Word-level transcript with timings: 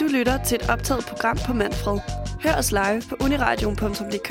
Du 0.00 0.04
lytter 0.04 0.44
til 0.44 0.54
et 0.54 0.70
optaget 0.70 1.04
program 1.04 1.38
på 1.46 1.52
Manfred. 1.52 1.98
Hør 2.42 2.54
os 2.58 2.72
live 2.72 3.02
på 3.08 3.16
uniradion.dk 3.20 4.30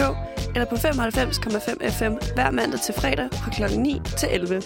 eller 0.56 0.66
på 0.66 0.76
95,5 0.76 1.90
FM 1.90 2.34
hver 2.36 2.52
mandag 2.52 2.80
til 2.80 2.94
fredag 2.94 3.30
fra 3.32 3.52
kl. 3.52 3.80
9 3.80 4.02
til 4.18 4.30
11. 4.32 4.62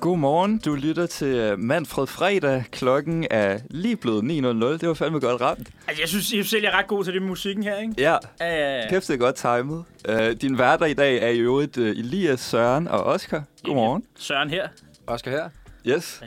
Godmorgen, 0.00 0.58
du 0.58 0.74
lytter 0.74 1.06
til 1.06 1.52
uh, 1.52 1.58
Manfred 1.58 2.06
Fredag. 2.06 2.64
Klokken 2.70 3.26
er 3.30 3.58
lige 3.70 3.96
blevet 3.96 4.22
9.00. 4.22 4.66
Det 4.66 4.88
var 4.88 4.94
fandme 4.94 5.20
godt 5.20 5.40
ramt. 5.40 5.68
Altså, 5.88 6.02
jeg 6.02 6.08
synes, 6.08 6.32
jeg 6.32 6.44
selv, 6.44 6.64
er 6.64 6.78
ret 6.78 6.86
god 6.86 7.04
til 7.04 7.12
det 7.14 7.22
med 7.22 7.28
musikken 7.28 7.64
her, 7.64 7.78
ikke? 7.78 7.94
Ja, 7.98 8.14
Uh, 8.14 8.90
kæft 8.90 9.08
det 9.08 9.14
er 9.14 9.18
godt 9.18 9.34
timet. 9.34 9.84
Uh, 10.08 10.40
din 10.40 10.58
værter 10.58 10.86
i 10.86 10.94
dag 10.94 11.22
er 11.22 11.28
i 11.28 11.38
øvrigt 11.38 11.78
uh, 11.78 11.88
Elias, 11.88 12.40
Søren 12.40 12.88
og 12.88 13.04
Oscar. 13.04 13.42
Godmorgen. 13.64 14.02
Søren 14.18 14.50
her. 14.50 14.68
Oscar 15.06 15.30
her. 15.30 15.48
Yes. 15.86 16.22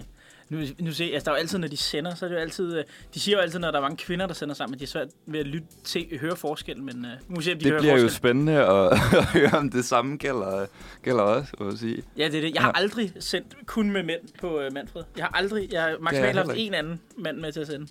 Nu, 0.49 0.59
nu 0.79 0.91
se, 0.91 1.03
altså, 1.13 1.25
der 1.25 1.31
er 1.31 1.35
jo 1.35 1.39
altid, 1.39 1.57
når 1.57 1.67
de 1.67 1.77
sender, 1.77 2.15
så 2.15 2.25
er 2.25 2.29
det 2.29 2.35
jo 2.35 2.41
altid... 2.41 2.77
øh, 2.77 2.83
De 3.13 3.19
siger 3.19 3.37
jo 3.37 3.41
altid, 3.41 3.59
når 3.59 3.71
der 3.71 3.77
er 3.77 3.81
mange 3.81 3.97
kvinder, 3.97 4.27
der 4.27 4.33
sender 4.33 4.55
sammen, 4.55 4.73
at 4.73 4.79
de 4.79 4.83
er 4.83 4.87
svært 4.87 5.07
ved 5.25 5.39
at 5.39 5.47
lytte 5.47 5.67
til, 5.83 6.17
høre 6.21 6.35
forskellen, 6.35 6.85
men 6.85 7.05
uh, 7.29 7.35
nu 7.35 7.41
se, 7.41 7.51
om 7.53 7.57
de 7.57 7.63
Det 7.63 7.71
hører 7.71 7.81
bliver 7.81 7.93
jo 7.93 8.01
forskel. 8.01 8.17
spændende 8.17 8.53
at, 8.53 8.91
at 9.19 9.25
høre, 9.25 9.51
om 9.53 9.69
det 9.69 9.85
samme 9.85 10.17
gælder, 10.17 10.65
gælder 11.03 11.21
også, 11.23 11.53
må 11.59 11.69
jeg 11.69 11.77
sige. 11.77 12.03
Ja, 12.17 12.25
det 12.27 12.35
er 12.37 12.41
det. 12.41 12.53
Jeg 12.53 12.61
har 12.61 12.73
Ja. 12.75 12.81
aldrig 12.83 13.13
sendt 13.19 13.55
kun 13.65 13.91
med 13.91 14.03
mænd 14.03 14.21
på 14.39 14.57
uh, 14.65 14.73
Manfred. 14.73 15.03
Jeg 15.17 15.25
har 15.25 15.31
aldrig... 15.37 15.73
Jeg 15.73 15.81
har 15.83 15.95
maksimalt 15.99 16.37
haft 16.37 16.51
en 16.55 16.73
anden 16.73 17.01
mand 17.17 17.37
med 17.37 17.51
til 17.51 17.59
at 17.59 17.67
sende. 17.67 17.87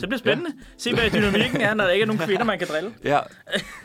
Så 0.00 0.06
det 0.06 0.08
bliver 0.08 0.18
spændende. 0.18 0.50
Se, 0.78 0.94
hvad 0.94 1.10
dynamikken 1.10 1.60
er, 1.60 1.74
når 1.74 1.84
der 1.84 1.90
ikke 1.90 2.02
er 2.02 2.06
nogen 2.06 2.22
kvinder, 2.26 2.44
man 2.44 2.58
kan 2.58 2.68
drille. 2.68 2.90
Ja, 3.04 3.18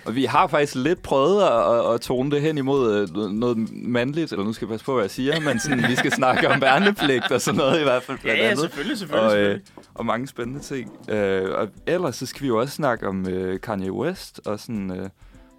og 0.05 0.15
vi 0.15 0.25
har 0.25 0.47
faktisk 0.47 0.75
lidt 0.75 1.01
prøvet 1.01 1.43
at, 1.43 1.93
at, 1.93 2.01
tone 2.01 2.31
det 2.31 2.41
hen 2.41 2.57
imod 2.57 2.95
øh, 3.17 3.31
noget- 3.33 3.57
mandligt, 3.71 4.31
eller 4.31 4.45
nu 4.45 4.53
skal 4.53 4.65
jeg 4.65 4.69
passe 4.71 4.85
på, 4.85 4.93
hvad 4.93 5.03
jeg 5.03 5.11
siger, 5.11 5.39
men 5.39 5.59
sådan, 5.59 5.83
vi 5.89 5.95
skal 5.95 6.11
snakke 6.11 6.49
om 6.49 6.61
værnepligt 6.61 7.31
og 7.31 7.41
sådan 7.41 7.57
noget 7.57 7.79
i 7.79 7.83
hvert 7.83 8.03
fald 8.03 8.17
Ja, 8.17 8.23
blandt 8.23 8.41
ja, 8.41 8.55
selvfølgelig, 8.55 8.97
selvfølgelig. 8.97 9.29
og, 9.31 9.37
øh, 9.37 9.43
selvfølgelig. 9.43 9.71
og 9.95 10.05
mange 10.05 10.27
spændende 10.27 10.59
ting. 10.59 10.91
Øh, 11.09 11.49
og 11.59 11.67
ellers 11.87 12.15
så 12.15 12.25
skal 12.25 12.41
vi 12.43 12.47
jo 12.47 12.59
også 12.59 12.73
snakke 12.75 13.07
om 13.07 13.29
øh, 13.29 13.59
Kanye 13.59 13.91
West 13.91 14.41
og 14.45 14.59
sådan, 14.59 14.91
øh, 14.91 15.09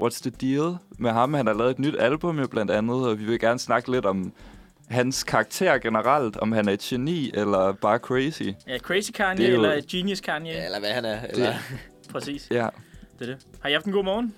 what's 0.02 0.22
the 0.22 0.30
deal 0.30 0.76
med 0.98 1.10
ham? 1.10 1.34
Han 1.34 1.46
har 1.46 1.54
lavet 1.54 1.70
et 1.70 1.78
nyt 1.78 1.94
album 1.98 2.38
jo 2.38 2.46
blandt 2.46 2.70
andet, 2.70 2.96
og 3.08 3.18
vi 3.18 3.24
vil 3.24 3.40
gerne 3.40 3.58
snakke 3.58 3.90
lidt 3.90 4.06
om 4.06 4.32
hans 4.88 5.24
karakter 5.24 5.78
generelt, 5.78 6.36
om 6.36 6.52
han 6.52 6.68
er 6.68 6.72
et 6.72 6.80
geni 6.80 7.30
eller 7.34 7.72
bare 7.72 7.98
crazy. 7.98 8.42
Ja, 8.68 8.78
Crazy 8.78 9.10
Kanye 9.10 9.42
det 9.42 9.50
er 9.52 9.54
jo- 9.56 9.62
eller 9.64 9.82
Genius 9.90 10.20
Kanye. 10.20 10.52
Ja, 10.52 10.64
eller 10.64 10.78
hvad 10.80 10.90
han 10.90 11.04
er. 11.04 11.20
Eller... 11.30 11.54
Præcis. 12.12 12.48
Ja. 12.50 12.68
Det 13.18 13.28
er 13.28 13.34
det. 13.34 13.36
Har 13.60 13.68
I 13.68 13.72
haft 13.72 13.86
en 13.86 13.92
god 13.92 14.04
morgen? 14.04 14.34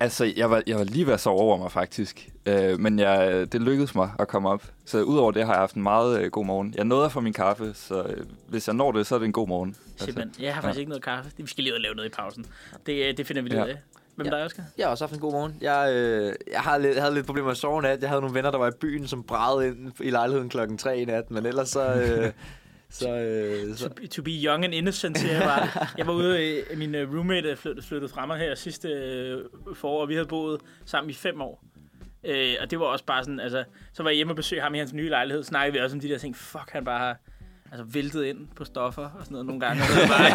Altså, 0.00 0.32
jeg 0.36 0.50
var, 0.50 0.62
jeg 0.66 0.76
var 0.78 0.84
lige 0.84 1.06
ved 1.06 1.12
at 1.14 1.20
sove 1.20 1.40
over 1.40 1.58
mig, 1.58 1.72
faktisk. 1.72 2.28
Øh, 2.46 2.78
men 2.80 2.98
jeg, 2.98 3.46
det 3.52 3.62
lykkedes 3.62 3.94
mig 3.94 4.10
at 4.18 4.28
komme 4.28 4.48
op. 4.48 4.64
Så 4.84 5.02
udover 5.02 5.30
det 5.32 5.46
har 5.46 5.52
jeg 5.52 5.60
haft 5.60 5.74
en 5.74 5.82
meget 5.82 6.20
øh, 6.20 6.30
god 6.30 6.44
morgen. 6.46 6.74
Jeg 6.76 6.84
nåede 6.84 7.04
at 7.04 7.12
få 7.12 7.20
min 7.20 7.32
kaffe, 7.32 7.72
så 7.74 8.02
øh, 8.02 8.26
hvis 8.48 8.66
jeg 8.68 8.74
når 8.76 8.92
det, 8.92 9.06
så 9.06 9.14
er 9.14 9.18
det 9.18 9.26
en 9.26 9.32
god 9.32 9.48
morgen. 9.48 9.76
Simpelthen. 9.96 10.34
Jeg 10.44 10.54
har 10.54 10.62
faktisk 10.62 10.76
ja. 10.76 10.80
ikke 10.80 10.88
noget 10.88 11.04
kaffe. 11.04 11.30
Vi 11.36 11.46
skal 11.46 11.64
lige 11.64 11.72
ud 11.72 11.76
og 11.76 11.80
lave 11.82 11.94
noget 11.94 12.08
i 12.08 12.12
pausen. 12.12 12.46
Det, 12.86 13.08
øh, 13.08 13.16
det 13.16 13.26
finder 13.26 13.42
vi 13.42 13.48
lige 13.48 13.58
Ja. 13.58 13.64
ud 13.64 13.70
af. 13.70 13.78
Hvem 14.22 14.32
Ja. 14.32 14.36
der 14.36 14.42
er, 14.42 14.46
Oscar? 14.46 14.62
Jeg 14.78 14.86
har 14.86 14.90
også 14.90 15.04
haft 15.04 15.14
en 15.14 15.20
god 15.20 15.32
morgen. 15.32 15.56
Jeg, 15.60 15.92
øh, 15.94 16.32
jeg, 16.52 16.60
har 16.60 16.78
lidt, 16.78 16.98
havde 16.98 17.14
lidt 17.14 17.26
problemer 17.26 17.44
med 17.46 17.50
at 17.50 17.56
sove 17.56 17.82
nat. 17.82 18.00
Jeg 18.00 18.08
havde 18.08 18.20
nogle 18.20 18.34
venner, 18.34 18.50
der 18.50 18.58
var 18.58 18.68
i 18.68 18.74
byen, 18.80 19.06
som 19.08 19.22
bragede 19.24 19.68
ind 19.68 19.92
i 20.00 20.10
lejligheden 20.10 20.48
klokken 20.48 20.78
3 20.78 20.98
i 21.00 21.04
nat. 21.04 21.30
Men 21.30 21.46
ellers 21.46 21.68
så... 21.68 21.94
Øh, 21.94 22.32
så, 22.90 23.10
øh, 23.16 23.76
så 23.76 23.88
To, 23.88 23.94
be- 23.94 24.06
to 24.06 24.22
be 24.22 24.30
young 24.30 24.64
and 24.64 24.74
innocent, 24.74 25.18
siger 25.18 25.32
jeg 25.32 25.42
bare. 25.42 25.86
Jeg 25.98 26.06
var 26.06 26.12
ude, 26.12 26.62
øh, 26.70 26.78
min 26.78 26.94
øh, 26.94 27.14
roommate 27.14 27.56
flyttede, 27.56 27.86
flyttede 27.86 28.12
fra 28.12 28.26
mig 28.26 28.38
her 28.38 28.54
sidste 28.54 28.88
øh, 28.88 29.44
forår, 29.74 30.00
og 30.02 30.08
vi 30.08 30.14
havde 30.14 30.26
boet 30.26 30.60
sammen 30.84 31.10
i 31.10 31.14
fem 31.14 31.40
år. 31.40 31.64
Øh, 32.24 32.54
og 32.60 32.70
det 32.70 32.80
var 32.80 32.86
også 32.86 33.04
bare 33.04 33.24
sådan, 33.24 33.40
altså, 33.40 33.64
så 33.92 34.02
var 34.02 34.10
jeg 34.10 34.16
hjemme 34.16 34.32
og 34.32 34.36
besøgte 34.36 34.62
ham 34.62 34.74
i 34.74 34.78
hans 34.78 34.92
nye 34.92 35.08
lejlighed, 35.08 35.42
snakkede 35.44 35.72
vi 35.72 35.84
også 35.84 35.96
om 35.96 36.00
de 36.00 36.08
der 36.08 36.18
ting, 36.18 36.36
fuck, 36.36 36.70
han 36.70 36.84
bare 36.84 36.98
har 36.98 37.16
altså, 37.72 37.84
væltet 37.88 38.24
ind 38.24 38.38
på 38.56 38.64
stoffer 38.64 39.02
og 39.02 39.10
sådan 39.20 39.32
noget 39.32 39.46
nogle 39.46 39.60
gange. 39.60 39.82
Og 39.82 40.08
bare, 40.08 40.30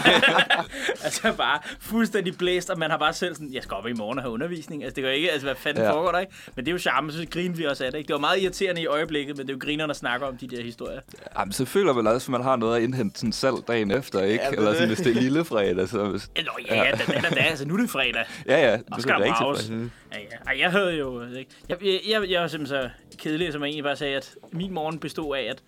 altså 1.05 1.33
bare 1.37 1.59
fuldstændig 1.79 2.37
blæst, 2.37 2.69
og 2.69 2.79
man 2.79 2.89
har 2.91 2.97
bare 2.97 3.13
selv 3.13 3.35
sådan, 3.35 3.53
jeg 3.53 3.63
skal 3.63 3.75
op 3.77 3.87
i 3.87 3.93
morgen 3.93 4.17
og 4.19 4.23
have 4.23 4.33
undervisning. 4.33 4.83
Altså 4.83 4.95
det 4.95 5.03
går 5.03 5.09
ikke, 5.11 5.31
altså 5.31 5.47
hvad 5.47 5.55
fanden 5.55 5.83
Ja. 5.83 5.91
foregår 5.91 6.11
der 6.11 6.19
ikke? 6.19 6.33
Men 6.55 6.65
det 6.65 6.71
er 6.71 6.73
jo 6.73 6.79
charme, 6.79 7.11
så 7.11 7.25
griner 7.29 7.55
vi 7.55 7.65
også 7.65 7.85
af 7.85 7.91
det, 7.91 7.97
ikke? 7.97 8.07
Det 8.07 8.13
var 8.13 8.19
meget 8.19 8.41
irriterende 8.41 8.81
i 8.81 8.85
øjeblikket, 8.85 9.37
men 9.37 9.47
det 9.47 9.53
er 9.53 9.57
jo 9.57 9.59
grinerne 9.61 9.91
at 9.91 9.97
snakke 9.97 10.25
om 10.25 10.37
de 10.37 10.47
der 10.47 10.63
historier. 10.63 10.99
Jamen, 11.39 11.51
så 11.51 11.65
føler 11.65 11.93
man 11.93 12.07
også, 12.07 12.25
at 12.25 12.29
man 12.31 12.43
har 12.43 12.55
noget 12.55 12.77
at 12.77 12.83
indhente 12.83 13.19
sådan 13.19 13.31
selv 13.33 13.55
dagen 13.67 13.91
efter, 13.91 14.21
ikke? 14.21 14.43
Ja, 14.43 14.49
det 14.49 14.55
er 14.55 14.61
eller 14.61 14.73
sådan, 14.73 14.89
det. 14.89 14.97
hvis 14.97 15.07
det 15.07 15.17
er 15.17 15.21
lille 15.21 15.45
fredag. 15.45 15.89
Så 15.89 16.05
hvis... 16.05 16.29
Nå 16.37 16.51
ja, 16.69 16.75
ja. 16.83 16.91
Da, 16.91 17.13
da, 17.13 17.29
da, 17.35 17.39
altså 17.41 17.67
nu 17.67 17.73
er 17.73 17.77
det 17.81 17.89
fredag. 17.89 18.25
Ja, 18.47 18.67
ja. 18.71 18.73
Og 18.73 18.79
Det 18.95 19.01
skal 19.01 19.13
er 19.15 19.17
der 19.25 19.35
fredag. 19.35 19.89
Ja, 20.13 20.19
ja. 20.19 20.25
Ej, 20.51 20.59
jeg 20.59 20.71
havde 20.71 20.95
jo... 20.97 21.21
Ikke? 21.23 21.51
Jeg, 21.69 21.77
jeg, 21.85 21.99
jeg, 22.09 22.29
jeg 22.29 22.41
var 22.41 22.47
simpelthen 22.47 22.81
så 22.83 22.89
kedelig, 23.17 23.53
som 23.53 23.61
jeg 23.61 23.67
egentlig 23.67 23.83
bare 23.83 23.95
sagde, 23.95 24.15
at 24.17 24.35
min 24.51 24.73
morgen 24.73 24.99
bestod 24.99 25.37
af, 25.37 25.41
at 25.41 25.63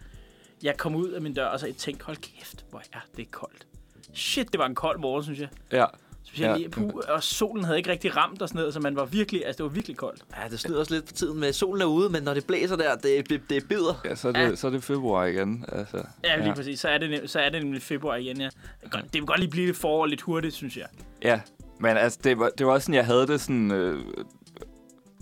jeg 0.63 0.77
kom 0.77 0.95
ud 0.95 1.09
af 1.09 1.21
min 1.21 1.33
dør, 1.33 1.45
og 1.45 1.59
så 1.59 1.73
tænkte, 1.77 2.05
hold 2.05 2.17
kæft, 2.17 2.65
hvor 2.69 2.81
er 2.93 2.99
det 3.17 3.31
koldt. 3.31 3.67
Shit, 4.13 4.51
det 4.51 4.59
var 4.59 4.65
en 4.65 4.75
kold 4.75 4.99
morgen, 4.99 5.23
synes 5.23 5.39
jeg. 5.39 5.47
Ja. 5.71 5.85
Specielt 6.23 6.61
Ja. 6.61 6.67
puh, 6.69 6.91
og 7.07 7.23
solen 7.23 7.63
havde 7.63 7.77
ikke 7.77 7.91
rigtig 7.91 8.15
ramt 8.17 8.41
og 8.41 8.49
sådan 8.49 8.59
noget, 8.59 8.73
så 8.73 8.79
man 8.79 8.95
var 8.95 9.05
virkelig, 9.05 9.45
altså 9.45 9.57
det 9.57 9.63
var 9.63 9.69
virkelig 9.75 9.97
koldt. 9.97 10.23
ja, 10.43 10.49
det 10.49 10.59
snyder 10.59 10.79
også 10.79 10.93
lidt 10.93 11.05
på 11.07 11.13
tiden 11.13 11.39
med 11.39 11.53
solen 11.53 11.81
er 11.81 11.85
ude, 11.85 12.09
men 12.09 12.23
når 12.23 12.33
det 12.33 12.47
blæser 12.47 12.75
der, 12.75 12.95
det, 12.95 13.29
det, 13.29 13.41
det 13.49 13.67
bider. 13.67 14.01
Ja, 14.05 14.15
så 14.15 14.27
er 14.27 14.31
det, 14.31 14.39
Ja. 14.39 14.55
så 14.55 14.67
er 14.67 14.71
det 14.71 14.83
februar 14.83 15.25
igen. 15.25 15.65
Altså, 15.71 16.03
Ja, 16.23 16.35
lige 16.35 16.47
ja. 16.47 16.53
præcis. 16.53 16.79
Så 16.79 16.87
er, 16.89 16.97
det, 16.97 17.29
så 17.29 17.39
er 17.39 17.49
det 17.49 17.63
nemlig 17.63 17.81
februar 17.81 18.15
igen, 18.15 18.41
ja. 18.41 18.49
Godt- 18.91 19.03
Det 19.03 19.13
vil 19.13 19.25
godt 19.25 19.39
lige 19.39 19.49
blive 19.49 19.65
lidt 19.65 19.77
forår 19.77 20.05
lidt 20.05 20.21
hurtigt, 20.21 20.53
synes 20.53 20.77
jeg. 20.77 20.85
Ja, 21.23 21.41
men 21.79 21.97
altså, 21.97 22.19
det 22.23 22.39
var, 22.39 22.49
det 22.57 22.65
var 22.65 22.71
også 22.73 22.85
sådan, 22.85 22.95
jeg 22.95 23.05
havde 23.05 23.27
det 23.27 23.41
sådan... 23.41 23.71
Øh, 23.71 24.03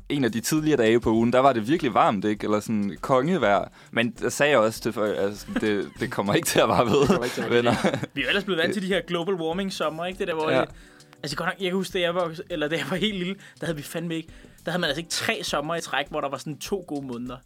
en 0.10 0.24
af 0.24 0.32
de 0.32 0.40
tidligere 0.40 0.78
dage 0.78 1.00
på 1.00 1.12
ugen, 1.12 1.34
der 1.34 1.40
var 1.40 1.54
det 1.54 1.68
virkelig 1.68 1.94
varmt, 1.94 2.26
ikke? 2.26 2.44
Eller 2.46 2.60
sådan 2.60 2.98
kongevejr. 3.02 3.68
Men 3.92 4.12
der 4.12 4.30
sagde 4.30 4.52
jeg 4.52 4.60
også 4.60 4.82
til 4.82 4.94
folk, 4.94 5.18
altså, 5.20 5.46
det, 5.62 5.90
det 6.00 6.12
kommer 6.12 6.34
ikke 6.34 6.46
til 6.48 6.60
at 6.60 6.68
vare 6.70 6.86
ved, 6.86 7.20
at 7.46 7.50
venner. 7.52 7.72
Vi 8.14 8.22
er 8.22 8.26
jo 8.26 8.30
ellers 8.30 8.44
blevet 8.44 8.62
vant 8.62 8.74
til 8.74 8.82
de 8.82 8.88
her 8.88 9.02
global 9.08 9.34
warming 9.36 9.74
sommer, 9.74 10.06
ikke? 10.06 10.20
Det 10.20 10.28
der, 10.28 10.34
hvor 10.34 10.50
Ja. 10.52 10.64
Altså 11.24 11.38
godt 11.38 11.48
nok, 11.48 11.56
jeg 11.60 11.66
kan 11.70 11.74
huske, 11.76 11.94
da 11.94 12.00
jeg 12.00 12.16
var, 12.16 12.36
eller 12.50 12.68
da 12.68 12.76
jeg 12.76 12.86
var 12.90 12.98
helt 12.98 13.18
lille, 13.18 13.36
der 13.60 13.66
havde 13.66 13.78
vi 13.78 13.84
fandme 13.84 14.16
ikke, 14.16 14.30
der 14.66 14.72
havde 14.72 14.82
man 14.82 14.88
altså 14.88 15.00
ikke 15.00 15.10
tre 15.12 15.40
sommer 15.44 15.76
i 15.76 15.82
træk, 15.82 16.06
hvor 16.10 16.22
der 16.22 16.30
var 16.30 16.38
sådan 16.38 16.58
to 16.58 16.86
gode 16.88 17.08
måneder. 17.08 17.38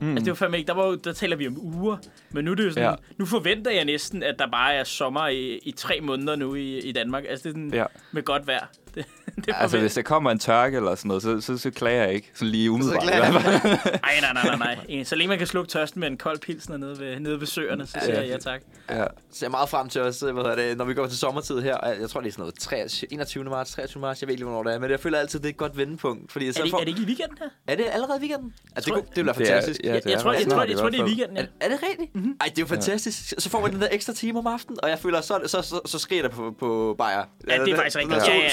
Mm. 0.00 0.10
Altså 0.10 0.24
det 0.24 0.30
var 0.30 0.34
fandme 0.34 0.58
ikke, 0.58 0.68
der, 0.68 0.74
var, 0.74 0.86
jo- 0.86 0.94
der 0.94 1.12
taler 1.12 1.36
vi 1.36 1.46
om 1.46 1.58
uger, 1.60 1.96
men 2.30 2.44
nu 2.44 2.50
er 2.50 2.54
det 2.54 2.64
jo 2.64 2.70
sådan, 2.70 2.88
Ja. 2.88 2.94
nu 3.18 3.26
forventer 3.26 3.70
jeg 3.70 3.84
næsten, 3.84 4.22
at 4.22 4.34
der 4.38 4.50
bare 4.50 4.74
er 4.74 4.84
sommer 4.84 5.28
i, 5.28 5.58
i 5.62 5.72
tre 5.72 6.00
måneder 6.02 6.36
nu 6.36 6.54
i, 6.54 6.78
i 6.78 6.92
Danmark. 6.92 7.24
Altså 7.28 7.42
det 7.42 7.48
er 7.48 7.52
sådan, 7.52 7.74
ja. 7.74 7.84
med 8.12 8.22
godt 8.22 8.46
vejr. 8.46 8.66
Det, 8.94 9.04
det 9.36 9.48
er 9.48 9.54
Altså, 9.54 9.78
hvis 9.78 9.94
der 9.94 10.02
kommer 10.02 10.30
en 10.30 10.38
tørke 10.38 10.76
eller 10.76 10.94
sådan 10.94 11.08
noget, 11.08 11.22
så, 11.22 11.40
så, 11.40 11.58
så 11.58 11.70
klager 11.70 12.02
jeg 12.04 12.14
ikke. 12.14 12.30
Sådan 12.34 12.48
lige 12.48 12.70
umiddelbart. 12.70 13.02
klager 13.02 13.28
i 13.28 13.30
hvert 13.30 13.42
fald. 13.42 13.72
Ej, 14.04 14.20
nej, 14.20 14.32
nej, 14.32 14.44
nej, 14.44 14.56
nej. 14.56 14.78
Enig. 14.88 15.06
Så 15.06 15.14
længe 15.16 15.28
man 15.28 15.38
kan 15.38 15.46
slukke 15.46 15.70
tørsten 15.70 16.00
med 16.00 16.08
en 16.08 16.16
kold 16.16 16.38
pilsner 16.38 16.76
nede 16.76 16.98
ved, 17.00 17.20
nede 17.20 17.40
ved 17.40 17.46
søerne, 17.46 17.86
så 17.86 17.98
siger 18.04 18.20
jeg 18.20 18.28
ja 18.30 18.36
tak. 18.36 18.60
ja. 18.90 19.04
Så 19.32 19.38
jeg 19.40 19.46
er 19.46 19.50
meget 19.50 19.68
frem 19.68 19.88
til 19.88 20.00
også, 20.00 20.32
hvad 20.32 20.56
det, 20.56 20.78
når 20.78 20.84
vi 20.84 20.94
går 20.94 21.06
til 21.06 21.18
sommertid 21.18 21.60
her. 21.60 21.76
Jeg 22.00 22.10
tror, 22.10 22.20
det 22.20 22.28
er 22.28 22.32
sådan 22.32 22.42
noget 22.42 22.54
23, 22.54 23.12
21. 23.12 23.44
marts, 23.44 23.70
23. 23.72 24.00
marts, 24.00 24.20
jeg 24.22 24.26
ved 24.28 24.34
ikke, 24.34 24.44
hvornår 24.44 24.62
det 24.62 24.74
er. 24.74 24.78
Men 24.78 24.90
jeg 24.90 25.00
føler 25.00 25.18
altid, 25.18 25.38
det 25.38 25.46
er 25.46 25.50
et 25.50 25.56
godt 25.56 25.76
vendepunkt. 25.78 26.32
Fordi 26.32 26.48
Er 26.48 26.52
så 26.52 26.62
det, 26.62 26.70
får, 26.70 26.78
er 26.78 26.80
det 26.84 26.88
ikke 26.88 27.02
i 27.02 27.06
weekenden 27.06 27.38
her? 27.40 27.48
er 27.66 27.76
det 27.76 27.86
allerede 27.92 28.20
weekenden? 28.20 28.54
Altså, 28.76 28.94
det, 28.94 29.04
det 29.08 29.24
Det 29.24 29.28
er- 29.28 29.32
fantastisk. 29.34 29.80
ja, 29.84 29.92
jeg, 29.92 30.04
det 30.04 30.10
jeg, 30.10 30.16
er 30.16 30.22
tror, 30.22 30.32
jeg, 30.32 30.46
tror, 30.46 30.62
i 30.64 30.68
jeg 30.70 30.78
tror, 30.78 30.88
det 30.90 31.00
er 31.00 31.04
i 31.04 31.06
weekenden, 31.06 31.36
ja. 31.36 31.42
Er, 31.42 31.46
er 31.60 31.68
det 31.68 31.78
rigtigt? 31.90 32.14
Mm-hmm. 32.14 32.36
Ej, 32.40 32.46
det 32.46 32.58
er 32.58 32.62
jo 32.62 32.66
fantastisk. 32.66 33.34
Så 33.38 33.50
får 33.50 33.60
man 33.60 33.72
den 33.72 33.80
der 33.80 33.88
ekstra 33.90 34.12
time 34.12 34.38
om 34.38 34.46
aftenen, 34.46 34.78
og 34.82 34.88
jeg 34.90 34.98
føler, 34.98 35.20
så, 35.20 35.40
så, 35.46 35.62
så, 35.62 35.80
så 35.86 35.98
sker 35.98 36.22
der 36.22 36.28
på, 36.28 36.54
på 36.58 36.94
bajer. 36.98 37.24
Ja, 37.48 37.64
det 37.64 37.72
er 37.72 37.76
faktisk 37.76 37.96
rigtigt. 37.98 38.16
Ja, 38.26 38.34
ja. 38.34 38.48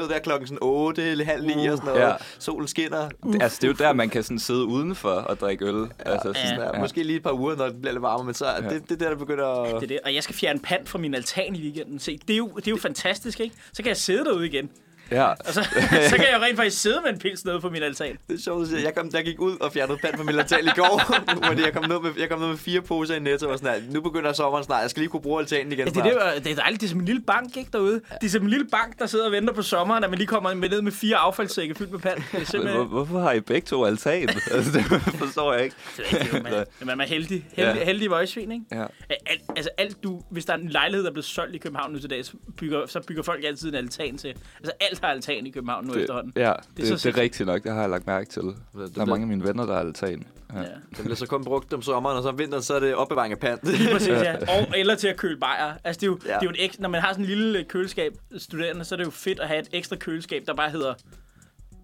Ned 0.00 0.08
der 0.08 0.18
klokken 0.18 0.46
sådan 0.46 0.58
8 0.60 1.02
eller 1.10 1.24
halv 1.24 1.46
9 1.46 1.66
og 1.66 1.76
sådan 1.78 1.94
noget. 1.94 2.08
Ja. 2.08 2.12
Solen 2.38 2.68
skinner. 2.68 3.08
Det, 3.32 3.42
altså, 3.42 3.58
det 3.60 3.64
er 3.64 3.68
jo 3.68 3.74
der, 3.78 3.92
man 3.92 4.08
kan 4.08 4.22
sådan 4.22 4.38
sidde 4.38 4.64
udenfor 4.64 5.10
og 5.10 5.40
drikke 5.40 5.64
øl. 5.64 5.86
Altså, 5.98 6.32
sådan, 6.32 6.58
Ja. 6.58 6.64
ja. 6.74 6.80
Måske 6.80 7.02
lige 7.02 7.16
et 7.16 7.22
par 7.22 7.32
uger, 7.32 7.56
når 7.56 7.64
det 7.66 7.80
bliver 7.80 7.92
lidt 7.92 8.02
varmere, 8.02 8.24
men 8.24 8.34
så 8.34 8.46
ja. 8.46 8.68
det, 8.68 8.82
det 8.88 8.90
er 8.92 8.96
der, 8.96 9.08
der 9.08 9.16
begynder 9.16 9.46
at... 9.46 9.74
Det 9.74 9.82
er 9.82 9.86
det. 9.86 9.98
Og 10.04 10.14
jeg 10.14 10.22
skal 10.22 10.34
fjerne 10.34 10.60
pand 10.60 10.86
fra 10.86 10.98
min 10.98 11.14
altan 11.14 11.54
i 11.56 11.62
weekenden. 11.62 11.98
Se, 11.98 12.18
det 12.28 12.32
er 12.32 12.36
jo, 12.38 12.48
det 12.56 12.66
er 12.66 12.70
jo 12.70 12.76
fantastisk, 12.76 13.40
ikke? 13.40 13.54
Så 13.72 13.82
kan 13.82 13.88
jeg 13.88 13.96
sidde 13.96 14.24
derude 14.24 14.46
igen. 14.46 14.70
Ja. 15.10 15.24
Og 15.26 15.36
så, 15.46 15.62
så 16.10 16.16
kan 16.16 16.24
jeg 16.30 16.34
jo 16.38 16.42
rent 16.44 16.56
faktisk 16.56 16.82
sidde 16.82 17.00
med 17.04 17.12
en 17.12 17.18
pils 17.18 17.44
nede 17.44 17.60
på 17.60 17.70
min 17.70 17.82
altan. 17.82 18.18
Det 18.28 18.34
er 18.36 18.40
sjovt, 18.42 18.62
at 18.62 18.68
sige. 18.68 18.82
jeg, 18.84 18.94
kom, 18.94 19.10
jeg 19.12 19.24
gik 19.24 19.40
ud 19.40 19.56
og 19.60 19.72
fjernede 19.72 19.98
pand 19.98 20.16
fra 20.16 20.22
min 20.22 20.38
altan 20.38 20.64
i 20.64 20.68
går, 20.76 21.02
fordi 21.48 21.62
jeg 21.62 21.72
kom, 21.72 21.88
ned 21.88 22.00
med, 22.00 22.10
jeg 22.18 22.28
kom 22.28 22.38
ned 22.40 22.48
med 22.48 22.56
fire 22.56 22.80
poser 22.80 23.14
i 23.14 23.18
netto 23.18 23.50
og 23.50 23.58
sådan 23.58 23.82
her. 23.82 23.92
Nu 23.92 24.00
begynder 24.00 24.32
sommeren 24.32 24.64
snart. 24.64 24.82
Jeg 24.82 24.90
skal 24.90 25.00
lige 25.00 25.10
kunne 25.10 25.22
bruge 25.22 25.40
altanen 25.40 25.72
igen 25.72 25.78
Ja, 25.78 25.84
det, 25.84 25.94
snart. 25.94 26.06
er 26.06 26.40
det, 26.40 26.52
er 26.52 26.54
dejligt. 26.56 26.80
Det 26.80 26.86
er 26.86 26.90
som 26.90 26.98
en 27.00 27.04
lille 27.06 27.22
bank, 27.22 27.56
ikke, 27.56 27.70
derude? 27.72 28.00
Det 28.20 28.26
er 28.26 28.30
som 28.30 28.42
en 28.42 28.50
lille 28.50 28.66
bank, 28.72 28.98
der 28.98 29.06
sidder 29.06 29.26
og 29.26 29.32
venter 29.32 29.54
på 29.54 29.62
sommeren, 29.62 30.04
at 30.04 30.10
man 30.10 30.18
lige 30.18 30.26
kommer 30.28 30.54
med 30.54 30.68
ned 30.68 30.82
med 30.82 30.92
fire 30.92 31.16
affaldssække 31.16 31.74
fyldt 31.74 31.90
med 31.92 31.98
pand. 32.00 32.16
Det 32.16 32.24
er 32.32 32.36
Hvor, 32.38 32.44
simpelthen... 32.44 32.86
hvorfor 32.86 33.20
har 33.20 33.32
I 33.32 33.40
begge 33.40 33.66
to 33.66 33.84
altan? 33.84 34.28
altså, 34.54 34.72
det 34.72 34.84
forstår 35.18 35.52
jeg 35.54 35.64
ikke. 35.64 35.76
Det 35.96 36.04
er 36.12 36.18
ikke, 36.18 36.40
man, 36.40 36.64
man 36.86 37.00
er 37.00 37.04
heldig. 37.06 37.44
Heldig, 37.52 37.78
Ja. 37.78 37.84
heldig 37.84 38.10
vøjsvin, 38.10 38.52
ikke? 38.52 38.64
Ja. 38.72 38.84
Alt, 39.10 39.40
altså 39.56 39.70
alt 39.78 40.02
du, 40.02 40.22
hvis 40.30 40.44
der 40.44 40.52
er 40.52 40.56
en 40.58 40.68
lejlighed, 40.68 41.04
der 41.04 41.10
er 41.10 41.14
blevet 41.14 41.24
solgt 41.24 41.54
i 41.54 41.58
København 41.58 41.92
nu 41.92 41.98
til 41.98 42.10
dag, 42.10 42.24
så 42.24 42.32
bygger, 42.56 42.86
så 42.86 43.00
bygger 43.00 43.22
folk 43.22 43.44
altid 43.44 43.68
en 43.68 43.74
altan 43.74 44.18
til. 44.18 44.28
Altså 44.28 44.72
alt 44.80 44.99
har 45.00 45.08
altan 45.08 45.46
i 45.46 45.50
København 45.50 45.84
nu 45.86 45.92
Det, 45.94 46.00
efterhånden. 46.00 46.32
ja, 46.36 46.52
det, 46.76 46.76
det, 46.76 47.00
så 47.00 47.08
det 47.08 47.16
er 47.18 47.22
rigtigt 47.22 47.46
nok. 47.46 47.62
Det 47.62 47.72
har 47.72 47.80
jeg 47.80 47.90
lagt 47.90 48.06
mærke 48.06 48.28
til. 48.30 48.42
Der 48.42 48.50
er 48.82 48.86
det- 48.86 49.08
mange 49.08 49.22
af 49.22 49.28
mine 49.28 49.44
venner, 49.44 49.66
der 49.66 49.72
har 49.72 49.80
altan. 49.80 50.24
Ja. 50.54 50.58
Ja. 50.60 50.64
Det 50.90 50.98
bliver 51.00 51.14
så 51.16 51.26
kun 51.26 51.44
brugt 51.44 51.72
om 51.72 51.82
sommeren, 51.82 52.16
og 52.16 52.22
så 52.22 52.28
om 52.28 52.38
vinteren, 52.38 52.62
så 52.62 52.74
er 52.74 52.80
det 52.80 52.94
opbevaring 52.94 53.32
af 53.32 53.38
pand. 53.38 53.58
Lige 53.62 53.92
præcis, 53.92 54.08
ja. 54.08 54.36
Og, 54.36 54.66
eller 54.78 54.94
til 54.94 55.08
at 55.08 55.16
køle 55.16 55.36
bajer. 55.40 55.72
Altså, 55.84 56.00
det 56.00 56.06
er 56.06 56.10
jo, 56.10 56.18
Ja. 56.26 56.28
ja. 56.32 56.34
det 56.34 56.42
er 56.42 56.46
jo 56.46 56.50
en 56.50 56.56
ekstra, 56.58 56.82
når 56.82 56.88
man 56.88 57.00
har 57.00 57.12
sådan 57.12 57.24
en 57.24 57.28
lille 57.28 57.58
øh, 57.58 57.64
køleskab, 57.64 58.12
studerende, 58.38 58.84
så 58.84 58.94
er 58.94 58.96
det 58.96 59.04
jo 59.04 59.10
fedt 59.10 59.40
at 59.40 59.48
have 59.48 59.60
et 59.60 59.68
ekstra 59.72 59.96
køleskab, 59.96 60.42
der 60.46 60.54
bare 60.54 60.70
hedder 60.70 60.94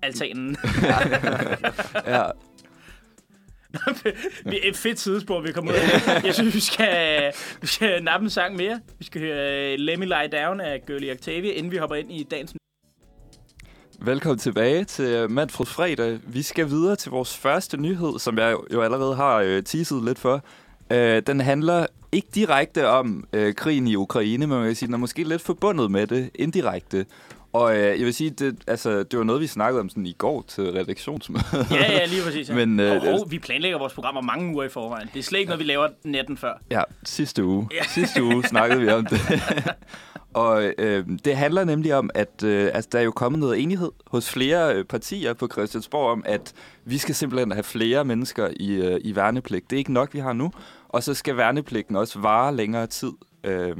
altanen. 0.02 0.56
ja. 2.06 2.22
Vi 4.50 4.56
er 4.56 4.68
et 4.68 4.76
fedt 4.76 4.98
sidespor, 5.00 5.40
vi 5.40 5.52
kommer 5.52 5.72
ud 5.72 5.76
af. 5.76 6.24
Jeg 6.24 6.34
synes, 6.34 6.54
vi 6.54 6.60
skal, 6.60 7.32
vi 7.60 7.66
skal 7.66 8.02
nappe 8.02 8.24
en 8.24 8.30
sang 8.30 8.56
mere. 8.56 8.80
Vi 8.98 9.04
skal 9.04 9.20
høre 9.20 9.72
uh, 9.74 9.78
Let 9.80 9.98
Me 9.98 10.04
Lie 10.04 10.28
Down 10.32 10.60
af 10.60 10.82
Girlie 10.86 11.12
Octavia, 11.12 11.52
inden 11.52 11.72
vi 11.72 11.76
hopper 11.76 11.96
ind 11.96 12.12
i 12.12 12.22
dagens 12.30 12.54
Velkommen 14.00 14.38
tilbage 14.38 14.84
til 14.84 15.04
øh, 15.04 15.30
Manfred 15.30 15.66
Fredag. 15.66 16.18
Vi 16.26 16.42
skal 16.42 16.70
videre 16.70 16.96
til 16.96 17.10
vores 17.10 17.36
første 17.36 17.76
nyhed, 17.76 18.18
som 18.18 18.38
jeg 18.38 18.56
jo 18.72 18.82
allerede 18.82 19.16
har 19.16 19.36
øh, 19.36 19.62
teaset 19.62 20.04
lidt 20.04 20.18
for. 20.18 20.44
Øh, 20.90 21.22
den 21.26 21.40
handler 21.40 21.86
ikke 22.12 22.28
direkte 22.34 22.88
om 22.88 23.24
øh, 23.32 23.54
krigen 23.54 23.86
i 23.86 23.96
Ukraine, 23.96 24.46
men 24.46 24.58
man 24.58 24.66
kan 24.66 24.74
sige, 24.74 24.86
den 24.86 24.94
er 24.94 24.98
måske 24.98 25.24
lidt 25.24 25.42
forbundet 25.42 25.90
med 25.90 26.06
det 26.06 26.30
indirekte. 26.34 27.06
Og 27.56 27.76
øh, 27.76 27.98
jeg 27.98 28.06
vil 28.06 28.14
sige, 28.14 28.30
det, 28.30 28.56
altså, 28.66 29.02
det 29.02 29.18
var 29.18 29.24
noget, 29.24 29.40
vi 29.40 29.46
snakkede 29.46 29.80
om 29.80 29.88
sådan 29.88 30.06
i 30.06 30.12
går 30.18 30.44
til 30.48 30.64
redaktionsmødet. 30.64 31.66
Ja, 31.70 31.92
ja, 31.92 32.04
lige 32.04 32.22
præcis. 32.24 32.48
Ja. 32.48 32.54
Men, 32.54 32.80
øh, 32.80 33.02
og, 33.02 33.08
og 33.08 33.30
vi 33.30 33.38
planlægger 33.38 33.78
vores 33.78 33.92
programmer 33.92 34.20
mange 34.20 34.54
uger 34.54 34.64
i 34.64 34.68
forvejen. 34.68 35.08
Det 35.14 35.18
er 35.18 35.22
slet 35.22 35.38
ikke 35.38 35.48
noget, 35.48 35.60
vi 35.60 35.64
laver 35.64 35.88
natten 36.04 36.36
før. 36.36 36.52
Ja, 36.70 36.82
sidste 37.04 37.44
uge. 37.44 37.68
Ja. 37.74 37.84
Sidste 37.88 38.22
uge 38.22 38.44
snakkede 38.44 38.80
vi 38.80 38.88
om 38.88 39.06
det. 39.06 39.20
og 40.44 40.72
øh, 40.78 41.06
det 41.24 41.36
handler 41.36 41.64
nemlig 41.64 41.94
om, 41.94 42.10
at 42.14 42.42
øh, 42.44 42.70
altså, 42.74 42.88
der 42.92 42.98
er 42.98 43.02
jo 43.02 43.10
kommet 43.10 43.38
noget 43.38 43.62
enighed 43.62 43.90
hos 44.06 44.30
flere 44.30 44.74
øh, 44.74 44.84
partier 44.84 45.32
på 45.32 45.48
Christiansborg 45.52 46.10
om, 46.10 46.22
at 46.26 46.52
vi 46.84 46.98
skal 46.98 47.14
simpelthen 47.14 47.52
have 47.52 47.64
flere 47.64 48.04
mennesker 48.04 48.48
i, 48.60 48.72
øh, 48.72 49.00
i 49.04 49.16
værnepligt. 49.16 49.70
Det 49.70 49.76
er 49.76 49.78
ikke 49.78 49.92
nok, 49.92 50.14
vi 50.14 50.18
har 50.18 50.32
nu. 50.32 50.52
Og 50.88 51.02
så 51.02 51.14
skal 51.14 51.36
værnepligten 51.36 51.96
også 51.96 52.18
vare 52.18 52.56
længere 52.56 52.86
tid. 52.86 53.12
Øh, 53.44 53.76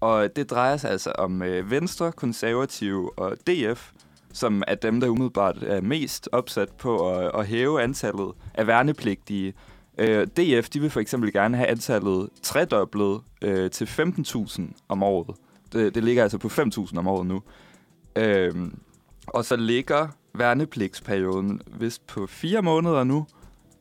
og 0.00 0.36
det 0.36 0.50
drejer 0.50 0.76
sig 0.76 0.90
altså 0.90 1.12
om 1.12 1.42
øh, 1.42 1.70
Venstre, 1.70 2.12
Konservative 2.12 3.18
og 3.18 3.36
DF, 3.46 3.90
som 4.32 4.62
er 4.66 4.74
dem, 4.74 5.00
der 5.00 5.08
umiddelbart 5.08 5.62
er 5.62 5.80
mest 5.80 6.28
opsat 6.32 6.68
på 6.70 7.16
at, 7.16 7.30
at 7.34 7.46
hæve 7.46 7.82
antallet 7.82 8.32
af 8.54 8.66
værnepligtige. 8.66 9.54
Øh, 9.98 10.26
DF 10.26 10.68
de 10.68 10.80
vil 10.80 10.90
for 10.90 11.00
eksempel 11.00 11.32
gerne 11.32 11.56
have 11.56 11.68
antallet 11.68 12.28
tredoblet 12.42 13.20
øh, 13.42 13.70
til 13.70 13.84
15.000 13.84 14.62
om 14.88 15.02
året. 15.02 15.36
Det, 15.72 15.94
det 15.94 16.04
ligger 16.04 16.22
altså 16.22 16.38
på 16.38 16.48
5.000 16.48 16.98
om 16.98 17.06
året 17.06 17.26
nu. 17.26 17.42
Øh, 18.16 18.54
og 19.26 19.44
så 19.44 19.56
ligger 19.56 20.08
værnepligtsperioden 20.34 21.60
vist 21.66 22.06
på 22.06 22.26
fire 22.26 22.62
måneder 22.62 23.04
nu, 23.04 23.26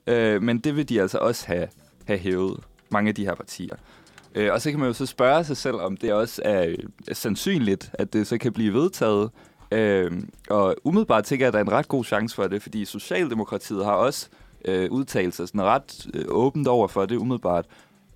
øh, 0.07 0.43
men 0.43 0.59
det 0.59 0.75
vil 0.75 0.89
de 0.89 1.01
altså 1.01 1.17
også 1.17 1.47
have, 1.47 1.67
have 2.05 2.19
hævet, 2.19 2.59
mange 2.89 3.09
af 3.09 3.15
de 3.15 3.25
her 3.25 3.35
partier. 3.35 3.75
Øh, 4.35 4.53
og 4.53 4.61
så 4.61 4.71
kan 4.71 4.79
man 4.79 4.87
jo 4.87 4.93
så 4.93 5.05
spørge 5.05 5.43
sig 5.43 5.57
selv, 5.57 5.75
om 5.75 5.97
det 5.97 6.13
også 6.13 6.41
er, 6.45 6.75
er 7.07 7.13
sandsynligt, 7.13 7.91
at 7.93 8.13
det 8.13 8.27
så 8.27 8.37
kan 8.37 8.53
blive 8.53 8.73
vedtaget. 8.73 9.29
Øh, 9.71 10.11
og 10.49 10.75
umiddelbart 10.83 11.23
tænker 11.23 11.45
jeg, 11.45 11.47
at 11.47 11.53
der 11.53 11.59
er 11.59 11.63
en 11.63 11.71
ret 11.71 11.87
god 11.87 12.03
chance 12.05 12.35
for 12.35 12.47
det, 12.47 12.61
fordi 12.61 12.85
Socialdemokratiet 12.85 13.85
har 13.85 13.93
også 13.93 14.29
øh, 14.65 14.91
udtalt 14.91 15.35
sig 15.35 15.47
sådan 15.47 15.63
ret 15.63 16.07
øh, 16.13 16.25
åbent 16.27 16.67
over 16.67 16.87
for 16.87 17.05
det 17.05 17.15
umiddelbart. 17.17 17.65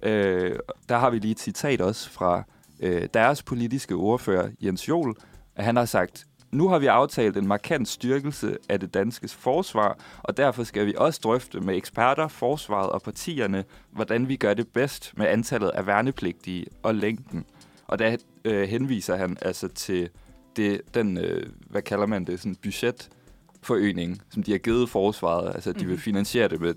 Øh, 0.01 0.55
der 0.89 0.97
har 0.97 1.09
vi 1.09 1.19
lige 1.19 1.31
et 1.31 1.39
citat 1.39 1.81
også 1.81 2.09
fra 2.09 2.43
øh, 2.79 3.07
deres 3.13 3.43
politiske 3.43 3.95
ordfører, 3.95 4.49
Jens 4.61 4.89
Jol, 4.89 5.15
at 5.55 5.65
han 5.65 5.75
har 5.75 5.85
sagt, 5.85 6.25
nu 6.53 6.67
har 6.69 6.79
vi 6.79 6.85
aftalt 6.85 7.37
en 7.37 7.47
markant 7.47 7.87
styrkelse 7.87 8.57
af 8.69 8.79
det 8.79 8.93
danske 8.93 9.27
forsvar, 9.27 9.97
og 10.23 10.37
derfor 10.37 10.63
skal 10.63 10.85
vi 10.85 10.93
også 10.97 11.19
drøfte 11.23 11.59
med 11.59 11.75
eksperter, 11.75 12.27
forsvaret 12.27 12.89
og 12.89 13.01
partierne, 13.01 13.63
hvordan 13.91 14.27
vi 14.27 14.35
gør 14.35 14.53
det 14.53 14.67
bedst 14.67 15.13
med 15.17 15.27
antallet 15.27 15.69
af 15.69 15.87
værnepligtige 15.87 16.65
og 16.83 16.95
længden. 16.95 17.45
Og 17.87 17.99
der 17.99 18.15
øh, 18.45 18.63
henviser 18.69 19.15
han 19.15 19.37
altså 19.41 19.67
til 19.67 20.09
det, 20.55 20.81
den, 20.93 21.17
øh, 21.17 21.49
hvad 21.69 21.81
kalder 21.81 22.05
man 22.05 22.25
det, 22.25 22.39
sådan 22.39 22.55
budgetforøgning, 22.55 24.21
som 24.29 24.43
de 24.43 24.51
har 24.51 24.57
givet 24.57 24.89
forsvaret. 24.89 25.55
Altså, 25.55 25.71
de 25.71 25.79
vil 25.85 25.87
Mhm. 25.93 25.97
finansiere 26.01 26.47
det 26.47 26.61
med 26.61 26.73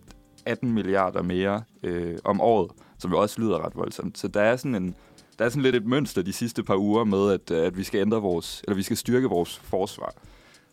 18 0.47 0.73
milliarder 0.73 1.23
mere 1.23 1.63
øh, 1.83 2.19
om 2.25 2.41
året, 2.41 2.71
som 2.99 3.11
jo 3.11 3.19
også 3.21 3.41
lyder 3.41 3.65
ret 3.67 3.77
voldsomt. 3.77 4.19
Så 4.19 4.29
der 4.29 4.41
er 4.41 4.57
sådan 4.57 4.75
en 4.75 4.95
der 5.39 5.45
er 5.45 5.49
sådan 5.49 5.63
lidt 5.63 5.77
et 5.77 5.87
mønster 5.87 6.23
de 6.23 6.33
sidste 6.33 6.63
par 6.65 6.77
uger 6.77 7.05
med, 7.05 7.33
at, 7.33 7.51
øh, 7.51 7.67
at 7.67 7.79
vi 7.79 7.83
skal 7.85 8.01
ændre 8.01 8.21
vores, 8.23 8.63
eller 8.65 8.77
vi 8.77 8.83
skal 8.83 8.97
styrke 8.97 9.29
vores 9.29 9.59
forsvar. 9.59 10.13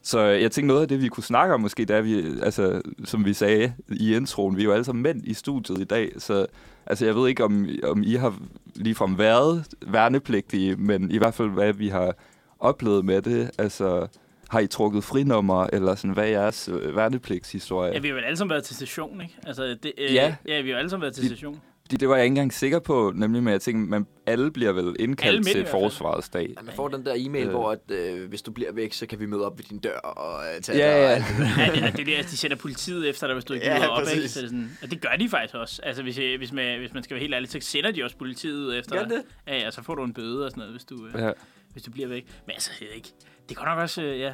Så 0.01 0.19
øh, 0.19 0.41
jeg 0.41 0.51
tænkte 0.51 0.67
noget 0.67 0.81
af 0.81 0.87
det, 0.87 1.01
vi 1.01 1.07
kunne 1.07 1.23
snakke 1.23 1.53
om 1.53 1.61
måske, 1.61 1.85
da 1.85 1.99
vi, 1.99 2.23
altså, 2.41 2.81
som 3.05 3.25
vi 3.25 3.33
sagde 3.33 3.73
i 3.89 4.15
introen, 4.15 4.57
vi 4.57 4.61
er 4.61 4.65
jo 4.65 4.71
alle 4.71 4.83
sammen 4.85 5.03
mænd 5.03 5.21
i 5.27 5.33
studiet 5.33 5.79
i 5.79 5.83
dag, 5.83 6.11
så 6.17 6.45
altså, 6.85 7.05
jeg 7.05 7.15
ved 7.15 7.27
ikke, 7.29 7.43
om, 7.43 7.67
om 7.83 8.03
I 8.03 8.13
har 8.13 8.35
ligefrem 8.75 9.17
været 9.17 9.65
værnepligtige, 9.87 10.75
men 10.75 11.11
i 11.11 11.17
hvert 11.17 11.33
fald, 11.33 11.49
hvad 11.49 11.73
vi 11.73 11.87
har 11.87 12.15
oplevet 12.59 13.05
med 13.05 13.21
det. 13.21 13.51
Altså, 13.57 14.07
har 14.49 14.59
I 14.59 14.67
trukket 14.67 15.03
frinummer, 15.03 15.67
eller 15.73 15.95
sådan, 15.95 16.13
hvad 16.13 16.23
er 16.23 16.27
jeres 16.29 16.69
øh, 16.73 16.95
værnepligtshistorie? 16.95 17.93
Ja, 17.93 17.99
vi 17.99 18.07
har 18.07 18.15
jo 18.15 18.21
alle 18.21 18.37
sammen 18.37 18.49
været 18.51 18.63
til 18.63 18.75
session, 18.75 19.21
ikke? 19.21 19.35
Altså, 19.47 19.63
det, 19.83 19.91
øh, 19.97 20.13
Ja. 20.13 20.35
ja, 20.47 20.61
vi 20.61 20.67
har 20.69 20.73
jo 20.73 20.77
alle 20.77 20.89
sammen 20.89 21.01
været 21.01 21.15
til 21.15 21.29
session. 21.29 21.61
Fordi 21.85 21.95
det 21.97 22.09
var 22.09 22.15
jeg 22.15 22.23
ikke 22.25 22.31
engang 22.31 22.53
sikker 22.53 22.79
på, 22.79 23.11
nemlig 23.15 23.43
med 23.43 23.53
at 23.53 23.61
tænke, 23.61 23.89
man 23.89 24.05
alle 24.25 24.51
bliver 24.51 24.71
vel 24.71 24.79
Alle 24.85 24.95
indkaldt 24.99 25.47
i 25.47 25.51
til 25.51 25.65
forsvarets 25.65 26.29
dag. 26.29 26.53
Ja, 26.57 26.61
man 26.63 26.75
får 26.75 26.87
den 26.87 27.05
der 27.05 27.13
e-mail, 27.17 27.43
Øh. 27.43 27.47
øh. 27.47 27.51
hvor 27.51 27.71
at, 27.71 27.91
øh, 27.91 28.29
hvis 28.29 28.41
du 28.41 28.51
bliver 28.51 28.71
væk, 28.71 28.93
så 28.93 29.05
kan 29.05 29.19
vi 29.19 29.25
møde 29.25 29.45
op 29.45 29.57
ved 29.57 29.65
din 29.65 29.79
dør 29.79 29.97
og 29.97 30.43
øh, 30.55 30.61
tage 30.61 30.77
Ja, 30.77 31.15
dig 31.15 31.25
ja. 31.39 31.63
Ja, 31.63 31.71
det, 31.71 31.93
det 31.93 32.01
er 32.01 32.05
det, 32.05 32.13
at 32.13 32.25
de 32.25 32.37
sender 32.37 32.57
politiet 32.57 33.09
efter 33.09 33.27
dig, 33.27 33.33
hvis 33.33 33.45
du 33.45 33.53
ikke 33.53 33.65
Ja, 33.65 33.73
møder 33.79 33.87
op, 33.87 34.01
ikke? 34.15 34.29
Så 34.29 34.41
det 34.41 34.49
sådan, 34.49 34.77
og 34.83 34.91
det 34.91 35.01
gør 35.01 35.15
de 35.19 35.29
faktisk 35.29 35.55
også. 35.55 35.81
Altså, 35.83 36.03
hvis, 36.03 36.19
jeg, 36.19 36.37
hvis, 36.37 36.51
man, 36.51 36.79
hvis 36.79 36.93
man 36.93 37.03
skal 37.03 37.15
være 37.15 37.21
helt 37.21 37.33
ærlig, 37.33 37.49
så 37.49 37.57
sender 37.61 37.91
de 37.91 38.03
også 38.03 38.17
politiet 38.17 38.79
efter 38.79 38.95
Gør 38.95 39.03
dig. 39.03 39.09
det? 39.11 39.23
Ja, 39.47 39.57
ja, 39.59 39.71
så 39.71 39.83
får 39.83 39.95
du 39.95 40.03
en 40.03 40.13
bøde 40.13 40.45
og 40.45 40.51
sådan 40.51 40.59
noget, 40.61 40.73
hvis 40.73 40.83
du, 40.85 41.07
øh, 41.07 41.13
Ja. 41.21 41.31
hvis 41.71 41.83
du 41.83 41.91
bliver 41.91 42.07
væk. 42.07 42.25
Men 42.45 42.51
altså, 42.53 42.71
jeg 42.81 42.89
ikke. 42.95 43.09
Det 43.49 43.57
går 43.57 43.65
nok 43.65 43.79
også, 43.79 44.01
øh, 44.01 44.19
ja. 44.19 44.33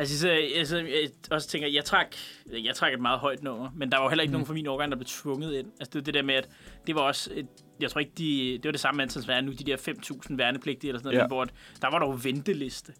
Altså, 0.00 0.18
så, 0.18 0.28
altså, 0.56 0.76
jeg 0.78 1.10
også 1.30 1.48
tænker, 1.48 1.68
jeg 1.68 1.84
trak, 1.84 2.14
jeg 2.52 2.74
trak 2.74 2.92
et 2.92 3.00
meget 3.00 3.18
højt 3.20 3.42
nummer, 3.42 3.70
men 3.76 3.92
der 3.92 3.96
var 3.98 4.04
jo 4.04 4.08
heller 4.10 4.22
ikke 4.22 4.30
mm. 4.30 4.32
nogen 4.32 4.46
fra 4.46 4.54
min 4.54 4.66
årgang, 4.66 4.92
der 4.92 4.96
blev 4.98 5.06
tvunget 5.06 5.54
ind. 5.54 5.66
Altså, 5.80 5.90
det 5.92 5.94
var 5.94 6.00
det 6.00 6.14
der 6.14 6.22
med, 6.22 6.34
at 6.34 6.48
det 6.86 6.94
var 6.94 7.00
også, 7.00 7.30
et, 7.34 7.46
jeg 7.80 7.90
tror 7.90 7.98
ikke, 7.98 8.12
de, 8.18 8.52
det 8.52 8.64
var 8.64 8.70
det 8.70 8.80
samme 8.80 9.02
antal, 9.02 9.22
som 9.22 9.30
er 9.36 9.40
nu, 9.40 9.52
de 9.52 9.64
der 9.64 9.76
5.000 9.76 10.36
værnepligtige 10.36 10.88
eller 10.88 10.98
sådan 10.98 11.08
noget, 11.08 11.22
Ja. 11.22 11.26
hvor 11.26 11.44
der 11.44 11.90
var 11.90 11.98
der 11.98 12.06
jo 12.06 12.18
venteliste. 12.22 12.92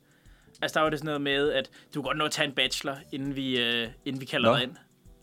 Altså, 0.62 0.74
der 0.74 0.80
var 0.80 0.90
det 0.90 0.98
sådan 0.98 1.06
noget 1.06 1.20
med, 1.20 1.52
at 1.52 1.70
du 1.94 2.02
kan 2.02 2.06
godt 2.06 2.18
nå 2.18 2.24
at 2.24 2.30
tage 2.30 2.48
en 2.48 2.54
bachelor, 2.54 2.96
inden 3.12 3.36
vi, 3.36 3.60
øh, 3.60 3.88
inden 4.04 4.20
vi 4.20 4.26
kalder 4.26 4.50
Nå. 4.50 4.56
dig 4.56 4.62
ind. 4.62 4.72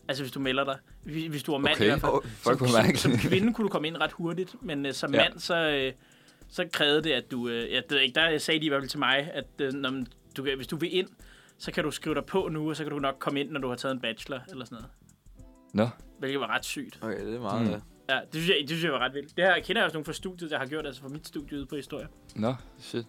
Altså, 0.08 0.22
hvis 0.22 0.32
du 0.32 0.40
melder 0.40 0.64
dig. 0.64 0.76
Hvis 1.04 1.26
hvis 1.26 1.42
du 1.42 1.54
er 1.54 1.58
mand 1.58 1.74
Okay. 1.74 1.84
i 1.84 1.88
hvert 1.88 2.00
fald. 2.00 2.12
Oh, 2.12 2.22
som, 2.42 2.68
som 2.68 2.82
mærkeligt. 2.84 3.20
kvinde 3.20 3.52
kunne 3.54 3.62
du 3.64 3.68
komme 3.68 3.88
ind 3.88 3.96
ret 4.00 4.12
hurtigt, 4.12 4.54
men 4.62 4.86
øh, 4.86 4.92
som 4.92 5.14
Ja. 5.14 5.22
mand, 5.22 5.38
så, 5.38 5.54
øh, 5.70 5.92
så 6.48 6.68
krævede 6.72 7.02
det, 7.02 7.10
at 7.10 7.30
du... 7.30 7.48
Øh, 7.48 7.72
jeg 7.72 7.82
ikke, 8.02 8.14
der 8.14 8.38
sagde 8.38 8.60
de 8.60 8.66
i 8.66 8.68
hvert 8.68 8.80
fald 8.80 8.88
til 8.90 8.98
mig, 8.98 9.30
at 9.34 9.44
øh, 9.60 9.72
når 9.72 10.04
du, 10.36 10.42
hvis 10.56 10.66
du 10.66 10.76
vil 10.76 10.96
ind, 10.96 11.08
så 11.58 11.72
kan 11.72 11.84
du 11.84 11.90
skrive 11.90 12.14
dig 12.14 12.24
på 12.24 12.48
nu, 12.48 12.70
og 12.70 12.76
så 12.76 12.84
kan 12.84 12.92
du 12.92 12.98
nok 12.98 13.16
komme 13.18 13.40
ind, 13.40 13.50
når 13.50 13.60
du 13.60 13.68
har 13.68 13.76
taget 13.76 13.94
en 13.94 14.00
bachelor, 14.00 14.40
eller 14.50 14.64
sådan 14.64 14.76
noget. 14.76 14.90
Nå, 15.74 15.88
Hvilket 16.18 16.40
var 16.40 16.46
ret 16.46 16.64
sygt. 16.64 16.98
Okay, 17.02 17.26
det 17.26 17.34
er 17.34 17.40
meget... 17.40 17.66
Mm. 17.66 17.82
Ja, 18.08 18.20
det 18.32 18.42
synes, 18.42 18.48
jeg, 18.48 18.56
det 18.60 18.68
synes 18.68 18.84
jeg 18.84 18.92
var 18.92 18.98
ret 18.98 19.14
vildt. 19.14 19.36
Det 19.36 19.44
her 19.44 19.60
kender 19.60 19.82
jeg 19.82 19.84
også 19.84 19.94
nogle 19.94 20.04
fra 20.04 20.12
studiet, 20.12 20.50
der 20.50 20.58
har 20.58 20.66
gjort, 20.66 20.86
altså 20.86 21.02
fra 21.02 21.08
mit 21.08 21.26
studie 21.26 21.58
ude 21.58 21.66
på 21.66 21.76
historie. 21.76 22.08
nå, 22.36 22.54
shit. 22.78 23.06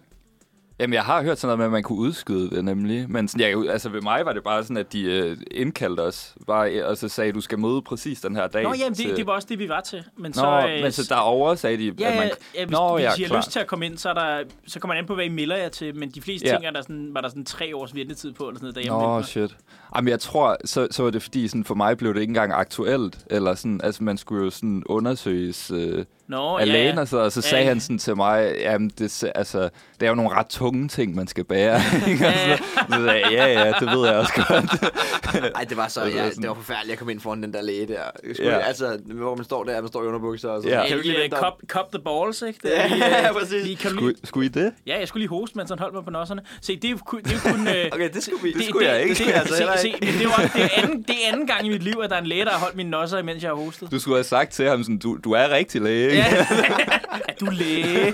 Jamen, 0.80 0.94
jeg 0.94 1.02
har 1.02 1.22
hørt 1.22 1.38
sådan 1.38 1.48
noget 1.48 1.58
med, 1.58 1.64
at 1.66 1.72
man 1.72 1.82
kunne 1.82 1.98
udskyde 1.98 2.50
det 2.50 2.64
nemlig. 2.64 3.10
Men 3.10 3.28
sådan, 3.28 3.64
jeg, 3.64 3.70
altså, 3.70 3.88
ved 3.88 4.00
mig 4.00 4.26
var 4.26 4.32
det 4.32 4.42
bare 4.42 4.62
sådan, 4.62 4.76
at 4.76 4.92
de 4.92 5.02
øh, 5.02 5.36
indkaldte 5.50 6.00
os. 6.00 6.34
Bare, 6.46 6.84
og 6.86 6.96
så 6.96 7.08
sagde, 7.08 7.28
at 7.28 7.34
du 7.34 7.40
skal 7.40 7.58
møde 7.58 7.82
præcis 7.82 8.20
den 8.20 8.36
her 8.36 8.46
dag. 8.46 8.62
Nå, 8.62 8.74
jamen, 8.78 8.94
til... 8.94 9.08
det, 9.08 9.16
det 9.16 9.26
var 9.26 9.32
også 9.32 9.46
det, 9.50 9.58
vi 9.58 9.68
var 9.68 9.80
til. 9.80 10.04
Men 10.16 10.32
Nå, 10.36 10.40
så, 10.40 10.66
øh, 10.68 10.82
men 10.82 10.92
så 10.92 11.06
derovre 11.08 11.56
sagde 11.56 11.76
de, 11.76 11.94
Ja, 12.00 12.10
at 12.10 12.16
man... 12.16 12.24
ja, 12.26 12.60
ja, 12.60 12.64
hvis, 12.64 12.72
Nå, 12.72 12.94
hvis 12.94 13.04
ja, 13.04 13.14
I 13.18 13.22
har 13.22 13.28
klar. 13.28 13.36
lyst 13.38 13.50
til 13.50 13.60
at 13.60 13.66
komme 13.66 13.86
ind, 13.86 13.98
så, 13.98 14.08
er 14.08 14.14
der, 14.14 14.44
så 14.66 14.80
kommer 14.80 14.94
man 14.94 15.02
an 15.02 15.06
på, 15.06 15.14
hvad 15.14 15.24
I 15.24 15.28
melder 15.28 15.56
jer 15.56 15.68
til. 15.68 15.96
Men 15.96 16.10
de 16.10 16.20
fleste 16.20 16.46
Ja. 16.46 16.52
ja. 16.52 16.58
ting 16.58 16.66
er 16.66 16.70
der 16.70 16.82
sådan, 16.82 17.10
var 17.14 17.20
der 17.20 17.28
sådan 17.28 17.44
tre 17.44 17.76
års 17.76 17.94
ventetid 17.94 18.32
på, 18.32 18.44
eller 18.44 18.58
sådan 18.58 18.64
noget, 18.64 18.74
derhjemme. 18.74 18.98
Nå, 18.98 19.14
meldte 19.14 19.30
shit. 19.30 19.56
Jamen, 19.96 20.08
jeg 20.08 20.20
tror, 20.20 20.56
så, 20.64 20.88
så 20.90 21.02
var 21.02 21.10
det 21.10 21.22
fordi, 21.22 21.48
sådan, 21.48 21.64
for 21.64 21.74
mig 21.74 21.98
blev 21.98 22.14
det 22.14 22.20
ikke 22.20 22.30
engang 22.30 22.52
aktuelt. 22.52 23.18
Eller 23.30 23.54
sådan, 23.54 23.80
altså, 23.84 24.04
man 24.04 24.16
skulle 24.18 24.44
jo 24.44 24.50
sådan 24.50 24.82
undersøges 24.86 25.70
øh, 25.70 26.04
Nå, 26.30 26.56
af 26.56 26.66
ja, 26.66 26.72
lægen, 26.72 26.98
og 26.98 27.08
så, 27.08 27.16
og 27.18 27.32
så 27.32 27.40
Ja, 27.44 27.48
sagde 27.50 27.64
ja. 27.64 27.68
han 27.68 27.80
sådan 27.80 27.98
til 27.98 28.16
mig, 28.16 28.54
jamen, 28.60 28.90
det, 28.98 29.24
altså, 29.34 29.60
det 30.00 30.06
er 30.06 30.08
jo 30.08 30.14
nogle 30.14 30.30
ret 30.34 30.46
tunge 30.46 30.88
ting, 30.88 31.14
man 31.14 31.26
skal 31.26 31.44
bære. 31.44 31.80
ikke? 32.10 32.26
Og 32.26 32.32
så, 32.32 32.62
så 32.90 33.04
sagde 33.04 33.22
jeg, 33.22 33.32
ja, 33.32 33.46
ja, 33.64 33.72
det 33.80 33.98
ved 33.98 34.06
jeg 34.08 34.16
også 34.16 34.32
godt. 34.36 34.92
Ej, 35.56 35.64
det 35.64 35.76
var 35.76 35.88
så, 35.88 36.04
ja, 36.04 36.30
det 36.30 36.48
var 36.48 36.54
forfærdeligt 36.54 36.92
at 36.92 36.98
komme 36.98 37.12
ind 37.12 37.20
foran 37.20 37.42
den 37.42 37.52
der 37.52 37.62
læge 37.62 37.86
der. 37.86 38.02
Skulle, 38.34 38.50
Ja. 38.50 38.58
Altså, 38.58 38.98
hvor 39.04 39.34
man 39.36 39.44
står 39.44 39.64
der, 39.64 39.80
man 39.80 39.88
står 39.88 40.02
i 40.02 40.06
underbukser 40.06 40.48
og 40.48 40.62
så. 40.62 40.68
Ja. 40.68 40.86
Kan 40.88 40.98
lige 40.98 41.18
uh, 41.32 41.38
cop, 41.38 41.52
cop 41.68 41.92
the 41.92 42.02
balls, 42.04 42.42
ikke? 42.42 42.58
Det, 42.62 42.70
Ja, 42.70 42.86
lige, 42.86 43.06
ja, 43.06 43.28
øh, 43.28 43.34
præcis. 43.40 43.64
Lige, 43.64 43.76
kan 43.76 43.90
Skulle, 43.90 44.08
lige, 44.12 44.20
skulle 44.26 44.46
I 44.46 44.48
det? 44.48 44.72
ja, 44.86 44.98
jeg 44.98 45.08
skulle 45.08 45.20
lige 45.20 45.28
hoste, 45.28 45.56
mens 45.58 45.70
han 45.70 45.78
holdt 45.78 45.94
mig 45.94 46.04
på 46.04 46.10
nosserne. 46.10 46.42
Se, 46.62 46.76
det 46.76 46.84
er 46.84 46.90
jo, 46.90 46.96
kun- 47.06 47.22
det 47.22 47.32
er 47.32 47.52
kun... 47.52 47.68
Øh, 47.68 47.86
Okay, 47.92 48.10
det 48.14 48.22
skulle 48.22 48.42
vi. 48.42 48.52
Det 48.52 48.64
skulle 48.68 48.88
jeg 48.88 49.02
ikke. 49.02 49.14
Det, 49.14 49.26
Det 49.26 49.32
altså 49.32 49.54
se, 49.82 49.94
men 50.00 50.08
det, 50.18 50.26
var, 50.26 50.50
det, 50.54 50.64
er 50.64 50.68
anden, 50.82 51.02
det 51.02 51.10
er 51.24 51.32
anden 51.32 51.46
gang 51.46 51.66
i 51.66 51.68
mit 51.68 51.82
liv, 51.82 52.00
at 52.04 52.10
der 52.10 52.16
er 52.16 52.20
en 52.20 52.26
læge, 52.26 52.44
der 52.44 52.50
har 52.50 52.58
holdt 52.58 52.76
mine 52.76 52.90
nosser, 52.90 53.18
imens 53.18 53.42
jeg 53.42 53.50
har 53.50 53.56
hostet. 53.56 53.90
Du 53.90 53.98
skulle 53.98 54.16
have 54.16 54.24
sagt 54.24 54.52
til 54.52 54.68
ham 54.68 54.82
sådan, 54.82 54.98
du, 54.98 55.18
du 55.24 55.32
er 55.32 55.50
rigtig 55.50 55.80
læge, 55.80 56.10
ikke? 56.10 56.19
Ja. 56.30 56.98
er 57.28 57.34
du 57.40 57.46
læge? 57.50 58.12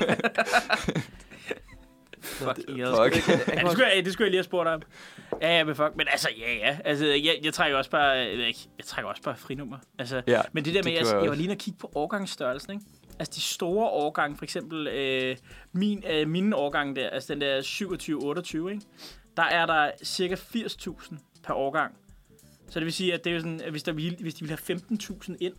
fuck, 2.23 2.59
jeg 2.79 2.89
Fuck. 2.89 3.29
Ja, 3.29 3.63
det 3.63 3.73
skulle, 3.73 3.87
jeg, 3.95 4.05
det 4.05 4.13
skulle 4.13 4.25
jeg 4.27 4.31
lige 4.31 4.39
have 4.39 4.45
spurgt 4.45 4.69
om. 4.69 4.83
Ja, 5.43 5.57
ja, 5.57 5.65
men 5.65 5.75
fuck. 5.77 5.97
Men 5.97 6.07
altså, 6.11 6.29
ja, 6.39 6.55
ja. 6.55 6.79
Altså, 6.85 7.07
jeg, 7.07 7.39
jeg 7.43 7.55
trækker 7.55 7.79
også 7.79 7.91
bare, 7.91 8.09
jeg, 8.09 8.55
jeg 8.79 8.85
trækker 8.85 9.11
også 9.11 9.23
bare 9.23 9.37
frinummer. 9.37 9.79
Altså, 9.99 10.23
Ja, 10.27 10.41
men 10.53 10.65
det 10.65 10.75
der 10.75 10.83
med, 10.83 10.93
det 10.93 10.99
jeg, 10.99 11.07
jeg 11.15 11.23
jeg 11.23 11.31
var 11.31 11.37
lige 11.37 11.51
og 11.51 11.57
kigge 11.59 11.79
på 11.79 11.93
årgangsstørrelsen, 11.95 12.73
ikke? 12.73 12.85
Altså, 13.19 13.33
de 13.37 13.41
store 13.41 13.89
årgange, 13.89 14.37
for 14.37 14.45
eksempel 14.45 14.87
øh, 14.87 15.37
min, 15.73 16.05
øh, 16.11 16.29
mine 16.29 16.57
årgange 16.57 16.97
der, 16.97 17.11
altså 17.11 17.35
den 17.35 17.41
der 17.41 17.61
27-28, 18.69 18.69
ikke? 18.71 18.83
Der 19.37 19.43
er 19.43 19.67
der 19.67 19.91
cirka 20.05 20.35
80.000 20.35 21.17
per 21.45 21.55
årgang. 21.55 21.95
Så 22.69 22.81
det 22.81 22.85
vil 22.85 22.93
sige, 22.93 23.15
at 23.15 23.25
det 23.25 23.31
er 23.31 23.35
jo 23.35 23.41
sådan, 23.41 23.61
at 23.61 23.71
hvis, 23.71 23.83
der 23.83 23.93
vil, 23.93 24.17
hvis 24.21 24.35
de 24.35 24.45
vil 24.45 24.59
have 24.67 24.79
15.000 24.93 25.37
ind, 25.41 25.55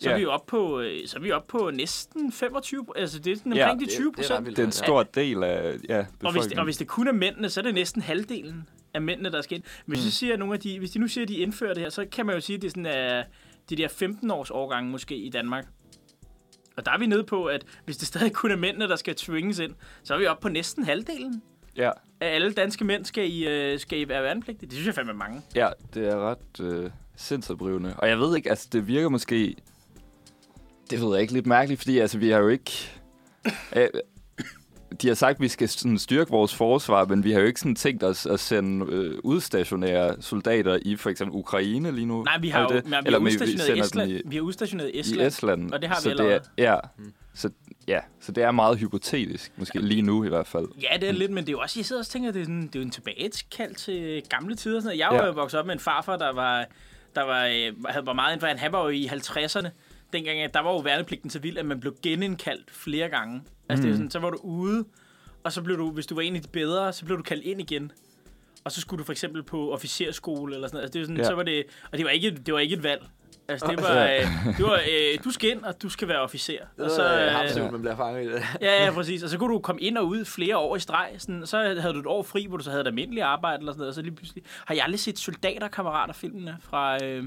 så, 0.00 0.08
Ja. 0.08 0.14
er 0.14 0.18
vi 0.18 0.26
oppe 0.26 0.50
på, 0.50 0.80
øh, 0.80 1.06
så 1.08 1.16
er 1.16 1.20
vi 1.20 1.30
oppe 1.30 1.48
på 1.58 1.70
næsten 1.74 2.32
25, 2.32 2.86
altså 2.96 3.18
det 3.18 3.32
er 3.32 3.36
sådan 3.36 3.52
Ja, 3.54 3.70
omkring 3.70 3.90
de 3.90 3.94
20 3.96 3.96
det 3.96 4.04
er 4.04 4.08
ret 4.08 4.14
procent. 4.16 4.44
vildt. 4.46 4.56
Det 4.56 4.62
er 4.62 4.66
en 4.66 4.72
stor 4.72 5.02
del 5.02 5.44
af 5.44 5.76
ja, 5.88 5.98
Og 5.98 6.04
hvis, 6.04 6.06
det, 6.08 6.18
befolkningen. 6.20 6.58
og 6.58 6.64
hvis 6.64 6.76
det 6.76 6.86
kun 6.88 7.08
er 7.08 7.12
mændene, 7.12 7.50
så 7.50 7.60
er 7.60 7.64
det 7.64 7.74
næsten 7.74 8.02
halvdelen 8.02 8.68
af 8.94 9.02
mændene, 9.02 9.30
der 9.30 9.40
skal 9.42 9.56
ind. 9.56 9.64
Men 9.86 9.96
hvis, 9.96 10.04
mm. 10.04 10.10
siger, 10.10 10.32
at 10.32 10.38
nogle 10.38 10.54
af 10.54 10.60
de, 10.60 10.78
hvis 10.78 10.90
de 10.90 10.98
nu 10.98 11.08
siger, 11.08 11.22
at 11.24 11.28
de 11.28 11.36
indfører 11.36 11.74
det 11.74 11.82
her, 11.82 11.90
så 11.90 12.06
kan 12.12 12.26
man 12.26 12.34
jo 12.34 12.40
sige, 12.40 12.56
at 12.56 12.62
det 12.62 12.68
er 12.68 12.70
sådan, 12.90 13.18
uh, 13.18 13.24
de 13.70 13.76
der 13.76 13.88
15-års 13.88 14.50
årgange 14.50 14.90
måske 14.90 15.16
i 15.16 15.28
Danmark. 15.30 15.66
Og 16.76 16.86
der 16.86 16.92
er 16.92 16.98
vi 16.98 17.06
nede 17.06 17.24
på, 17.24 17.44
at 17.44 17.64
hvis 17.84 17.96
det 17.96 18.08
stadig 18.08 18.32
kun 18.32 18.50
er 18.50 18.56
mændene, 18.56 18.88
der 18.88 18.96
skal 18.96 19.14
tvinges 19.14 19.58
ind, 19.58 19.74
så 20.02 20.14
er 20.14 20.18
vi 20.18 20.26
oppe 20.26 20.42
på 20.42 20.48
næsten 20.48 20.84
halvdelen 20.84 21.42
Ja, 21.76 21.90
af 22.20 22.34
alle 22.34 22.52
danske 22.52 22.84
mænd 22.84 23.04
skal 23.04 23.30
i, 23.32 23.72
uh, 23.74 23.80
skal 23.80 23.98
i 24.00 24.08
være 24.08 24.22
værnepligtige. 24.22 24.66
Det 24.68 24.72
synes 24.74 24.86
jeg 24.86 24.94
fandme 24.94 25.12
er 25.12 25.16
mange. 25.16 25.42
ja, 25.54 25.68
det 25.94 26.08
er 26.08 26.30
ret 26.30 26.60
øh, 26.60 26.90
sindsoprivende. 27.16 27.94
Og 27.98 28.08
jeg 28.08 28.18
ved 28.18 28.36
ikke, 28.36 28.50
altså 28.50 28.68
det 28.72 28.86
virker 28.88 29.08
måske... 29.08 29.56
Det 30.90 31.00
ved 31.00 31.12
jeg 31.12 31.20
ikke 31.20 31.32
lidt 31.32 31.46
mærkeligt, 31.46 31.80
fordi 31.80 31.98
altså 31.98 32.18
vi 32.18 32.30
har 32.30 32.38
jo 32.38 32.48
ikke... 32.48 32.72
Øh, 33.76 33.88
de 35.02 35.08
har 35.08 35.14
sagt, 35.14 35.34
at 35.34 35.40
vi 35.40 35.48
skal 35.48 35.68
sådan 35.68 35.98
styrke 35.98 36.30
vores 36.30 36.54
forsvar, 36.54 37.04
men 37.04 37.24
vi 37.24 37.32
har 37.32 37.40
jo 37.40 37.46
ikke 37.46 37.60
sådan 37.60 37.74
tænkt 37.74 38.02
os 38.02 38.26
at 38.26 38.40
sende 38.40 38.86
øh, 38.92 39.18
udstationære 39.24 40.16
soldater 40.22 40.78
i 40.82 40.96
for 40.96 41.10
eksempel 41.10 41.36
Ukraine 41.38 41.92
lige 41.92 42.06
nu. 42.06 42.22
Nej, 42.22 42.38
vi 42.38 42.48
har, 42.48 42.62
jo 42.62 42.68
det? 42.68 42.84
vi 42.86 42.90
har 42.92 43.02
Eller 43.06 43.18
vi 43.18 43.24
udstationeret 43.24 43.66
sender 43.66 43.82
Estland. 43.84 44.10
dem 44.10 44.22
Vi 44.24 44.36
har 44.36 44.42
udstationeret 44.42 44.90
i, 44.94 45.00
Estland. 45.00 45.22
i 45.22 45.26
Estland. 45.26 45.72
og 45.72 45.80
det 45.82 45.88
har 45.88 45.96
vi 45.96 46.02
så 46.02 46.08
det 46.10 46.20
er, 46.20 46.22
allerede. 46.24 46.42
ja, 46.58 46.76
Mm. 46.98 47.12
så, 47.34 47.50
ja, 47.88 48.00
så 48.20 48.32
det 48.32 48.44
er 48.44 48.50
meget 48.50 48.78
hypotetisk, 48.78 49.52
måske 49.56 49.78
lige 49.78 50.02
nu 50.02 50.24
i 50.24 50.28
hvert 50.28 50.46
fald. 50.46 50.66
Ja, 50.82 50.96
det 51.00 51.08
er 51.08 51.12
lidt, 51.12 51.30
men 51.30 51.44
det 51.44 51.48
er 51.48 51.52
jo 51.52 51.60
også, 51.60 51.78
jeg 51.78 51.84
sidder 51.86 52.00
også 52.00 52.08
og 52.08 52.12
tænker, 52.12 52.28
at 52.28 52.34
det 52.34 52.40
er, 52.40 52.44
sådan, 52.44 52.62
det 52.66 52.74
er 52.76 52.80
jo 52.80 52.84
en 52.84 52.90
tilbagekald 52.90 53.74
til 53.74 54.22
gamle 54.30 54.54
tider. 54.56 54.76
og 54.76 54.82
Sådan 54.82 54.86
noget. 54.96 54.98
Jeg 54.98 55.08
var 55.18 55.22
Ja. 55.24 55.26
jo 55.26 55.32
vokset 55.32 55.60
op 55.60 55.66
med 55.66 55.74
en 55.74 55.80
farfar, 55.80 56.16
der 56.16 56.32
var, 56.32 56.64
der 57.14 57.22
var, 57.22 57.44
øh, 57.46 57.72
havde, 57.88 58.06
var 58.06 58.12
meget 58.12 58.32
inden 58.32 58.40
for, 58.40 58.46
han, 58.46 58.58
han 58.58 58.72
var 58.72 58.82
jo 58.82 58.88
i 58.88 59.06
50'erne. 59.06 59.68
Dengang, 60.12 60.38
at 60.38 60.54
der 60.54 60.60
var 60.60 60.70
jo 60.72 60.78
værnepligten 60.78 61.30
så 61.30 61.38
vild, 61.38 61.58
at 61.58 61.66
man 61.66 61.80
blev 61.80 61.94
genindkaldt 62.02 62.70
flere 62.70 63.08
gange. 63.08 63.42
Altså, 63.68 63.82
det 63.82 63.88
er 63.88 63.92
jo 63.92 63.96
sådan, 63.96 64.10
så 64.10 64.18
var 64.18 64.30
du 64.30 64.38
ude, 64.42 64.84
og 65.44 65.52
så 65.52 65.62
blev 65.62 65.76
du, 65.78 65.90
hvis 65.90 66.06
du 66.06 66.14
var 66.14 66.22
en 66.22 66.36
af 66.36 66.42
de 66.42 66.48
bedre, 66.48 66.92
så 66.92 67.04
blev 67.04 67.16
du 67.18 67.22
kaldt 67.22 67.44
ind 67.44 67.60
igen. 67.60 67.92
Og 68.64 68.72
så 68.72 68.80
skulle 68.80 68.98
du 68.98 69.04
for 69.04 69.12
eksempel 69.12 69.42
på 69.42 69.72
officerskole 69.72 70.54
eller 70.54 70.68
sådan 70.68 70.76
noget. 70.76 70.84
Altså, 70.84 70.98
det 70.98 71.02
er 71.02 71.06
sådan, 71.06 71.16
Ja. 71.16 71.24
så 71.24 71.34
var 71.34 71.42
det, 71.42 71.64
og 71.92 71.98
det 71.98 72.04
var 72.04 72.10
ikke, 72.10 72.30
det 72.30 72.54
var 72.54 72.60
ikke 72.60 72.76
et 72.76 72.82
valg. 72.82 73.02
Altså, 73.48 73.66
det 73.66 73.82
var, 73.82 74.04
øh, 74.04 74.56
det 74.56 74.64
var 74.64 74.80
øh, 74.90 75.24
du 75.24 75.30
skal 75.30 75.50
ind, 75.50 75.62
og 75.64 75.82
du 75.82 75.88
skal 75.88 76.08
være 76.08 76.20
officer. 76.20 76.58
Og 76.78 76.90
så 76.90 77.02
øh, 77.20 77.40
absolut, 77.40 77.72
man 77.72 77.80
bliver 77.80 77.96
fanget 77.96 78.24
i 78.24 78.32
det. 78.32 78.42
Ja, 78.60 78.84
ja, 78.84 78.90
præcis. 78.90 79.22
Og 79.22 79.28
så 79.30 79.38
kunne 79.38 79.54
du 79.54 79.58
komme 79.58 79.80
ind 79.82 79.98
og 79.98 80.06
ud 80.06 80.24
flere 80.24 80.56
år 80.56 80.76
i 80.76 80.80
streg. 80.80 81.10
Sådan, 81.18 81.46
så 81.46 81.58
havde 81.80 81.94
du 81.94 82.00
et 82.00 82.06
år 82.06 82.22
fri, 82.22 82.46
hvor 82.46 82.56
du 82.56 82.64
så 82.64 82.70
havde 82.70 82.80
et 82.80 82.86
almindeligt 82.86 83.24
arbejde 83.24 83.58
eller 83.58 83.72
sådan 83.72 83.78
noget. 83.78 83.88
Og 83.88 83.94
så 83.94 84.02
lige 84.02 84.14
pludselig... 84.14 84.42
Har 84.66 84.74
jeg 84.74 84.84
aldrig 84.84 85.00
set 85.00 85.18
Soldater-kammerater-filmene 85.18 86.56
fra, 86.60 87.04
øh, 87.04 87.24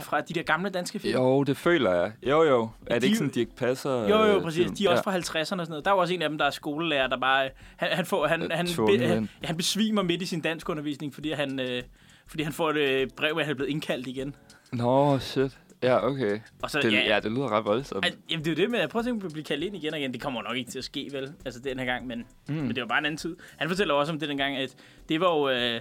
fra 0.00 0.20
de 0.20 0.34
der 0.34 0.42
gamle 0.42 0.70
danske 0.70 0.98
film? 0.98 1.14
Jo, 1.18 1.42
det 1.42 1.56
føler 1.56 1.94
jeg. 1.94 2.12
Jo, 2.26 2.42
jo. 2.42 2.68
Er 2.86 2.94
det 2.94 3.02
de- 3.02 3.06
ikke 3.06 3.18
sådan, 3.18 3.30
Dirk 3.32 3.48
Passer? 3.56 3.90
Jo, 3.90 4.06
jo, 4.24 4.36
øh, 4.36 4.42
præcis. 4.42 4.62
film? 4.64 4.76
De 4.76 4.86
er 4.86 4.90
også 4.90 5.02
fra 5.04 5.16
50'erne 5.16 5.40
og 5.40 5.46
sådan 5.46 5.66
noget. 5.68 5.84
Der 5.84 5.90
er 5.90 5.94
jo 5.94 6.00
også 6.00 6.14
en 6.14 6.22
af 6.22 6.28
dem, 6.28 6.38
der 6.38 6.44
er 6.44 6.50
skolelærer, 6.50 7.06
der 7.06 7.18
bare... 7.18 7.48
Han, 7.76 7.88
han, 7.92 8.06
får, 8.06 8.26
han, 8.26 8.50
han, 8.50 8.66
tvunget 8.66 9.00
be, 9.00 9.06
han, 9.06 9.28
han 9.44 9.56
besvimer 9.56 10.02
midt 10.02 10.22
i 10.22 10.26
sin 10.26 10.40
danskundervisning, 10.40 11.14
fordi 11.14 11.30
han, 11.32 11.60
øh, 11.60 11.82
fordi 12.26 12.42
han 12.42 12.52
får 12.52 12.70
et 12.70 12.76
øh, 12.76 13.08
brev, 13.16 13.36
at 13.38 13.44
han 13.44 13.50
er 13.52 13.54
blevet 13.56 13.70
indkaldt 13.70 14.06
igen. 14.06 14.34
Nå, 14.72 15.18
shit. 15.18 15.58
Ja, 15.82 16.06
okay. 16.06 16.38
Og 16.62 16.70
så, 16.70 16.80
Det, 16.82 16.92
ja, 16.92 17.00
ja, 17.14 17.20
det 17.20 17.32
lyder 17.32 17.52
ret 17.52 17.64
voldsomt. 17.64 18.04
Al- 18.06 18.16
Jamen, 18.30 18.44
det 18.44 18.50
er 18.50 18.54
jo 18.56 18.62
det 18.62 18.70
med, 18.70 18.78
jeg 18.78 18.88
prøver 18.88 19.00
at 19.00 19.06
tænke 19.06 19.20
på 19.20 19.26
at 19.26 19.32
blive 19.32 19.44
kaldt 19.44 19.64
ind 19.64 19.76
igen 19.76 19.92
og 19.94 20.00
igen. 20.00 20.12
Det 20.12 20.20
kommer 20.20 20.42
nok 20.42 20.56
ikke 20.56 20.70
til 20.70 20.78
at 20.78 20.84
ske, 20.84 21.08
vel? 21.12 21.32
Altså, 21.44 21.60
den 21.60 21.78
her 21.78 21.86
gang, 21.86 22.06
men, 22.06 22.24
mm. 22.48 22.54
men 22.54 22.68
det 22.74 22.80
var 22.80 22.86
bare 22.86 22.98
en 22.98 23.04
anden 23.04 23.18
tid. 23.18 23.36
Han 23.56 23.68
fortæller 23.68 23.94
også 23.94 24.12
om 24.12 24.18
det 24.18 24.28
dengang, 24.28 24.56
at 24.56 24.74
det 25.08 25.20
var 25.20 25.26
jo... 25.26 25.48
Øh, 25.48 25.80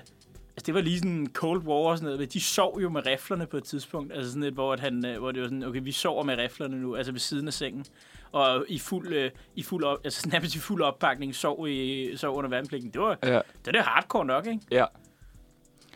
altså, 0.60 0.66
det 0.66 0.74
var 0.74 0.82
lige 0.82 1.00
sådan 1.00 1.28
Cold 1.34 1.62
War 1.62 1.76
og 1.76 1.98
sådan 1.98 2.06
noget. 2.06 2.20
men 2.20 2.28
De 2.28 2.42
sov 2.42 2.80
jo 2.82 2.90
med 2.90 3.06
riflerne 3.06 3.46
på 3.46 3.58
et 3.58 3.64
tidspunkt. 3.64 4.14
Altså 4.14 4.30
sådan 4.32 4.44
et, 4.44 4.54
hvor, 4.54 4.74
at 4.74 4.80
han, 4.80 5.06
øh, 5.06 5.20
hvor 5.20 5.32
det 5.32 5.42
var 5.42 5.48
sådan, 5.48 5.64
okay, 5.64 5.80
vi 5.84 5.92
sover 5.92 6.24
med 6.24 6.38
riflerne 6.38 6.82
nu, 6.82 6.96
altså 6.96 7.12
ved 7.12 7.20
siden 7.20 7.48
af 7.48 7.54
sengen. 7.54 7.86
Og 8.32 8.66
i 8.68 8.80
fuld, 8.80 9.14
øh, 9.14 9.32
i 9.56 9.64
fuld 9.64 9.84
op, 9.84 9.98
altså 10.04 10.30
nærmest 10.32 10.56
i 10.56 10.60
fuld 10.60 10.82
opbakning 10.82 11.36
sov, 11.36 11.68
i, 11.70 12.12
sov 12.18 12.38
under 12.38 12.50
værnepligten. 12.50 12.92
Det 12.92 13.02
var, 13.02 13.18
Ja. 13.24 13.30
det 13.36 13.44
var 13.66 13.72
det 13.72 13.82
hardcore 13.82 14.26
nok, 14.26 14.48
ikke? 14.48 14.60
Ja. 14.72 14.86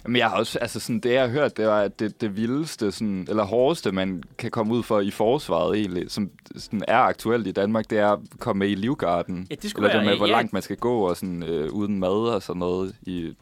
Men 0.06 0.16
jeg 0.16 0.30
har 0.30 0.38
også, 0.38 0.60
altså 0.60 0.80
sådan, 0.80 1.00
det 1.00 1.14
jeg 1.14 1.22
har 1.22 1.30
hørt, 1.30 1.58
det 1.58 1.68
var, 1.68 1.88
det, 1.88 2.22
det 2.22 2.36
vildeste, 2.36 2.92
sådan, 2.92 3.26
eller 3.30 3.44
hårdeste, 3.44 3.92
man 3.92 4.24
kan 4.38 4.52
komme 4.52 4.74
ud 4.74 4.84
for 4.84 5.00
i 5.00 5.12
forsvaret 5.12 5.78
egentlig, 5.78 6.12
som 6.12 6.32
sådan 6.56 6.84
er 6.88 6.98
aktuelt 6.98 7.48
i 7.48 7.52
Danmark, 7.52 7.90
det 7.90 7.98
er 8.00 8.10
at 8.12 8.20
komme 8.40 8.60
med 8.60 8.70
i 8.70 8.76
Livgarden. 8.76 9.48
Ja, 9.50 9.56
det 9.56 9.70
skulle 9.70 9.90
eller 9.90 10.00
det 10.00 10.10
med, 10.10 10.18
hvor 10.18 10.28
ja. 10.28 10.32
langt 10.32 10.54
man 10.54 10.62
skal 10.62 10.78
gå, 10.78 11.00
og 11.10 11.18
sådan, 11.18 11.44
øh, 11.44 11.70
uden 11.72 12.00
mad 12.00 12.10
og 12.34 12.42
sådan 12.42 12.60
noget, 12.60 12.96
i, 13.02 13.34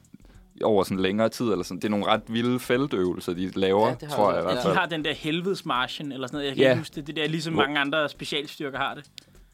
over 0.63 0.83
sådan 0.83 0.99
længere 0.99 1.29
tid. 1.29 1.45
Eller 1.45 1.63
sådan. 1.63 1.77
Det 1.77 1.85
er 1.85 1.89
nogle 1.89 2.05
ret 2.05 2.21
vilde 2.27 2.59
feltøvelser, 2.59 3.33
de 3.33 3.51
laver, 3.55 3.81
Ja, 3.81 3.87
ja, 3.87 3.95
det 3.99 4.07
har 4.09 4.15
tror 4.15 4.29
jeg 4.33 4.35
jeg 4.35 4.53
hvert 4.53 4.63
De 4.73 4.79
har 4.79 4.85
den 4.85 5.05
der 5.05 5.13
helvedesmarchen, 5.13 6.11
eller 6.11 6.27
sådan 6.27 6.35
noget. 6.37 6.47
Jeg 6.47 6.55
kan 6.55 6.63
Ja. 6.63 6.69
ikke 6.69 6.79
huske 6.79 6.95
det. 6.95 7.07
Det 7.07 7.15
der, 7.15 7.27
ligesom 7.27 7.53
mange 7.53 7.79
andre 7.79 8.09
specialstyrker 8.09 8.77
har 8.77 8.95
det. 8.95 9.03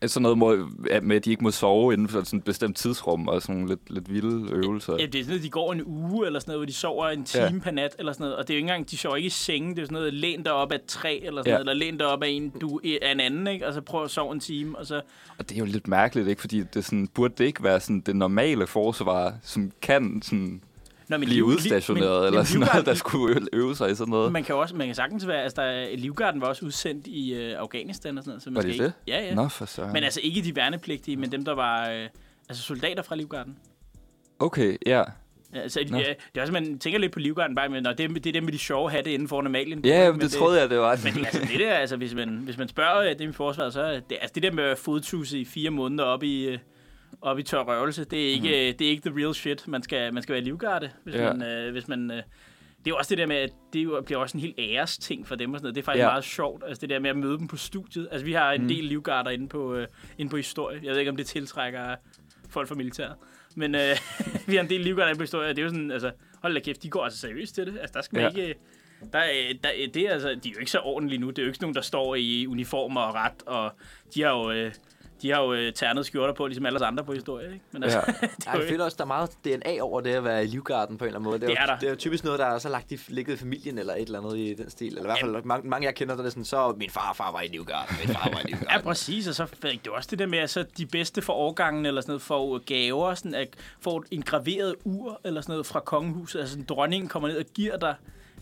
Sådan 0.06 0.22
noget 0.22 0.38
må, 0.38 0.54
ja, 0.90 1.00
med, 1.02 1.16
at 1.16 1.26
de 1.26 1.32
ikke 1.32 1.44
må 1.44 1.52
sove 1.52 1.94
inden 1.94 2.08
for 2.08 2.24
sådan 2.24 2.38
et 2.40 2.44
bestemt 2.44 2.78
tidsrum, 2.78 3.28
og 3.28 3.42
sådan 3.42 3.56
nogle 3.56 3.70
lidt, 3.70 3.90
lidt 3.90 4.14
vilde 4.14 4.52
øvelser. 4.52 4.94
Ja, 5.00 5.06
det 5.06 5.16
er 5.16 5.24
sådan 5.24 5.28
noget, 5.28 5.44
de 5.44 5.50
går 5.50 5.74
en 5.74 5.82
uge 5.86 6.26
eller 6.26 6.40
sådan 6.40 6.50
noget, 6.52 6.60
hvor 6.60 6.66
de 6.66 6.74
sover 6.74 7.10
en 7.10 7.24
time 7.24 7.44
ja. 7.44 7.52
per 7.64 7.72
nat 7.72 7.96
eller 8.00 8.12
sådan 8.14 8.24
noget. 8.24 8.36
Og 8.38 8.48
det 8.48 8.54
er 8.54 8.56
jo 8.56 8.58
ikke 8.58 8.70
engang, 8.72 8.90
de 8.92 8.98
sover 8.98 9.16
ikke 9.16 9.28
i 9.28 9.30
sengen. 9.30 9.76
Det 9.76 9.82
er 9.82 9.86
sådan 9.86 9.94
noget, 9.94 10.14
læn 10.14 10.44
dig 10.44 10.54
op 10.54 10.72
af 10.72 10.76
et 10.76 10.86
træ 10.88 11.20
eller 11.24 11.42
sådan 11.42 11.52
Ja. 11.52 11.64
noget, 11.64 11.70
eller 11.70 11.86
læn 11.86 11.98
dig 11.98 12.08
op 12.08 12.24
af 12.24 12.28
en, 12.28 12.50
du 12.50 12.80
af 13.02 13.12
en 13.12 13.20
anden, 13.20 13.48
ikke? 13.48 13.68
Og 13.68 13.74
så 13.74 13.82
prøv 13.82 14.04
at 14.04 14.12
sove 14.12 14.34
en 14.34 14.40
time, 14.40 14.78
og 14.78 14.86
så... 14.86 15.02
Og 15.38 15.50
det 15.50 15.56
er 15.56 15.60
jo 15.60 15.66
lidt 15.66 15.88
mærkeligt, 15.88 16.28
ikke? 16.28 16.42
Fordi 16.42 16.64
det 16.74 16.86
sådan, 16.86 17.08
burde 17.08 17.34
det 17.38 17.46
ikke 17.46 17.64
være 17.64 17.80
sådan 17.80 18.00
det 18.00 18.16
normale 18.16 18.68
forsvar, 18.68 19.34
som 19.44 19.72
kan 19.82 20.22
sådan 20.24 20.62
Nå, 21.10 21.18
men 21.18 21.26
blive 21.26 21.36
liv- 21.36 21.44
udstationeret, 21.46 22.20
men- 22.20 22.26
eller 22.28 22.40
men 22.40 22.46
sådan 22.46 22.68
noget, 22.74 22.86
der 22.86 22.94
skulle 22.94 23.48
øve 23.54 23.76
sig 23.76 23.92
i 23.92 23.96
sådan 23.96 24.12
noget. 24.12 24.32
Man 24.32 24.44
kan 24.44 24.56
også, 24.56 24.76
man 24.76 24.88
kan 24.88 24.96
sagtens 24.96 25.28
være, 25.28 25.44
altså 25.44 25.62
der, 25.62 25.68
er- 25.68 25.98
Livgarden 25.98 26.42
var 26.42 26.48
også 26.48 26.66
udsendt 26.66 27.08
i 27.08 27.34
øh, 27.34 27.60
Afghanistan 27.60 28.18
og 28.18 28.24
sådan 28.24 28.30
noget. 28.32 28.44
Så 28.44 28.50
man 28.50 28.56
Var 28.56 28.62
skal 28.62 28.68
det 28.70 28.74
ikke, 28.74 28.86
det? 28.86 28.94
Ja, 29.08 29.26
ja. 29.26 29.36
Nå, 29.36 29.48
for 29.48 29.66
søren. 29.66 29.94
Men 29.94 30.04
altså 30.04 30.20
ikke 30.24 30.42
de 30.42 30.56
værnepligtige, 30.56 31.18
men 31.18 31.32
dem, 31.32 31.46
der 31.46 31.56
var 31.56 31.90
øh, 31.90 32.08
altså 32.50 32.64
soldater 32.64 33.04
fra 33.04 33.16
Livgarden. 33.16 33.58
Okay, 34.40 34.78
ja. 34.86 35.04
Altså, 35.54 35.80
Nå. 35.90 35.98
ja, 35.98 36.04
det 36.04 36.38
er 36.38 36.42
også, 36.42 36.54
man 36.54 36.80
tænker 36.80 37.00
lidt 37.00 37.12
på 37.12 37.20
Livgarden 37.20 37.56
bare, 37.56 37.70
men 37.70 37.86
det, 37.86 38.00
er, 38.00 38.08
det 38.08 38.26
er 38.28 38.32
dem 38.32 38.44
med 38.44 38.54
de 38.54 38.58
sjove 38.58 38.90
hatte 38.92 39.12
inden 39.14 39.28
for 39.28 39.40
Amalien. 39.40 39.86
Ja, 39.86 40.12
Men 40.12 40.22
det, 40.22 40.32
det 40.32 40.40
troede 40.40 40.62
jeg, 40.62 40.70
det 40.70 40.80
var. 40.80 41.00
Men 41.04 41.14
det, 41.14 41.26
altså, 41.26 41.42
det 41.52 41.60
der, 41.60 41.74
altså, 41.74 41.98
hvis 41.98 42.14
man, 42.14 42.30
hvis 42.30 42.58
man 42.58 42.68
spørger 42.68 43.10
øh, 43.10 43.20
dem 43.20 43.30
i 43.30 43.34
forsvaret, 43.34 43.74
så 43.74 43.82
er 43.82 44.00
det, 44.00 44.18
altså, 44.22 44.32
det 44.36 44.44
der 44.44 44.52
med 44.52 44.64
at 44.64 44.78
fodtuse 44.78 45.40
i 45.40 45.46
fire 45.46 45.70
måneder 45.70 46.04
op 46.04 46.24
i, 46.24 46.46
øh, 46.46 46.58
op 47.22 47.40
i 47.40 47.44
tør 47.44 47.60
røvelse, 47.64 48.04
det 48.04 48.28
er 48.28 48.32
ikke, 48.34 48.42
mm. 48.72 48.78
det 48.78 48.82
er 48.82 48.90
ikke 48.92 49.10
the 49.10 49.20
real 49.24 49.34
shit. 49.36 49.68
Man 49.68 49.84
skal, 49.84 50.14
man 50.14 50.24
skal 50.24 50.34
være 50.34 50.44
livgarde, 50.44 50.92
hvis 51.04 51.16
Ja. 51.16 51.34
man... 51.34 51.50
Øh, 51.50 51.72
hvis 51.72 51.88
man 51.88 52.12
øh, 52.12 52.18
det 52.78 52.92
er 52.92 52.96
jo 52.96 52.98
også 52.98 53.10
det 53.10 53.18
der 53.18 53.26
med, 53.26 53.36
at 53.36 53.50
det 53.74 53.88
bliver 54.06 54.20
også 54.20 54.38
en 54.38 54.42
helt 54.42 54.56
æres 54.60 54.98
ting 54.98 55.28
for 55.28 55.36
dem 55.36 55.54
og 55.54 55.60
sådan 55.60 55.64
noget. 55.66 55.76
Det 55.76 55.82
er 55.82 55.86
faktisk 55.86 56.02
Ja. 56.04 56.08
meget 56.10 56.24
sjovt, 56.24 56.64
altså 56.68 56.82
det 56.82 56.90
der 56.90 57.00
med 57.00 57.10
at 57.10 57.18
møde 57.18 57.38
dem 57.38 57.48
på 57.48 57.58
studiet. 57.58 58.08
Altså 58.12 58.26
vi 58.26 58.34
har 58.34 58.52
en 58.52 58.62
Mm. 58.62 58.68
del 58.68 58.84
livgarder 58.84 59.30
inde 59.32 59.48
på, 59.48 59.76
øh, 59.76 59.88
inde 60.18 60.30
på 60.30 60.38
historie. 60.38 60.80
Jeg 60.84 60.92
ved 60.92 61.00
ikke, 61.00 61.12
om 61.12 61.18
det 61.18 61.26
tiltrækker 61.26 61.96
folk 62.50 62.68
fra 62.68 62.76
militæret. 62.76 63.16
Men 63.56 63.76
øh, 63.76 63.82
vi 64.48 64.56
har 64.56 64.64
en 64.64 64.70
del 64.70 64.82
livgarder 64.82 65.08
inde 65.10 65.18
på 65.18 65.24
historie, 65.24 65.50
og 65.50 65.56
det 65.56 65.62
er 65.62 65.64
jo 65.66 65.70
sådan, 65.70 65.92
altså, 65.92 66.12
hold 66.42 66.54
da 66.54 66.60
kæft, 66.60 66.84
de 66.84 66.90
går 66.90 67.04
altså 67.04 67.20
seriøst 67.20 67.56
til 67.56 67.66
det. 67.66 67.78
Altså 67.80 67.94
der 67.94 68.02
skal 68.02 68.16
man 68.22 68.32
Ja. 68.36 68.42
ikke... 68.42 68.56
Der, 69.14 69.20
er- 69.20 69.54
der, 69.64 69.70
er- 69.70 69.88
det 69.94 69.98
er 70.04 70.12
altså, 70.12 70.30
de 70.44 70.50
er 70.50 70.54
jo 70.54 70.60
ikke 70.60 70.72
så 70.72 70.80
ordentlige 70.80 71.20
nu. 71.20 71.30
Det 71.30 71.40
er 71.40 71.44
jo 71.44 71.48
ikke 71.50 71.62
nogen, 71.62 71.76
der 71.76 71.82
står 71.82 72.16
i 72.16 72.48
uniformer 72.48 73.02
og 73.02 73.14
ret, 73.16 73.44
og 73.46 73.72
de 74.16 74.22
har 74.22 74.30
jo, 74.30 74.52
øh, 74.52 74.72
de 75.22 75.32
har 75.32 75.42
jo 75.44 75.54
øh, 75.54 75.74
ternet 75.74 76.06
skjorter 76.06 76.34
på, 76.34 76.48
ligesom 76.48 76.66
alle 76.66 76.76
os 76.78 76.82
andre 76.82 77.04
på 77.04 77.14
historie. 77.14 77.46
Ikke? 77.54 77.66
Men 77.72 77.84
altså, 77.84 77.98
Ja. 78.08 78.12
det 78.28 78.48
er 78.48 78.52
Ej, 78.52 78.60
jeg 78.60 78.70
føler 78.70 78.86
også, 78.86 78.96
der 78.98 79.04
er 79.04 79.08
meget 79.08 79.30
DNA 79.46 79.82
over 79.82 80.02
det 80.02 80.10
at 80.10 80.24
være 80.24 80.44
i 80.44 80.48
livgarden 80.48 80.98
på 80.98 81.06
en 81.06 81.08
eller 81.08 81.20
anden 81.20 81.30
måde. 81.32 81.40
Det 81.40 81.46
er, 81.46 81.48
Det 81.50 81.58
er 81.60 81.64
jo, 81.64 81.68
der. 81.68 81.80
det 81.80 81.86
er 81.86 81.90
jo 81.90 81.96
typisk 81.96 82.24
noget, 82.24 82.40
der 82.40 82.46
er 82.46 82.58
så 82.60 82.70
lagt 82.70 82.92
i, 82.92 83.00
ligget 83.08 83.34
i 83.34 83.38
familien 83.38 83.78
eller 83.78 83.94
et 83.94 84.02
eller 84.02 84.20
andet 84.22 84.38
i 84.38 84.54
den 84.54 84.70
stil. 84.70 84.88
Eller 84.88 85.02
i 85.02 85.06
hvert 85.06 85.20
fald 85.20 85.44
mange, 85.44 85.70
mange 85.70 85.86
jeg 85.86 85.96
kender, 85.96 86.16
der 86.16 86.24
er 86.24 86.30
sådan, 86.30 86.46
så 86.46 86.74
min 86.78 86.90
farfar 86.90 87.32
var 87.32 87.42
i 87.42 87.48
livgarden, 87.48 87.96
min 88.06 88.16
far 88.16 88.30
var 88.34 88.40
i 88.40 88.42
Ja, 88.50 88.56
livgarden. 88.56 88.84
præcis, 88.84 89.28
og 89.28 89.36
så 89.36 89.46
det 89.62 89.72
er 89.74 89.78
jo 89.86 89.94
også 89.94 90.08
det 90.12 90.20
der 90.20 90.26
med, 90.26 90.40
at 90.40 90.50
så 90.50 90.66
de 90.78 90.86
bedste 90.86 91.22
for 91.22 91.34
årgangen 91.34 91.86
eller 91.86 92.02
sådan 92.02 92.12
noget 92.12 92.22
får 92.22 92.58
gaver, 92.66 93.14
sådan 93.16 93.34
at 93.36 93.48
får 93.82 94.00
et 94.00 94.06
engraveret 94.12 94.76
ur 94.84 95.22
eller 95.24 95.42
sådan 95.42 95.54
noget 95.54 95.66
fra 95.66 95.80
kongehuset. 95.80 96.40
Altså 96.40 96.52
sådan, 96.54 96.66
dronningen 96.66 97.10
kommer 97.10 97.30
ned 97.30 97.38
og 97.38 97.46
giver 97.54 97.78
dig 97.78 97.96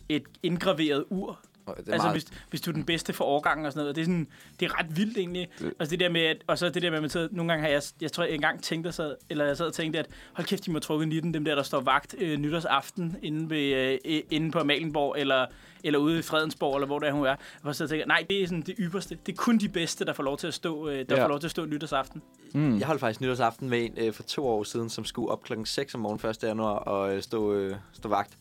et 0.09 0.23
indgraveret 0.43 1.05
ur. 1.09 1.39
Det 1.73 1.87
er 1.87 1.93
Altså, 1.93 2.07
meget, 2.07 2.13
hvis, 2.13 2.25
hvis 2.49 2.61
du 2.61 2.71
er 2.71 2.73
den 2.73 2.83
bedste 2.85 3.13
for 3.13 3.25
årgangen 3.25 3.65
og 3.65 3.71
sådan 3.71 3.79
noget. 3.79 3.89
Og 3.89 3.95
det 3.95 4.01
er, 4.01 4.05
sådan, 4.05 4.27
det 4.59 4.65
er 4.65 4.79
ret 4.79 4.97
vildt 4.97 5.17
egentlig. 5.17 5.47
Det- 5.59 5.73
Altså 5.79 5.91
det 5.91 5.99
der 5.99 6.09
med, 6.09 6.21
at, 6.21 6.37
og 6.47 6.57
så 6.57 6.69
det 6.69 6.81
der 6.81 6.89
med, 6.89 6.97
at 7.03 7.15
man 7.15 7.29
nogle 7.31 7.51
gange 7.51 7.61
har 7.65 7.69
jeg, 7.71 7.81
jeg 8.01 8.11
tror, 8.11 8.23
jeg 8.23 8.33
engang 8.33 8.63
tænkte, 8.63 8.91
så, 8.91 9.15
eller 9.29 9.45
jeg 9.45 9.57
sad 9.57 9.65
og 9.65 9.73
tænkte, 9.73 9.99
at 9.99 10.07
hold 10.33 10.47
kæft, 10.47 10.65
de 10.65 10.71
må 10.71 10.79
trukke 10.79 11.05
19, 11.05 11.33
dem 11.33 11.45
der, 11.45 11.55
der 11.55 11.63
står 11.63 11.79
vagt 11.81 12.15
øh, 12.17 12.37
nytårsaften 12.37 13.15
inde, 13.23 13.49
ved, 13.49 13.99
øh, 14.05 14.21
inde 14.31 14.51
på 14.51 14.59
Amalienborg, 14.59 15.15
eller, 15.19 15.45
eller 15.83 15.99
ude 15.99 16.19
i 16.19 16.21
Fredensborg, 16.21 16.75
eller 16.75 16.87
hvor 16.87 16.99
det 16.99 17.07
er, 17.09 17.13
hun 17.13 17.25
er. 17.25 17.35
Og 17.63 17.75
så 17.75 17.79
tænkte 17.87 17.97
jeg, 17.97 18.05
nej, 18.07 18.25
det 18.29 18.43
er 18.43 18.47
sådan 18.47 18.61
det 18.61 18.75
ypperste. 18.79 19.17
Det 19.25 19.31
er 19.31 19.35
kun 19.35 19.57
de 19.57 19.69
bedste, 19.69 20.05
der 20.05 20.13
får 20.13 20.23
lov 20.23 20.37
til 20.37 20.47
at 20.47 20.53
stå, 20.53 20.89
øh, 20.89 21.05
der 21.09 21.15
Ja. 21.15 21.23
får 21.23 21.27
lov 21.29 21.39
til 21.39 21.47
at 21.47 21.51
stå 21.51 21.65
nytårsaften. 21.65 22.21
Mm. 22.53 22.77
Jeg 22.79 22.87
holdt 22.87 22.99
faktisk 22.99 23.21
nytårsaften 23.21 23.69
med 23.69 23.85
en 23.85 23.93
øh, 23.97 24.13
for 24.13 24.23
to 24.23 24.47
år 24.47 24.63
siden, 24.63 24.89
som 24.89 25.05
skulle 25.05 25.29
op 25.31 25.43
klokken 25.43 25.65
6 25.65 25.95
om 25.95 26.01
morgenen 26.01 26.29
1. 26.29 26.43
januar 26.43 26.73
og 26.79 27.15
øh, 27.15 27.21
stå, 27.21 27.53
øh, 27.53 27.75
stå 27.93 28.09
vagt. 28.09 28.37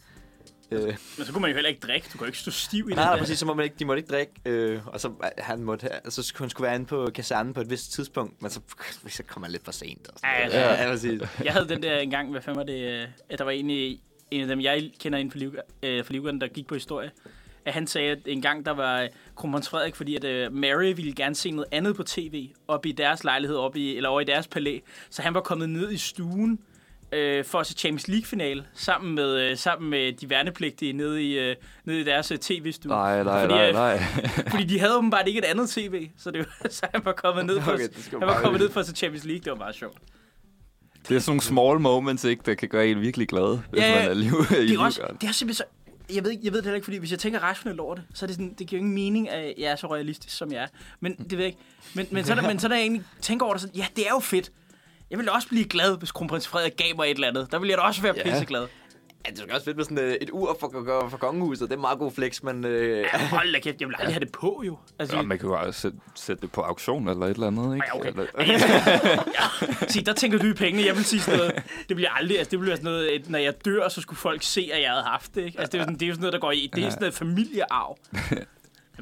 Øh, 0.71 0.83
Men 0.83 1.27
så 1.27 1.33
kunne 1.33 1.41
man 1.43 1.51
jo 1.51 1.55
heller 1.55 1.69
ikke 1.69 1.87
drikke. 1.87 2.07
Du 2.07 2.11
kan 2.13 2.21
jo 2.21 2.27
ikke 2.27 2.39
stå 2.39 2.51
stiv 2.51 2.79
i 2.79 2.81
nej, 2.81 2.89
den 2.89 2.97
nej, 2.97 3.13
der. 3.13 3.19
præcis, 3.19 3.39
så 3.39 3.47
må 3.47 3.55
man 3.55 3.65
ikke, 3.65 3.77
de 3.79 3.85
måtte 3.85 3.99
ikke 4.01 4.11
drikke, 4.11 4.33
øh, 4.45 4.87
og 4.87 5.01
så, 5.01 5.09
øh, 5.09 5.15
han 5.39 5.63
måtte, 5.63 5.83
have- 5.83 6.11
så 6.11 6.33
hun 6.39 6.51
skulle 6.51 6.67
være 6.67 6.75
inde 6.75 6.87
på 6.87 7.11
kasernen 7.15 7.55
på 7.55 7.61
et 7.61 7.71
vist 7.71 7.93
tidspunkt, 7.93 8.43
men 8.43 8.51
så, 8.51 8.61
så 9.09 9.23
kom 9.23 9.43
han 9.43 9.53
lidt 9.53 9.65
for 9.65 9.73
sent. 9.73 10.09
Og 10.09 10.19
sådan 10.19 10.51
Ja, 10.51 10.61
ja. 10.77 10.83
ja, 10.85 10.91
præcis. 10.91 11.21
Jeg 11.45 11.53
havde 11.53 11.69
den 11.69 11.83
der 11.83 11.99
engang, 11.99 12.31
hvad 12.31 12.41
fanden 12.41 12.59
var 12.59 12.65
det, 12.65 12.81
øh, 13.03 13.09
at 13.29 13.39
der 13.39 13.45
var 13.45 13.51
en 13.51 13.71
en 14.31 14.41
af 14.41 14.47
dem, 14.47 14.61
jeg 14.61 14.91
kender 15.01 15.19
inden 15.19 15.31
for, 15.31 15.39
liv, 15.39 15.55
øh, 15.83 16.05
for 16.05 16.13
der 16.13 16.49
gik 16.49 16.67
på 16.67 16.75
historie, 16.75 17.11
at 17.65 17.73
han 17.75 17.87
sagde, 17.87 18.11
at 18.11 18.19
en 18.27 18.43
gang 18.43 18.67
der 18.67 18.73
var 18.73 19.09
kronprins 19.37 19.69
Frederik, 19.69 19.95
fordi 19.97 20.17
at 20.17 20.25
øh, 20.25 20.53
Mary 20.53 20.93
ville 20.97 21.13
gerne 21.15 21.35
se 21.35 21.51
noget 21.51 21.69
andet 21.73 21.97
på 21.97 22.03
tv, 22.03 22.49
op 22.69 22.87
i 22.87 22.93
deres 22.93 23.25
lejlighed, 23.25 23.57
op 23.57 23.77
i, 23.77 23.97
eller 23.97 24.09
over 24.09 24.21
i 24.21 24.25
deres 24.25 24.49
palæ. 24.49 24.79
Så 25.11 25.23
han 25.23 25.35
var 25.35 25.41
kommet 25.41 25.69
ned 25.71 25.93
i 25.93 25.97
stuen, 25.97 26.59
øh, 27.15 27.45
for 27.45 27.61
at 27.61 27.67
se 27.67 27.75
Champions 27.75 28.09
League-finale 28.09 28.65
sammen 28.75 29.15
med, 29.15 29.41
øh, 29.51 29.57
sammen 29.57 29.91
med 29.91 30.13
de 30.13 30.31
værnepligtige 30.31 30.93
nede 30.93 31.23
i, 31.23 31.39
øh, 31.39 31.57
nede 31.85 32.01
i 32.01 32.05
deres 32.05 32.31
øh, 32.31 32.39
tv-stue. 32.39 32.89
Nej, 32.93 33.23
nej, 33.25 33.41
Fordi, 33.41 33.55
nej, 33.55 33.69
øh, 33.69 33.75
nej. 33.75 33.99
Fordi 34.51 34.65
de 34.65 34.79
havde 34.79 34.97
åbenbart 34.97 35.29
ikke 35.29 35.39
et 35.39 35.45
andet 35.45 35.71
tv, 35.71 36.09
så, 36.19 36.31
det, 36.31 36.39
var- 36.63 36.69
så 36.79 36.87
han 36.95 37.05
var 37.05 37.13
kommet 37.13 37.47
ned 37.47 37.61
for, 37.61 37.73
Okay, 37.73 37.89
han 38.11 38.21
var 38.21 38.41
kommet 38.41 38.61
ned 38.61 38.71
for 38.71 38.81
at 38.81 38.87
se 38.87 38.93
Champions 38.95 39.25
League. 39.25 39.41
Det 39.45 39.51
var 39.51 39.59
meget 39.59 39.75
sjovt. 39.75 39.99
Det 41.09 41.17
er 41.17 41.21
sådan 41.21 41.31
nogle 41.31 41.41
small 41.43 41.81
moments, 41.81 42.25
ikke, 42.25 42.43
der 42.47 42.55
kan 42.55 42.69
gøre 42.69 42.87
en 42.89 43.01
virkelig 43.01 43.29
glad, 43.29 43.59
hvis 43.71 43.83
Ja, 43.83 43.99
man 44.01 44.11
er 44.11 44.15
liv 44.15 44.33
i 44.51 44.55
Det 44.69 44.75
er, 44.75 44.81
også, 44.81 45.01
det 45.21 45.29
er 45.29 45.33
simpelthen 45.33 45.55
så... 45.55 45.65
Jeg 46.15 46.25
ved, 46.25 46.31
jeg 46.43 46.53
ved 46.53 46.59
det 46.59 46.65
heller 46.65 46.75
ikke, 46.75 46.85
fordi 46.85 46.97
hvis 46.99 47.11
jeg 47.11 47.19
tænker 47.19 47.39
rationelt 47.41 47.81
over 47.81 47.95
det, 47.95 48.05
så 48.15 48.25
er 48.25 48.27
det 48.27 48.35
sådan, 48.37 48.55
det 48.59 48.67
giver 48.67 48.81
jo 48.81 48.85
ingen 48.85 48.95
mening, 48.95 49.31
at 49.31 49.55
jeg 49.59 49.73
er 49.73 49.77
så 49.77 49.87
realistisk, 49.95 50.37
som 50.37 50.53
jeg 50.53 50.63
er. 50.63 50.67
Men 51.01 51.15
det 51.17 51.31
ved 51.31 51.39
jeg 51.39 51.47
ikke. 51.47 51.59
Men, 51.95 52.07
men, 52.11 52.25
så, 52.25 52.33
er 52.33 52.41
der, 52.41 52.49
men 52.49 52.59
så 52.59 52.67
er 52.67 52.69
der 52.69 52.77
jeg 52.77 52.83
egentlig 52.83 53.03
tænker 53.21 53.47
over 53.47 53.55
det 53.55 53.61
sådan, 53.61 53.77
ja, 53.77 53.87
det 53.97 54.07
er 54.07 54.11
jo 54.11 54.19
fedt. 54.19 54.53
Jeg 55.11 55.19
ville 55.19 55.33
også 55.33 55.49
blive 55.49 55.65
glad, 55.65 55.99
hvis 55.99 56.13
kronprins 56.13 56.49
Frederik 56.49 56.77
gav 56.77 56.97
mig 56.97 57.05
et 57.11 57.15
eller 57.15 57.29
andet. 57.29 57.53
Der 57.53 57.59
ville 57.59 57.71
jeg 57.71 57.79
da 57.79 57.83
også 57.83 58.03
være 58.03 58.15
Ja. 58.17 58.23
pisseglad. 58.31 58.67
Ja, 59.27 59.31
det 59.31 59.51
er 59.51 59.55
også 59.55 59.65
fedt 59.65 59.77
med 59.77 59.85
sådan 59.85 59.99
øh, 59.99 60.15
et 60.21 60.31
ur 60.33 60.57
for, 60.61 60.71
for, 60.73 61.09
for 61.11 61.17
kongehuset. 61.19 61.69
Det 61.71 61.77
er 61.77 61.81
meget 61.81 61.99
god 61.99 62.13
flex, 62.13 62.43
men... 62.43 62.65
Øh, 62.65 62.99
Ja, 63.13 63.27
hold 63.37 63.53
da 63.53 63.59
kæft, 63.61 63.81
jeg 63.81 63.89
vil 63.89 63.95
aldrig 63.99 64.15
have 64.15 64.21
det 64.25 64.33
på, 64.33 64.63
jo. 64.67 64.79
Altså, 64.99 65.17
Ja, 65.17 65.23
man 65.23 65.39
kan 65.39 65.49
jo 65.49 65.55
også 65.61 65.81
sætte, 65.81 65.99
sætte 66.15 66.43
det 66.43 66.53
på 66.53 66.61
auktion 66.61 67.09
eller 67.09 67.27
et 67.27 67.31
eller 67.35 67.47
andet, 67.47 67.75
ikke? 67.75 67.87
Ej, 67.87 67.99
okay. 68.01 68.09
Eller, 68.09 68.27
ja, 68.39 69.87
se, 69.89 70.05
der 70.05 70.13
tænker 70.13 70.39
du 70.39 70.47
i 70.47 70.53
pengene. 70.53 70.87
Jeg 70.87 70.97
vil 70.97 71.05
sige 71.05 71.21
sådan 71.21 71.39
noget. 71.39 71.63
Det 71.89 71.97
bliver 71.97 72.11
aldrig, 72.11 72.39
altså 72.39 72.51
det 72.51 72.61
bliver 72.61 72.77
sådan 72.77 72.85
noget, 72.85 73.07
at 73.07 73.31
når 73.31 73.39
jeg 73.39 73.65
dør, 73.65 73.89
så 73.89 74.01
skulle 74.01 74.19
folk 74.19 74.43
se, 74.43 74.71
at 74.73 74.83
jeg 74.83 74.91
havde 74.91 75.03
haft 75.05 75.35
det. 75.35 75.45
Ikke? 75.45 75.61
Altså 75.61 75.71
det 75.73 75.79
er, 75.79 75.79
jo 75.79 75.85
sådan, 75.85 75.95
det 75.95 76.03
er 76.03 76.09
jo 76.09 76.15
sådan 76.15 76.21
noget, 76.23 76.33
der 76.33 76.39
går 76.39 76.53
i, 76.53 76.71
det 76.75 76.85
er 76.85 76.89
sådan 76.91 77.01
noget 77.03 77.15
familiearv. 77.15 77.99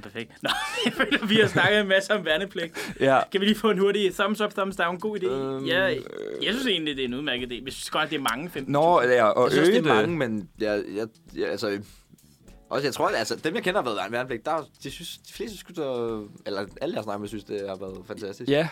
Perfekt. 0.02 0.32
Nå, 0.42 0.50
jeg 0.84 0.92
føler, 0.92 1.26
vi 1.26 1.34
har 1.36 1.46
snakket 1.48 1.80
en 1.80 1.88
masse 1.88 2.14
om 2.14 2.24
værnepligt. 2.24 2.94
ja. 3.00 3.20
Kan 3.32 3.40
vi 3.40 3.46
lige 3.46 3.58
få 3.58 3.70
en 3.70 3.78
hurtig 3.78 4.14
thumbs 4.14 4.40
up, 4.40 4.50
thumbs 4.54 4.76
down? 4.76 4.98
God 5.00 5.18
idé. 5.18 5.26
Øhm, 5.30 5.64
ja, 5.66 5.80
jeg 6.42 6.52
synes 6.52 6.66
egentlig, 6.66 6.96
det 6.96 7.02
er 7.04 7.08
en 7.08 7.14
udmærket 7.14 7.52
idé. 7.52 7.64
Vi 7.64 7.70
synes 7.70 7.90
godt, 7.90 8.10
det 8.10 8.16
er 8.16 8.20
mange 8.22 8.50
15. 8.50 8.72
Nå, 8.72 9.02
ja, 9.02 9.24
og 9.24 9.44
jeg 9.44 9.52
synes, 9.52 9.68
øge 9.68 9.78
det 9.82 9.86
er 9.90 9.94
det. 9.94 10.02
mange, 10.02 10.16
men 10.16 10.48
jeg, 10.60 10.82
jeg, 10.96 11.06
jeg, 11.36 11.48
altså... 11.50 11.78
Også, 12.70 12.86
jeg 12.86 12.94
tror, 12.94 13.08
at 13.08 13.14
altså, 13.14 13.36
dem, 13.44 13.54
jeg 13.54 13.62
kender, 13.62 13.82
har 13.82 13.90
været 13.94 14.12
værnepligt. 14.12 14.46
Der, 14.46 14.52
er- 14.52 14.64
de, 14.84 14.90
synes, 14.90 15.18
de 15.28 15.32
fleste 15.32 15.56
synes, 15.56 15.76
der, 15.78 16.22
eller 16.46 16.64
alle, 16.80 16.94
jeg 16.94 17.04
snakker 17.04 17.18
med, 17.20 17.28
synes, 17.28 17.44
det 17.44 17.60
har 17.68 17.76
været 17.76 17.96
fantastisk. 18.06 18.50
Ja. 18.50 18.68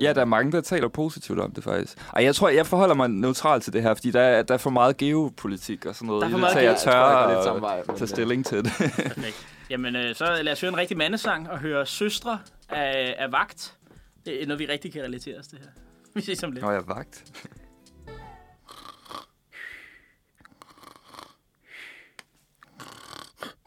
Ja, 0.00 0.12
der 0.12 0.20
er 0.20 0.24
mange, 0.24 0.52
der 0.52 0.60
taler 0.60 0.88
positivt 0.88 1.40
om 1.40 1.50
det 1.52 1.64
faktisk. 1.64 1.98
Og 2.12 2.24
jeg 2.24 2.34
tror, 2.34 2.48
jeg 2.48 2.66
forholder 2.66 2.94
mig 2.94 3.08
neutralt 3.10 3.62
til 3.64 3.72
det 3.72 3.82
her, 3.82 3.94
fordi 3.94 4.10
der 4.10 4.20
er, 4.20 4.42
der 4.42 4.54
er 4.54 4.58
for 4.58 4.70
meget 4.70 4.96
geopolitik 4.96 5.86
og 5.86 5.94
sådan 5.94 6.06
noget. 6.06 6.20
Der 6.20 6.26
er 6.26 6.30
for 6.30 6.36
det, 6.36 6.40
meget 6.40 6.52
så 6.52 6.60
jeg 6.60 6.76
tør 6.76 7.20
jeg 7.20 7.30
jeg 7.30 7.78
at 7.78 7.84
tage 7.86 8.02
øh, 8.02 8.08
stilling 8.08 8.46
til 8.46 8.58
det. 8.64 8.72
Perfekt. 8.78 9.46
Jamen, 9.70 9.96
øh, 9.96 10.14
så 10.14 10.42
lad 10.42 10.52
os 10.52 10.60
høre 10.60 10.68
en 10.68 10.76
rigtig 10.76 10.96
mandesang 10.96 11.50
og 11.50 11.58
høre 11.58 11.86
Søstre 11.86 12.40
af, 12.68 13.14
af 13.18 13.32
Vagt. 13.32 13.78
Det 14.26 14.42
er 14.42 14.46
noget, 14.46 14.58
vi 14.58 14.66
rigtig 14.66 14.92
kan 14.92 15.02
relatere 15.02 15.38
os 15.38 15.48
til 15.48 15.58
her. 15.58 15.66
Vi 16.14 16.20
ses 16.20 16.42
om 16.42 16.52
lidt. 16.52 16.64
Nå, 16.64 16.70
jeg 16.70 16.78
er 16.80 16.84
vagt. 16.94 17.44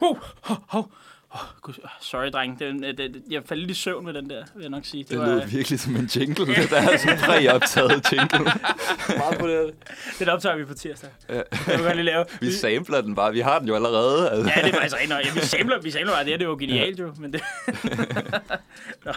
Hov, 0.00 0.18
hov, 0.42 0.56
hov. 0.68 0.92
Oh, 1.34 1.40
Gud, 1.62 1.74
sorry, 2.00 2.30
dreng. 2.32 2.58
Den, 2.58 2.84
øh, 2.84 2.98
den, 2.98 3.22
jeg 3.30 3.42
faldt 3.46 3.60
lidt 3.60 3.70
i 3.70 3.74
søvn 3.80 4.04
med 4.04 4.14
den 4.14 4.30
der, 4.30 4.44
vil 4.54 4.60
jeg 4.60 4.70
nok 4.70 4.84
sige. 4.84 5.04
Det 5.04 5.18
lød 5.18 5.46
virkelig 5.46 5.80
som 5.80 5.96
en 5.96 6.10
jingle. 6.16 6.46
Det 6.46 6.70
der 6.70 6.76
er 6.76 6.96
sådan 6.96 7.18
en 7.18 7.24
præoptaget 7.24 8.12
jingle. 8.12 8.52
Meget 9.18 9.38
på 9.40 9.48
det. 9.48 9.74
Den 10.18 10.28
optager 10.28 10.56
vi 10.56 10.64
på 10.64 10.74
tirsdag. 10.74 11.10
Ja. 11.28 11.34
Det 11.34 11.68
jeg 11.68 11.78
godt 11.78 11.96
lige 11.96 12.04
lave. 12.04 12.24
Vi 12.40 12.52
sampler 12.52 13.00
den 13.00 13.14
bare. 13.14 13.32
Vi 13.32 13.40
har 13.40 13.58
den 13.58 13.68
jo 13.68 13.74
allerede. 13.74 14.30
Altså. 14.30 14.52
Ja, 14.56 14.62
det 14.66 14.74
er 14.74 14.80
faktisk 14.80 14.96
rent. 14.96 15.10
Ja, 15.10 15.32
vi 15.34 15.40
samler, 15.40 15.80
vi 15.80 15.90
samler 15.90 16.12
bare. 16.12 16.24
Det 16.24 16.32
det 16.32 16.42
er 16.42 16.48
jo 16.48 16.56
genialt 16.60 16.98
jo. 16.98 17.14
Men 17.18 17.32
det... 17.32 17.42
Nå. 19.04 19.12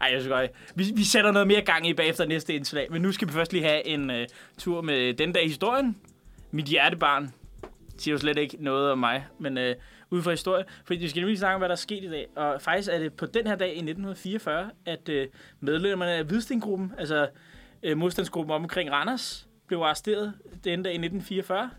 Ej, 0.00 0.08
jeg 0.12 0.20
synes 0.20 0.28
godt. 0.28 0.50
Vi, 0.74 0.92
vi 0.94 1.04
sætter 1.04 1.32
noget 1.32 1.48
mere 1.48 1.60
gang 1.60 1.88
i 1.88 1.94
bagefter 1.94 2.26
næste 2.26 2.54
indslag. 2.54 2.86
Men 2.90 3.02
nu 3.02 3.12
skal 3.12 3.28
vi 3.28 3.32
først 3.32 3.52
lige 3.52 3.64
have 3.64 3.86
en 3.86 4.10
uh, 4.10 4.16
tur 4.58 4.80
med 4.80 5.14
den 5.14 5.32
dag 5.32 5.44
i 5.44 5.48
historien. 5.48 5.96
Mit 6.50 6.64
hjertebarn 6.64 7.32
siger 7.98 8.12
jo 8.12 8.18
slet 8.18 8.38
ikke 8.38 8.56
noget 8.60 8.90
om 8.90 8.98
mig, 8.98 9.26
men 9.38 9.58
uh, 9.58 9.64
ud 10.12 10.22
fra 10.22 10.30
historie. 10.30 10.64
Fordi 10.84 11.00
vi 11.00 11.08
skal 11.08 11.20
nemlig 11.20 11.38
snakke 11.38 11.54
om, 11.54 11.60
hvad 11.60 11.68
der 11.68 11.74
er 11.74 11.76
sket 11.76 12.04
i 12.04 12.08
dag. 12.10 12.26
Og 12.36 12.62
faktisk 12.62 12.88
er 12.92 12.98
det 12.98 13.12
på 13.12 13.26
den 13.26 13.46
her 13.46 13.56
dag 13.56 13.68
i 13.68 13.70
1944, 13.70 14.70
at 14.86 15.08
øh, 15.08 15.26
medlemmerne 15.60 16.12
af 16.12 16.24
Hvidstengruppen, 16.24 16.92
altså 16.98 17.28
øh, 17.82 17.98
modstandsgruppen 17.98 18.54
omkring 18.54 18.90
Randers, 18.90 19.48
blev 19.66 19.78
arresteret 19.78 20.32
den 20.64 20.82
dag 20.82 20.92
i 20.92 20.96
1944, 20.96 21.70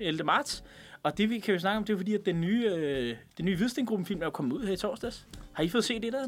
11. 0.00 0.24
marts. 0.24 0.64
Og 1.02 1.18
det 1.18 1.30
vi 1.30 1.38
kan 1.38 1.54
jo 1.54 1.60
snakke 1.60 1.76
om, 1.76 1.84
det 1.84 1.92
er 1.92 1.96
fordi, 1.96 2.14
at 2.14 2.26
den 2.26 2.40
nye, 2.40 2.70
øh, 2.76 3.16
den 3.38 3.44
nye 3.44 3.56
Hvidstengruppen-film 3.56 4.22
er 4.22 4.30
kommet 4.30 4.52
ud 4.52 4.66
her 4.66 4.72
i 4.72 4.76
torsdags. 4.76 5.26
Har 5.52 5.62
I 5.62 5.68
fået 5.68 5.84
set 5.84 6.02
det 6.02 6.12
der? 6.12 6.26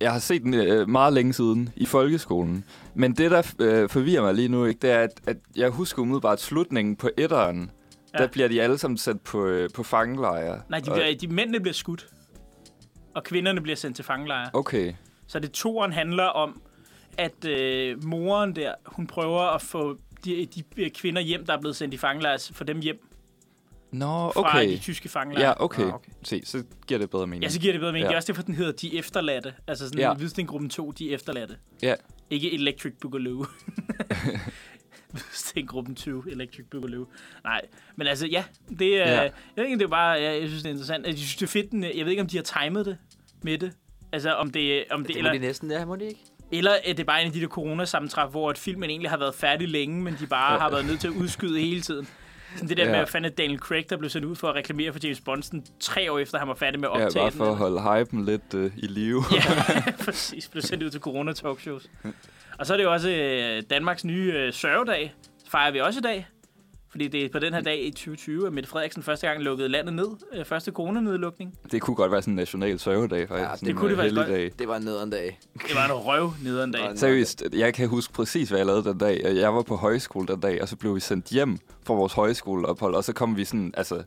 Jeg 0.00 0.12
har 0.12 0.18
set 0.18 0.42
den 0.42 0.54
øh, 0.54 0.88
meget 0.88 1.12
længe 1.12 1.32
siden 1.32 1.68
i 1.76 1.86
folkeskolen. 1.86 2.64
Men 2.94 3.12
det, 3.12 3.30
der 3.30 3.54
øh, 3.60 3.88
forvirrer 3.88 4.22
mig 4.22 4.34
lige 4.34 4.48
nu, 4.48 4.64
ikke, 4.64 4.78
det 4.82 4.90
er, 4.90 5.00
at, 5.00 5.20
at 5.26 5.36
jeg 5.56 5.70
husker 5.70 6.02
umiddelbart 6.02 6.40
slutningen 6.40 6.96
på 6.96 7.10
etteren. 7.16 7.70
Ja. 8.14 8.18
Der 8.18 8.26
bliver 8.26 8.48
de 8.48 8.62
alle 8.62 8.78
sammen 8.78 8.98
sat 8.98 9.20
på, 9.20 9.46
øh, 9.46 9.70
på 9.74 9.82
fangelejre. 9.82 10.62
Nej, 10.68 10.80
de, 10.80 10.90
Og- 10.90 10.96
bliver, 10.96 11.14
de 11.20 11.28
mændene 11.28 11.60
bliver 11.60 11.74
skudt. 11.74 12.08
Og 13.14 13.24
kvinderne 13.24 13.60
bliver 13.60 13.76
sendt 13.76 13.96
til 13.96 14.04
fangelejre. 14.04 14.50
Okay. 14.52 14.92
Så 15.26 15.38
det 15.38 15.50
toeren 15.52 15.92
handler 15.92 16.24
om, 16.24 16.62
at 17.18 17.44
øh, 17.44 18.04
moren 18.04 18.56
der, 18.56 18.74
hun 18.86 19.06
prøver 19.06 19.40
at 19.40 19.62
få 19.62 19.98
de, 20.24 20.48
de 20.76 20.90
kvinder 20.90 21.22
hjem, 21.22 21.46
der 21.46 21.52
er 21.56 21.60
blevet 21.60 21.76
sendt 21.76 21.94
i 21.94 21.96
fangelejre, 21.96 22.38
for 22.52 22.64
dem 22.64 22.80
hjem 22.80 23.04
Nå, 23.92 24.06
fra 24.32 24.40
okay. 24.40 24.68
de 24.72 24.78
tyske 24.78 25.08
fangelejre. 25.08 25.48
Ja, 25.48 25.64
okay. 25.64 25.82
Ah, 25.82 25.94
okay. 25.94 26.10
Se, 26.22 26.42
så 26.44 26.64
giver 26.86 26.98
det 27.00 27.10
bedre 27.10 27.26
mening. 27.26 27.42
Ja, 27.42 27.48
så 27.48 27.60
giver 27.60 27.72
det 27.72 27.80
bedre 27.80 27.92
mening. 27.92 28.02
Ja. 28.04 28.08
Det 28.08 28.12
er 28.14 28.16
også 28.16 28.26
derfor, 28.32 28.42
den 28.42 28.54
hedder 28.54 28.72
De 28.72 28.98
Efterladte. 28.98 29.54
Altså 29.66 29.84
sådan 29.84 29.98
Ja. 30.00 30.08
ja. 30.08 30.14
Hvidstengruppen 30.14 30.70
2, 30.70 30.90
De 30.90 31.10
Efterladte. 31.10 31.56
Ja. 31.82 31.94
Ikke 32.30 32.54
Electric 32.54 32.92
Boogaloo. 33.00 33.46
Hvidstengruppen 35.12 35.94
2, 35.94 36.10
Electric 36.26 36.66
Boogaloo. 36.70 37.06
Nej, 37.44 37.60
men 37.96 38.06
altså 38.06 38.26
ja, 38.26 38.44
det 38.78 38.94
er... 39.02 39.08
Ja. 39.10 39.14
Ja. 39.14 39.20
Jeg 39.22 39.30
ved 39.56 39.64
ikke, 39.64 39.78
det 39.78 39.84
er 39.84 39.88
bare... 39.88 40.10
Jeg, 40.10 40.40
jeg 40.40 40.48
synes, 40.48 40.62
det 40.62 40.68
er 40.68 40.72
interessant. 40.72 41.06
Jeg 41.06 41.14
synes, 41.18 41.36
det 41.36 41.42
er 41.42 41.50
fedt. 41.50 41.70
den- 41.70 41.82
Jeg 41.84 42.04
ved 42.04 42.08
ikke, 42.10 42.22
om 42.22 42.28
de 42.28 42.36
har 42.36 42.44
timet 42.64 42.86
det 42.86 42.96
med 43.42 43.58
det. 43.58 43.72
Altså, 44.12 44.32
om 44.34 44.50
det... 44.50 44.84
Om 44.90 45.00
det, 45.04 45.08
Det 45.08 45.16
må 45.16 45.18
eller, 45.18 45.32
de 45.32 45.38
næsten, 45.38 45.70
ja, 45.70 45.84
må 45.84 45.96
de 45.96 46.04
ikke? 46.04 46.20
eller 46.52 46.72
er 46.84 46.92
det 46.92 47.06
bare 47.06 47.20
en 47.20 47.26
af 47.26 47.32
de 47.32 47.40
der 47.40 47.46
coronasammentræf, 47.48 48.30
hvor 48.30 48.50
at 48.50 48.58
filmen 48.58 48.90
egentlig 48.90 49.10
har 49.10 49.18
været 49.18 49.34
færdig 49.34 49.68
længe, 49.68 50.02
men 50.02 50.16
de 50.20 50.26
bare 50.26 50.58
har 50.58 50.70
været 50.70 50.86
nødt 50.86 51.00
til 51.00 51.08
at 51.08 51.14
udskyde 51.14 51.60
hele 51.60 51.80
tiden. 51.80 52.08
Sådan 52.54 52.68
det 52.68 52.76
der 52.76 52.84
Ja. 52.84 52.90
med, 52.90 52.98
at 52.98 53.08
fanden 53.08 53.32
Daniel 53.32 53.58
Craig, 53.58 53.90
der 53.90 53.96
blev 53.96 54.10
sendt 54.10 54.26
ud 54.26 54.36
for 54.36 54.48
at 54.48 54.54
reklamere 54.54 54.92
for 54.92 55.00
James 55.02 55.20
Bond, 55.20 55.42
sådan 55.42 55.64
tre 55.80 56.12
år 56.12 56.18
efter 56.18 56.38
han 56.38 56.48
var 56.48 56.54
færdig 56.54 56.80
med 56.80 56.88
at 56.94 57.00
Ja, 57.00 57.04
optage 57.06 57.22
bare 57.22 57.30
den, 57.30 57.36
for 57.36 57.44
at 57.44 57.66
eller- 57.66 57.80
holde 57.80 58.04
hypen 58.04 58.24
lidt 58.24 58.54
øh, 58.54 58.70
i 58.76 58.86
live. 58.86 59.24
Ja, 59.32 59.42
præcis. 60.04 60.48
Blev 60.48 60.62
sendt 60.62 60.82
ud 60.84 60.90
til 60.90 61.00
corona-talkshows. 61.00 61.88
Og 62.58 62.66
så 62.66 62.72
er 62.72 62.76
det 62.76 62.84
jo 62.84 62.92
også 62.92 63.10
øh, 63.10 63.62
Danmarks 63.70 64.04
nye 64.04 64.32
øh, 64.36 64.52
sørgedag. 64.52 65.14
Fejrer 65.48 65.72
vi 65.72 65.80
også 65.80 65.98
i 65.98 66.02
dag. 66.02 66.26
Fordi 66.90 67.08
det 67.08 67.24
er 67.24 67.28
på 67.28 67.38
den 67.38 67.54
her 67.54 67.60
dag 67.60 67.86
i 67.86 67.90
2020, 67.90 68.46
at 68.46 68.52
Mette 68.52 68.68
Frederiksen 68.68 69.02
første 69.02 69.26
gang 69.26 69.42
lukkede 69.42 69.68
landet 69.68 69.94
ned. 69.94 70.06
Øh, 70.34 70.44
første 70.44 70.72
coronanedlukning. 70.72 71.58
Det 71.72 71.82
kunne 71.82 71.94
godt 71.94 72.12
være 72.12 72.22
sådan 72.22 72.32
en 72.32 72.36
national 72.36 72.78
sørgedag, 72.78 73.28
faktisk. 73.28 73.46
Ja, 73.46 73.50
det 73.52 73.58
Sådan 73.58 73.74
kunne 73.74 73.88
det 73.88 73.92
øh, 73.92 74.14
faktisk 74.14 74.14
godt. 74.16 74.58
Det 74.58 74.68
var 74.68 74.76
en 74.76 74.82
nederen 74.82 75.10
dag. 75.10 75.38
Det 75.54 75.74
var 75.74 75.84
en 75.84 75.92
røv 75.92 76.32
nederen 76.42 76.72
dag. 76.72 76.98
Seriøst, 76.98 77.44
jeg 77.52 77.74
kan 77.74 77.88
huske 77.88 78.12
præcis, 78.12 78.48
hvad 78.48 78.58
jeg 78.58 78.66
lavede 78.66 78.84
den 78.84 78.98
dag. 78.98 79.20
Jeg 79.24 79.54
var 79.54 79.62
på 79.62 79.76
højskole 79.76 80.26
den 80.26 80.40
dag, 80.40 80.62
og 80.62 80.68
så 80.68 80.76
blev 80.76 80.94
vi 80.94 81.00
sendt 81.00 81.26
hjem 81.26 81.58
fra 81.86 81.94
vores 81.94 82.12
højskoleophold, 82.12 82.94
og 82.94 83.04
så 83.04 83.12
kom 83.12 83.36
vi 83.36 83.44
sådan, 83.44 83.74
altså, 83.76 84.02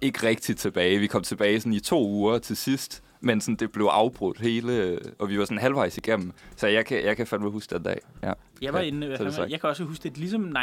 ikke 0.00 0.26
rigtigt 0.26 0.58
tilbage. 0.58 0.98
Vi 0.98 1.06
kom 1.06 1.22
tilbage 1.22 1.60
sådan 1.60 1.72
i 1.72 1.80
to 1.80 2.08
uger 2.08 2.38
til 2.38 2.56
sidst, 2.56 3.02
men 3.22 3.40
sådan, 3.40 3.56
det 3.56 3.72
blev 3.72 3.84
afbrudt 3.84 4.40
hele, 4.40 4.98
og 5.18 5.28
vi 5.28 5.38
var 5.38 5.44
sådan 5.44 5.58
halvvejs 5.58 5.98
igennem. 5.98 6.32
Så 6.56 6.66
jeg 6.66 6.86
kan, 6.86 7.04
jeg 7.04 7.16
kan 7.16 7.26
fandme 7.26 7.50
huske 7.50 7.74
den 7.74 7.82
dag. 7.82 7.98
Ja. 8.22 8.32
Jeg 8.62 8.72
var 8.72 8.80
Ja, 8.80 8.86
inde, 8.86 9.16
så 9.16 9.42
jeg, 9.42 9.50
jeg 9.50 9.60
kan 9.60 9.70
også 9.70 9.84
huske 9.84 10.02
det 10.02 10.18
ligesom 10.18 10.56
9-11. 10.56 10.58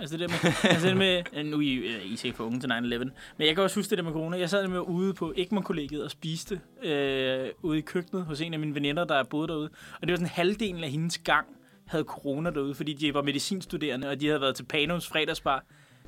Altså 0.00 0.16
det 0.16 0.20
der 0.20 0.28
med, 0.28 0.52
altså 0.64 0.88
det 0.88 0.96
med 0.96 1.44
nu 1.50 1.56
er 1.56 1.60
I, 1.60 1.74
øh, 1.74 2.04
I 2.04 2.12
er 2.12 2.16
sikkert 2.16 2.36
for 2.36 2.44
unge 2.44 2.60
til 2.60 2.68
9-11, 2.68 2.98
men 2.98 3.10
jeg 3.38 3.54
kan 3.54 3.64
også 3.64 3.76
huske 3.76 3.90
det 3.90 3.98
der 3.98 4.04
med 4.04 4.12
corona. 4.12 4.38
Jeg 4.38 4.50
sad 4.50 4.68
med 4.68 4.80
ude 4.80 5.14
på 5.14 5.32
Egmont-kollegiet 5.36 6.04
og 6.04 6.10
spiste 6.10 6.60
øh, 6.82 7.48
ude 7.62 7.78
i 7.78 7.80
køkkenet 7.80 8.24
hos 8.24 8.40
en 8.40 8.54
af 8.54 8.60
mine 8.60 8.74
veninder, 8.74 9.04
der 9.04 9.24
boede 9.24 9.48
derude. 9.48 9.70
Og 10.00 10.02
det 10.02 10.10
var 10.10 10.16
sådan 10.16 10.28
halvdelen 10.28 10.84
af 10.84 10.90
hendes 10.90 11.18
gang 11.18 11.46
havde 11.86 12.04
corona 12.04 12.50
derude, 12.50 12.74
fordi 12.74 12.92
de 12.92 13.14
var 13.14 13.22
medicinstuderende, 13.22 14.08
og 14.08 14.20
de 14.20 14.26
havde 14.26 14.40
været 14.40 14.56
til 14.56 14.64
Panos 14.64 15.08
fredagsbar. 15.08 15.64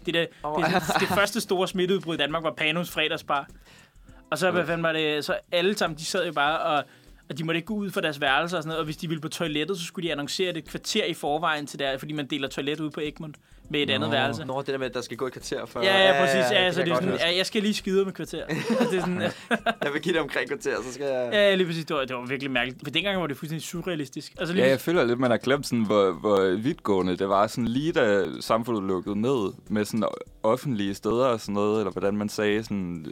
Det, 0.06 0.14
der, 0.14 0.26
Åh. 0.44 0.64
det, 0.64 0.72
det 1.00 1.08
første 1.08 1.40
store 1.40 1.68
smitteudbrud 1.68 2.14
i 2.14 2.18
Danmark 2.18 2.42
var 2.42 2.54
Panos 2.56 2.90
fredagsbar. 2.90 3.48
Og 4.30 4.38
så, 4.38 4.50
hvad 4.50 4.66
fanden 4.66 4.82
var 4.82 4.92
det, 4.92 5.24
så 5.24 5.34
alle 5.52 5.78
sammen, 5.78 5.98
de 5.98 6.04
sad 6.04 6.26
jo 6.26 6.32
bare 6.32 6.58
og, 6.58 6.84
og 7.30 7.38
de 7.38 7.44
måtte 7.44 7.56
ikke 7.58 7.66
gå 7.66 7.74
ud 7.74 7.90
fra 7.90 8.00
deres 8.00 8.20
værelser 8.20 8.56
og 8.56 8.62
sådan 8.62 8.68
noget, 8.68 8.78
og 8.78 8.84
hvis 8.84 8.96
de 8.96 9.08
ville 9.08 9.20
på 9.20 9.28
toilettet, 9.28 9.78
så 9.78 9.84
skulle 9.84 10.06
de 10.08 10.12
annoncere 10.12 10.48
det 10.52 10.58
et 10.58 10.68
kvarter 10.68 11.04
i 11.04 11.14
forvejen 11.14 11.66
til 11.66 11.78
der, 11.78 11.98
fordi 11.98 12.12
man 12.12 12.26
deler 12.26 12.48
toilet 12.48 12.80
ud 12.80 12.90
på 12.90 13.00
Egmont. 13.00 13.36
med 13.70 13.80
et 13.82 13.90
andet 13.90 14.08
Nå. 14.08 14.14
værelse. 14.14 14.44
Nå, 14.44 14.58
det 14.60 14.66
der 14.66 14.78
med, 14.78 14.86
at 14.86 14.94
der 14.94 15.00
skal 15.00 15.16
gå 15.16 15.26
et 15.26 15.32
kvarter 15.32 15.66
før. 15.66 15.82
Ja, 15.82 16.06
ja, 16.06 16.20
præcis. 16.20 16.52
Ja, 16.52 16.66
det 16.66 16.74
så 16.74 16.80
kan 16.80 16.86
det 16.90 16.92
er 16.92 16.96
jeg 16.96 17.02
sådan, 17.18 17.30
ja, 17.30 17.36
jeg 17.36 17.46
skal 17.46 17.62
lige 17.62 17.74
skide 17.74 18.04
med 18.04 18.12
kvarter. 18.12 18.46
Det 18.90 18.96
er 18.98 19.00
sådan, 19.00 19.20
Jeg 19.84 19.92
vil 19.92 20.02
give 20.02 20.12
det 20.14 20.20
omkring 20.22 20.48
kvarter, 20.48 20.76
så 20.82 20.92
skal 20.92 21.06
jeg... 21.06 21.28
ja, 21.32 21.54
lige 21.54 21.66
præcis. 21.66 21.84
Det 21.84 21.96
var, 21.96 22.04
det 22.04 22.16
var 22.16 22.26
virkelig 22.26 22.50
mærkeligt. 22.50 22.80
For 22.84 22.90
dengang 22.90 23.20
var 23.20 23.26
det 23.26 23.36
fuldstændig 23.36 23.66
surrealistisk. 23.66 24.32
Altså, 24.38 24.54
lige 24.54 24.64
Ja, 24.64 24.70
jeg 24.70 24.80
føler 24.80 25.04
lidt, 25.04 25.18
man 25.18 25.30
har 25.30 25.38
glemt, 25.38 25.66
sådan, 25.66 25.84
hvor, 25.86 26.12
hvor 26.12 26.56
vidtgående 26.56 27.16
det 27.16 27.28
var. 27.28 27.46
Sådan 27.46 27.68
lige 27.68 27.92
da 27.92 28.24
samfundet 28.40 28.82
lukkede 28.84 29.20
ned 29.20 29.52
med 29.68 29.84
sådan 29.84 30.04
offentlige 30.42 30.94
steder 30.94 31.24
og 31.26 31.40
sådan 31.40 31.54
noget, 31.54 31.78
eller 31.80 31.92
hvordan 31.92 32.16
man 32.16 32.28
sagde, 32.28 32.62
sådan, 32.64 33.06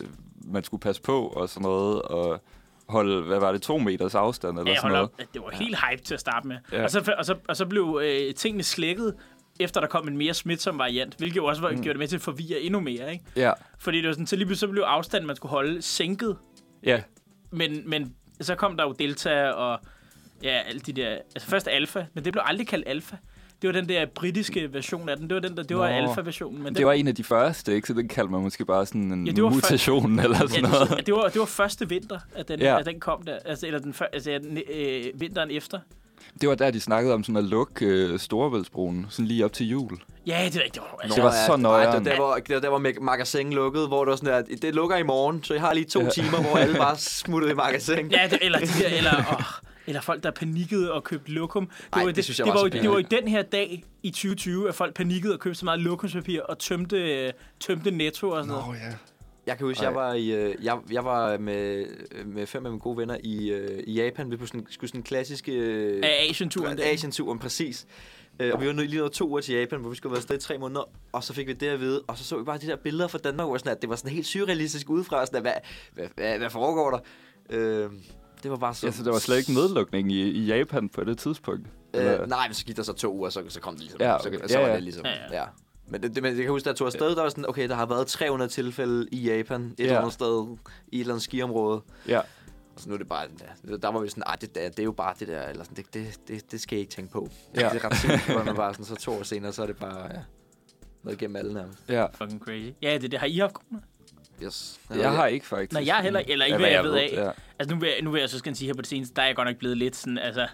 man 0.52 0.64
skulle 0.64 0.80
passe 0.80 1.02
på 1.02 1.26
og 1.26 1.48
sådan 1.48 1.62
noget, 1.62 2.02
og 2.02 2.42
holde, 2.88 3.22
hvad 3.22 3.38
var 3.40 3.52
det, 3.52 3.62
to 3.62 3.78
meters 3.78 4.14
afstand 4.14 4.58
eller 4.58 4.70
Ja, 4.72 4.76
sådan 4.76 4.90
noget. 4.90 5.04
op. 5.04 5.20
Det 5.34 5.42
var 5.42 5.50
helt 5.50 5.76
hype 5.90 6.02
til 6.02 6.14
at 6.14 6.20
starte 6.20 6.48
med. 6.48 6.56
Ja. 6.72 6.82
Og, 6.84 6.90
så, 6.90 7.14
og, 7.18 7.24
så, 7.24 7.36
og 7.48 7.56
så 7.56 7.66
blev 7.66 8.00
øh, 8.04 8.34
tingene 8.34 8.62
slækket, 8.62 9.14
efter 9.60 9.80
der 9.80 9.88
kom 9.88 10.08
en 10.08 10.16
mere 10.16 10.34
smitsom 10.34 10.78
variant, 10.78 11.14
hvilket 11.14 11.36
jo 11.36 11.44
også 11.44 11.62
var, 11.62 11.70
mm. 11.70 11.76
gjorde 11.76 11.88
det 11.88 11.98
med 11.98 12.08
til 12.08 12.16
at 12.16 12.22
forvirre 12.22 12.60
endnu 12.60 12.80
mere, 12.80 13.12
ikke? 13.12 13.24
Ja, 13.36 13.52
Fordi 13.78 13.98
det 13.98 14.06
var 14.06 14.12
sådan, 14.12 14.26
så 14.26 14.36
lige 14.36 14.46
pludselig 14.46 14.68
så 14.68 14.72
blev 14.72 14.82
afstanden, 14.82 15.26
man 15.26 15.36
skulle 15.36 15.50
holde, 15.50 15.82
sænket. 15.82 16.36
ja, 16.82 17.02
Men, 17.50 17.90
men 17.90 18.14
så 18.40 18.54
kom 18.54 18.76
der 18.76 18.84
jo 18.84 18.92
Delta 18.92 19.50
og 19.50 19.80
ja, 20.42 20.48
alle 20.66 20.80
de 20.80 20.92
der... 20.92 21.08
Altså 21.10 21.48
først 21.48 21.68
Alpha, 21.68 22.04
men 22.14 22.24
det 22.24 22.32
blev 22.32 22.42
aldrig 22.46 22.66
kaldt 22.68 22.88
Alpha. 22.88 23.16
Det 23.62 23.68
var 23.68 23.72
den 23.80 23.88
der 23.88 24.06
britiske 24.14 24.72
version 24.72 25.08
af 25.08 25.16
den. 25.16 25.28
Det 25.30 25.34
var 25.34 25.40
den 25.40 25.56
der, 25.56 25.62
det 25.62 25.76
var 25.76 25.88
Nå. 26.00 26.08
Alpha-versionen. 26.08 26.62
Men 26.62 26.74
det 26.74 26.86
var 26.86 26.92
en 26.92 27.08
af 27.08 27.14
de 27.14 27.24
første, 27.24 27.74
ikke? 27.74 27.86
Så 27.88 27.94
den 27.94 28.08
kaldte 28.08 28.32
man 28.32 28.40
måske 28.42 28.64
bare 28.64 28.86
sådan 28.86 29.12
en 29.12 29.26
Ja, 29.26 29.32
det 29.32 29.42
var 29.44 29.50
før- 29.50 29.54
mutation 29.54 30.18
eller 30.20 30.36
sådan 30.38 30.54
ja, 30.54 30.60
noget. 30.70 30.90
det, 30.90 31.06
det, 31.06 31.14
var, 31.14 31.28
det 31.28 31.38
var 31.40 31.46
første 31.46 31.88
vinter, 31.88 32.18
at 32.34 32.48
den, 32.48 32.60
Ja. 32.60 32.78
at 32.78 32.86
den 32.86 33.00
kom 33.00 33.22
der. 33.22 33.38
Altså, 33.44 33.66
eller 33.66 33.78
den, 33.80 33.94
altså, 34.12 34.30
den, 34.42 34.58
øh, 34.74 35.04
vinteren 35.20 35.50
efter. 35.50 35.78
Det 36.40 36.48
var 36.48 36.54
der, 36.54 36.70
de 36.70 36.80
snakkede 36.80 37.14
om 37.14 37.24
sådan 37.24 37.36
at 37.36 37.44
lukke 37.44 37.86
øh, 37.86 38.18
Storebæltsbroen, 38.18 39.06
sådan 39.10 39.26
lige 39.26 39.44
op 39.44 39.52
til 39.52 39.68
jul. 39.68 39.98
Ja, 40.26 40.32
det, 40.46 40.56
er 40.56 40.64
rigtigt. 40.64 40.74
det 40.74 40.82
var, 40.82 40.98
altså, 41.02 41.16
Det 41.16 41.24
var 41.24 41.32
så 41.46 41.52
Nej, 41.56 41.62
nøjeren. 41.62 42.04
det 42.04 42.04
var 42.04 42.10
der, 42.10 42.16
hvor, 42.16 42.34
det 42.34 42.54
var 42.54 42.60
der, 42.60 42.68
hvor 42.68 42.78
mag- 42.78 43.02
magasin 43.02 43.52
lukkede, 43.52 43.86
hvor 43.88 44.04
det 44.04 44.10
var 44.10 44.16
sådan, 44.16 44.34
at 44.34 44.62
det 44.62 44.74
lukker 44.74 44.96
i 44.96 45.02
morgen, 45.02 45.44
så 45.44 45.54
jeg 45.54 45.60
har 45.62 45.72
lige 45.74 45.84
to 45.84 46.00
Ja. 46.00 46.10
timer, 46.10 46.40
hvor 46.48 46.56
alle 46.56 46.76
bare 46.78 46.96
smuttede 46.96 47.52
i 47.52 47.54
magasin. 47.54 48.10
Ja, 48.10 48.28
det, 48.30 48.38
eller, 48.42 48.58
de 48.58 48.66
der, 48.66 48.88
eller, 48.96 49.12
åh, 49.32 49.42
eller 49.88 50.00
folk, 50.00 50.22
der 50.22 50.30
panikkede 50.30 50.92
og 50.92 51.04
købte 51.04 51.30
lokum. 51.30 51.66
Det, 51.66 51.74
Ej, 51.92 52.00
var, 52.00 52.06
det 52.06 52.16
det, 52.16 52.24
synes 52.24 52.38
jeg 52.38 52.46
det, 52.46 52.54
var 52.54 52.68
det 52.68 52.90
var 52.90 52.96
jo 52.96 53.04
den 53.10 53.28
her 53.28 53.42
dag 53.42 53.84
i 54.02 54.10
2020, 54.10 54.68
at 54.68 54.74
folk 54.74 54.94
panikkede 54.94 55.34
og 55.34 55.40
købte 55.40 55.58
så 55.58 55.64
meget 55.64 55.80
lokumspapir 55.80 56.42
og 56.42 56.58
tømte, 56.58 57.24
øh, 57.26 57.32
tømte 57.60 57.90
netto 57.90 58.30
og 58.30 58.44
sådan 58.44 58.62
noget. 58.62 58.80
ja. 58.80 58.94
Jeg 59.46 59.58
kan 59.58 59.66
huske, 59.66 59.84
jeg 59.84 59.94
var, 59.94 60.12
i, 60.14 60.30
øh, 60.30 60.54
jeg, 60.62 60.78
jeg 60.90 61.04
var 61.04 61.38
med, 61.38 61.86
med 62.24 62.46
fem 62.46 62.66
af 62.66 62.72
mine 62.72 62.80
gode 62.80 62.96
venner 62.96 63.16
i, 63.22 63.50
øh, 63.50 63.82
i 63.86 63.92
Japan. 63.92 64.30
Vi 64.30 64.36
på 64.36 64.46
sådan, 64.46 64.66
skulle 64.70 64.88
sådan 64.88 65.00
en 65.00 65.04
klassisk... 65.04 65.48
Asian-turen. 65.48 66.78
Asian-turen, 66.80 67.38
præcis. 67.38 67.86
Øh, 68.40 68.54
og 68.54 68.60
vi 68.60 68.66
var 68.66 68.72
nødt 68.72 68.90
lige 68.90 69.00
nået 69.00 69.12
to 69.12 69.28
uger 69.28 69.40
til 69.40 69.54
Japan, 69.54 69.80
hvor 69.80 69.90
vi 69.90 69.96
skulle 69.96 70.10
været 70.10 70.20
afsted 70.20 70.36
i 70.36 70.40
tre 70.40 70.58
måneder, 70.58 70.90
og 71.12 71.24
så 71.24 71.34
fik 71.34 71.46
vi 71.46 71.52
det 71.52 71.66
at 71.66 71.80
vide, 71.80 72.02
og 72.06 72.18
så 72.18 72.24
så 72.24 72.38
vi 72.38 72.44
bare 72.44 72.58
de 72.58 72.66
der 72.66 72.76
billeder 72.76 73.08
fra 73.08 73.18
Danmark, 73.18 73.46
hvor 73.46 73.58
sådan, 73.58 73.72
at 73.72 73.82
det 73.82 73.90
var 73.90 73.96
sådan 73.96 74.10
helt 74.10 74.26
surrealistisk 74.26 74.90
udefra, 74.90 75.26
sådan, 75.26 75.36
at, 75.36 75.42
hvad, 75.42 75.52
hvad, 75.94 76.08
hvad, 76.16 76.38
hvad 76.38 76.50
foregår 76.50 76.90
der? 76.90 76.98
Øh, 77.50 77.90
det 78.42 78.50
var 78.50 78.56
bare 78.56 78.74
så... 78.74 78.86
Ja, 78.86 78.92
så 78.92 79.02
der 79.04 79.10
var 79.12 79.18
slet 79.18 79.38
ikke 79.38 79.52
nedlukning 79.54 80.12
i, 80.12 80.22
i 80.30 80.44
Japan 80.46 80.88
på 80.88 81.04
det 81.04 81.18
tidspunkt? 81.18 81.66
Eller- 81.94 82.22
Øh, 82.22 82.28
nej, 82.28 82.48
men 82.48 82.54
så 82.54 82.64
gik 82.64 82.76
der 82.76 82.82
så 82.82 82.92
to 82.92 83.14
uger, 83.16 83.30
så, 83.30 83.42
så 83.48 83.60
kom 83.60 83.74
det 83.74 83.80
ligesom. 83.82 84.00
Ja, 84.00 84.16
så, 84.22 84.28
okay. 84.28 84.38
så 84.48 84.58
Ja, 84.58 84.66
var 84.66 84.74
det 84.74 84.82
ligesom, 84.82 85.04
Ja, 85.06 85.10
ja, 85.10 85.40
ja. 85.40 85.44
Men 85.90 86.02
det, 86.02 86.14
det, 86.14 86.22
men 86.22 86.32
jeg 86.36 86.42
kan 86.42 86.50
huske, 86.50 86.64
da 86.64 86.70
jeg 86.70 86.76
tog 86.76 86.86
afsted, 86.86 87.16
der 87.16 87.22
var 87.22 87.28
sådan, 87.28 87.48
okay, 87.48 87.68
der 87.68 87.74
har 87.74 87.86
været 87.86 88.06
300 88.06 88.50
tilfælde 88.50 89.08
i 89.12 89.16
Japan, 89.36 89.62
et 89.62 89.74
Ja. 89.78 89.84
eller 89.84 89.98
andet 89.98 90.12
sted, 90.12 90.56
i 90.88 90.96
et 90.96 91.00
eller 91.00 91.14
andet 91.14 91.22
skiområde. 91.24 91.80
Ja. 92.08 92.18
Og 92.18 92.24
så 92.82 92.88
nu 92.88 92.94
er 92.94 92.98
det 92.98 93.08
bare, 93.08 93.26
ja, 93.70 93.76
der 93.76 93.88
var 93.92 94.00
vi 94.00 94.08
sådan, 94.08 94.22
det, 94.40 94.54
det, 94.54 94.62
det 94.76 94.78
er 94.78 94.84
jo 94.84 94.92
bare 94.92 95.14
det 95.18 95.28
der, 95.28 95.42
eller 95.42 95.64
sådan, 95.64 95.76
det, 95.76 95.94
det, 95.94 96.20
det, 96.28 96.52
det 96.52 96.60
skal 96.60 96.76
jeg 96.76 96.80
ikke 96.80 96.92
tænke 96.92 97.12
på. 97.12 97.28
Ja. 97.54 97.68
Det 97.68 97.84
er 97.84 97.90
ret 97.90 97.96
sygt, 97.98 98.32
hvor 98.34 98.44
man 98.44 98.54
bare 98.64 98.74
sådan, 98.74 98.84
så 98.86 98.94
to 98.94 99.12
år 99.12 99.22
senere, 99.22 99.52
så 99.52 99.62
er 99.62 99.66
det 99.66 99.76
bare, 99.76 100.02
ja, 100.14 100.18
noget 101.04 101.20
igennem 101.20 101.36
alle 101.36 101.54
nærmest. 101.54 101.78
ja. 101.88 102.06
Fucking 102.14 102.40
crazy. 102.44 102.70
Ja, 102.82 102.98
det, 102.98 103.10
det 103.10 103.20
har 103.20 103.26
I 103.26 103.36
haft 103.38 103.52
corona? 103.54 103.80
Yes. 104.44 104.80
Jeg 104.94 105.10
har 105.12 105.26
ikke 105.26 105.46
faktisk. 105.46 105.72
Nej, 105.72 105.82
jeg 105.86 105.96
heller, 106.02 106.22
eller 106.28 106.44
ikke, 106.46 106.58
hvad 106.58 106.70
jeg 106.70 106.84
ved 106.84 106.94
af. 106.94 107.10
Ja. 107.12 107.30
Altså, 107.58 107.74
nu 107.74 107.80
vil, 107.80 107.88
jeg, 107.88 108.02
nu 108.02 108.10
vil 108.10 108.20
jeg 108.20 108.28
så 108.28 108.38
skal 108.38 108.50
jeg 108.50 108.56
sige 108.56 108.66
her 108.66 108.74
på 108.74 108.80
det 108.82 108.88
seneste, 108.88 109.14
der 109.14 109.22
er 109.22 109.26
jeg 109.26 109.36
godt 109.36 109.48
nok 109.48 109.56
blevet 109.56 109.76
lidt 109.76 109.96
sådan, 109.96 110.18
altså, 110.18 110.46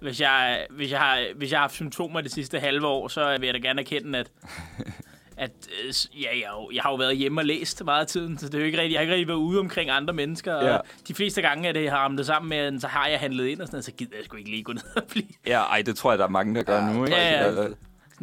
hvis 0.00 0.20
jeg, 0.20 0.66
hvis 0.70 0.90
jeg, 0.90 0.98
har, 1.00 1.24
hvis 1.36 1.50
jeg 1.50 1.58
har 1.58 1.62
haft 1.62 1.74
symptomer 1.74 2.20
det 2.20 2.32
sidste 2.32 2.60
halve 2.60 2.86
år, 2.86 3.08
så 3.08 3.36
vil 3.38 3.46
jeg 3.46 3.54
da 3.54 3.58
gerne 3.58 3.80
erkende, 3.80 4.18
at, 4.18 4.30
at 5.36 5.50
øh, 5.84 5.94
ja, 6.22 6.28
jeg, 6.40 6.48
har 6.48 6.60
jo- 6.60 6.70
jeg 6.74 6.82
har 6.82 6.90
jo 6.90 6.96
været 6.96 7.16
hjemme 7.16 7.40
og 7.40 7.44
læst 7.44 7.84
meget 7.84 8.00
af 8.00 8.06
tiden, 8.06 8.38
så 8.38 8.46
det 8.46 8.54
er 8.54 8.58
jo 8.58 8.64
ikke 8.64 8.78
rigtigt, 8.78 8.92
jeg 8.92 8.98
har 8.98 9.02
ikke 9.02 9.12
rigtig 9.14 9.28
været 9.28 9.36
ude 9.38 9.60
omkring 9.60 9.90
andre 9.90 10.14
mennesker, 10.14 10.54
og 10.54 10.64
Ja. 10.64 10.78
de 11.08 11.14
fleste 11.14 11.42
gange, 11.42 11.68
at 11.68 11.74
det 11.74 11.90
har 11.90 11.96
ramlet 11.96 12.26
sammen 12.26 12.48
med, 12.48 12.80
så 12.80 12.88
har 12.88 13.06
jeg 13.06 13.20
handlet 13.20 13.46
ind 13.46 13.60
og 13.60 13.66
sådan 13.66 13.74
noget, 13.76 13.84
så 13.84 13.92
gider 13.92 14.16
jeg 14.16 14.24
sgu 14.24 14.36
ikke 14.36 14.50
lige 14.50 14.62
gå 14.62 14.72
ned 14.72 14.82
og 14.96 15.02
blive 15.10 15.26
ja, 15.46 15.60
ej, 15.62 15.82
det 15.82 15.96
tror 15.96 16.12
jeg, 16.12 16.18
der 16.18 16.24
er 16.24 16.28
mange, 16.28 16.54
der 16.54 16.62
gør 16.62 16.76
Ja, 16.86 16.92
nu, 16.92 17.04
ikke? 17.04 17.16
ja, 17.16 17.52
ja. 17.62 17.68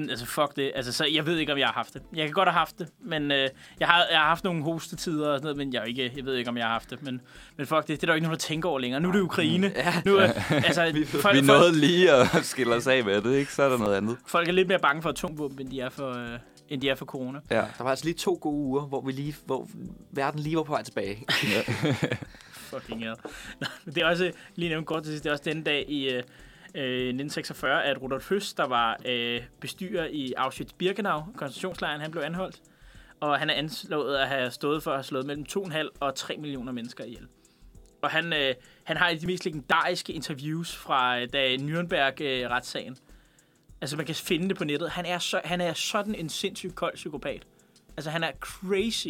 Altså, 0.10 0.26
sådan, 0.26 0.46
altså 0.46 0.52
fuck 0.54 0.56
det, 0.56 0.72
altså 0.76 0.94
så 0.94 1.06
jeg 1.14 1.26
ved 1.26 1.38
ikke, 1.38 1.52
om 1.54 1.58
jeg 1.60 1.68
har 1.68 1.74
haft 1.74 1.94
det. 1.94 2.02
Jeg 2.16 2.26
kan 2.26 2.34
godt 2.34 2.50
have 2.50 2.58
haft 2.60 2.80
det, 2.80 2.88
men 3.06 3.32
øh, 3.32 3.50
jeg, 3.80 3.88
har, 3.88 4.06
jeg 4.12 4.20
har 4.20 4.28
haft 4.28 4.44
nogle 4.44 4.64
hostetider 4.64 5.28
og 5.30 5.38
sådan 5.40 5.44
noget, 5.44 5.58
men 5.58 5.74
jeg, 5.74 5.80
er 5.82 5.86
ikke, 5.86 6.12
jeg 6.18 6.26
ved 6.26 6.36
ikke, 6.36 6.50
om 6.50 6.58
jeg 6.58 6.66
har 6.66 6.72
haft 6.74 6.90
det, 6.90 7.04
men, 7.04 7.22
men 7.58 7.68
fuck 7.68 7.82
det, 7.82 7.88
det 7.88 7.96
er 7.98 8.00
der 8.00 8.08
jo 8.08 8.16
ikke 8.16 8.24
nogen, 8.28 8.40
der 8.40 8.46
tænker 8.46 8.70
over 8.70 8.80
længere. 8.80 9.02
Nu 9.02 9.08
er 9.10 9.12
det 9.14 9.20
Ukraine. 9.22 9.72
Ja. 9.76 9.94
Nu, 10.06 10.18
er, 10.18 10.28
altså, 10.68 10.92
Vi- 10.94 11.06
folk, 11.06 11.36
Vi 11.36 11.40
folk, 11.40 11.46
nåede 11.48 11.80
lige 11.80 12.12
at 12.12 12.28
skille 12.46 12.76
os 12.76 12.88
af 12.88 13.04
med 13.06 13.22
det, 13.22 13.36
ikke? 13.36 13.54
Så 13.54 13.64
er 13.64 13.70
der 13.70 13.78
noget 13.78 13.96
andet. 13.98 14.18
folk 14.28 14.48
er 14.48 14.52
lidt 14.52 14.68
mere 14.68 14.80
bange 14.80 15.02
for 15.02 15.10
atomvåben, 15.10 15.62
end 15.62 15.70
de 15.70 15.80
er 15.82 15.90
for, 15.90 16.10
øh, 16.34 16.40
end 16.70 16.82
de 16.82 16.90
er 16.90 16.96
for 16.96 17.06
corona. 17.06 17.40
Ja. 17.52 17.56
Der 17.78 17.84
var 17.84 17.90
altså 17.90 18.06
lige 18.06 18.16
to 18.16 18.38
gode 18.42 18.56
uger, 18.56 18.82
hvor, 18.82 19.02
vi 19.02 19.12
lige, 19.12 19.36
hvor 19.46 19.68
verden 20.12 20.40
lige 20.40 20.56
var 20.58 20.64
på 20.64 20.72
vej 20.72 20.84
tilbage. 20.84 21.26
Fucking 22.72 23.00
hell. 23.00 23.16
Nå, 23.60 23.68
men 23.86 23.96
det 23.96 24.04
er 24.04 24.08
også, 24.08 24.32
lige 24.56 24.70
nævnt 24.70 24.86
godt 24.86 25.04
til 25.04 25.12
sidst, 25.14 25.24
det 25.24 25.30
er 25.30 25.34
også 25.34 25.44
den 25.46 25.64
dag 25.64 25.86
i 25.90 26.10
øh, 26.10 26.24
øh, 26.76 26.84
1946, 26.84 27.84
at 27.84 28.02
Rudolf 28.02 28.30
Høst, 28.30 28.58
der 28.58 28.64
var 28.64 29.00
øh, 29.06 29.42
bestyrer 29.60 30.06
i 30.06 30.34
Auschwitz-Birkenau, 30.38 31.38
koncentrationslejren, 31.38 32.02
han 32.02 32.12
blev 32.12 32.24
anholdt. 32.24 32.62
Og 33.20 33.40
han 33.40 33.50
er 33.50 33.54
anslået 33.54 34.18
at 34.18 34.28
have 34.28 34.52
stået 34.52 34.84
for 34.84 34.92
at 34.92 34.98
have 34.98 35.04
slået 35.04 35.26
mellem 35.26 35.46
2,5 35.50 35.90
og 36.00 36.16
3 36.16 36.38
millioner 36.38 36.72
mennesker 36.72 37.04
ihjel. 37.04 37.28
Og 38.02 38.10
han, 38.10 38.34
øh, 38.34 38.56
han 38.84 38.98
har 38.98 39.10
et 39.10 39.14
af 39.14 39.20
de 39.20 39.28
mest 39.28 39.46
legendariske 39.46 40.14
interviews 40.14 40.76
fra 40.76 41.20
øh, 41.20 41.28
da 41.34 41.56
Nürnberg-retssagen. 41.56 42.98
Altså, 43.82 43.98
man 43.98 44.06
kan 44.06 44.16
finde 44.16 44.50
det 44.50 44.58
på 44.58 44.64
nettet. 44.64 44.90
Han 44.90 45.06
er, 45.06 45.20
så, 45.20 45.42
han 45.44 45.62
er 45.62 45.74
sådan 45.74 46.16
en 46.16 46.30
sindssygt 46.30 46.76
kold 46.76 46.96
psykopat. 46.96 47.48
Altså, 47.98 48.10
han 48.10 48.24
er 48.24 48.32
crazy. 48.40 49.08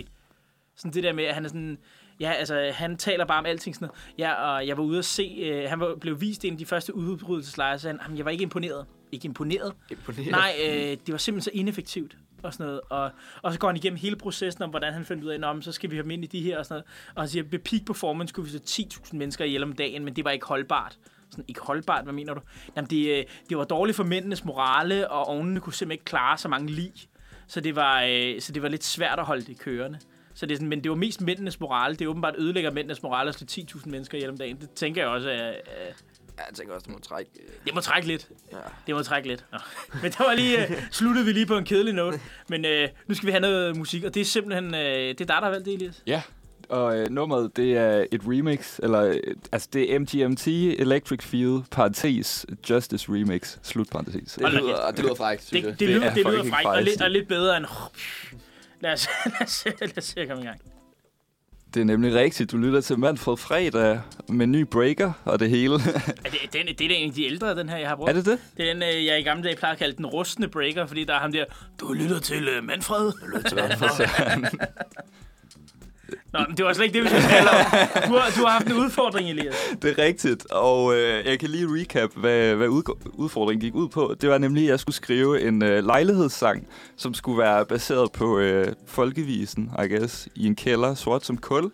Sådan 0.76 0.94
det 0.94 1.04
der 1.04 1.14
med, 1.14 1.24
at 1.24 1.34
han 1.34 1.46
er 1.46 1.50
sådan... 1.50 1.78
Ja, 2.20 2.32
altså, 2.32 2.72
han 2.74 2.98
taler 2.98 3.26
bare 3.26 3.40
om 3.40 3.46
alting 3.46 3.76
sådan 3.76 3.86
noget. 3.86 4.02
Ja, 4.18 4.34
og 4.34 4.68
jeg 4.68 4.78
var 4.78 4.84
ude 4.84 4.98
at 5.00 5.06
se... 5.06 5.38
Øh, 5.44 5.70
han 5.70 5.80
var, 5.80 5.96
blev 5.96 6.22
vist 6.22 6.46
en 6.46 6.52
af 6.54 6.58
de 6.58 6.66
første 6.66 6.96
udbrydelseslejre, 6.96 7.80
så 7.80 7.88
han, 7.88 8.00
"Jamen, 8.04 8.18
jeg 8.18 8.26
var 8.26 8.32
ikke 8.32 8.42
imponeret. 8.42 8.86
Ikke 9.12 9.26
imponeret? 9.26 9.74
Imponerende. 9.92 10.32
Nej, 10.32 10.54
øh, 10.66 10.74
det 10.74 11.12
var 11.12 11.18
simpelthen 11.18 11.42
så 11.54 11.60
ineffektivt 11.60 12.18
og 12.44 12.54
sådan 12.54 12.66
noget. 12.66 12.82
Og, 12.90 13.12
og 13.42 13.54
så 13.54 13.60
går 13.60 13.68
han 13.68 13.76
igennem 13.78 13.98
hele 13.98 14.16
processen 14.16 14.64
om, 14.64 14.70
hvordan 14.70 14.94
han 14.94 15.06
fandt 15.06 15.24
ud 15.24 15.30
af, 15.30 15.40
"Nå, 15.40 15.54
men 15.54 15.62
så 15.62 15.72
skal 15.72 15.92
vi 15.92 15.96
have 15.96 16.14
ind 16.14 16.24
i 16.24 16.28
de 16.28 16.42
her 16.42 16.58
og 16.60 16.66
sådan 16.66 16.74
noget. 16.74 16.86
Og 17.16 17.22
han 17.22 17.30
siger, 17.30 17.44
ved 17.44 17.60
peak 17.60 17.86
performance 17.86 18.30
skulle 18.30 18.52
vi 18.52 18.58
så 18.58 18.64
10.000 18.66 19.18
mennesker 19.18 19.46
ihjel 19.46 19.64
om 19.64 19.74
dagen, 19.74 20.06
men 20.06 20.16
det 20.16 20.26
var 20.26 20.32
ikke 20.32 20.46
holdbart. 20.46 20.98
Sådan, 21.30 21.46
ikke 21.48 21.62
holdbart, 21.62 22.04
hvad 22.04 22.14
mener 22.14 22.34
du? 22.34 22.42
Jamen, 22.76 22.90
det, 22.90 23.18
øh, 23.20 23.24
det 23.50 23.58
var 23.58 23.64
dårligt 23.64 23.96
for 23.96 24.04
mændenes 24.04 24.46
morale, 24.46 25.12
og 25.12 25.28
ovnene 25.28 25.60
kunne 25.60 25.74
simpelthen 25.74 25.92
ikke 25.92 26.06
klare 26.06 26.38
så 26.38 26.48
mange 26.48 26.72
lig. 26.72 26.92
Så 27.48 27.62
det 27.62 27.76
var, 27.76 28.04
øh, 28.10 28.42
så 28.42 28.52
det 28.52 28.62
var 28.62 28.70
lidt 28.70 28.84
svært 28.84 29.20
at 29.20 29.26
holde 29.26 29.42
det 29.46 29.60
kørende. 29.60 30.00
Så 30.42 30.46
det 30.46 30.54
er 30.54 30.58
sådan, 30.58 30.68
men 30.68 30.84
det 30.84 30.92
var 30.92 30.98
mest 30.98 31.22
mændenes 31.22 31.60
morale. 31.60 31.96
Det 31.96 32.06
er 32.06 32.10
åbenbart 32.10 32.36
ødelægger 32.38 32.72
mændenes 32.72 33.04
morale 33.04 33.30
at 33.30 33.36
slå 33.36 33.46
10.000 33.52 33.90
mennesker 33.90 34.18
ihjel 34.18 34.30
om 34.30 34.38
dagen. 34.38 34.62
Det 34.62 34.70
tænker 34.70 35.02
jeg 35.02 35.10
også, 35.10 35.30
at, 35.30 35.40
øh, 35.40 35.94
Ja, 36.38 36.46
jeg 36.48 36.56
tænker 36.56 36.74
også, 36.74 36.86
du 36.88 36.92
må 36.92 37.00
trække... 37.00 37.32
øh, 37.44 37.50
det 37.66 37.76
må 37.76 37.82
trække 37.82 38.08
lidt. 38.08 38.30
Ja. 38.52 38.58
Det 38.88 38.96
må 38.96 39.04
trække 39.04 39.28
lidt. 39.28 39.46
Nå. 39.52 39.58
Men 40.04 40.12
der 40.12 40.24
var 40.24 40.34
lige, 40.34 40.58
uh, 40.58 40.76
sluttede 40.92 41.26
vi 41.26 41.32
lige 41.32 41.46
på 41.46 41.58
en 41.58 41.66
kedelig 41.66 41.94
note. 41.94 42.20
Men 42.50 42.66
uh, 42.66 42.90
nu 43.08 43.16
skal 43.16 43.28
vi 43.28 43.32
have 43.32 43.42
noget 43.42 43.78
musik, 43.78 44.04
og 44.04 44.14
det 44.14 44.22
er 44.22 44.26
simpelthen, 44.26 44.66
uh, 44.66 44.80
det 44.80 45.10
er 45.10 45.14
dig, 45.16 45.28
der 45.28 45.42
har 45.42 45.50
valgt 45.50 45.66
det, 45.66 45.74
Elias. 45.74 46.04
Ja, 46.08 46.22
og 46.70 46.98
øh, 47.00 47.10
nummeret, 47.10 47.58
det 47.58 47.78
er 47.78 48.06
et 48.12 48.22
remix, 48.26 48.80
eller 48.84 49.02
øh, 49.02 49.20
altså 49.52 49.68
det 49.74 49.94
er 49.96 50.00
MGMT 50.00 50.48
Electric 50.48 51.24
Field, 51.24 51.64
parentes, 51.72 52.46
Justice 52.70 53.12
Remix, 53.12 53.58
slut 53.64 53.90
parentes. 53.90 54.34
Det 54.34 54.54
lyder, 54.54 54.92
det 54.92 55.04
lyder 55.04 55.16
frækt, 55.16 55.44
synes 55.44 55.64
Det, 55.64 55.70
jeg. 55.70 55.80
det, 55.80 55.90
lyder, 55.90 56.06
er 56.10 56.14
det 56.14 56.26
lyder 56.26 56.44
frækt, 56.44 56.68
og, 56.68 56.84
lidt, 56.84 57.02
og 57.02 57.12
lidt 57.12 57.28
bedre 57.28 57.58
end... 57.58 57.66
Lad 58.82 58.94
os, 58.94 59.10
lad 59.26 59.42
os, 59.42 59.66
lad 59.66 59.98
os 59.98 60.04
se 60.04 60.20
at 60.20 60.28
komme 60.28 60.44
i 60.44 60.48
gang. 60.48 60.62
Det 61.74 61.82
er 61.82 61.86
nemlig 61.86 62.14
rigtigt. 62.14 62.52
Du 62.52 62.58
lytter 62.58 62.82
til 62.82 63.00
Manfred 63.00 63.38
Fredag 63.38 64.02
med 64.30 64.48
ny 64.48 64.62
breaker 64.62 65.14
og 65.26 65.40
det 65.40 65.50
hele. 65.50 65.76
Er 65.76 66.30
det, 66.30 66.40
den, 66.54 66.68
det 66.68 66.92
er 66.92 66.96
en 66.96 67.10
af 67.10 67.16
de 67.16 67.26
ældre, 67.26 67.56
den 67.56 67.70
her, 67.70 67.78
jeg 67.78 67.90
har 67.90 67.96
brugt. 67.96 68.10
er 68.10 68.14
det 68.14 68.26
det? 68.26 68.40
Det 68.58 68.70
er 68.70 68.74
den, 68.74 68.84
øh, 68.84 69.06
jeg 69.06 69.20
i 69.20 69.24
gamle 69.24 69.44
dage 69.44 69.56
plejede 69.56 69.74
at 69.74 69.80
kalde 69.80 69.98
den 69.98 70.06
rustne 70.06 70.48
breaker, 70.48 70.86
fordi 70.86 71.04
der 71.04 71.14
er 71.14 71.20
ham 71.20 71.32
der, 71.32 71.46
du 71.80 71.94
lytter 71.94 72.20
til 72.20 72.58
uh, 72.58 72.64
Manfred. 72.64 73.12
Du 73.12 73.26
lytter 73.26 73.50
til 73.50 73.58
Manfred. 73.58 74.08
Nå, 76.34 76.40
men 76.48 76.58
det 76.58 76.66
var 76.66 76.74
slet 76.74 76.86
ikke 76.86 76.94
det, 76.98 77.04
vi 77.04 77.10
skulle 77.10 77.28
tale 77.28 77.50
om. 77.50 77.56
Du 78.08 78.14
har, 78.18 78.32
du 78.38 78.42
har 78.46 78.50
haft 78.50 78.68
en 78.68 78.74
udfordring, 78.74 79.30
Elias. 79.30 79.56
Det 79.82 80.00
er 80.00 80.04
rigtigt, 80.04 80.52
og 80.52 80.96
øh, 80.96 81.26
jeg 81.26 81.40
kan 81.40 81.50
lige 81.50 81.68
recap, 81.70 82.10
hvad, 82.16 82.56
hvad 82.56 82.68
udfordringen 83.14 83.62
gik 83.62 83.76
ud 83.76 83.90
på. 83.90 84.16
Det 84.22 84.30
var 84.30 84.38
nemlig, 84.38 84.64
at 84.64 84.70
jeg 84.70 84.80
skulle 84.80 84.96
skrive 84.96 85.42
en 85.42 85.64
øh, 85.64 85.86
lejlighedssang, 85.86 86.68
som 86.98 87.14
skulle 87.14 87.38
være 87.38 87.66
baseret 87.66 88.12
på 88.12 88.40
øh, 88.40 88.68
folkevisen, 88.88 89.72
I 89.84 89.88
guess, 89.88 90.28
i 90.36 90.46
en 90.48 90.56
kælder, 90.56 90.96
sort 90.96 91.26
som 91.26 91.38
kul. 91.38 91.72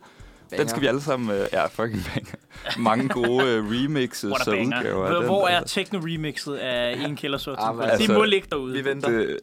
Den 0.57 0.67
skal 0.67 0.81
vi 0.81 0.87
alle 0.87 1.01
sammen... 1.01 1.31
Øh, 1.37 1.45
ja, 1.53 1.65
fucking 1.65 2.03
banger. 2.13 2.33
Mange 2.77 3.07
gode 3.09 3.45
øh, 3.47 3.63
remixes 3.71 4.23
og 4.31 4.37
banger. 4.45 4.77
udgaver. 4.79 5.11
Hvor, 5.11 5.25
hvor 5.25 5.47
er 5.47 5.61
techno-remixet 5.63 6.53
af 6.53 6.97
En 7.07 7.15
Kælder 7.15 7.37
Sort? 7.37 7.55
Ah, 7.59 7.75
men 7.77 7.85
det 7.97 8.09
må 8.09 8.23
ligge 8.23 8.47
derude. 8.51 8.73
Vi 8.73 8.85
venter. 8.85 9.09
Det, 9.09 9.37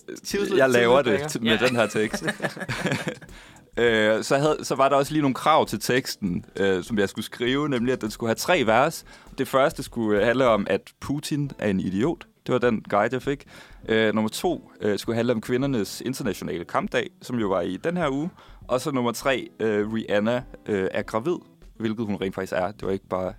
jeg 0.57 0.71
laver 0.71 1.03
det 1.03 1.13
banger. 1.21 1.39
med 1.41 1.59
Ja. 1.61 1.67
den 1.67 1.77
her 1.77 1.87
tekst. 1.87 2.25
øh, 3.77 4.23
så, 4.25 4.37
havde, 4.37 4.57
så 4.63 4.75
var 4.75 4.89
der 4.89 4.97
også 4.97 5.13
lige 5.13 5.23
nogle 5.23 5.35
krav 5.35 5.67
til 5.67 5.81
teksten, 5.81 6.45
øh, 6.57 6.85
som 6.85 6.99
jeg 6.99 7.09
skulle 7.09 7.25
skrive, 7.25 7.69
nemlig 7.69 7.93
at 7.93 8.01
den 8.01 8.11
skulle 8.11 8.29
have 8.29 8.35
tre 8.35 8.63
vers. 8.67 9.05
Det 9.39 9.49
første 9.49 9.83
skulle 9.83 10.25
handle 10.25 10.47
om, 10.47 10.67
at 10.71 10.81
Putin 11.01 11.51
er 11.59 11.69
en 11.69 11.81
idiot. 11.81 12.27
Det 12.47 12.53
var 12.53 12.59
den 12.59 12.83
guide, 12.89 13.15
jeg 13.15 13.23
fik. 13.23 13.45
Øh, 13.89 14.15
nummer 14.15 14.29
to 14.29 14.71
øh, 14.81 14.99
skulle 14.99 15.17
handle 15.17 15.33
om 15.33 15.41
kvindernes 15.41 16.01
internationale 16.01 16.65
kampdag, 16.65 17.11
som 17.23 17.39
jo 17.39 17.49
var 17.49 17.61
i 17.61 17.77
den 17.77 17.97
her 17.97 18.09
uge. 18.11 18.31
Og 18.69 18.81
så 18.81 18.91
nummer 18.91 19.13
tre, 19.13 19.49
øh, 19.61 19.93
Rihanna 19.93 20.43
øh, 20.67 20.89
er 20.91 21.03
gravid, 21.03 21.37
hvilket 21.77 22.07
hun 22.07 22.17
rent 22.21 22.35
faktisk 22.35 22.53
er. 22.57 22.71
Det 22.71 22.83
var 22.87 22.91
ikke 22.93 23.09
bare 23.09 23.33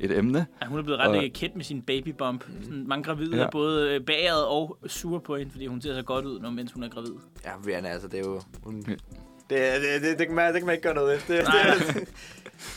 et 0.00 0.18
emne. 0.18 0.46
Ja, 0.62 0.66
hun 0.66 0.78
er 0.78 0.82
blevet 0.82 1.00
ret 1.00 1.16
Og- 1.24 1.32
kendt 1.34 1.56
med 1.56 1.64
sin 1.64 1.82
babybump. 1.82 2.44
Sådan, 2.62 2.84
mange 2.88 3.04
gravide 3.04 3.36
Ja. 3.36 3.42
er 3.42 3.50
både 3.50 3.94
øh, 3.94 4.00
bagad 4.00 4.42
og 4.48 4.78
sure 4.86 5.20
på 5.20 5.36
hende, 5.36 5.52
fordi 5.52 5.66
hun 5.66 5.80
ser 5.80 5.94
så 5.94 6.02
godt 6.02 6.24
ud, 6.24 6.40
når 6.40 6.50
mens 6.50 6.72
hun 6.72 6.82
er 6.82 6.88
gravid. 6.88 7.12
Ja, 7.44 7.50
Rihanna, 7.66 7.88
altså, 7.88 8.08
det 8.08 8.20
er 8.20 8.24
jo... 8.24 8.40
Hun... 8.64 8.84
Det, 9.50 9.58
det, 9.82 10.02
det, 10.02 10.18
det, 10.18 10.26
kan 10.26 10.36
man, 10.36 10.52
det 10.52 10.60
kan 10.60 10.66
man 10.66 10.74
ikke 10.74 10.82
gøre 10.82 10.94
noget 10.94 11.22
ved. 11.28 11.36
Det, 11.36 11.44
Nej. 11.44 11.74
det, 11.94 12.08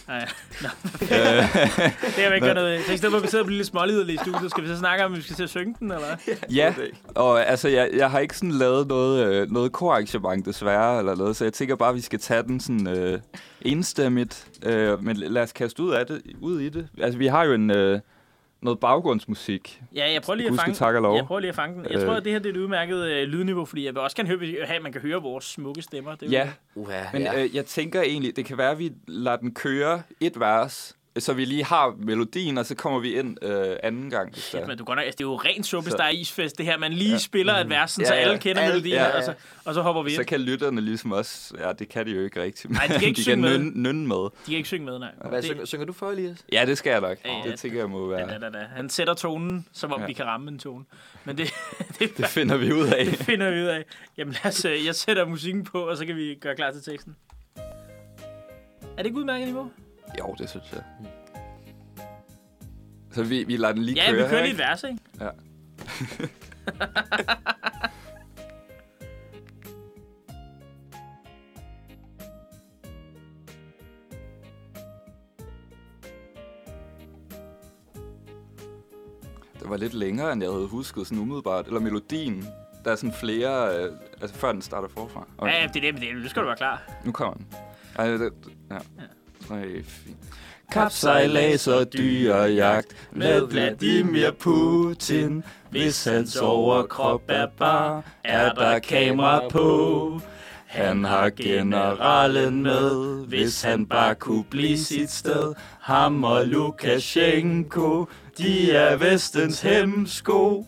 Nej, 0.08 0.28
Nå, 0.62 0.68
Øh, 1.02 1.08
det 1.08 2.24
har 2.24 2.30
vi 2.30 2.36
ikke 2.36 2.46
gjort 2.46 2.56
noget. 2.56 2.86
Så 2.86 2.94
i 2.94 2.98
stedet 2.98 3.12
for, 3.12 3.18
at 3.18 3.24
vi 3.24 3.28
sidder 3.28 3.44
og 3.44 3.48
bliver 3.48 3.58
lidt 3.58 3.68
småliderlige 3.68 4.16
i 4.16 4.18
studiet, 4.18 4.52
skal 4.52 4.64
vi 4.64 4.68
så 4.68 4.78
snakke 4.78 5.06
om, 5.06 5.12
at 5.12 5.18
vi 5.18 5.24
skal 5.24 5.36
til 5.36 5.44
at 5.44 5.50
synge 5.50 5.76
den, 5.80 5.92
eller? 5.92 6.08
Ja, 6.50 6.74
og 7.16 7.48
altså, 7.48 7.68
jeg, 7.70 7.90
jeg 7.94 8.12
har 8.12 8.20
ikke 8.20 8.38
sådan 8.38 8.52
lavet 8.52 8.88
noget, 8.88 9.26
øh, 9.26 9.52
noget 9.52 9.72
korarrangement 9.72 10.46
desværre, 10.46 11.00
eller 11.00 11.16
noget, 11.16 11.36
så 11.36 11.44
jeg 11.46 11.54
tænker 11.54 11.76
bare, 11.76 11.90
at 11.90 11.96
vi 11.96 12.02
skal 12.02 12.20
tage 12.20 12.44
den 12.44 12.60
sådan 12.60 12.88
øh, 12.88 13.20
enstemmigt. 13.62 14.48
Øh, 14.66 15.04
men 15.04 15.18
lad 15.18 15.42
os 15.42 15.52
kaste 15.52 15.84
ud, 15.84 15.92
af 15.92 16.06
det, 16.06 16.22
ud 16.42 16.60
i 16.60 16.70
det. 16.70 16.88
Altså, 17.02 17.18
vi 17.18 17.28
har 17.28 17.44
jo 17.44 17.54
en, 17.54 17.72
øh, 17.72 18.00
noget 18.62 18.80
baggrundsmusik. 18.80 19.82
Ja, 19.96 20.12
jeg 20.12 20.22
prøver 20.22 20.38
lige 20.38 20.50
at 20.50 20.56
fange 20.56 20.74
tak 20.76 20.96
og 20.96 21.02
lov. 21.02 21.16
Jeg 21.16 21.26
prøver 21.26 21.40
lige 21.40 21.50
at 21.50 21.56
fange 21.56 21.76
den. 21.76 21.86
Jeg 21.92 22.00
Øh. 22.00 22.06
tror, 22.06 22.14
at 22.14 22.24
det 22.26 22.32
her 22.32 22.40
det 22.40 22.50
er 22.50 22.54
et 22.54 22.58
udmærket 22.58 22.98
øh, 23.06 23.28
lydniveau, 23.28 23.66
fordi 23.66 23.86
jeg 23.86 23.94
vil 23.94 24.02
også 24.02 24.16
gerne 24.16 24.30
høre, 24.30 24.66
at 24.68 24.82
man 24.84 24.92
kan 24.92 25.02
høre 25.02 25.22
vores 25.22 25.46
smukke 25.46 25.82
stemmer. 25.82 26.16
Det 26.16 26.22
er 26.24 26.28
jo- 26.28 26.32
Ja, 26.46 26.52
Uha, 26.76 27.04
men 27.14 27.22
ja. 27.22 27.44
øh, 27.44 27.56
jeg 27.56 27.66
tænker 27.66 28.02
egentlig, 28.02 28.36
det 28.36 28.46
kan 28.46 28.58
være, 28.58 28.72
at 28.72 28.80
vi 28.80 28.92
lader 29.08 29.38
den 29.38 29.54
køre 29.54 30.02
et 30.20 30.40
vers, 30.40 30.98
så 31.20 31.34
vi 31.34 31.46
lige 31.46 31.64
har 31.64 31.96
melodien, 31.98 32.58
og 32.58 32.66
så 32.66 32.76
kommer 32.76 33.00
vi 33.00 33.16
ind 33.20 33.38
øh, 33.46 33.76
anden 33.84 34.10
gang. 34.10 34.36
Shit, 34.38 34.62
der. 34.62 34.68
men 34.68 34.78
du 34.78 34.84
godt 34.84 34.96
nok, 34.98 35.06
altså, 35.06 35.18
det 35.18 35.24
er 35.24 35.28
jo 35.28 35.36
ren 35.36 35.64
suppe, 35.64 35.90
Så- 35.92 35.98
der 35.98 36.04
er 36.04 36.10
isfest, 36.10 36.58
det 36.58 36.66
her. 36.66 36.78
Man 36.78 36.94
lige 36.94 37.12
Ja. 37.12 37.18
spiller 37.18 37.54
et 37.54 37.70
vers, 37.70 37.92
sådan, 37.92 38.04
Ja, 38.06 38.08
så 38.10 38.16
ja. 38.16 38.22
alle 38.22 38.38
kender 38.40 38.62
Alle- 38.62 38.74
melodien, 38.74 38.96
ja, 38.96 39.04
ja. 39.08 39.18
og, 39.18 39.24
så, 39.24 39.34
og 39.66 39.74
så 39.74 39.82
hopper 39.82 40.02
vi 40.04 40.10
ind. 40.10 40.16
Så 40.18 40.24
kan 40.24 40.40
lytterne 40.42 40.82
ligesom 40.82 41.12
også... 41.12 41.54
Ja, 41.60 41.72
det 41.74 41.90
kan 41.90 42.06
de 42.06 42.12
jo 42.12 42.24
ikke 42.24 42.42
rigtigt. 42.44 42.74
Nej, 42.74 42.86
de 42.88 42.94
kan 42.94 43.04
ikke 43.08 43.18
de 43.18 43.22
synge 43.24 43.48
kan 43.50 43.64
med. 43.64 43.72
nynne, 43.76 44.08
med. 44.08 44.16
De 44.18 44.30
kan 44.46 44.56
ikke 44.56 44.68
synge 44.68 44.86
med, 44.86 45.00
nej. 45.00 45.10
Hvad, 45.30 45.38
Det- 45.38 45.46
synger, 45.46 45.66
synger 45.66 45.86
du 45.86 45.94
for, 45.94 46.12
Elias? 46.12 46.46
Ja, 46.52 46.64
det 46.66 46.78
skal 46.78 46.92
jeg 46.92 47.02
nok. 47.02 47.18
Ja, 47.26 47.38
ja. 47.46 47.52
Det 47.52 47.60
tænker 47.60 47.78
jeg 47.80 47.90
må 47.90 48.08
være. 48.08 48.30
Da, 48.30 48.38
da, 48.38 48.50
da. 48.50 48.66
Han 48.76 48.90
sætter 48.90 49.14
tonen, 49.14 49.68
som 49.74 49.94
om 49.94 50.00
Ja. 50.02 50.06
vi 50.08 50.14
kan 50.14 50.26
ramme 50.26 50.52
en 50.52 50.60
tone. 50.60 50.86
Men 51.26 51.38
det, 51.38 51.54
det, 52.00 52.18
Det 52.18 52.28
finder 52.28 52.58
vi 52.58 52.74
ud 52.74 52.88
af. 52.88 53.06
det 53.12 53.18
finder 53.18 53.52
vi 53.52 53.62
ud 53.62 53.68
af. 53.68 53.84
Jamen 54.18 54.34
lad 54.44 54.52
os, 54.52 54.66
øh, 54.66 54.86
jeg 54.86 54.96
sætter 54.96 55.26
musikken 55.26 55.64
på, 55.64 55.82
og 55.90 55.98
så 55.98 56.06
kan 56.06 56.16
vi 56.16 56.36
gøre 56.42 56.56
klar 56.56 56.72
til 56.72 56.82
teksten. 56.84 57.16
Er 57.58 58.98
det 58.98 59.06
ikke 59.06 59.18
udmærket 59.18 59.48
niveau? 59.48 59.72
Jo, 60.20 60.36
det 60.38 60.50
synes 60.50 60.66
jeg. 60.74 60.84
Så 63.12 63.24
vi, 63.24 63.44
vi 63.44 63.58
lader 63.58 63.74
den 63.74 63.84
lige 63.84 63.96
Ja, 63.96 64.12
køre 64.12 64.24
vi 64.24 64.30
kører 64.30 64.36
her, 64.36 64.42
lige 64.44 64.54
et 64.54 64.58
vers, 64.60 64.84
ikke? 64.84 64.98
Ja. 65.22 65.30
Det 79.60 79.70
var 79.70 79.78
lidt 79.78 79.94
længere, 79.94 80.34
end 80.34 80.44
jeg 80.44 80.52
havde 80.52 80.68
husket, 80.68 81.08
sådan 81.08 81.22
umiddelbart. 81.22 81.68
Eller 81.68 81.80
melodien. 81.80 82.46
Der 82.86 82.92
er 82.92 82.96
sådan 82.96 83.14
flere, 83.14 83.78
øh, 83.78 83.92
altså 84.22 84.36
før 84.36 84.52
den 84.52 84.62
starter 84.62 84.88
forfra. 84.88 85.28
Og 85.38 85.48
Ja, 85.48 85.62
ja, 85.62 85.68
det 85.68 85.88
er 85.88 85.92
det, 85.92 86.02
det, 86.02 86.16
nu 86.24 86.30
skal 86.30 86.42
du 86.42 86.48
være 86.48 86.58
klar. 86.58 86.82
nu 87.06 87.12
kommer 87.12 87.34
den. 87.34 87.48
Ej, 87.96 88.08
det, 88.08 88.20
det, 88.20 88.34
ja. 88.72 88.78
Tre, 89.52 89.84
fire. 89.84 90.16
Kapsejlads 90.72 91.68
og 91.68 91.94
dyrejagt 91.94 93.10
med 93.12 93.42
Vladimir 93.48 94.32
Putin. 94.40 95.44
Hvis 95.70 96.04
hans 96.04 96.36
overkrop 96.36 97.22
er 97.28 97.48
bar, 97.60 98.04
er 98.24 98.54
der 98.54 98.80
kamera 98.80 99.50
på. 99.50 100.20
Han 100.66 101.04
har 101.04 101.30
generalen 101.30 102.64
med, 102.64 103.26
hvis 103.26 103.62
han 103.62 103.86
bare 103.86 104.16
kunne 104.16 104.44
blive 104.44 104.78
sit 104.78 105.12
sted. 105.12 105.54
Ham 105.80 106.24
og 106.24 106.48
Lukashenko, 106.48 108.06
de 108.38 108.72
er 108.72 108.98
vestens 108.98 109.62
hemsko. 109.62 110.66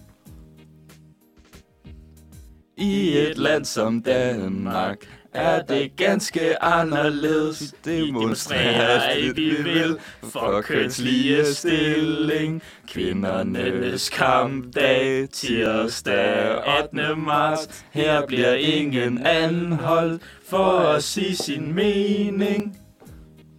I 2.77 3.17
et 3.17 3.37
land 3.37 3.65
som 3.65 4.01
Danmark 4.01 5.22
er 5.33 5.61
det 5.61 5.95
ganske 5.95 6.63
anderledes. 6.63 7.73
Vi 7.83 7.91
demonstrerer 7.91 8.99
alt 9.01 9.37
vi 9.37 9.55
vil 9.63 9.97
for 10.23 10.61
kønslige 10.61 11.45
stilling. 11.45 12.61
Kvindernes 12.87 14.09
kampdag 14.09 15.29
tirsdag 15.29 16.55
8. 16.93 17.15
marts. 17.15 17.85
Her 17.91 18.25
bliver 18.25 18.53
ingen 18.53 19.25
anholdt 19.25 20.23
for 20.49 20.79
at 20.79 21.03
sige 21.03 21.35
sin 21.35 21.73
mening. 21.73 22.79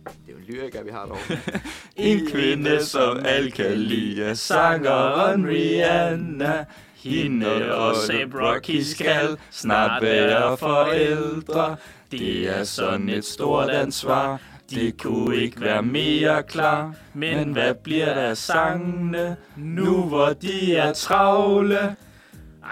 Det 0.05 0.13
er 0.29 0.33
jo 0.33 0.37
en 0.37 0.45
lyriker, 0.49 0.83
vi 0.85 0.91
har 0.91 1.05
derovre. 1.05 1.39
En 1.97 2.27
kvinde, 2.33 2.85
som 2.85 3.19
alle 3.25 3.51
kan 3.51 3.73
lide, 3.73 4.37
sangeren 4.37 5.49
Rihanna. 5.49 6.65
Hende 7.05 7.75
og 7.75 7.97
Seb 7.97 8.35
Rocky 8.35 8.81
skal 8.81 9.37
snart 9.51 10.03
være 10.03 10.57
forældre. 10.57 11.77
Det 12.11 12.59
er 12.59 12.65
sådan 12.65 13.09
et 13.09 13.25
stort 13.25 13.71
ansvar. 13.71 14.41
De 14.71 14.93
kunne 14.93 15.37
ikke 15.37 15.61
være 15.61 15.83
mere 15.83 16.43
klar. 16.43 16.95
Men 17.15 17.53
hvad 17.53 17.75
bliver 17.75 18.15
der 18.15 18.23
af 18.31 18.37
sangene, 18.37 19.37
nu 19.57 20.03
hvor 20.03 20.29
de 20.33 20.77
er 20.77 20.93
travle? 20.93 21.97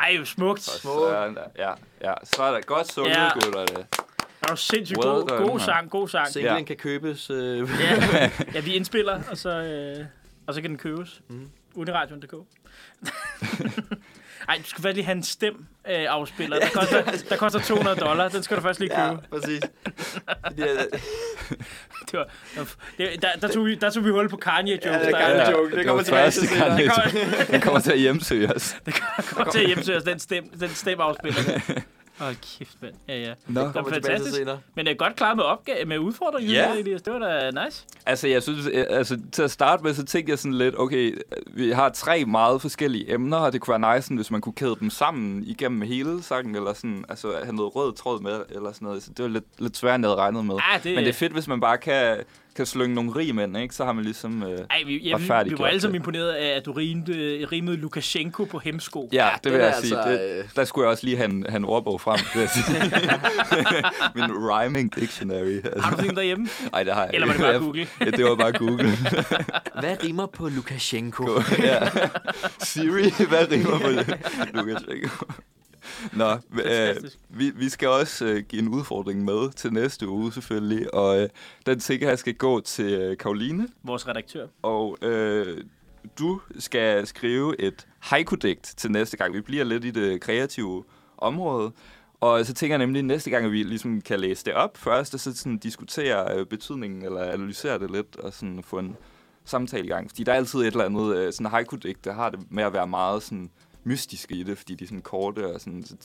Ej, 0.03 0.15
jo 0.19 0.25
smukt. 0.25 0.81
Der. 0.85 1.33
Ja, 1.59 1.71
ja. 2.09 2.15
Så 2.25 2.43
er 2.43 2.51
der 2.53 2.61
godt 2.61 2.93
sunget, 2.93 3.11
Ja. 3.13 3.23
ja. 3.25 3.31
gutter. 3.35 3.65
Det. 3.67 3.87
Er 4.43 4.47
du 4.47 4.57
sindssygt 4.57 4.99
Well 5.05 5.21
god, 5.21 5.29
done, 5.29 5.49
god 5.49 5.59
sang, 5.61 5.91
god 5.91 6.09
sang. 6.09 6.29
Singlen 6.29 6.57
Ja. 6.59 6.65
kan 6.65 6.77
købes. 6.77 7.31
Øh, 7.31 7.69
Ja, 7.81 8.31
ja, 8.55 8.61
vi 8.61 8.75
indspiller, 8.75 9.21
og 9.31 9.37
så, 9.39 9.51
øh, 9.51 10.05
og 10.47 10.55
så 10.55 10.61
kan 10.61 10.71
den 10.71 10.79
købes. 10.79 11.21
Mm. 11.29 11.49
Uniradioen.dk 11.75 12.35
Ej, 14.49 14.57
du 14.59 14.63
skal 14.65 14.83
faktisk 14.83 14.95
lige 14.97 15.05
have 15.05 15.17
en 15.17 15.23
stem 15.23 15.55
øh, 15.91 16.07
afspiller. 16.09 16.59
Der 16.59 16.69
koster, 16.69 17.03
der 17.29 17.37
koster 17.37 17.61
200 17.61 17.97
dollar. 17.97 18.29
Den 18.29 18.43
skal 18.43 18.57
du 18.57 18.63
først 18.63 18.81
lige 18.81 18.89
købe. 18.91 19.03
ja, 19.03 19.13
præcis. 19.41 19.61
Det 20.57 20.71
er, 20.71 20.85
Det 22.11 22.19
var, 22.19 22.29
det, 22.99 23.23
der, 23.23 23.29
der, 23.41 23.49
tog 23.49 23.67
vi, 23.67 23.75
der 23.75 23.91
tog 23.91 24.05
vi 24.05 24.11
hul 24.11 24.29
på 24.29 24.37
Kanye 24.37 24.73
jokes. 24.73 24.87
Ja, 24.87 24.93
det 24.99 25.07
er 25.07 25.11
der, 25.11 25.19
Kanye 25.19 25.35
der, 25.39 25.51
joke. 25.51 25.71
Det 25.71 25.79
det 25.79 25.87
kommer 25.87 26.03
tilbage 26.03 26.31
til 26.31 26.43
Det 26.43 26.51
det 26.51 26.91
kommer- 26.91 27.45
den 27.51 27.61
kommer 27.61 27.81
til 27.81 27.93
at 27.93 27.99
hjemsøge 27.99 28.55
os. 28.55 28.77
kom 29.31 29.51
til 29.53 29.59
at 29.61 29.67
hjemsøge 29.67 29.99
os, 29.99 30.05
den 30.05 30.19
stem, 30.19 30.49
den 30.61 30.69
stem 30.69 31.01
afspiller. 31.01 31.41
Åh, 32.23 32.29
oh, 32.29 32.35
kæft, 32.59 32.77
mand. 32.83 32.95
Ja, 33.09 33.19
ja. 33.21 33.35
Nå. 33.49 33.61
Det 33.61 33.67
var 33.67 33.73
kommer 33.73 33.91
tilbage 33.91 34.01
til 34.01 34.03
fantastisk. 34.11 34.37
senere. 34.37 34.59
Men 34.75 34.87
det 34.87 34.93
er 34.93 34.97
godt 34.97 35.17
klaret 35.17 35.37
med, 35.37 35.45
opgave, 35.45 35.85
med 35.85 35.99
udfordringen, 35.99 36.53
Ja. 36.53 36.75
Elias. 36.75 37.03
Det 37.03 37.13
var 37.13 37.19
da 37.19 37.65
nice. 37.65 37.85
Altså, 38.07 38.29
jeg 38.29 38.43
synes, 38.43 38.67
øh, 38.73 38.85
altså, 38.89 39.19
til 39.33 39.43
at 39.43 39.51
starte 39.51 39.83
med, 39.83 39.95
så 39.95 40.05
tænkte 40.05 40.31
jeg 40.31 40.39
sådan 40.39 40.59
lidt, 40.59 40.75
okay, 40.79 41.19
vi 41.47 41.71
har 41.71 41.89
tre 41.89 42.25
meget 42.25 42.61
forskellige 42.61 43.13
emner, 43.15 43.37
og 43.37 43.53
det 43.53 43.61
kunne 43.61 43.83
være 43.83 43.97
nice, 43.97 44.15
hvis 44.15 44.31
man 44.31 44.41
kunne 44.41 44.53
kæde 44.53 44.77
dem 44.81 44.91
sammen 44.91 45.45
igennem 45.47 45.83
hele 45.83 46.23
sangen, 46.23 46.57
eller 46.57 46.73
sådan, 46.73 47.05
altså, 47.09 47.33
have 47.43 47.57
noget 47.57 47.77
rød 47.77 47.93
tråd 47.95 48.21
med, 48.21 48.41
eller 48.51 48.73
sådan 48.73 48.87
noget. 48.87 49.03
Så 49.03 49.11
det 49.17 49.23
var 49.23 49.29
lidt, 49.29 49.45
lidt 49.59 49.77
svært, 49.77 49.95
end 49.95 50.05
jeg 50.05 50.11
havde 50.11 50.21
regnet 50.21 50.45
med. 50.45 50.55
Ah, 50.73 50.83
det, 50.83 50.95
Men 50.95 51.05
det 51.05 51.11
er 51.11 51.15
fedt, 51.15 51.33
hvis 51.33 51.49
man 51.49 51.61
bare 51.61 51.79
kan, 51.79 52.17
kan 52.57 52.67
slynge 52.67 52.95
nogle 52.95 53.11
rim 53.17 53.39
ind, 53.39 53.57
ikke? 53.57 53.75
Så 53.75 53.85
har 53.85 53.93
man 53.93 54.05
ligesom... 54.05 54.43
Øh, 54.43 54.59
Ej, 54.71 54.83
vi, 54.87 54.99
ja, 54.99 55.17
vi, 55.17 55.29
var 55.29 55.67
alle 55.67 55.81
sammen 55.81 55.93
det. 55.95 55.95
imponeret 56.01 56.31
af, 56.33 56.57
at 56.57 56.67
du 56.67 56.73
rimede, 56.73 57.45
rimede 57.53 57.77
Lukashenko 57.77 58.45
på 58.45 58.59
hemsko. 58.59 59.09
ja, 59.13 59.29
det 59.35 59.45
den 59.45 59.53
vil 59.53 59.61
er 59.61 59.65
jeg 59.65 59.75
sige. 59.83 59.99
altså, 59.99 60.11
Det, 60.13 60.39
øh, 60.39 60.45
der 60.57 60.65
skulle 60.65 60.85
jeg 60.85 60.91
også 60.91 61.05
lige 61.05 61.17
have 61.17 61.31
en, 61.31 61.47
have 61.49 61.57
en 61.57 61.65
ordbog 61.65 62.01
frem, 62.01 62.19
vil 62.35 62.41
jeg 62.41 62.51
sige. 62.51 62.81
Min 64.15 64.25
rhyming 64.51 64.95
dictionary. 64.97 65.55
Altså. 65.65 65.81
Har 65.81 65.91
du 65.91 65.97
sådan 65.97 66.11
en 66.11 66.17
derhjemme? 66.17 66.49
Ej, 66.73 66.83
det 66.83 66.95
har 66.95 67.03
jeg 67.05 67.11
Eller 67.15 67.27
var 67.27 67.33
det 67.35 67.43
bare 67.43 67.59
Google? 67.59 67.87
Ja, 68.01 68.05
det 68.11 68.25
var 68.25 68.35
bare 68.35 68.53
Google. 68.53 68.91
Hvad 69.81 69.97
rimer 70.05 70.27
på 70.27 70.49
Lukashenko? 70.49 71.41
ja. 71.59 71.79
Siri, 72.63 73.11
hvad 73.29 73.51
rimer 73.51 73.79
på 73.79 73.89
det? 73.89 74.19
Lukashenko. 74.55 75.25
Nå, 76.13 76.31
øh, 76.65 76.97
vi, 77.29 77.51
vi 77.51 77.69
skal 77.69 77.89
også 77.89 78.25
øh, 78.25 78.43
give 78.49 78.63
en 78.63 78.69
udfordring 78.69 79.25
med 79.25 79.51
til 79.53 79.73
næste 79.73 80.09
uge 80.09 80.33
selvfølgelig, 80.33 80.95
og 80.95 81.21
øh, 81.23 81.29
den 81.67 81.81
tænker 81.81 82.09
jeg 82.09 82.19
skal 82.19 82.35
gå 82.35 82.61
til 82.61 82.93
øh, 82.93 83.17
Karoline, 83.17 83.69
Vores 83.83 84.09
redaktør. 84.09 84.47
og 84.63 84.99
øh, 85.03 85.65
du 86.19 86.41
skal 86.59 87.07
skrive 87.07 87.61
et 87.61 87.87
haiku-digt 87.99 88.75
til 88.77 88.91
næste 88.91 89.17
gang. 89.17 89.35
Vi 89.35 89.41
bliver 89.41 89.65
lidt 89.65 89.85
i 89.85 89.91
det 89.91 90.21
kreative 90.21 90.85
område, 91.19 91.73
Og 92.21 92.47
så 92.47 92.55
tænker 92.55 92.73
jeg 92.75 92.79
nemlig, 92.87 92.99
at 92.99 93.05
næste 93.05 93.31
gang, 93.31 93.45
at 93.45 93.53
vi 93.53 93.63
ligesom 93.63 94.01
kan 94.01 94.21
læse 94.21 94.45
det 94.45 94.55
op 94.55 94.77
først, 94.77 95.15
og 95.15 95.21
så 95.21 95.37
sådan 95.37 95.59
diskutere 95.59 96.39
øh, 96.39 96.47
betydningen, 96.47 97.05
eller 97.05 97.23
analysere 97.25 97.79
det 97.79 97.91
lidt, 97.91 98.17
og 98.17 98.33
sådan 98.33 98.63
få 98.63 98.79
en 98.79 98.97
samtale 99.45 99.85
i 99.85 99.89
gang. 99.89 100.11
Fordi 100.11 100.25
der 100.25 100.33
er 100.33 100.37
altid 100.37 100.61
et 100.61 100.67
eller 100.67 100.85
andet, 100.85 101.17
øh, 101.17 101.33
sådan 101.33 101.51
haiku-digt, 101.51 102.05
der 102.05 102.13
har 102.13 102.31
det 102.31 102.41
med 102.51 102.65
at 102.65 102.73
være 102.73 102.87
meget 102.87 103.23
sådan 103.23 103.51
mystiske 103.85 104.35
i 104.35 104.43
det, 104.43 104.59
fordi 104.59 104.75
de 104.75 104.85
er 104.85 104.89
sådan 104.89 105.03
korte, 105.03 105.47
og 105.55 105.61
sådan, 105.61 105.85
så 105.85 105.97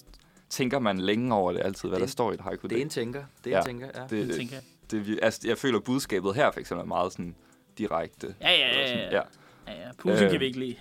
tænker 0.50 0.80
man 0.80 1.00
længe 1.00 1.34
over 1.36 1.52
det 1.52 1.62
altid, 1.66 1.90
hvad 1.90 2.00
Det- 2.00 2.08
der 2.08 2.12
står 2.12 2.32
i 2.32 2.34
et 2.34 2.42
haiku-digt. 2.42 2.70
Det 2.70 2.78
er 2.78 2.82
en 2.82 2.90
tænker. 2.90 3.24
Det 3.44 3.54
er 3.54 3.56
Ja. 3.56 3.60
en 3.62 3.66
tænker, 3.66 3.88
ja. 3.96 4.02
Det 4.02 4.28
det, 4.28 4.36
tænker 4.36 4.56
jeg. 4.56 4.64
det, 4.92 5.06
det, 5.06 5.20
altså, 5.22 5.40
jeg 5.46 5.58
føler, 5.58 5.80
budskabet 5.80 6.36
her 6.36 6.52
for 6.52 6.60
eksempel 6.60 6.82
er 6.84 6.88
meget 6.88 7.12
sådan 7.12 7.36
direkte. 7.78 8.36
Ja, 8.42 8.52
ja, 8.52 8.80
ja. 8.82 8.88
sådan, 8.88 9.12
ja. 9.12 9.16
ja. 9.18 9.22
ja, 9.68 9.74
ja. 9.88 9.92
Putin 9.98 10.24
Øh, 10.24 10.32
kan 10.32 10.40
vi 10.40 10.46
ikke 10.46 10.60
lide. 10.60 10.76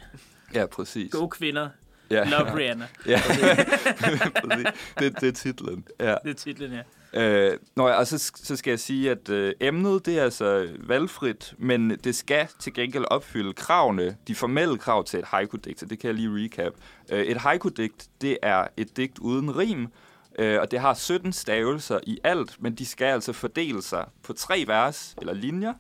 Ja, 0.55 0.67
præcis. 0.67 1.13
Go 1.13 1.27
kvinder. 1.29 1.69
Ja. 2.11 2.25
Love 2.25 2.57
Rihanna. 2.57 2.87
ja. 3.07 3.21
præcis. 4.45 4.67
det, 4.99 5.21
det 5.21 5.29
er 5.29 5.33
titlen. 5.33 5.87
Ja. 6.01 6.15
Det 6.25 6.31
er 6.31 6.35
titlen, 6.35 6.73
ja. 6.73 6.83
Øh, 7.17 7.59
nå, 7.77 7.89
ja, 7.89 7.95
og 7.95 8.07
så, 8.07 8.33
så 8.35 8.57
skal 8.57 8.71
jeg 8.71 8.81
sige, 8.81 9.11
at 9.11 9.29
øh, 9.29 9.55
emnet 9.61 10.07
det 10.07 10.19
er 10.19 10.23
altså 10.23 10.69
valgfrit, 10.79 11.55
men 11.59 11.91
det 11.91 12.15
skal 12.15 12.49
til 12.59 12.75
gengæld 12.75 13.05
opfylde 13.11 13.53
kravene, 13.53 14.17
de 14.29 14.35
formelle 14.35 14.79
krav 14.79 15.05
til 15.05 15.19
et 15.19 15.25
haiku-digt, 15.25 15.81
så 15.81 15.87
det 15.87 15.99
kan 15.99 16.09
jeg 16.09 16.15
lige 16.15 16.45
recap. 16.45 16.73
Øh, 17.11 17.25
et 17.25 17.37
haiku-digt, 17.37 18.09
det 18.21 18.39
er 18.43 18.67
et 18.77 18.97
digt 18.97 19.19
uden 19.19 19.57
rim, 19.57 19.89
øh, 20.39 20.61
og 20.61 20.71
det 20.71 20.81
har 20.81 20.95
17 20.95 21.33
stavelser 21.33 22.01
i 22.07 22.19
alt, 22.25 22.57
men 22.63 22.75
de 22.75 22.87
skal 22.87 23.07
altså 23.07 23.33
fordele 23.33 23.83
sig 23.83 24.05
på 24.23 24.33
tre 24.33 24.65
vers 24.67 25.15
eller 25.21 25.35
linjer, 25.35 25.75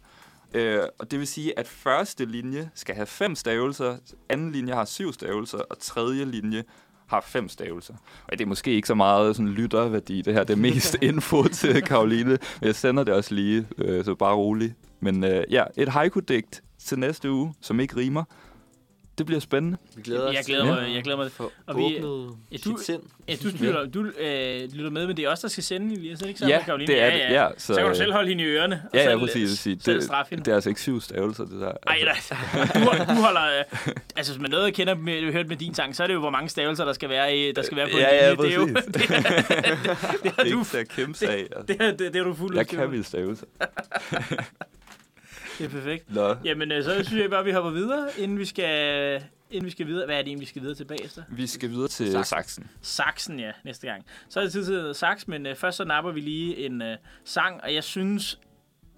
øh, 0.54 0.82
og 0.98 1.10
det 1.10 1.18
vil 1.18 1.26
sige, 1.26 1.58
at 1.58 1.68
første 1.68 2.24
linje 2.24 2.70
skal 2.74 2.94
have 2.94 3.06
fem 3.06 3.34
stavelser, 3.34 3.96
anden 4.28 4.52
linje 4.52 4.74
har 4.74 4.84
syv 4.84 5.12
stavelser, 5.12 5.58
og 5.58 5.78
tredje 5.78 6.24
linje 6.24 6.64
har 7.06 7.20
fem 7.20 7.48
stavelser. 7.48 7.94
Og 8.24 8.32
det 8.32 8.40
er 8.40 8.48
måske 8.48 8.70
ikke 8.70 8.88
så 8.88 8.94
meget 8.94 9.36
sådan 9.36 9.52
lytterværdi, 9.52 10.22
det 10.22 10.34
her. 10.34 10.44
Det 10.44 10.52
er 10.52 10.60
mest 10.60 10.96
info 11.10 11.42
til 11.48 11.82
Karoline. 11.82 12.30
Men 12.30 12.38
jeg 12.62 12.74
sender 12.74 13.04
det 13.04 13.14
også 13.14 13.34
lige, 13.34 13.66
øh, 13.78 14.04
så 14.04 14.14
bare 14.14 14.34
rolig. 14.34 14.74
Men 15.00 15.24
øh, 15.24 15.44
ja, 15.50 15.64
et 15.76 15.88
haiku-digt 15.88 16.62
til 16.78 16.98
næste 16.98 17.30
uge, 17.30 17.54
som 17.60 17.80
ikke 17.80 17.96
rimer. 17.96 18.24
Det 19.18 19.26
bliver 19.26 19.40
spændende. 19.40 19.78
Vi 19.96 20.02
glæder 20.02 20.32
Jeg 20.32 20.44
glæder 20.46 20.64
mig. 20.64 20.94
Jeg 20.94 21.02
glæder 21.02 21.16
mig. 21.16 21.26
at 21.26 21.32
få 21.32 21.52
Og 21.66 21.76
vi- 21.76 21.82
åbnet 22.02 22.36
Ja, 22.52 22.56
du- 22.64 22.78
sind. 22.86 23.02
Ja, 23.28 23.34
du 23.42 23.48
lytter, 23.60 23.84
du, 23.86 24.00
øh, 24.18 24.72
lytter 24.72 24.90
med, 24.90 25.06
men 25.06 25.16
det 25.16 25.24
er 25.24 25.28
os, 25.30 25.40
der 25.40 25.48
skal 25.48 25.64
sende 25.64 25.94
Elias, 25.94 26.18
er 26.18 26.22
det 26.22 26.28
ikke 26.28 26.38
sådan, 26.40 26.54
Ja, 26.54 26.62
Karoline? 26.64 26.86
det 26.92 27.02
er 27.02 27.10
det. 27.10 27.18
Ja, 27.34 27.48
så, 27.58 27.66
så 27.66 27.80
kan 27.80 27.88
du 27.90 27.94
selv 27.96 28.12
holde 28.12 28.28
hende 28.28 28.42
i 28.44 28.46
ørerne. 28.46 28.82
og 28.84 28.90
Ja, 28.98 29.02
ja, 29.02 29.08
selv, 29.10 29.18
præcis. 29.18 29.34
Jeg 29.36 29.40
vil 29.42 29.56
sige, 29.58 29.80
Selv 29.80 29.96
det, 29.96 30.04
straffe 30.04 30.30
hende. 30.30 30.44
det 30.44 30.50
er 30.50 30.54
altså 30.54 30.68
ikke 30.70 30.80
syv 30.80 31.00
stavelser, 31.00 31.44
det 31.44 31.60
der. 31.60 31.72
Ej, 31.86 31.96
Altså, 32.08 32.34
nej. 32.54 32.64
Du, 32.74 33.14
du 33.14 33.20
holder... 33.20 33.58
Øh, 33.58 33.64
altså, 34.16 34.32
hvis 34.32 34.40
man 34.42 34.50
noget 34.50 34.74
kender, 34.74 34.94
med, 34.94 35.22
du 35.26 35.32
hørt 35.32 35.48
med 35.48 35.56
din 35.56 35.74
sang, 35.74 35.96
så 35.96 36.02
er 36.02 36.06
det 36.06 36.14
jo, 36.14 36.20
hvor 36.20 36.30
mange 36.30 36.48
stavelser, 36.48 36.84
der 36.84 36.92
skal 36.92 37.08
være, 37.08 37.36
i, 37.36 37.52
der 37.52 37.62
skal 37.62 37.76
være 37.76 37.88
på 37.92 37.98
Ja, 37.98 38.08
en 38.08 38.14
ja, 38.14 38.30
linje. 38.30 38.42
Det 38.44 38.52
er 38.52 38.56
jo... 38.56 38.68
præcis. 38.74 38.92
Det, 38.94 39.10
er- 39.10 40.84
det, 40.84 41.68
det 41.68 41.68
det, 41.68 41.76
er- 41.80 41.90
det, 41.90 41.98
det, 42.14 42.16
er 42.20 42.24
du 42.24 42.34
fuldt 42.34 42.54
Jeg 42.54 42.60
udstyr 42.60 42.76
kan 42.78 42.86
på. 42.86 42.90
mine 42.90 43.04
stavelser. 43.04 43.46
Det 43.60 44.38
er 45.64 45.68
perfekt. 45.68 46.14
Nå. 46.14 46.36
Jamen, 46.44 46.72
øh, 46.72 46.84
så 46.84 47.04
synes 47.04 47.22
jeg 47.22 47.30
bare, 47.30 47.40
at 47.40 47.46
vi 47.46 47.52
hopper 47.52 47.70
videre, 47.70 48.08
inden 48.18 48.38
vi 48.38 48.44
skal, 48.44 49.22
inden 49.50 49.66
vi 49.66 49.70
skal 49.70 49.86
videre. 49.86 50.06
Hvad 50.06 50.16
er 50.16 50.22
det 50.22 50.28
egentlig, 50.28 50.40
vi 50.46 50.48
skal 50.48 50.62
videre 50.62 50.74
til 50.76 50.84
bagefter? 50.84 51.22
Vi 51.28 51.46
skal 51.46 51.70
videre 51.70 51.88
til. 51.88 52.24
Saksen. 52.24 52.70
Saxen, 52.82 53.40
ja, 53.40 53.50
næste 53.64 53.86
gang. 53.86 54.04
Så 54.28 54.40
er 54.40 54.44
det 54.44 54.52
tid 54.52 54.64
til 54.64 54.94
Sax, 54.94 55.26
men 55.26 55.46
øh, 55.46 55.56
først 55.56 55.76
så 55.76 55.84
napper 55.84 56.12
vi 56.12 56.20
lige 56.20 56.66
en 56.66 56.82
øh, 56.82 56.96
sang, 57.24 57.60
og 57.62 57.74
jeg 57.74 57.84
synes, 57.84 58.40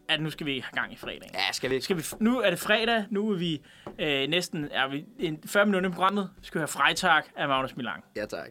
at 0.08 0.20
nu 0.20 0.30
skal 0.30 0.46
vi 0.46 0.52
have 0.52 0.82
gang 0.82 0.92
i 0.92 0.96
fredag. 0.96 1.30
Ja, 1.34 1.52
skal 1.52 1.70
vi 1.70 1.74
ikke? 1.74 1.84
Skal 1.84 1.96
vi, 1.96 2.02
nu 2.20 2.40
er 2.40 2.50
det 2.50 2.58
fredag, 2.58 3.04
nu 3.10 3.30
er 3.30 3.36
vi 3.36 3.62
øh, 3.98 4.28
næsten 4.28 4.68
er 4.70 4.88
vi 4.88 5.04
en, 5.18 5.38
40 5.46 5.66
minutter 5.66 5.90
i 5.90 5.92
programmet. 5.92 6.30
Vi 6.40 6.46
skal 6.46 6.58
høre 6.58 6.68
Freitag 6.68 7.22
af 7.36 7.48
Magnus 7.48 7.76
Milang. 7.76 8.04
Ja, 8.16 8.26
tak. 8.26 8.48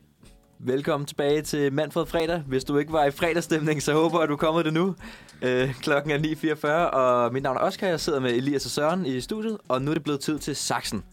Velkommen 0.60 1.08
tilbage 1.08 1.42
til 1.42 1.74
Manfred 1.74 2.06
Fredag. 2.06 2.40
Hvis 2.40 2.64
du 2.64 2.78
ikke 2.78 2.92
var 2.92 3.06
i 3.06 3.12
fredagsstemning, 3.12 3.82
så 3.84 3.94
håber 3.94 4.18
jeg, 4.18 4.24
at 4.24 4.30
du 4.30 4.34
er 4.34 4.38
kommet 4.38 4.66
det 4.66 4.74
nu. 4.74 4.96
Øh, 5.42 5.74
klokken 5.82 6.12
er 6.12 6.18
9.44, 6.18 6.68
og 6.98 7.34
mit 7.34 7.44
navn 7.44 7.58
er 7.58 7.62
Oscar. 7.62 7.88
Jeg 7.88 8.00
sidder 8.00 8.20
med 8.20 8.32
Elias 8.32 8.66
og 8.66 8.72
Søren 8.72 9.06
i 9.06 9.22
studiet, 9.22 9.58
og 9.68 9.82
nu 9.82 9.92
er 9.92 9.94
det 9.94 10.04
blevet 10.04 10.20
tid 10.20 10.40
til 10.40 10.56
Saxen. 10.56 11.04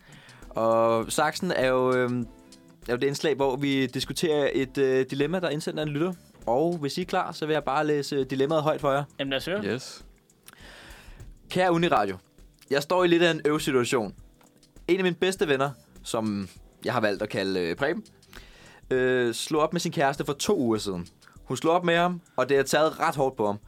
Og 0.51 1.13
Saxen 1.13 1.53
er 1.53 1.69
jo, 1.69 1.97
øh, 1.97 2.11
er 2.89 2.93
jo 2.93 2.97
det 2.97 3.03
indslag, 3.07 3.35
hvor 3.35 3.57
vi 3.57 3.87
diskuterer 3.87 4.51
et 4.53 4.79
øh, 4.79 5.07
dilemma, 5.11 5.41
der 5.41 5.47
er 5.47 5.51
indsendt 5.51 5.79
af 5.79 5.83
en 5.83 5.89
lytter. 5.89 6.13
Og 6.47 6.77
hvis 6.77 6.99
I 6.99 7.01
er 7.01 7.05
klar, 7.05 7.33
så 7.33 7.47
vil 7.47 7.53
jeg 7.53 7.65
bare 7.65 7.87
læse 7.87 8.25
dilemmaet 8.25 8.63
højt 8.63 8.81
for 8.81 8.93
jer. 8.93 9.05
Jamen 9.19 9.31
lad 9.31 9.37
os 9.37 9.47
høre. 9.47 9.65
Yes. 9.65 10.05
Kære 11.51 11.73
Uniradio, 11.73 12.17
jeg 12.71 12.83
står 12.83 13.05
i 13.05 13.07
lidt 13.07 13.23
af 13.23 13.31
en 13.31 13.41
øvsituation. 13.45 14.15
En 14.89 14.97
af 14.97 15.03
mine 15.03 15.17
bedste 15.17 15.49
venner, 15.49 15.71
som 16.03 16.49
jeg 16.85 16.93
har 16.93 17.01
valgt 17.01 17.23
at 17.23 17.29
kalde 17.29 17.61
øh, 17.61 17.77
Preben, 17.77 18.05
øh, 18.95 19.35
slog 19.35 19.63
op 19.63 19.73
med 19.73 19.81
sin 19.81 19.93
kæreste 19.93 20.25
for 20.25 20.33
to 20.33 20.59
uger 20.59 20.79
siden. 20.79 21.07
Hun 21.45 21.57
slog 21.57 21.75
op 21.75 21.85
med 21.85 21.97
ham, 21.97 22.21
og 22.37 22.49
det 22.49 22.57
har 22.57 22.65
taget 22.65 23.01
ret 23.01 23.17
hårdt 23.17 23.37
på 23.37 23.47
ham. 23.47 23.59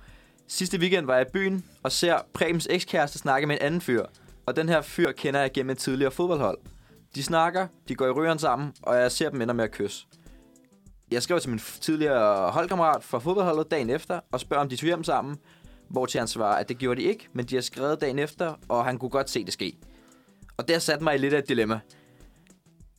Sidste 0.48 0.78
weekend 0.78 1.06
var 1.06 1.16
jeg 1.16 1.26
i 1.26 1.30
byen 1.32 1.64
og 1.82 1.92
ser 1.92 2.18
Prebens 2.32 2.66
ekskæreste 2.70 3.18
snakke 3.18 3.46
med 3.46 3.56
en 3.56 3.62
anden 3.62 3.80
fyr. 3.80 4.04
Og 4.46 4.56
den 4.56 4.68
her 4.68 4.82
fyr 4.82 5.12
kender 5.12 5.40
jeg 5.40 5.52
gennem 5.52 5.70
et 5.70 5.78
tidligere 5.78 6.10
fodboldhold. 6.10 6.58
De 7.14 7.22
snakker, 7.22 7.66
de 7.88 7.94
går 7.94 8.06
i 8.06 8.10
røren 8.10 8.38
sammen, 8.38 8.72
og 8.82 8.96
jeg 8.96 9.12
ser 9.12 9.30
dem 9.30 9.40
ender 9.40 9.54
med 9.54 9.64
at 9.64 9.70
kysse. 9.70 10.06
Jeg 11.10 11.22
skrev 11.22 11.40
til 11.40 11.50
min 11.50 11.60
tidligere 11.80 12.50
holdkammerat 12.50 13.04
fra 13.04 13.18
fodboldholdet 13.18 13.70
dagen 13.70 13.90
efter 13.90 14.20
og 14.32 14.40
spørger, 14.40 14.62
om 14.62 14.68
de 14.68 14.76
tog 14.76 14.86
hjem 14.86 15.04
sammen, 15.04 15.36
hvor 15.88 16.06
til 16.06 16.18
han 16.18 16.28
svarer, 16.28 16.56
at 16.56 16.68
det 16.68 16.78
gjorde 16.78 17.00
de 17.00 17.06
ikke, 17.06 17.28
men 17.32 17.44
de 17.44 17.54
har 17.54 17.62
skrevet 17.62 18.00
dagen 18.00 18.18
efter, 18.18 18.54
og 18.68 18.84
han 18.84 18.98
kunne 18.98 19.10
godt 19.10 19.30
se 19.30 19.44
det 19.44 19.52
ske. 19.52 19.78
Og 20.56 20.68
det 20.68 20.74
har 20.74 20.80
sat 20.80 21.00
mig 21.00 21.14
i 21.14 21.18
lidt 21.18 21.34
af 21.34 21.38
et 21.38 21.48
dilemma. 21.48 21.80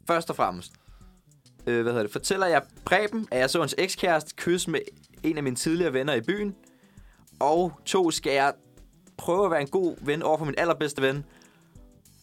Først 0.08 0.30
og 0.30 0.36
fremmest, 0.36 0.72
øh, 1.68 1.82
hvad 1.82 1.92
hedder 1.92 2.04
det, 2.04 2.12
fortæller 2.12 2.48
jeg 2.48 2.62
Preben, 2.86 3.28
at 3.32 3.40
jeg 3.40 3.50
så 3.50 3.60
hans 3.60 3.76
ekskæreste 3.78 4.36
kysse 4.36 4.70
med 4.70 4.80
en 5.24 5.38
af 5.38 5.44
mine 5.44 5.56
tidligere 5.56 5.94
venner 5.94 6.14
i 6.14 6.22
byen, 6.22 6.56
og 7.40 7.72
to, 7.86 8.12
skal 8.12 8.34
jeg 8.34 8.54
prøve 9.18 9.46
at 9.46 9.52
være 9.52 9.62
en 9.62 9.68
god 9.68 9.96
ven 10.02 10.24
over 10.24 10.38
for 10.38 10.46
min 10.46 10.56
allerbedste 10.58 11.02
ven, 11.02 11.26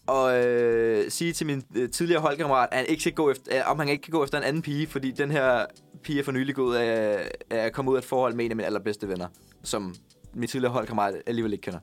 og 0.07 0.45
øh, 0.45 1.11
sige 1.11 1.33
til 1.33 1.47
min 1.47 1.63
øh, 1.77 1.91
tidligere 1.91 2.21
holdkammerat, 2.21 2.69
at 2.73 2.79
han 2.79 2.87
ikke 2.87 3.01
skal 3.01 3.13
gå 3.13 3.31
efter, 3.31 3.59
øh, 3.59 3.71
om 3.71 3.79
han 3.79 3.89
ikke 3.89 4.03
kan 4.03 4.13
gå 4.13 4.25
efter 4.25 4.39
en 4.39 4.45
anden 4.45 4.63
pige, 4.63 4.87
fordi 4.87 5.11
den 5.11 5.31
her 5.31 5.67
pige 6.03 6.19
er 6.19 6.25
for 6.25 6.33
nylig 6.33 6.55
gået 6.55 6.77
af, 6.77 7.31
af 7.51 7.59
at 7.59 7.73
komme 7.73 7.91
ud 7.91 7.97
af 7.97 8.01
et 8.01 8.05
forhold 8.05 8.35
med 8.35 8.45
en 8.45 8.51
af 8.51 8.57
mine 8.57 8.67
allerbedste 8.67 9.09
venner, 9.09 9.29
som 9.63 9.95
min 10.35 10.49
tidligere 10.49 10.73
holdkammerat 10.73 11.15
alligevel 11.27 11.53
ikke 11.53 11.63
kender. 11.63 11.81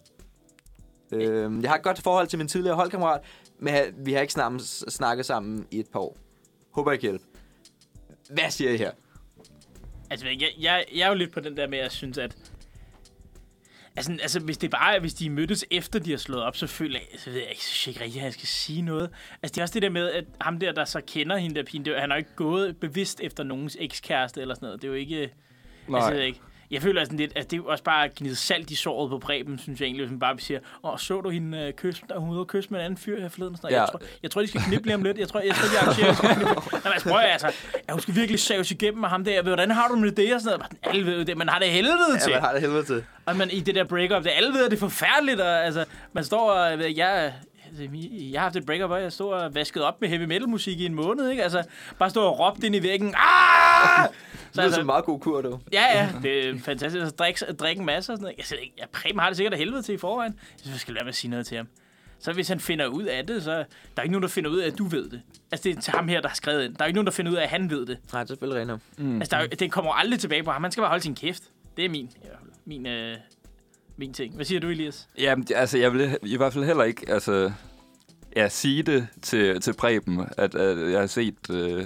Øh, 1.12 1.62
jeg 1.62 1.70
har 1.70 1.78
et 1.78 1.84
godt 1.84 2.02
forhold 2.02 2.28
til 2.28 2.40
min 2.40 2.48
tidligere 2.48 2.76
holdkammerat, 2.76 3.22
men 3.60 3.74
vi 3.98 4.14
har 4.14 4.22
ikke 4.22 4.34
snakket 4.90 5.26
sammen 5.26 5.66
i 5.72 5.80
et 5.80 5.88
par 5.94 6.00
år. 6.00 6.18
Håber 6.72 6.92
jeg 6.92 7.00
kan 7.00 7.10
hjælpe. 7.10 7.31
Hvad 8.34 8.52
siger 8.52 8.72
I 8.72 8.78
her? 8.78 8.92
Altså, 10.10 10.28
jeg, 10.28 10.50
jeg, 10.60 10.86
jeg 10.96 11.02
er 11.02 11.08
jo 11.08 11.14
lidt 11.14 11.32
på 11.32 11.40
den 11.40 11.58
der 11.58 11.68
med, 11.68 11.78
at 11.78 11.84
jeg 11.84 11.92
synes, 11.92 12.18
at... 12.18 12.36
Altså, 13.96 14.12
altså, 14.22 14.40
hvis 14.40 14.58
det 14.58 14.72
bare 14.72 15.00
hvis 15.00 15.14
de 15.14 15.30
mødtes 15.30 15.66
efter, 15.72 16.00
de 16.00 16.12
har 16.12 16.18
slået 16.18 16.44
op, 16.44 16.58
så 16.58 16.68
føler 16.68 17.00
jeg, 17.00 17.20
så 17.20 17.30
ved 17.30 17.40
jeg 17.40 17.50
ikke, 17.50 17.62
jeg 17.86 17.88
ikke 17.88 18.04
rigtig, 18.04 18.22
at 18.22 18.26
jeg 18.26 18.34
skal 18.34 18.48
sige 18.48 18.82
noget. 18.82 19.10
Altså, 19.44 19.56
det 19.56 19.58
er 19.58 19.62
også 19.62 19.74
det 19.74 19.82
der 19.82 19.90
med, 19.90 20.12
at 20.12 20.26
ham 20.42 20.60
der, 20.60 20.72
der 20.72 20.86
så 20.86 21.02
kender 21.08 21.38
hende 21.38 21.56
der 21.56 21.64
pigen, 21.64 21.86
det, 21.86 22.00
han 22.00 22.10
har 22.10 22.18
jo 22.18 22.20
ikke 22.20 22.36
gået 22.36 22.78
bevidst 22.78 23.20
efter 23.22 23.44
nogens 23.44 23.78
ekskæreste 23.80 24.42
eller 24.42 24.56
sådan 24.56 24.66
noget. 24.66 24.82
Det 24.82 24.88
er 24.88 24.92
jo 24.92 24.98
ikke... 24.98 25.34
Nej. 25.88 26.00
Altså, 26.00 26.14
jeg, 26.14 26.26
ikke. 26.26 26.40
Jeg 26.72 26.82
føler 26.82 27.04
sådan 27.04 27.18
lidt, 27.18 27.32
at 27.36 27.52
det 27.52 27.60
er 27.60 27.64
også 27.64 27.84
bare 27.84 28.06
at 28.06 28.38
salt 28.38 28.72
i 28.72 28.76
såret 28.76 29.10
på 29.10 29.20
Preben, 29.20 29.60
synes 29.60 29.80
jeg 29.80 29.86
egentlig, 29.86 30.06
hvis 30.06 30.12
man 30.12 30.20
bare 30.20 30.40
siger, 30.40 30.60
åh, 30.84 30.98
så 30.98 31.22
du 31.22 31.30
hende 31.30 31.58
øh, 31.58 31.74
kysse, 31.74 32.04
der 32.10 32.20
hun 32.20 32.30
ude 32.30 32.40
og 32.40 32.48
kysse 32.48 32.70
med 32.70 32.80
en 32.80 32.86
anden 32.86 32.98
fyr 32.98 33.22
her 33.22 33.30
forleden? 33.30 33.56
Sådan. 33.56 33.72
Ja. 33.72 33.82
jeg, 33.82 33.90
tror, 33.92 34.02
jeg 34.24 34.32
tror, 34.32 34.42
de 34.42 34.48
skal 34.48 34.62
knippe 34.62 34.86
lige 34.86 34.96
om 34.96 35.04
lidt. 35.04 35.18
Jeg 35.18 35.28
tror, 35.28 35.40
jeg 35.40 35.56
tror, 35.56 35.68
de 35.68 35.80
arrangerer. 35.80 36.24
Nej, 36.72 36.82
men 36.84 36.94
altså, 36.94 37.10
prøv 37.10 37.20
altså, 37.20 37.48
ja, 37.88 37.94
hun 37.94 38.02
skal 38.02 38.16
virkelig 38.16 38.40
saves 38.40 38.72
igennem 38.72 39.00
med 39.02 39.10
ham 39.10 39.24
der. 39.24 39.42
Hvordan 39.42 39.72
har 39.72 39.88
du 39.88 39.96
med 39.96 40.12
det? 40.12 40.34
Og 40.36 40.42
sådan 40.42 40.60
noget. 40.60 40.96
Alle 40.96 41.06
ved 41.06 41.26
det, 41.26 41.38
man 41.38 41.50
har 41.50 41.60
det 41.60 41.68
helvede 41.68 42.20
til. 42.22 42.32
Ja, 42.32 42.36
man 42.36 42.44
har 42.44 42.52
det 42.52 42.62
helvede 42.62 42.84
til. 42.84 43.04
Og 43.26 43.36
man, 43.36 43.50
i 43.52 43.60
det 43.60 43.76
der 43.76 43.84
breakup, 43.84 44.24
det 44.24 44.32
alle 44.36 44.54
ved, 44.54 44.66
at 44.66 44.72
det 44.72 44.78
er 44.78 44.80
forfærdeligt, 44.80 45.42
og 45.42 45.66
altså, 45.66 45.86
man 46.14 46.24
står 46.24 46.52
og, 46.52 46.72
jeg, 46.72 46.78
ved, 46.78 46.96
jeg, 47.80 47.82
altså, 47.82 47.98
jeg 48.32 48.42
har 48.42 48.46
haft 48.46 48.56
et 48.56 48.66
breakup, 48.66 48.90
hvor 48.90 48.98
jeg 48.98 49.12
stod 49.12 49.34
og 49.34 49.56
vaskede 49.56 49.86
op 49.86 50.02
med 50.02 50.10
heavy 50.10 50.24
metal 50.24 50.50
musik 50.50 50.80
i 50.80 50.86
en 50.86 50.94
måned, 50.94 51.30
ikke? 51.30 51.44
Altså, 51.44 51.64
bare 52.00 52.10
stå 52.10 52.24
og 52.24 52.40
råbte 52.40 52.68
ind 52.68 52.76
i 52.76 52.84
væggen, 52.84 53.08
ah! 53.18 54.10
Det 54.54 54.60
er 54.60 54.64
altså, 54.64 54.80
en 54.80 54.86
meget 54.86 55.06
god 55.06 55.20
kur, 55.20 55.42
du. 55.42 55.60
Ja, 55.74 55.86
ja, 55.94 56.10
det 56.24 56.50
er 56.50 56.60
fantastisk. 56.60 57.02
Altså, 57.02 57.16
drikke, 57.16 57.46
drikke 57.46 57.80
en 57.80 57.86
masse 57.86 58.14
og 58.14 58.18
sådan 58.18 58.34
noget. 58.38 58.52
Jeg, 58.52 58.60
ikke, 58.62 58.74
ja, 58.78 58.86
Preben 58.94 59.20
har 59.20 59.28
det 59.28 59.38
sikkert 59.38 59.54
af 59.54 59.60
helvede 59.60 59.82
til 59.82 59.96
i 59.96 59.98
forvejen. 59.98 60.34
Jeg 60.34 60.60
synes, 60.60 60.74
jeg 60.74 60.80
skal 60.80 60.94
lade 60.94 61.04
med 61.04 61.10
at 61.10 61.16
sige 61.16 61.32
noget 61.32 61.46
til 61.46 61.58
ham. 61.58 61.68
Så 62.20 62.34
hvis 62.34 62.48
han 62.48 62.60
finder 62.60 62.88
ud 62.88 63.04
af 63.04 63.28
det, 63.28 63.44
så 63.44 63.52
der 63.52 63.66
er 63.98 64.02
ikke 64.02 64.12
nogen, 64.12 64.24
der 64.24 64.30
finder 64.30 64.50
ud 64.50 64.58
af, 64.58 64.68
at 64.68 64.78
du 64.78 64.84
ved 64.84 65.10
det. 65.10 65.22
Altså, 65.52 65.70
det 65.70 65.78
er 65.78 65.82
til 65.82 65.94
ham 65.94 66.08
her, 66.08 66.22
der 66.22 66.28
har 66.28 66.36
skrevet 66.36 66.66
ind. 66.66 66.76
Der 66.76 66.84
er 66.84 66.88
ikke 66.88 66.96
nogen, 66.96 67.06
der 67.06 67.12
finder 67.12 67.32
ud 67.32 67.38
af, 67.38 67.44
at 67.44 67.50
han 67.50 67.70
ved 67.70 67.86
det. 67.86 67.98
Nej, 68.14 68.24
det 68.24 68.26
er 68.32 68.36
selvfølgelig 68.36 68.70
rent. 68.70 68.82
Mm. 68.98 69.22
Altså, 69.22 69.38
der 69.38 69.44
er, 69.44 69.48
det 69.48 69.72
kommer 69.72 69.92
aldrig 69.94 70.20
tilbage 70.20 70.44
på 70.44 70.52
ham. 70.52 70.64
Han 70.64 70.72
skal 70.72 70.82
bare 70.82 70.90
holde 70.90 71.04
sin 71.04 71.16
kæft. 71.16 71.44
Det 71.78 71.86
er 71.86 71.90
min, 71.90 72.10
fald. 72.22 72.34
min, 72.66 72.86
øh, 72.86 73.18
min 73.98 74.14
ting. 74.14 74.36
Hvad 74.36 74.46
siger 74.46 74.60
du, 74.60 74.68
Elias? 74.70 75.08
Jamen, 75.20 75.46
det- 75.48 75.56
altså, 75.56 75.78
jeg 75.78 75.94
vil 75.94 76.18
i 76.24 76.38
hvert 76.38 76.54
fald 76.54 76.66
heller 76.66 76.84
ikke 76.84 77.06
altså, 77.10 77.52
ja, 78.36 78.50
sige 78.50 78.84
det 78.84 79.08
til, 79.22 79.62
til 79.62 79.74
Preben, 79.74 80.20
at, 80.38 80.56
at 80.56 80.92
jeg 80.92 81.00
har 81.00 81.08
set, 81.08 81.50
øh, 81.50 81.86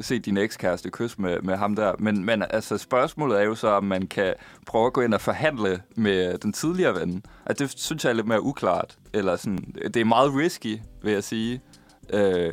set 0.00 0.24
din 0.24 0.36
ekskæreste 0.36 0.90
kysse 0.90 1.20
med, 1.22 1.40
med 1.40 1.56
ham 1.56 1.76
der. 1.76 1.92
Men, 1.98 2.24
men 2.24 2.42
altså, 2.50 2.78
spørgsmålet 2.78 3.38
er 3.40 3.44
jo 3.44 3.54
så, 3.54 3.68
om 3.68 3.84
man 3.84 4.06
kan 4.06 4.34
prøve 4.66 4.86
at 4.86 4.92
gå 4.92 5.00
ind 5.00 5.14
og 5.14 5.20
forhandle 5.20 5.82
med 5.96 6.38
den 6.38 6.52
tidligere 6.52 6.94
ven. 7.00 7.22
Altså, 7.46 7.64
det 7.64 7.74
synes 7.80 8.04
jeg 8.04 8.10
er 8.10 8.14
lidt 8.14 8.26
mere 8.26 8.42
uklart. 8.42 8.96
Eller 9.12 9.36
sådan, 9.36 9.74
det 9.84 9.96
er 9.96 10.04
meget 10.04 10.34
risky, 10.36 10.78
vil 11.02 11.12
jeg 11.12 11.24
sige. 11.24 11.60
Øh, 12.12 12.52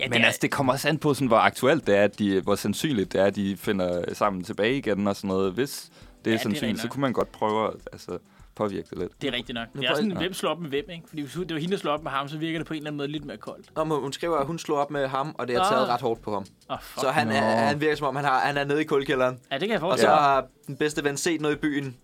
Ja, 0.00 0.08
Men 0.08 0.20
er- 0.22 0.26
altså, 0.26 0.38
det 0.42 0.50
kommer 0.50 0.72
også 0.72 0.88
an 0.88 0.98
på, 0.98 1.14
sådan, 1.14 1.28
hvor 1.28 1.36
aktuelt 1.36 1.86
det 1.86 1.96
er, 1.96 2.02
at 2.02 2.18
de, 2.18 2.40
hvor 2.40 2.54
sandsynligt 2.54 3.12
det 3.12 3.20
er, 3.20 3.24
at 3.24 3.36
de 3.36 3.56
finder 3.56 4.14
sammen 4.14 4.44
tilbage 4.44 4.76
igen 4.78 5.06
og 5.06 5.16
sådan 5.16 5.28
noget. 5.28 5.52
Hvis 5.52 5.90
det 6.24 6.30
er 6.30 6.30
Ja, 6.30 6.36
det 6.36 6.38
er 6.40 6.42
sandsynligt, 6.42 6.80
så 6.80 6.88
kunne 6.88 7.00
man 7.00 7.12
godt 7.12 7.32
prøve 7.32 7.68
at 7.68 7.74
altså, 7.92 8.18
påvirke 8.54 8.86
det 8.90 8.98
lidt. 8.98 9.22
Det 9.22 9.28
er 9.28 9.32
rigtigt 9.32 9.54
nok. 9.54 9.68
Det 9.72 9.84
er 9.84 9.94
sådan, 9.94 10.10
jeg- 10.10 10.18
hvem 10.18 10.32
slår 10.34 10.50
op 10.50 10.60
med 10.60 10.68
hvem, 10.68 10.84
ikke? 10.90 11.08
Fordi 11.08 11.22
hvis 11.22 11.32
det 11.32 11.54
var 11.54 11.58
hende, 11.60 11.72
der 11.72 11.78
slår 11.78 11.92
op 11.92 12.02
med 12.02 12.10
ham, 12.10 12.28
så 12.28 12.38
virker 12.38 12.58
det 12.58 12.66
på 12.66 12.74
en 12.74 12.78
eller 12.78 12.88
anden 12.90 12.96
måde 12.96 13.08
lidt 13.08 13.24
mere 13.24 13.36
koldt. 13.36 13.76
Nå, 13.76 13.84
men 13.84 14.00
hun 14.00 14.12
skriver, 14.12 14.36
at 14.36 14.46
hun 14.46 14.58
slog 14.58 14.78
op 14.78 14.90
med 14.90 15.06
ham, 15.08 15.34
og 15.38 15.48
det 15.48 15.56
har 15.56 15.64
taget 15.70 15.82
Ah. 15.82 15.88
ret 15.88 16.00
hårdt 16.00 16.22
på 16.22 16.32
ham. 16.32 16.46
Oh, 16.68 16.78
fuck. 16.82 17.00
Så 17.00 17.10
han, 17.10 17.26
Nå. 17.26 17.32
er, 17.32 17.40
han 17.40 17.80
virker 17.80 17.96
som 17.96 18.06
om, 18.06 18.16
han, 18.16 18.24
har, 18.24 18.38
han 18.40 18.56
er 18.56 18.64
nede 18.64 18.80
i 18.80 18.84
kulkælderen. 18.84 19.38
Ja, 19.50 19.54
det 19.54 19.60
kan 19.60 19.68
jeg 19.70 19.76
Og 19.76 19.80
forestille 19.80 20.10
så 20.10 20.14
mig. 20.14 20.22
har 20.22 20.46
den 20.66 20.76
bedste 20.76 21.04
ven 21.04 21.16
set 21.16 21.40
noget 21.40 21.54
i 21.54 21.58
byen. 21.58 21.96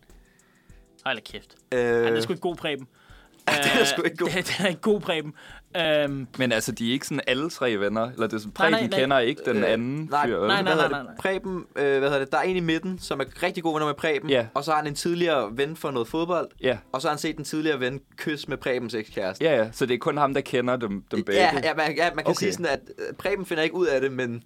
Hold 1.04 1.20
kæft. 1.20 1.54
Øh, 1.74 1.80
Ej, 1.80 1.86
det 2.10 2.16
er 2.16 2.20
sgu 2.20 2.32
ikke 2.32 2.40
god 2.40 2.56
præben. 2.56 2.86
det 3.48 3.56
er 3.80 3.84
sgu 3.84 4.02
ikke 4.02 4.16
god. 4.16 4.28
Det, 4.36 4.46
det 4.46 4.60
er 4.60 4.66
ikke 4.66 4.80
god 4.80 5.00
præben. 5.00 5.34
Øhm, 5.76 6.26
Men 6.38 6.52
altså, 6.52 6.72
de 6.72 6.88
er 6.88 6.92
ikke 6.92 7.06
sådan 7.06 7.20
alle 7.26 7.50
tre 7.50 7.80
venner? 7.80 8.10
Eller 8.10 8.26
det 8.26 8.32
er 8.36 8.38
sådan, 8.38 8.52
Nej, 8.58 8.70
nej, 8.70 8.78
Preben 8.78 8.90
nej. 8.90 9.00
kender 9.00 9.18
ikke 9.18 9.42
den 9.46 9.56
Øh, 9.56 9.72
anden 9.72 10.08
nej, 10.10 10.26
fyr? 10.26 10.38
nej, 10.38 10.46
nej, 10.46 10.62
hvad 10.62 10.74
nej, 10.74 10.82
hedder 10.82 11.02
det? 11.02 11.10
Preben, 11.18 11.64
øh, 11.76 11.98
hvad 11.98 12.00
hedder 12.08 12.18
det? 12.18 12.32
Der 12.32 12.38
er 12.38 12.42
en 12.42 12.56
i 12.56 12.60
midten, 12.60 12.98
som 12.98 13.20
er 13.20 13.24
rigtig 13.42 13.62
god 13.62 13.74
venner 13.74 13.86
med 13.86 13.94
Preben. 13.94 14.30
Ja. 14.30 14.46
Og 14.54 14.64
så 14.64 14.70
har 14.70 14.78
han 14.78 14.86
en 14.86 14.94
tidligere 14.94 15.48
ven 15.56 15.76
for 15.76 15.90
noget 15.90 16.08
fodbold. 16.08 16.48
Ja. 16.62 16.78
Og 16.92 17.02
så 17.02 17.08
har 17.08 17.12
han 17.12 17.18
set 17.18 17.36
den 17.36 17.44
tidligere 17.44 17.80
ven 17.80 18.00
kysse 18.16 18.48
med 18.48 18.56
Prebens 18.56 18.94
ekskæreste. 18.94 19.44
ja, 19.44 19.56
ja. 19.56 19.68
Så 19.72 19.86
det 19.86 19.94
er 19.94 19.98
kun 19.98 20.16
ham, 20.16 20.34
der 20.34 20.40
kender 20.40 20.76
dem, 20.76 21.02
dem 21.10 21.22
begge? 21.24 21.40
Ja, 21.40 21.50
ja, 21.64 21.74
man, 21.74 21.96
ja, 21.96 22.10
man 22.14 22.24
kan 22.24 22.30
Okay. 22.30 22.34
sige 22.38 22.52
sådan, 22.52 22.66
at 22.66 22.80
øh, 22.98 23.14
Preben 23.14 23.46
finder 23.46 23.62
ikke 23.62 23.74
ud 23.76 23.86
af 23.86 24.00
det, 24.00 24.12
men... 24.12 24.42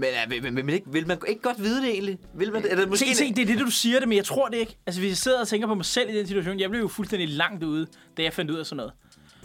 Men, 0.00 0.08
ja, 0.12 0.28
men, 0.28 0.42
men, 0.42 0.66
men 0.66 0.74
ikke, 0.74 0.86
vil 0.92 1.06
man 1.06 1.18
ikke 1.28 1.42
godt 1.42 1.62
vide 1.62 1.82
det 1.82 1.90
egentlig? 1.90 2.18
Vil 2.34 2.52
man 2.52 2.62
det? 2.62 2.72
Eller 2.72 2.86
måske 2.86 3.06
se, 3.06 3.14
se, 3.14 3.34
det 3.34 3.42
er 3.42 3.46
det, 3.46 3.58
du 3.60 3.70
siger 3.70 3.98
det, 3.98 4.08
men 4.08 4.16
jeg 4.16 4.24
tror 4.24 4.48
det 4.48 4.56
ikke. 4.56 4.76
Altså, 4.86 5.00
hvis 5.00 5.10
jeg 5.10 5.16
sidder 5.16 5.40
og 5.40 5.48
tænker 5.48 5.68
på 5.68 5.74
mig 5.74 5.84
selv 5.84 6.10
i 6.10 6.18
den 6.18 6.26
situation, 6.26 6.60
jeg 6.60 6.70
blev 6.70 6.80
jo 6.82 6.88
fuldstændig 6.88 7.28
langt 7.28 7.64
ude, 7.64 7.86
da 8.16 8.22
jeg 8.22 8.32
fandt 8.32 8.50
ud 8.50 8.56
af 8.56 8.66
sådan 8.66 8.76
noget. 8.76 8.92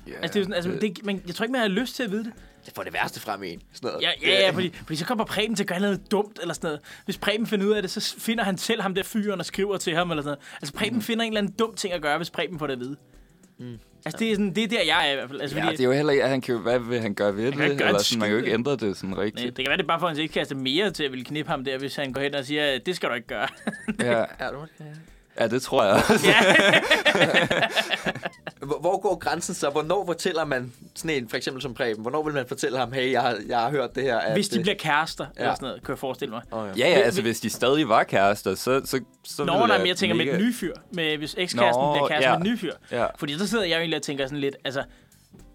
Ja, 0.08 0.14
Altså, 0.22 0.34
det 0.34 0.39
er 0.39 0.43
sådan, 0.43 0.54
altså, 0.54 0.72
det, 0.82 1.06
man, 1.06 1.22
jeg 1.28 1.36
tror 1.36 1.43
ikke, 1.43 1.51
man 1.51 1.62
har 1.62 1.68
lyst 1.68 1.95
til 1.95 2.04
at 2.04 2.12
vide 2.12 2.24
det. 2.24 2.34
Det 2.66 2.74
får 2.76 2.84
det 2.84 2.93
værste 2.93 3.20
frem 3.20 3.43
i 3.43 3.49
en. 3.49 3.62
Sådan 3.74 3.88
noget. 3.88 4.01
Ja, 4.04 4.10
ja, 4.22 4.45
ja 4.45 4.49
fordi, 4.51 4.74
fordi 4.74 4.95
så 4.95 5.06
kommer 5.06 5.26
Preben 5.26 5.56
til 5.56 5.64
at 5.64 5.68
gøre 5.68 5.80
noget 5.80 6.12
dumt 6.12 6.39
eller 6.41 6.54
sådan 6.54 6.68
noget. 6.68 6.80
Hvis 7.06 7.18
Preben 7.18 7.47
finder 7.47 7.66
ud 7.66 7.72
af 7.72 7.82
det, 7.82 7.91
så 7.91 8.16
finder 8.20 8.43
han 8.43 8.58
selv 8.58 8.82
ham 8.82 8.95
der 8.95 9.04
fyren 9.04 9.39
og 9.39 9.45
skriver 9.45 9.78
til 9.78 9.95
ham 9.95 10.12
eller 10.12 10.24
sådan 10.24 10.38
noget. 10.38 10.58
Altså, 10.62 10.74
Preben 10.74 10.95
mm. 10.95 11.01
finder 11.01 11.24
en 11.26 11.32
eller 11.32 11.41
anden 11.41 11.54
dum 11.60 11.76
ting 11.76 11.93
at 11.93 12.01
gøre, 12.01 12.18
hvis 12.18 12.30
Preben 12.30 12.60
får 12.60 12.68
det 12.68 12.74
at 12.74 12.80
vide. 12.80 12.95
Mm. 13.60 13.78
Altså, 14.06 14.20
det 14.20 14.32
er, 14.32 14.36
sådan, 14.36 14.56
det 14.56 14.64
er 14.64 14.68
der, 14.68 14.82
jeg 14.86 15.08
er 15.08 15.12
i 15.12 15.16
hvert 15.16 15.30
fald. 15.30 15.41
Altså, 15.41 15.58
Ja, 15.58 15.64
fordi, 15.64 15.78
det 15.78 15.84
er 15.84 15.88
jo 15.88 15.91
heller 15.93 16.14
ikke, 16.14 16.28
han 16.28 16.41
kan 16.41 16.58
hvad 16.58 16.80
vil 16.80 16.99
han 16.99 17.14
gøre 17.14 17.36
ved 17.36 17.51
kan 17.51 17.70
det? 17.70 17.78
gøre 17.78 17.88
Eller 17.88 18.01
sådan, 18.01 18.20
man 18.20 18.28
kan 18.30 18.38
jo 18.38 18.43
ikke 18.43 18.54
ændre 18.54 18.72
det 18.72 18.97
sådan 18.97 19.10
Nej, 19.10 19.24
rigtigt. 19.24 19.58
det 19.58 19.66
kan 19.66 19.70
være, 19.70 19.78
det 19.78 19.84
er 19.84 19.88
bare 19.88 19.99
for, 19.99 20.08
at 20.08 20.16
han 20.16 20.22
ikke 20.22 20.34
kaster 20.34 20.56
mere 20.56 20.91
til 20.91 21.04
at 21.04 21.12
ville 21.12 21.26
knippe 21.26 21.51
ham 21.51 21.64
der, 21.66 21.78
hvis 21.78 21.95
han 21.95 22.14
går 22.14 22.22
hen 22.22 22.36
og 22.36 22.45
siger, 22.45 22.80
det 22.86 22.95
skal 22.95 23.10
du 23.10 23.14
ikke 23.14 23.28
gøre. 23.28 23.47
Ja, 23.99 24.20
Ja, 24.39 24.49
du 24.51 24.58
okay. 24.58 24.86
Ja, 25.40 25.48
det 25.48 25.62
tror 25.62 25.84
jeg. 25.84 26.02
ja. 26.26 26.36
Hvor, 28.80 29.00
går 29.02 29.16
grænsen 29.16 29.56
så? 29.56 29.70
Hvornår 29.70 30.06
fortæller 30.06 30.46
man 30.46 30.74
sådan 30.96 31.18
en, 31.24 31.30
for 31.30 31.38
eksempel 31.38 31.62
som 31.62 31.74
Preben, 31.74 32.02
hvornår 32.02 32.24
vil 32.24 32.34
man 32.34 32.48
fortælle 32.48 32.78
ham, 32.78 32.94
hey, 32.94 33.12
jeg 33.12 33.22
har, 33.22 33.38
jeg 33.48 33.60
har 33.60 33.70
hørt 33.70 33.96
det 33.96 34.04
her? 34.04 34.18
At, 34.18 34.34
Hvis 34.34 34.50
de 34.50 34.58
øh, 34.58 34.62
bliver 34.64 34.76
kærester, 34.78 35.26
ja. 35.26 35.30
eller 35.36 35.50
Ja. 35.50 35.56
sådan 35.56 35.66
noget, 35.68 35.84
kan 35.84 35.90
jeg 35.92 36.00
forestille 36.00 36.32
mig. 36.32 36.42
Åh, 36.52 36.80
Ja, 36.80 36.90
ja, 36.90 36.94
altså 37.00 37.22
hvis 37.22 37.40
de 37.40 37.50
stadig 37.50 37.90
var 37.90 38.04
kærester, 38.04 38.56
så, 38.56 38.82
så, 38.86 39.00
så 39.24 39.44
Nå, 39.46 39.54
nej, 39.54 39.66
jeg 39.72 39.80
men 39.80 39.88
jeg 39.88 39.98
tænker 39.98 40.16
med 40.16 40.26
mega- 40.26 40.36
en 40.36 40.42
ny 40.42 40.54
fyr. 40.56 40.74
Med, 40.92 41.18
hvis 41.18 41.36
ekskæresten 41.38 41.84
bliver 41.94 42.08
kæreste 42.08 42.30
ja. 42.30 42.38
med 42.38 42.46
en 42.46 42.52
ny 42.54 42.60
fyr. 42.60 42.74
Ja. 42.92 43.06
Fordi 43.18 43.38
så 43.38 43.48
sidder 43.48 43.64
jeg 43.64 43.74
jo 43.76 43.80
egentlig 43.80 43.98
og 43.98 44.04
tænker 44.04 44.26
sådan 44.26 44.40
lidt, 44.40 44.56
altså, 44.66 44.84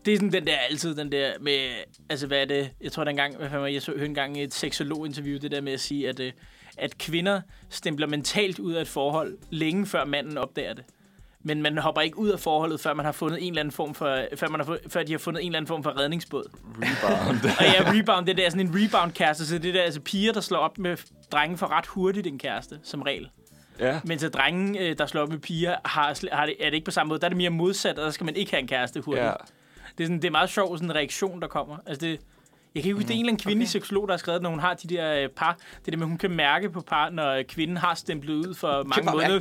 det 0.05 0.13
er 0.15 0.17
sådan 0.19 0.33
den 0.33 0.47
der 0.47 0.57
altid, 0.71 0.95
den 0.95 1.13
der 1.13 1.31
med, 1.41 1.69
altså 2.11 2.27
hvad 2.27 2.39
er 2.39 2.45
det, 2.45 2.71
jeg 2.81 2.93
tror 2.93 3.05
dengang, 3.05 3.37
hvad 3.37 3.49
fanden 3.51 3.75
jeg 3.75 3.83
så 3.83 3.93
hørte 3.93 4.07
engang 4.07 4.41
et 4.43 4.55
seksologinterview, 4.55 5.39
det 5.39 5.51
der 5.51 5.61
med 5.61 5.73
at 5.73 5.81
sige, 5.81 6.09
at, 6.09 6.21
øh, 6.21 6.33
at 6.79 6.99
kvinder 6.99 7.41
stempler 7.69 8.07
mentalt 8.07 8.59
ud 8.59 8.73
af 8.73 8.81
et 8.81 8.89
forhold, 8.89 9.39
længe 9.51 9.87
før 9.87 10.05
manden 10.05 10.39
opdager 10.39 10.75
det. 10.75 10.85
Men 11.43 11.63
man 11.63 11.79
hopper 11.79 12.01
ikke 12.03 12.19
ud 12.19 12.29
af 12.29 12.41
forholdet, 12.41 12.81
før 12.81 12.95
man 12.95 13.05
har 13.05 13.13
fundet 13.13 13.43
en 13.43 13.49
eller 13.49 13.61
anden 13.61 13.73
form 13.73 13.95
for, 13.95 14.21
før, 14.37 14.49
man 14.49 14.61
har, 14.61 14.79
før 14.89 15.03
de 15.03 15.13
har 15.13 15.19
fundet 15.19 15.41
en 15.43 15.47
eller 15.47 15.57
anden 15.57 15.69
form 15.69 15.83
for 15.83 15.99
redningsbåd. 16.01 16.51
Rebound. 16.77 17.39
Og 17.59 17.65
ja, 17.65 18.01
rebound, 18.01 18.27
det 18.27 18.37
der 18.37 18.47
er 18.47 18.51
sådan 18.51 18.67
en 18.67 18.73
rebound-kæreste, 18.75 19.47
så 19.47 19.59
det 19.59 19.75
der 19.75 19.83
altså 19.83 20.01
piger, 20.01 20.33
der 20.33 20.41
slår 20.41 20.59
op 20.59 20.79
med 20.79 20.97
drenge 21.33 21.59
for 21.59 21.67
ret 21.67 21.87
hurtigt 21.87 22.27
en 22.27 22.39
kæreste, 22.39 22.79
som 22.83 23.03
regel. 23.03 23.29
ja. 23.81 24.01
Mens 24.05 24.25
at 24.25 24.35
drenge, 24.35 24.81
øh, 24.81 24.99
der 24.99 25.07
slår 25.07 25.23
op 25.23 25.29
med 25.29 25.39
piger, 25.39 25.77
har, 25.85 26.35
har 26.37 26.47
det, 26.47 26.55
er 26.61 26.65
det 26.65 26.75
ikke 26.75 26.85
på 26.85 26.91
samme 26.91 27.09
måde. 27.09 27.21
Der 27.21 27.25
er 27.27 27.29
det 27.31 27.37
mere 27.39 27.51
modsat, 27.51 27.99
og 27.99 28.05
der 28.05 28.11
skal 28.11 28.25
man 28.25 28.37
ikke 28.37 28.51
have 28.51 28.61
en 28.61 28.69
kæreste 28.69 29.01
hurtigt. 29.01 29.27
ja. 29.27 29.33
Det, 29.99 30.05
er 30.05 30.09
sådan, 30.09 30.17
det 30.17 30.25
er 30.25 30.31
meget 30.31 30.51
sjov 30.51 30.77
sådan 30.77 30.91
en 30.91 30.95
reaktion, 30.97 31.41
der 31.41 31.49
kommer. 31.49 31.77
Altså 31.87 32.07
det, 32.07 32.21
jeg 32.75 32.83
kan 32.83 32.89
ikke 32.89 32.95
huske, 32.95 33.09
det 33.09 33.15
er 33.15 33.19
en 33.19 33.21
eller 33.25 33.33
anden 33.33 33.43
kvindelig 33.43 33.65
okay. 33.65 33.71
seksolog, 33.73 34.09
der 34.09 34.13
har 34.15 34.19
skrevet, 34.19 34.43
når 34.43 34.51
hun 34.51 34.59
har 34.61 34.75
de 34.75 34.89
der 34.89 35.23
øh, 35.23 35.29
par. 35.29 35.53
Det 35.55 35.87
er 35.87 35.91
det 35.91 35.99
med, 35.99 36.07
hun 36.07 36.19
kan 36.19 36.31
mærke 36.31 36.71
på 36.71 36.81
par, 36.81 37.11
når 37.11 37.43
kvinden 37.49 37.77
har 37.77 37.95
stemplet 37.95 38.35
ud 38.35 38.55
for 38.55 38.69
mange 38.85 39.05
mærke. 39.05 39.11
måneder, 39.11 39.41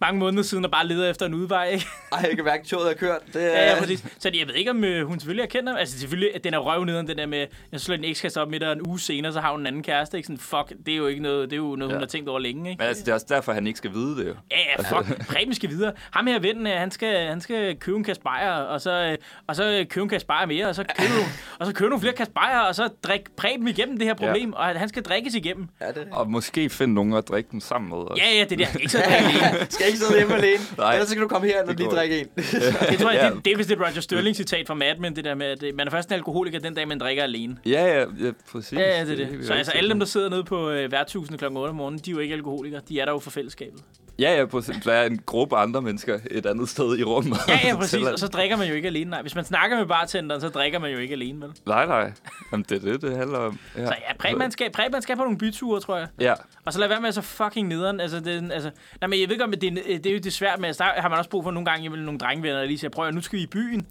mange 0.00 0.18
måneder 0.18 0.42
siden 0.42 0.64
og 0.64 0.70
bare 0.70 0.86
leder 0.86 1.10
efter 1.10 1.26
en 1.26 1.34
udvej. 1.34 1.68
Ikke? 1.68 1.86
Ej, 2.12 2.18
jeg 2.28 2.36
kan 2.36 2.44
mærke, 2.44 2.60
at 2.60 2.66
toget 2.66 2.90
er 2.90 2.94
kørt. 2.94 3.18
Det, 3.32 3.42
er, 3.42 3.62
Ja, 3.62 3.74
ja, 3.74 3.80
præcis. 3.80 4.04
Så 4.18 4.30
jeg 4.38 4.46
ved 4.46 4.54
ikke, 4.54 4.70
om 4.70 4.84
øh, 4.84 5.06
hun 5.06 5.18
selvfølgelig 5.20 5.42
erkender. 5.42 5.76
Altså 5.76 5.98
selvfølgelig, 5.98 6.34
at 6.34 6.44
den 6.44 6.54
er 6.54 6.58
røvnederen, 6.58 7.08
den 7.08 7.18
der 7.18 7.26
med, 7.26 7.46
jeg 7.72 7.80
slår 7.80 7.94
en 7.94 8.04
ekskæreste 8.04 8.40
op 8.42 8.48
midt 8.50 8.62
og 8.62 8.72
en 8.72 8.86
uge 8.86 9.00
senere, 9.00 9.32
så 9.32 9.40
har 9.40 9.50
hun 9.50 9.60
en 9.60 9.66
anden 9.66 9.82
kæreste. 9.82 10.16
Ikke? 10.16 10.26
Sådan, 10.26 10.38
fuck, 10.38 10.72
det 10.86 10.92
er 10.92 10.96
jo 10.98 11.06
ikke 11.06 11.22
noget, 11.22 11.50
det 11.50 11.56
er 11.56 11.60
jo 11.60 11.76
noget, 11.76 11.92
hun 11.92 11.98
Ja. 11.98 11.98
har 11.98 12.06
tænkt 12.06 12.28
over 12.28 12.38
længe. 12.38 12.70
Ikke? 12.70 12.80
Men 12.80 12.88
altså, 12.88 13.04
det 13.04 13.10
er 13.10 13.14
også 13.14 13.26
derfor, 13.28 13.52
han 13.52 13.66
ikke 13.66 13.76
skal 13.76 13.92
vide 13.92 14.16
det 14.16 14.26
jo. 14.28 14.34
Ja, 14.50 14.56
ja, 14.78 14.98
fuck. 14.98 15.26
Preben 15.32 15.54
skal 15.54 15.70
videre. 15.70 15.92
Ham 16.10 16.26
her 16.26 16.38
vennen, 16.38 16.66
øh, 16.66 16.72
han 16.72 16.90
skal, 16.90 17.28
han 17.28 17.40
skal 17.40 17.76
købe 17.76 17.98
en 17.98 18.04
kasse 18.04 18.22
bajer, 18.22 18.52
og 18.52 18.80
så, 18.80 19.16
og 19.46 19.56
så 19.56 19.86
købe 19.90 20.02
en 20.02 20.08
kasse 20.08 20.26
bajer 20.26 20.46
mere, 20.46 20.66
og 20.68 20.74
så 20.74 20.84
købe, 20.98 21.12
og 21.58 21.66
så 21.66 21.72
købe 21.72 21.88
nogle 21.88 22.00
flere 22.00 22.14
kasse 22.14 22.32
bajer, 22.32 22.58
og 22.68 22.74
så 22.74 22.88
drikke 23.02 23.24
Preben 23.36 23.68
igennem 23.68 23.98
det 23.98 24.06
her 24.06 24.14
problem, 24.14 24.50
ja. 24.50 24.56
og 24.56 24.80
han 24.80 24.88
skal 24.88 25.02
drikkes 25.02 25.34
igennem. 25.34 25.68
Ja, 25.80 25.86
det 25.88 26.08
Og 26.12 26.30
måske 26.30 26.68
finde 26.70 26.94
nogen 26.94 27.12
at 27.12 27.28
drikke 27.28 27.48
dem 27.52 27.60
sammen 27.60 27.88
med. 27.88 27.98
Også. 27.98 28.22
Ja, 28.24 28.38
ja, 28.38 28.44
det 28.44 28.60
er 28.60 28.66
der. 28.72 28.78
Ikke 28.78 28.92
så 28.92 28.98
alene. 29.08 29.66
skal 29.70 29.86
ikke 29.86 29.98
sidde 29.98 30.16
hjemme 30.16 30.34
alene. 30.34 30.58
Nej. 30.78 30.92
Ellers 30.92 31.08
så 31.08 31.14
kan 31.14 31.22
du 31.22 31.28
komme 31.28 31.46
her, 31.48 31.60
når 31.64 31.72
Det 31.72 31.78
lige 31.80 31.90
drikke 31.90 32.20
en. 32.20 32.26
Det 32.36 32.98
tror 32.98 33.10
jeg, 33.12 33.20
Ja. 33.22 33.30
det, 33.30 33.44
det 33.44 33.52
er 33.52 33.56
vist 33.56 33.70
et 33.70 33.78
Roger 33.80 34.00
Sterling-citat 34.00 34.66
fra 34.66 34.74
Mad 34.74 34.96
Men, 34.98 35.16
det 35.16 35.24
der 35.24 35.34
med, 35.34 35.46
at 35.46 35.62
øh, 35.62 35.74
man 35.74 35.86
er 35.86 35.90
først 35.90 36.08
en 36.08 36.14
alkoholiker 36.14 36.58
den 36.58 36.74
dag, 36.74 36.88
man 36.88 36.98
drikker 37.00 37.22
alene. 37.22 37.56
Ja, 37.66 37.84
ja, 37.84 37.98
ja 38.00 38.30
præcis. 38.52 38.72
Ja, 38.72 38.98
ja, 38.98 39.04
det 39.04 39.12
er 39.12 39.16
det. 39.16 39.26
helt 39.26 39.46
Så 39.46 39.52
altså, 39.52 39.72
alle 39.72 39.90
dem, 39.90 39.98
der 39.98 40.06
sidder 40.06 40.28
nede 40.30 40.44
på 40.44 40.70
øh, 40.70 40.92
værtshusene 40.92 41.38
kl. 41.38 41.44
8 41.44 41.56
om 41.70 41.76
morgenen, 41.76 42.00
de 42.04 42.10
er 42.10 42.12
jo 42.12 42.18
ikke 42.20 42.34
alkoholikere. 42.34 42.80
De 42.88 43.00
er 43.00 43.04
der 43.04 43.12
jo 43.12 43.18
for 43.18 43.30
fællesskabet. 43.30 43.80
Ja, 44.18 44.36
ja, 44.38 44.46
præcis. 44.46 44.76
Der 44.84 44.92
er 44.92 45.06
en 45.06 45.18
gruppe 45.26 45.56
andre 45.56 45.82
mennesker 45.82 46.18
et 46.30 46.46
andet 46.46 46.68
sted 46.68 46.98
i 46.98 47.04
rummet. 47.04 47.36
Ja, 47.48 47.58
ja, 47.64 47.76
præcis. 47.80 48.06
At- 48.06 48.12
Og 48.12 48.18
så 48.18 48.26
drikker 48.28 48.56
man 48.56 48.68
jo 48.68 48.74
ikke 48.74 48.88
alene. 48.88 49.10
Nej, 49.10 49.22
hvis 49.22 49.34
man 49.34 49.44
snakker 49.44 49.76
med 49.78 49.86
bartenderen, 49.86 50.40
så 50.40 50.48
drikker 50.48 50.78
man 50.78 50.90
jo 50.92 50.98
ikke 50.98 51.12
alene, 51.12 51.40
vel? 51.40 51.50
Nej, 51.66 51.86
nej. 51.86 52.12
Jamen, 52.52 52.66
det 52.68 52.84
er 52.84 52.92
det, 52.92 53.02
det 53.02 53.16
handler 53.16 53.38
om. 53.38 53.58
Ja. 53.76 53.86
Så 53.86 53.94
ja, 54.08 54.16
Preben 54.18 54.40
han 54.40 54.50
skal, 54.50 54.72
Preben 54.72 54.94
han 54.94 55.02
skal 55.02 55.16
på 55.16 55.22
nogle 55.22 55.38
byture, 55.38 55.80
tror 55.80 55.96
jeg. 55.96 56.08
Ja, 56.20 56.34
Og 56.64 56.72
så 56.72 56.78
lad 56.80 56.88
være 56.88 57.00
med 57.00 57.08
at 57.08 57.14
så 57.14 57.22
fucking 57.22 57.68
nederen. 57.68 58.00
Altså, 58.00 58.20
det, 58.20 58.36
er 58.36 58.54
altså, 58.54 58.70
nej, 59.00 59.08
men 59.08 59.20
jeg 59.20 59.28
ved 59.28 59.38
godt, 59.38 59.54
at 59.54 59.60
det, 59.60 59.68
er- 59.94 59.98
det 59.98 60.06
er 60.06 60.12
jo 60.14 60.18
det 60.20 60.32
svært 60.32 60.58
med, 60.60 60.68
altså, 60.68 60.84
der 60.96 61.00
har 61.02 61.08
man 61.08 61.18
også 61.18 61.30
brug 61.30 61.44
for 61.44 61.50
nogle 61.50 61.66
gange, 61.70 61.82
jamen, 61.84 62.00
nogle 62.00 62.18
drengevenner, 62.18 62.58
der 62.58 62.66
lige 62.66 62.78
siger, 62.78 62.90
prøv 62.90 63.08
at 63.08 63.14
nu 63.14 63.20
skal 63.20 63.36
vi 63.38 63.42
i 63.42 63.46
byen. 63.46 63.86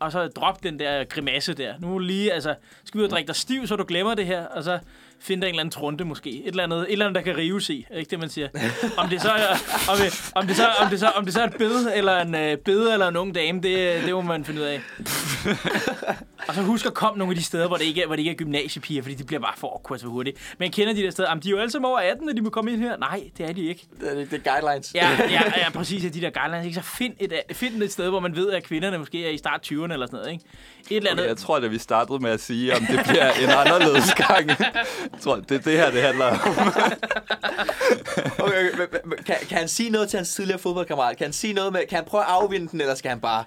Og 0.00 0.12
så 0.12 0.26
drop 0.28 0.62
den 0.62 0.78
der 0.78 1.04
grimasse 1.04 1.54
der. 1.54 1.74
Nu 1.80 1.98
lige, 1.98 2.32
altså, 2.32 2.54
skal 2.84 2.98
vi 2.98 3.02
ud 3.02 3.04
og 3.04 3.10
drikke 3.10 3.26
dig 3.28 3.36
stiv, 3.36 3.66
så 3.66 3.76
du 3.76 3.84
glemmer 3.88 4.14
det 4.14 4.26
her. 4.26 4.46
Og 4.46 4.64
så 4.64 4.78
finde 5.20 5.40
dig 5.42 5.48
en 5.48 5.54
eller 5.54 5.60
anden 5.60 5.72
trunte 5.72 6.04
måske. 6.04 6.30
Et 6.30 6.46
eller 6.48 6.62
andet, 6.64 6.78
et 6.80 6.92
eller 6.92 7.06
andet 7.06 7.24
der 7.26 7.32
kan 7.32 7.36
rives 7.40 7.70
i. 7.70 7.86
Ikke 7.96 8.10
det, 8.10 8.18
man 8.18 8.28
siger? 8.28 8.48
Om 8.96 9.08
det 9.08 9.22
så 9.22 9.28
er, 9.30 9.46
om, 9.90 9.96
det- 9.98 10.30
om 10.34 10.46
det 10.46 10.56
så, 10.56 10.66
om 10.80 10.90
det 10.90 11.00
så, 11.00 11.08
om 11.08 11.24
det 11.24 11.34
så 11.34 11.40
er 11.40 11.46
et 11.46 11.56
bed, 11.58 11.92
eller 11.94 12.20
en 12.20 12.34
øh, 12.34 12.56
bede, 12.58 12.92
eller 12.92 13.08
en 13.08 13.16
ung 13.16 13.34
dame, 13.34 13.60
det, 13.62 14.04
det 14.04 14.14
må 14.14 14.20
man 14.22 14.44
finde 14.44 14.60
ud 14.60 14.66
af. 14.66 14.80
Og 16.48 16.54
så 16.54 16.62
husk 16.62 16.86
at 16.86 16.94
komme 16.94 17.18
nogle 17.18 17.32
af 17.32 17.36
de 17.36 17.42
steder, 17.42 17.66
hvor 17.66 17.76
det 17.76 17.84
ikke 17.84 18.02
er, 18.02 18.06
hvor 18.06 18.16
det 18.16 18.20
ikke 18.20 18.30
er 18.30 18.34
gymnasiepiger, 18.34 19.02
fordi 19.02 19.14
de 19.14 19.24
bliver 19.24 19.40
bare 19.40 19.52
for 19.56 19.68
awkward 19.72 19.98
så 19.98 20.06
hurtigt. 20.06 20.54
Men 20.58 20.70
kender 20.72 20.94
de 20.94 21.02
der 21.02 21.10
steder, 21.10 21.28
jamen, 21.28 21.42
de 21.42 21.48
er 21.48 21.50
jo 21.50 21.58
alle 21.58 21.70
sammen 21.70 21.88
over 21.88 21.98
18, 21.98 22.26
når 22.26 22.32
de 22.32 22.40
må 22.40 22.50
komme 22.50 22.72
ind 22.72 22.80
her. 22.80 22.96
Nej, 22.96 23.22
det 23.38 23.48
er 23.48 23.52
de 23.52 23.66
ikke. 23.66 23.86
Det 24.00 24.10
er, 24.10 24.14
det 24.24 24.46
er 24.46 24.52
guidelines. 24.52 24.94
Ja, 24.94 25.10
ja, 25.30 25.42
ja 25.56 25.70
præcis, 25.70 26.04
ja, 26.04 26.08
de 26.08 26.20
der 26.20 26.30
guidelines. 26.30 26.66
Ikke? 26.66 26.74
Så 26.74 26.82
find 26.82 27.14
et, 27.20 27.32
find 27.52 27.82
et 27.82 27.92
sted, 27.92 28.08
hvor 28.08 28.20
man 28.20 28.36
ved, 28.36 28.50
at 28.52 28.62
kvinderne 28.64 28.98
måske 28.98 29.26
er 29.26 29.30
i 29.30 29.36
start 29.38 29.60
20'erne 29.72 29.92
eller 29.92 30.06
sådan 30.06 30.18
noget. 30.18 30.32
Ikke? 30.32 30.44
Et 30.90 30.96
eller 30.96 31.10
andet. 31.10 31.22
okay, 31.24 31.28
jeg 31.28 31.36
tror, 31.36 31.56
at 31.56 31.70
vi 31.70 31.78
startede 31.78 32.18
med 32.18 32.30
at 32.30 32.40
sige, 32.40 32.76
om 32.76 32.86
det 32.86 33.00
bliver 33.08 33.32
en 33.32 33.50
anderledes 33.50 34.14
gang. 34.14 34.48
Jeg 34.48 35.20
tror, 35.20 35.36
det 35.36 35.50
er 35.52 35.58
det 35.58 35.72
her, 35.78 35.90
det 35.90 36.02
handler 36.02 36.26
om. 36.26 36.38
Okay, 38.38 38.72
okay, 38.72 38.86
men- 39.04 39.18
kan, 39.26 39.36
kan 39.48 39.58
han 39.58 39.68
sige 39.68 39.90
noget 39.90 40.08
til 40.08 40.16
hans 40.16 40.34
tidligere 40.34 40.58
fodboldkammerat? 40.58 41.16
Kan 41.16 41.24
han 41.24 41.32
sige 41.32 41.52
noget 41.52 41.72
med, 41.72 41.80
kan 41.88 41.96
han 41.96 42.04
prøve 42.04 42.22
at 42.22 42.28
afvinde 42.30 42.68
den, 42.68 42.80
eller 42.80 42.94
skal 42.94 43.08
han 43.08 43.20
bare... 43.20 43.44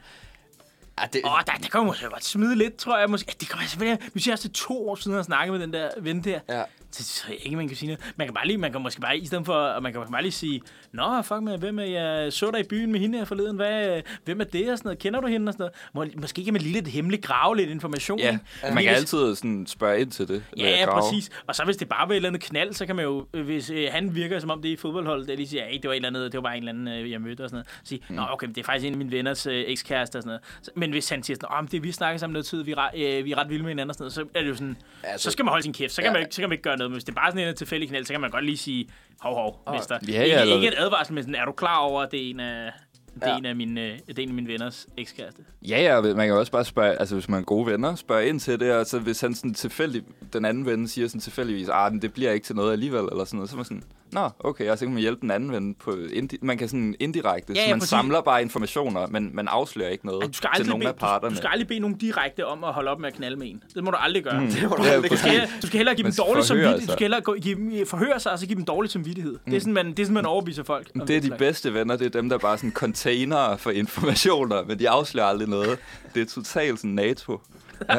Ah, 0.98 1.08
det, 1.14 1.22
Åh, 1.26 1.34
oh, 1.34 1.40
der, 1.48 1.52
der 1.52 1.70
kan 1.70 1.80
man 1.80 1.86
måske 1.86 2.06
godt 2.10 2.26
smide 2.26 2.56
lidt, 2.56 2.76
tror 2.78 2.98
jeg. 3.00 3.10
Måske. 3.10 3.36
Det 3.40 3.50
kommer 3.50 3.64
jeg 3.64 3.70
selvfølgelig... 3.70 4.10
Vi 4.14 4.20
siger 4.20 4.34
også, 4.34 4.48
det 4.48 4.54
er 4.54 4.58
to 4.68 4.90
år 4.90 4.96
siden, 4.96 5.12
at 5.14 5.18
jeg 5.18 5.26
snakkede 5.26 5.58
med 5.58 5.66
den 5.68 5.74
der 5.74 5.90
ven 5.98 6.24
der. 6.24 6.40
ja. 6.50 6.64
Så 6.92 7.22
tror 7.22 7.32
jeg 7.34 7.40
ikke, 7.46 7.58
man 7.58 7.68
kan 7.68 7.78
sige 7.78 7.88
noget. 7.88 8.14
Man 8.16 8.28
kan 8.28 8.34
bare 8.34 8.48
lige, 8.48 8.58
man 8.58 8.72
kan 8.72 8.82
måske 8.82 9.02
bare, 9.02 9.18
i 9.18 9.26
stedet 9.26 9.46
for, 9.46 9.80
man 9.80 9.94
kan 9.94 10.02
bare 10.12 10.22
lige 10.22 10.32
sige, 10.32 10.62
Nå, 10.92 11.22
fuck 11.22 11.42
med, 11.42 11.58
hvem 11.58 11.80
er 11.80 11.84
jeg 11.84 12.34
så 12.34 12.52
dig 12.52 12.60
i 12.60 12.64
byen 12.64 12.92
med 12.92 13.00
hende 13.00 13.18
her 13.18 13.26
forleden? 13.26 13.56
Hvad, 13.56 14.02
hvem 14.26 14.40
er 14.40 14.44
det 14.44 14.72
og 14.72 14.78
sådan 14.78 14.88
noget? 14.88 15.00
Kender 15.00 15.22
du 15.22 15.28
hende 15.28 15.50
og 15.50 15.54
sådan 15.54 15.70
noget? 15.94 16.14
Må, 16.16 16.22
måske 16.22 16.44
kan 16.44 16.54
man 16.54 16.62
lige 16.62 16.74
lidt 16.74 16.88
hemmeligt 16.88 17.24
grave 17.26 17.58
lidt 17.58 17.70
information. 17.70 18.20
Ja, 18.20 18.26
ikke? 18.32 18.40
man 18.64 18.72
Fordi 18.72 18.84
kan 18.86 18.96
altid 18.96 19.36
sådan 19.36 19.68
spørge 19.68 20.00
ind 20.02 20.12
til 20.12 20.28
det. 20.28 20.44
Ja, 20.58 20.70
ja, 20.70 21.00
præcis. 21.00 21.30
Og 21.48 21.56
så 21.56 21.64
hvis 21.66 21.78
det 21.78 21.90
bare 21.90 22.08
var 22.08 22.14
et 22.14 22.16
eller 22.16 22.30
andet 22.30 22.42
knald, 22.44 22.74
så 22.74 22.86
kan 22.86 22.96
man 22.96 23.06
jo, 23.06 23.28
hvis 23.44 23.70
øh, 23.70 23.88
han 23.92 24.16
virker 24.16 24.40
som 24.40 24.50
om 24.50 24.62
det 24.62 24.70
er 24.70 24.74
i 24.74 24.78
fodboldholdet, 24.78 25.28
der 25.28 25.36
lige 25.36 25.48
siger, 25.48 25.66
hey, 25.66 25.74
det 25.82 25.84
var 25.88 25.92
et 25.92 25.96
eller 25.96 26.08
andet, 26.10 26.32
det 26.32 26.38
var 26.38 26.42
bare 26.42 26.58
en 26.58 26.68
eller 26.68 26.72
anden, 26.72 26.88
øh, 27.06 27.12
jeg 27.12 27.22
mødte 27.22 27.42
og 27.44 27.50
sådan 27.50 27.56
noget. 27.56 27.68
Så 27.84 27.90
sige, 27.90 28.02
nå 28.10 28.22
okay, 28.32 28.46
men 28.48 28.56
det 28.56 28.62
er 28.62 28.66
faktisk 28.66 28.86
en 28.88 28.94
af 28.94 28.98
mine 28.98 29.12
venners 29.12 29.46
øh, 29.48 29.64
ekskæreste 29.68 30.16
og 30.16 30.22
sådan 30.24 30.28
noget. 30.28 30.42
Så, 30.62 30.72
men 30.76 30.92
hvis 30.92 31.10
han 31.10 31.24
siger 31.24 31.38
sådan, 31.42 31.64
men 31.64 31.72
det 31.72 31.84
vi 31.84 31.92
snakker 31.92 32.18
sammen 32.20 32.34
noget 32.34 32.46
tid, 32.46 32.64
vi 32.64 32.72
er, 32.72 32.78
ret, 32.78 33.18
øh, 33.20 33.26
vi 33.26 33.32
er 33.32 33.38
ret 33.38 33.50
vilde 33.50 33.64
med 33.64 33.72
hinanden 33.72 33.90
og 33.90 33.96
sådan 33.96 34.04
noget, 34.04 34.14
så 34.14 34.26
er 34.36 34.42
det 34.42 34.50
jo 34.50 34.54
sådan, 34.56 34.78
Altså- 35.04 35.24
så 35.24 35.32
skal 35.32 35.46
man 35.46 35.50
holde 35.50 35.64
sin 35.64 35.74
kæft, 35.74 35.94
så 35.94 36.02
kan, 36.02 36.12
Ja. 36.16 36.20
man, 36.20 36.32
så 36.32 36.42
kan 36.42 36.50
man 36.50 36.54
ikke 36.54 36.64
gøre 36.64 36.78
noget. 36.80 36.92
Men 36.92 36.96
hvis 36.96 37.04
det 37.04 37.12
er 37.12 37.16
bare 37.22 37.32
sådan 37.32 37.48
en 37.48 37.56
tilfældig 37.56 37.90
knald, 37.90 38.06
så 38.06 38.14
kan 38.14 38.22
man 38.22 38.30
godt 38.32 38.46
lige 38.46 38.58
sige, 38.58 38.90
hov, 39.22 39.36
hov, 39.36 39.64
mester. 39.74 40.00
Ja, 40.08 40.14
ja, 40.14 40.22
ikke, 40.24 40.36
eller- 40.36 40.56
ikke 40.56 40.68
et 40.68 40.76
advarsel, 40.78 41.14
men 41.14 41.24
sådan, 41.24 41.36
er 41.36 41.46
du 41.46 41.52
klar 41.52 41.78
over, 41.78 42.02
at 42.02 42.12
det 42.12 42.26
er 42.26 42.30
en 42.30 42.40
af 42.40 42.72
det 43.20 43.30
er, 43.30 43.38
en, 43.38 43.46
af 43.46 43.56
mine, 43.56 43.82
øh, 43.82 43.98
det 44.08 44.20
er 44.20 44.24
en 44.24 44.30
af 44.30 44.36
mine 44.36 44.48
venners 44.48 44.88
ekskæreste. 44.98 45.42
Ja, 45.68 45.82
ja, 45.82 46.02
man 46.02 46.28
kan 46.28 46.36
også 46.36 46.52
bare 46.52 46.66
spørge, 46.66 47.00
altså 47.00 47.16
hvis 47.16 47.30
man 47.30 47.40
er 47.40 47.44
gode 47.44 47.66
venner, 47.72 47.96
spørge 47.96 48.28
ind 48.28 48.40
til 48.40 48.60
det, 48.60 48.72
og 48.74 48.86
så 48.86 49.00
hvis 49.00 49.22
han 49.22 49.36
sådan 49.36 49.54
tilfældig, 49.54 50.02
den 50.34 50.46
anden 50.46 50.66
ven 50.66 50.88
siger 50.88 51.08
sådan 51.08 51.22
tilfældigvis, 51.22 51.70
ah, 51.70 51.92
det 52.02 52.14
bliver 52.14 52.32
ikke 52.32 52.46
til 52.46 52.56
noget 52.56 52.72
alligevel, 52.72 53.00
eller 53.12 53.26
sådan 53.26 53.38
noget, 53.38 53.50
så 53.50 53.56
er 53.56 53.58
man 53.58 53.66
sådan, 53.66 53.84
nå, 54.12 54.30
okay, 54.40 54.70
og 54.70 54.78
så 54.78 54.86
kan 54.86 54.94
man 54.94 55.02
hjælpe 55.02 55.22
den 55.22 55.32
anden 55.32 55.52
ven 55.52 55.76
på, 55.76 55.92
indi- 55.92 56.38
man 56.42 56.58
kan 56.58 56.68
sådan 56.70 56.96
indirekte, 57.00 57.54
Ja, 57.54 57.60
så 57.62 57.66
ja, 57.66 57.74
man 57.74 57.80
præcis. 57.80 57.90
samler 57.90 58.22
bare 58.22 58.42
informationer, 58.42 59.08
men 59.08 59.30
man 59.34 59.48
afslører 59.48 59.90
ikke 59.90 60.06
noget 60.06 60.28
Du 60.28 60.34
skal, 60.34 60.50
til 60.56 60.60
aldrig 60.62 60.68
nogen 60.70 60.80
bede, 60.82 60.90
af 60.90 60.94
du, 60.96 61.00
parterne. 61.00 61.32
du 61.32 61.38
skal 61.38 61.50
aldrig 61.54 61.68
bede 61.68 61.80
nogen 61.80 61.98
direkte 61.98 62.46
om 62.46 62.64
at 62.64 62.74
holde 62.74 62.92
op 62.92 63.00
med 63.00 63.08
at 63.08 63.14
knalde 63.16 63.36
med 63.38 63.48
en. 63.48 63.64
Det 63.76 63.84
må 63.84 63.92
du 63.92 63.98
aldrig 64.00 64.24
gøre. 64.24 64.40
Mm. 64.40 64.46
Mm. 64.46 64.52
Det 64.52 64.70
må 64.70 64.76
du 64.76 64.84
Ja, 64.84 64.90
aldrig 64.90 65.12
Du 65.12 65.18
skal, 65.18 65.42
du 65.62 65.68
skal 65.68 65.78
hellere 65.78 65.96
give 65.96 66.04
Man 66.04 66.12
dem 66.12 66.26
dårlig 66.26 66.44
samvittighed. 66.46 66.80
Du 66.80 66.86
sig. 66.86 66.94
skal 66.94 67.04
hellere 67.04 67.22
gå, 67.22 67.34
give, 67.42 67.56
dem- 67.56 67.88
forhøre 67.88 68.20
sig, 68.20 68.32
og 68.32 68.40
så 68.40 68.48
give 68.48 68.56
dem 68.58 68.66
dårlig 68.66 68.92
samvittighed. 68.92 69.38
Det 69.46 69.54
er 69.56 69.60
sådan, 69.60 69.74
man, 69.74 69.88
det 69.90 70.00
er 70.00 70.04
sådan, 70.04 70.14
man 70.14 70.26
overbeviser 70.26 70.64
folk. 70.64 70.94
Det 71.08 71.18
er 71.18 71.22
de 71.22 71.34
bedste 71.38 71.74
venner, 71.74 71.96
det 71.96 72.06
er 72.06 72.10
dem, 72.22 72.30
der 72.30 72.38
bare 72.38 72.58
sådan 72.58 72.72
containere 73.10 73.58
for 73.58 73.72
informationer, 73.72 74.64
men 74.64 74.80
de 74.80 74.90
afslører 74.90 75.28
aldrig 75.28 75.50
noget. 75.50 75.80
Det 76.16 76.22
er 76.22 76.26
totalt 76.26 76.80
sådan 76.80 76.92
NATO. 76.92 77.42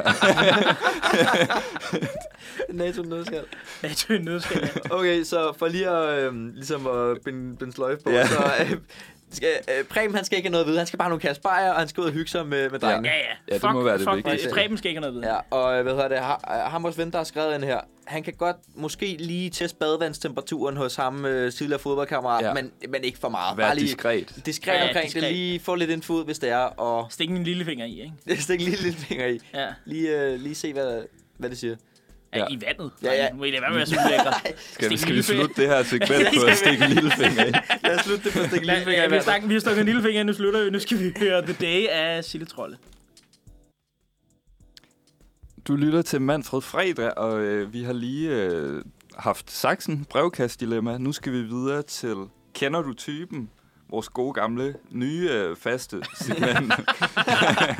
NATO 2.68 3.02
nødskal. 3.02 3.44
NATO 3.82 4.12
nødskal. 4.12 4.60
ja. 4.60 4.94
Okay, 4.94 5.22
så 5.22 5.52
for 5.58 5.68
lige 5.68 5.88
at, 5.88 6.18
øh, 6.18 6.54
ligesom 6.54 6.86
at 6.86 7.18
binde, 7.24 7.56
binde 7.56 7.72
sløjfe 7.72 8.02
på, 8.04 8.10
ja. 8.10 8.26
så 8.26 8.52
øh, 8.60 8.76
skal, 9.32 9.48
øh, 9.78 9.84
Preben, 9.84 10.14
han 10.14 10.24
skal 10.24 10.36
ikke 10.36 10.46
have 10.48 10.52
noget 10.52 10.64
at 10.64 10.68
vide. 10.68 10.78
Han 10.78 10.86
skal 10.86 10.96
bare 10.98 11.04
have 11.06 11.10
nogle 11.10 11.20
kasse 11.20 11.42
bajer, 11.42 11.70
og 11.72 11.78
han 11.78 11.88
skal 11.88 12.00
ud 12.00 12.06
og 12.06 12.12
hygge 12.12 12.30
sig 12.30 12.46
med, 12.46 12.70
med 12.70 12.78
drengene. 12.78 13.08
Ja, 13.08 13.14
ja. 13.14 13.20
Ja, 13.48 13.54
det 13.54 13.60
fuck, 13.60 13.72
må 13.72 13.82
være 13.82 13.98
det 13.98 14.04
fuck, 14.08 14.16
vigtigste. 14.16 14.50
Preben 14.50 14.78
skal 14.78 14.88
ikke 14.88 15.00
have 15.00 15.12
noget 15.12 15.24
at 15.26 15.28
vide. 15.28 15.34
Ja, 15.34 15.56
og 15.56 15.76
øh, 15.76 15.82
hvad 15.82 15.92
hedder 15.92 16.08
det, 16.08 16.18
har, 16.18 16.66
ham 16.70 16.82
vores 16.82 16.98
ven, 16.98 17.10
der 17.10 17.16
har 17.18 17.24
skrevet 17.24 17.54
ind 17.54 17.64
her, 17.64 17.80
han 18.06 18.22
kan 18.22 18.32
godt 18.32 18.56
måske 18.74 19.16
lige 19.18 19.50
teste 19.50 19.76
badevandstemperaturen 19.78 20.76
hos 20.76 20.96
ham 20.96 21.24
øh, 21.24 21.52
tidligere 21.52 21.80
fodboldkammerat, 21.80 22.44
Ja. 22.44 22.54
men, 22.54 22.72
men 22.88 23.04
ikke 23.04 23.18
for 23.18 23.28
meget. 23.28 23.58
Vær 23.58 23.64
Bare 23.66 23.74
lige 23.74 23.86
diskret. 23.86 24.34
diskret 24.46 24.74
Ja, 24.74 24.82
omkring 24.88 25.04
diskret. 25.04 25.22
det, 25.22 25.32
lige 25.32 25.60
få 25.60 25.74
lidt 25.74 25.90
info 25.90 26.12
ud, 26.14 26.24
hvis 26.24 26.38
det 26.38 26.50
er, 26.50 26.56
og 26.58 27.06
Stik 27.10 27.30
en 27.30 27.44
lillefinger 27.44 27.86
i, 27.86 28.00
ikke? 28.28 28.42
stik 28.42 28.60
lige 28.60 28.82
lidt 28.82 28.96
finger 28.96 29.26
i. 29.26 29.40
Ja. 29.54 29.66
Lige, 29.84 30.20
øh, 30.20 30.40
lige 30.40 30.54
se, 30.54 30.72
hvad, 30.72 31.02
hvad 31.38 31.50
det 31.50 31.58
siger. 31.58 31.76
Ja, 32.34 32.46
i 32.50 32.58
vandet. 32.66 32.90
Ja, 33.02 33.12
ja. 33.12 33.30
Nu 33.30 33.36
må 33.36 33.44
I 33.44 33.50
lade 33.50 33.62
være 33.62 33.72
med 33.72 33.80
at 33.82 33.88
så 33.88 33.96
ulækre. 34.06 34.32
Skal, 34.72 34.90
vi- 34.90 34.96
skal 34.96 35.12
vi 35.12 35.16
en 35.18 35.22
slutte 35.22 35.54
det 35.62 35.68
her 35.68 35.82
segment 35.82 36.28
på 36.40 36.44
at 36.46 36.56
stikke 36.56 36.84
en 36.84 36.90
lille 36.90 37.10
finger 37.10 37.44
ind? 37.44 37.54
Lad 37.84 37.98
os 37.98 38.04
slutte 38.04 38.24
det 38.24 38.32
på 38.32 38.38
at 38.40 38.46
stikke 38.48 38.66
Ja, 38.66 38.72
lille 38.72 38.84
finger 38.84 39.02
ja, 39.02 39.08
i 39.08 39.12
vi, 39.16 39.20
stakket, 39.22 39.48
vi 39.48 39.54
har 39.54 39.60
stukket 39.60 39.80
en 39.80 39.86
lillefinger, 39.86 40.22
nu 40.22 40.32
slutter 40.32 40.64
vi. 40.64 40.70
Nu 40.70 40.78
skal 40.78 40.98
vi 40.98 41.12
høre 41.18 41.42
The 41.42 41.52
Day 41.52 41.86
af 41.88 42.24
Sille 42.24 42.46
Trolle. 42.46 42.78
Du 45.68 45.76
lytter 45.76 46.02
til 46.02 46.20
Manfred 46.20 46.60
Fredag, 46.60 47.18
og 47.18 47.40
øh, 47.40 47.72
vi 47.72 47.82
har 47.82 47.92
lige 47.92 48.30
øh, 48.30 48.82
haft 49.18 49.50
Saxen 49.50 50.04
brevkastdilemma. 50.10 50.98
Nu 50.98 51.12
skal 51.12 51.32
vi 51.32 51.42
videre 51.42 51.82
til 51.82 52.16
Kender 52.54 52.82
du 52.82 52.94
typen? 52.94 53.50
Vores 53.90 54.08
gode 54.08 54.32
gamle, 54.34 54.74
nye, 54.90 55.28
øh, 55.32 55.56
faste 55.56 55.96
segment. 56.14 56.72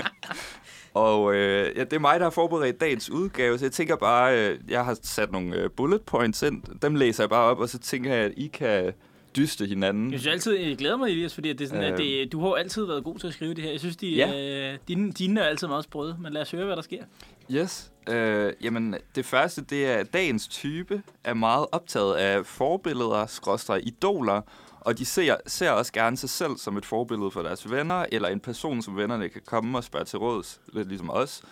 og 1.07 1.35
øh, 1.35 1.73
ja, 1.77 1.85
det 1.85 1.93
er 1.93 1.99
mig, 1.99 2.21
der 2.21 2.27
har 2.27 2.31
forberedt 2.31 2.81
dagens 2.81 3.11
udgave, 3.11 3.59
så 3.59 3.65
jeg 3.65 3.73
tænker 3.73 3.97
bare, 3.97 4.39
øh, 4.51 4.59
jeg 4.69 4.85
har 4.85 4.99
sat 5.03 5.33
nogle 5.33 5.57
øh, 5.57 5.71
bullet 5.71 6.03
points 6.03 6.43
ind. 6.43 6.63
Dem 6.83 6.95
læser 6.95 7.23
jeg 7.25 7.31
bare 7.31 7.45
op, 7.51 7.59
og 7.61 7.69
så 7.69 7.79
tænker 7.79 8.15
jeg, 8.15 8.25
at 8.25 8.33
I 8.37 8.47
kan 8.47 8.93
dyste 9.37 9.67
hinanden. 9.67 10.13
Jeg 10.13 10.21
synes 10.21 10.33
altid, 10.33 10.53
jeg 10.59 10.77
glæder 10.77 10.97
mig, 10.97 11.09
Elias, 11.11 11.35
fordi 11.35 11.51
at 11.51 11.59
det 11.59 11.65
er 11.65 11.69
sådan, 11.69 11.85
Øh. 11.85 11.93
at 11.93 11.99
det, 11.99 12.33
du 12.33 12.41
har 12.41 12.55
altid 12.55 12.85
været 12.87 13.05
god 13.05 13.19
til 13.19 13.27
at 13.27 13.33
skrive 13.33 13.55
det 13.55 13.65
her. 13.65 13.71
Jeg 13.71 13.81
synes, 13.81 13.97
de, 13.97 14.09
Ja. 14.09 14.71
øh, 14.73 14.79
dine, 14.89 15.13
dine 15.13 15.41
er 15.41 15.45
altid 15.45 15.67
meget 15.69 15.85
sprøde, 15.85 16.17
men 16.21 16.33
lad 16.33 16.43
os 16.43 16.51
høre, 16.51 16.65
hvad 16.67 16.77
der 16.77 16.83
sker. 16.83 17.05
Yes. 17.53 17.91
Øh, 18.09 18.53
jamen, 18.63 18.95
det 19.15 19.25
første, 19.25 19.63
det 19.71 19.87
er, 19.87 19.95
at 19.95 20.13
dagens 20.13 20.49
type 20.49 21.03
er 21.25 21.35
meget 21.35 21.67
optaget 21.73 22.15
af 22.15 22.47
forbilleder, 22.47 23.27
skråstrej 23.27 23.81
idoler, 23.83 24.41
og 24.81 24.99
de 24.99 25.05
ser, 25.05 25.37
ser 25.47 25.71
også 25.71 25.93
gerne 25.93 26.17
sig 26.17 26.31
selv 26.31 26.57
som 26.57 26.77
et 26.77 26.87
forbillede 26.87 27.31
for 27.31 27.43
deres 27.43 27.71
venner, 27.71 28.07
eller 28.13 28.29
en 28.29 28.41
person, 28.41 28.83
som 28.83 28.97
vennerne 28.97 29.29
kan 29.29 29.43
komme 29.47 29.79
og 29.79 29.85
spørge 29.85 30.05
til 30.05 30.19
råds, 30.19 30.61
lidt 30.73 30.89
ligesom 30.89 31.11
os. 31.11 31.43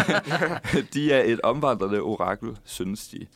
de 0.94 1.12
er 1.12 1.22
et 1.22 1.40
omvandrende 1.40 2.00
orakel, 2.00 2.56
synes 2.64 3.08
de. 3.08 3.26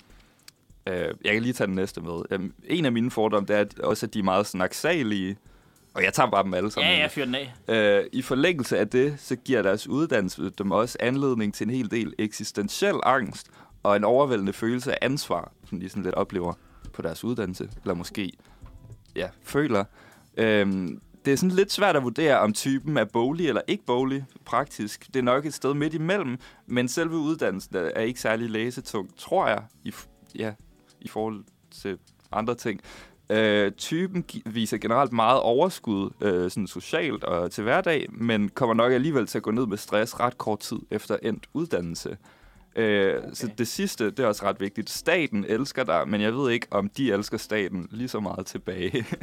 Øh, 0.88 1.14
jeg 1.24 1.32
kan 1.32 1.42
lige 1.42 1.52
tage 1.52 1.66
den 1.66 1.74
næste 1.74 2.00
med. 2.00 2.22
Øhm, 2.30 2.52
en 2.64 2.84
af 2.84 2.92
mine 2.92 3.10
fordomme, 3.10 3.46
det 3.46 3.56
er 3.56 3.60
at- 3.60 3.78
også, 3.78 4.06
at 4.06 4.14
de 4.14 4.18
er 4.18 4.22
meget 4.22 4.46
snaksalige, 4.46 5.36
og 5.94 6.02
jeg 6.04 6.12
tager 6.14 6.30
bare 6.30 6.42
dem 6.44 6.54
alle 6.54 6.70
sammen. 6.70 6.92
Ja, 6.92 6.98
jeg 6.98 7.10
fyrer 7.10 7.26
den 7.26 7.34
af. 7.34 7.54
Øh, 7.68 8.04
I 8.12 8.22
forlængelse 8.22 8.78
af 8.78 8.88
det, 8.88 9.14
så 9.18 9.36
giver 9.36 9.62
deres 9.62 9.88
uddannelse 9.88 10.50
dem 10.50 10.70
også 10.70 10.96
anledning 11.00 11.54
til 11.54 11.64
en 11.68 11.74
hel 11.74 11.90
del 11.90 12.14
eksistentiel 12.18 12.94
angst 13.02 13.46
og 13.82 13.96
en 13.96 14.04
overvældende 14.04 14.52
følelse 14.52 14.92
af 14.92 14.98
ansvar, 15.02 15.52
som 15.68 15.80
de 15.80 15.88
sådan 15.88 16.02
lidt 16.02 16.14
oplever 16.14 16.52
på 16.92 17.02
deres 17.02 17.24
uddannelse, 17.24 17.68
eller 17.82 17.94
måske 17.94 18.32
ja, 19.16 19.28
føler. 19.42 19.84
Øhm, 20.36 21.00
det 21.24 21.32
er 21.32 21.36
sådan 21.36 21.56
lidt 21.56 21.72
svært 21.72 21.96
at 21.96 22.02
vurdere, 22.02 22.38
om 22.40 22.52
typen 22.52 22.96
er 22.96 23.04
bolig 23.04 23.48
eller 23.48 23.62
ikke 23.66 23.84
bolig 23.86 24.24
praktisk. 24.44 25.06
Det 25.06 25.16
er 25.16 25.22
nok 25.22 25.46
et 25.46 25.54
sted 25.54 25.74
midt 25.74 25.94
imellem, 25.94 26.38
men 26.66 26.88
selve 26.88 27.16
uddannelsen 27.16 27.76
er 27.76 28.00
ikke 28.00 28.20
særlig 28.20 28.50
læsetung, 28.50 29.10
tror 29.18 29.48
jeg, 29.48 29.62
i, 29.84 29.92
ja, 30.34 30.52
i 31.00 31.08
forhold 31.08 31.44
til 31.70 31.98
andre 32.32 32.54
ting. 32.54 32.80
Øh, 33.30 33.72
typen 33.72 34.22
gi- 34.22 34.42
viser 34.46 34.78
generelt 34.78 35.12
meget 35.12 35.40
overskud 35.40 36.10
øh, 36.20 36.50
sådan 36.50 36.66
socialt 36.66 37.24
og 37.24 37.50
til 37.50 37.64
hverdag, 37.64 38.06
men 38.10 38.48
kommer 38.48 38.74
nok 38.74 38.92
alligevel 38.92 39.26
til 39.26 39.38
at 39.38 39.42
gå 39.42 39.50
ned 39.50 39.66
med 39.66 39.76
stress 39.76 40.20
ret 40.20 40.38
kort 40.38 40.58
tid 40.60 40.78
efter 40.90 41.16
endt 41.22 41.46
uddannelse. 41.54 42.16
Øh, 42.76 43.16
okay. 43.18 43.28
Så 43.34 43.48
det 43.58 43.68
sidste, 43.68 44.04
det 44.10 44.18
er 44.18 44.26
også 44.26 44.44
ret 44.44 44.60
vigtigt. 44.60 44.90
Staten 44.90 45.44
elsker 45.48 45.84
dig, 45.84 46.08
men 46.08 46.20
jeg 46.20 46.34
ved 46.34 46.50
ikke, 46.50 46.66
om 46.70 46.88
de 46.88 47.12
elsker 47.12 47.38
staten 47.38 47.88
lige 47.90 48.08
så 48.08 48.20
meget 48.20 48.46
tilbage. 48.46 49.06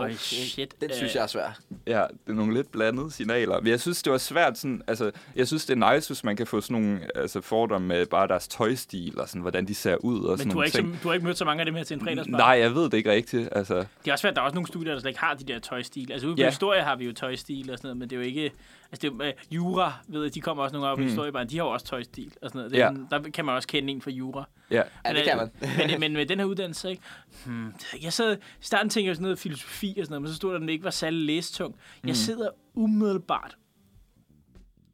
Øj, 0.00 0.12
shit. 0.12 0.74
Den 0.80 0.90
synes 0.92 1.14
jeg 1.14 1.22
er 1.22 1.26
svær. 1.26 1.58
ja, 1.86 1.92
det 2.26 2.30
er 2.30 2.32
nogle 2.32 2.54
lidt 2.54 2.72
blandede 2.72 3.10
signaler. 3.10 3.60
Men 3.60 3.66
jeg 3.70 3.80
synes, 3.80 4.02
det 4.02 4.12
var 4.12 4.18
svært 4.18 4.58
sådan, 4.58 4.82
altså, 4.86 5.10
jeg 5.36 5.46
synes, 5.46 5.66
det 5.66 5.82
er 5.82 5.94
nice, 5.94 6.08
hvis 6.08 6.24
man 6.24 6.36
kan 6.36 6.46
få 6.46 6.60
sådan 6.60 6.82
nogle 6.82 7.00
altså, 7.14 7.40
fordomme 7.40 7.88
med 7.88 8.06
bare 8.06 8.28
deres 8.28 8.48
tøjstil 8.48 9.20
og 9.20 9.28
sådan, 9.28 9.40
hvordan 9.40 9.66
de 9.66 9.74
ser 9.74 9.96
ud 9.96 10.24
og 10.24 10.30
Men 10.30 10.38
sådan 10.38 10.52
du 10.52 10.58
har, 10.58 10.64
ikke, 10.64 10.76
ting. 10.76 10.94
så, 10.96 11.02
du 11.02 11.08
har 11.08 11.14
ikke 11.14 11.26
mødt 11.26 11.38
så 11.38 11.44
mange 11.44 11.60
af 11.60 11.66
dem 11.66 11.74
her 11.74 11.84
til 11.84 11.94
en 11.94 12.00
fredagsbar? 12.00 12.38
Nej, 12.38 12.46
jeg 12.48 12.74
ved 12.74 12.84
det 12.84 12.94
ikke 12.94 13.10
rigtigt. 13.10 13.48
Altså, 13.52 13.74
Det 13.74 14.08
er 14.08 14.12
også 14.12 14.22
svært, 14.22 14.34
der 14.34 14.40
er 14.40 14.44
også 14.44 14.54
nogle 14.54 14.66
studier, 14.68 14.92
der 14.92 15.00
slet 15.00 15.10
ikke 15.10 15.20
har 15.20 15.34
de 15.34 15.44
der 15.44 15.58
tøjstil. 15.58 16.12
Altså 16.12 16.26
ude 16.26 16.36
på 16.36 16.40
Ja. 16.42 16.48
historie 16.48 16.82
har 16.82 16.96
vi 16.96 17.04
jo 17.04 17.12
tøjstil 17.12 17.70
og 17.70 17.78
sådan 17.78 17.88
noget, 17.88 17.96
men 17.96 18.10
det 18.10 18.16
er 18.16 18.20
jo 18.20 18.26
ikke... 18.26 18.52
Altså 18.94 19.08
det 19.10 19.20
er, 19.20 19.26
øh, 19.26 19.32
jura, 19.54 19.92
ved 20.08 20.22
jeg, 20.22 20.34
de 20.34 20.40
kommer 20.40 20.62
også 20.62 20.74
nogle 20.74 20.88
op 20.88 20.96
på 20.96 21.00
Mm. 21.00 21.06
historiebaren, 21.08 21.48
de 21.48 21.56
har 21.58 21.64
jo 21.64 21.70
også 21.70 21.86
tøjstil 21.86 22.32
og 22.42 22.48
sådan 22.50 22.58
noget. 22.58 22.70
Det 22.72 22.78
Ja. 22.78 22.88
sådan, 22.88 23.06
der 23.24 23.30
kan 23.30 23.44
man 23.44 23.54
også 23.54 23.68
kende 23.68 23.92
en 23.92 24.02
fra 24.02 24.10
jura. 24.10 24.44
ja. 24.70 24.82
Ja, 25.06 25.12
det 25.12 25.24
kan 25.24 25.36
man. 25.36 25.50
men, 25.90 26.00
men 26.00 26.12
med 26.12 26.26
den 26.26 26.38
her 26.38 26.46
uddannelse, 26.46 26.90
ikke? 26.90 27.02
Hmm, 27.46 27.72
jeg 28.02 28.12
sad, 28.12 28.36
i 28.36 28.40
starten 28.60 28.90
tænkte 28.90 29.08
jeg 29.08 29.16
sådan 29.16 29.22
noget 29.22 29.38
filosofi 29.38 29.88
og 29.98 30.06
sådan 30.06 30.12
noget, 30.12 30.22
men 30.22 30.28
så 30.28 30.34
stod 30.36 30.50
der, 30.50 30.54
at 30.56 30.60
den 30.60 30.68
ikke 30.68 30.84
var 30.84 30.90
særlig 30.90 31.20
læstung. 31.20 31.74
Jeg 32.04 32.08
Mm. 32.08 32.14
sidder 32.14 32.48
umiddelbart 32.74 33.56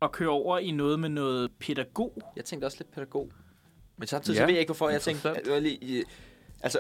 og 0.00 0.12
kører 0.12 0.30
over 0.30 0.58
i 0.58 0.70
noget 0.70 1.00
med 1.00 1.08
noget 1.08 1.50
pædagog. 1.60 2.22
Jeg 2.36 2.44
tænkte 2.44 2.66
også 2.66 2.76
lidt 2.80 2.90
pædagog. 2.92 3.30
Men 3.96 4.06
samtidig 4.08 4.36
Ja, 4.36 4.42
så 4.42 4.46
ved 4.46 4.52
jeg 4.54 4.60
ikke, 4.60 4.68
hvorfor 4.68 4.88
jeg 4.90 5.00
tænkte... 5.00 5.28
Det 5.28 5.52
var 5.52 5.58
lige, 5.58 5.78
i- 5.84 6.02
altså, 6.60 6.78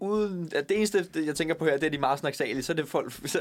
uden, 0.00 0.50
at 0.54 0.68
det 0.68 0.76
eneste, 0.76 1.06
jeg 1.26 1.34
tænker 1.34 1.54
på 1.54 1.64
her, 1.64 1.72
det 1.76 1.86
er 1.86 1.90
de 1.90 1.98
meget 1.98 2.18
snaksalige, 2.18 2.62
så 2.62 2.72
er 2.72 2.76
det 2.76 2.88
folk, 2.88 3.12
så, 3.26 3.40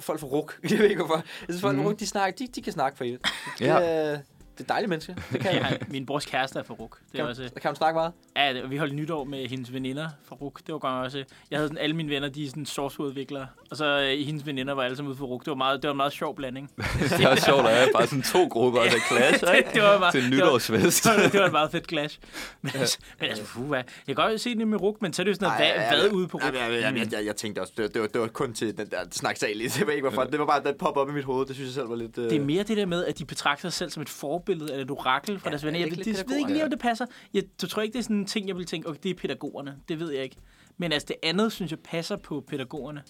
folk 0.00 0.20
fra 0.20 0.26
RUK. 0.26 0.58
Jeg 0.70 0.78
ved 0.78 0.88
ikke, 0.90 0.96
hvorfor. 1.04 1.16
Jeg 1.16 1.24
synes, 1.48 1.60
folk 1.60 1.76
fra 1.76 1.82
Mhm. 1.82 1.90
RUK, 1.90 2.00
de, 2.00 2.06
snakker, 2.06 2.46
de, 2.46 2.52
de 2.54 2.62
kan 2.62 2.72
snakke 2.72 2.98
for 2.98 3.04
evigt. 3.04 3.26
Ja. 3.60 3.78
er, 3.82 4.18
det 4.58 4.64
er 4.64 4.68
dejlige 4.68 4.88
mennesker. 4.90 5.14
Det 5.32 5.40
kan, 5.40 5.54
Jeg 5.56 5.64
har, 5.64 5.76
min 5.88 6.06
brors 6.06 6.24
kæreste 6.26 6.58
er 6.58 6.62
fra 6.62 6.74
RUK. 6.74 6.98
Det 7.12 7.18
er 7.20 7.22
kan, 7.22 7.30
også, 7.30 7.42
kan 7.42 7.68
man 7.68 7.76
snakke 7.76 7.96
meget? 7.96 8.12
ja, 8.36 8.52
det, 8.54 8.70
vi 8.70 8.76
holdt 8.76 8.94
nytår 8.94 9.24
med 9.24 9.48
hendes 9.48 9.72
veninder 9.72 10.08
fra 10.28 10.36
RUK. 10.36 10.58
Det 10.66 10.72
var 10.72 10.78
godt 10.78 11.04
også. 11.04 11.24
Jeg 11.50 11.58
havde 11.58 11.68
sådan, 11.68 11.78
alle 11.78 11.96
mine 11.96 12.10
venner, 12.10 12.28
de 12.28 12.44
er 12.44 12.48
sådan 12.48 12.66
softwareudviklere. 12.66 13.46
Og 13.70 13.76
så 13.76 13.84
øh, 14.00 14.26
hendes 14.26 14.46
veninder 14.46 14.74
var 14.74 14.82
alle 14.82 14.96
sammen 14.96 15.10
ude 15.10 15.18
fra 15.18 15.24
RUK. 15.24 15.40
Det 15.44 15.50
var, 15.50 15.56
meget, 15.56 15.82
det 15.82 15.88
var 15.88 15.92
en 15.92 15.96
meget 15.96 16.12
sjov 16.12 16.36
blanding. 16.36 16.70
det 17.00 17.20
er 17.24 17.28
også 17.28 17.44
sjovt, 17.44 17.66
at 17.66 17.76
jeg 17.76 17.88
bare 17.94 18.06
sådan 18.06 18.22
to 18.22 18.46
grupper, 18.50 18.80
der 18.82 18.90
clasher, 19.08 19.52
ikke? 19.58 19.68
det 19.74 19.82
var 19.82 19.98
bare, 19.98 20.12
Til 20.12 20.24
en 20.24 20.32
det 20.32 20.38
var- 20.40 20.44
nytårsfest. 20.46 21.04
det 21.04 21.12
var, 21.22 21.28
det 21.28 21.40
var 21.40 21.46
et 21.46 21.52
meget 21.52 21.70
fedt 21.70 21.88
clash. 21.88 22.18
Men, 22.62 22.72
altså, 22.74 22.98
men 23.20 23.28
altså, 23.28 23.44
puh, 23.44 23.64
hvad? 23.68 23.78
Jeg 23.78 24.16
kan 24.16 24.28
godt 24.28 24.40
se 24.40 24.54
det 24.58 24.68
med 24.68 24.80
RUK, 24.82 25.02
men 25.02 25.12
så 25.12 25.22
er 25.22 25.24
det 25.24 25.30
jo 25.30 25.34
sådan 25.34 25.58
noget, 25.58 25.88
hvad, 25.90 26.00
hvad 26.00 26.10
ude 26.12 26.28
på 26.28 26.36
RUK? 26.38 26.44
Jeg, 26.44 26.54
jeg, 26.54 26.82
jeg, 26.82 26.96
jeg, 26.96 27.12
jeg, 27.12 27.26
jeg 27.26 27.36
tænkte 27.36 27.60
også, 27.60 27.72
det, 27.76 27.82
var- 27.82 27.88
det, 27.88 28.00
var, 28.00 28.06
det 28.08 28.20
var 28.20 28.26
kun 28.26 28.52
til 28.52 28.76
den 28.76 28.86
der 28.90 28.98
snaksalige. 29.10 29.68
Det 29.68 29.86
var 29.86 29.92
ikke, 29.92 30.08
hvorfor. 30.08 30.24
Det 30.24 30.38
var 30.38 30.46
bare, 30.46 30.62
den 30.62 30.74
popper 30.78 31.00
op 31.00 31.08
i 31.08 31.12
mit 31.12 31.24
hoved. 31.24 31.46
Det 31.46 31.54
synes 31.54 31.66
jeg 31.68 31.74
selv 31.74 31.88
var 31.88 31.96
lidt... 31.96 32.18
øh, 32.18 32.30
Det 32.30 32.36
er 32.36 32.40
mere 32.44 32.62
det 32.62 32.76
der 32.76 32.86
med, 32.86 33.04
at 33.04 33.18
de 33.18 33.24
betragter 33.24 33.62
sig 33.68 33.72
selv 33.72 33.90
som 33.90 34.02
et 34.02 34.08
forbillede 34.42 34.70
eller 34.72 34.84
et 34.84 34.90
orakel 34.90 35.38
fra 35.38 35.48
Ja, 35.48 35.50
deres 35.50 35.62
er 35.62 35.66
venner. 35.66 35.78
det 35.80 35.96
Jeg, 35.98 36.06
lidt 36.06 36.18
det, 36.18 36.28
ved 36.28 36.36
ikke 36.38 36.52
lige, 36.52 36.64
om 36.64 36.70
det 36.70 36.78
passer. 36.78 37.06
Jeg 37.34 37.42
tror 37.68 37.82
ikke, 37.82 37.92
det 37.92 37.98
er 37.98 38.02
sådan 38.02 38.16
en 38.16 38.26
ting, 38.26 38.48
jeg 38.48 38.56
vil 38.56 38.66
tænke, 38.66 38.88
okay, 38.88 38.98
det 39.02 39.10
er 39.10 39.14
pædagogerne. 39.14 39.76
Det 39.88 40.00
ved 40.00 40.12
jeg 40.12 40.22
ikke. 40.22 40.36
Men 40.78 40.92
altså, 40.92 41.06
det 41.06 41.16
andet, 41.22 41.52
synes 41.52 41.70
jeg, 41.70 41.78
passer 41.78 42.16
på 42.16 42.44
pædagogerne. 42.48 43.02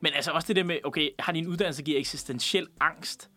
Men 0.00 0.12
altså 0.14 0.30
også 0.30 0.48
det 0.48 0.56
der 0.56 0.64
med, 0.64 0.78
okay, 0.84 1.08
har 1.18 1.32
din 1.32 1.46
uddannelse 1.46 1.82
giver 1.82 1.98
eksistentiel 1.98 2.66
angst? 2.80 3.30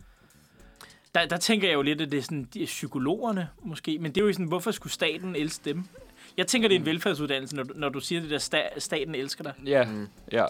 Der, 1.16 1.26
der 1.26 1.38
tænker 1.38 1.68
jeg 1.68 1.76
jo 1.76 1.82
lidt, 1.82 2.02
at 2.02 2.12
det 2.12 2.18
er 2.18 2.22
sådan, 2.22 2.44
de 2.54 2.62
er 2.62 2.66
psykologerne 2.66 3.50
måske. 3.64 4.00
Men 4.00 4.12
det 4.16 4.22
er 4.22 4.26
jo 4.26 4.34
sådan, 4.34 4.46
hvorfor 4.48 4.72
skulle 4.72 4.94
staten 4.94 5.36
elske 5.36 5.62
dem? 5.66 5.84
Jeg 6.38 6.48
tænker, 6.48 6.68
det 6.68 6.76
er 6.76 6.80
en 6.80 6.86
velfærdsuddannelse, 6.86 7.56
når 7.56 7.64
du, 7.64 7.74
når 7.76 7.90
du 7.90 8.00
siger 8.00 8.22
det 8.22 8.30
der, 8.30 8.38
sta, 8.38 8.62
staten 8.78 9.16
elsker 9.16 9.44
dig. 9.44 9.54
Ja, 9.66 9.84
Mm. 9.86 10.08
ja. 10.32 10.46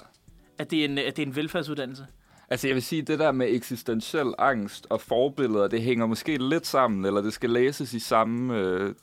At 0.58 0.72
det 0.72 0.80
er 0.82 0.86
en, 0.86 0.98
at 0.98 1.18
det 1.18 1.24
er 1.24 1.28
en 1.28 1.36
velfærdsuddannelse. 1.36 2.06
Altså 2.50 2.68
jeg 2.68 2.76
vil 2.76 2.84
sige, 2.84 3.02
det 3.02 3.20
der 3.20 3.32
med 3.32 3.48
eksistentiel 3.50 4.34
angst 4.38 4.88
og 4.90 5.02
forbilleder, 5.02 5.68
det 5.68 5.82
hænger 5.82 6.06
måske 6.06 6.38
lidt 6.50 6.68
sammen, 6.68 7.06
eller 7.06 7.22
det 7.22 7.34
skal 7.34 7.50
læses 7.50 7.94
i 7.94 8.00
samme, 8.00 8.58
øh, 8.60 8.96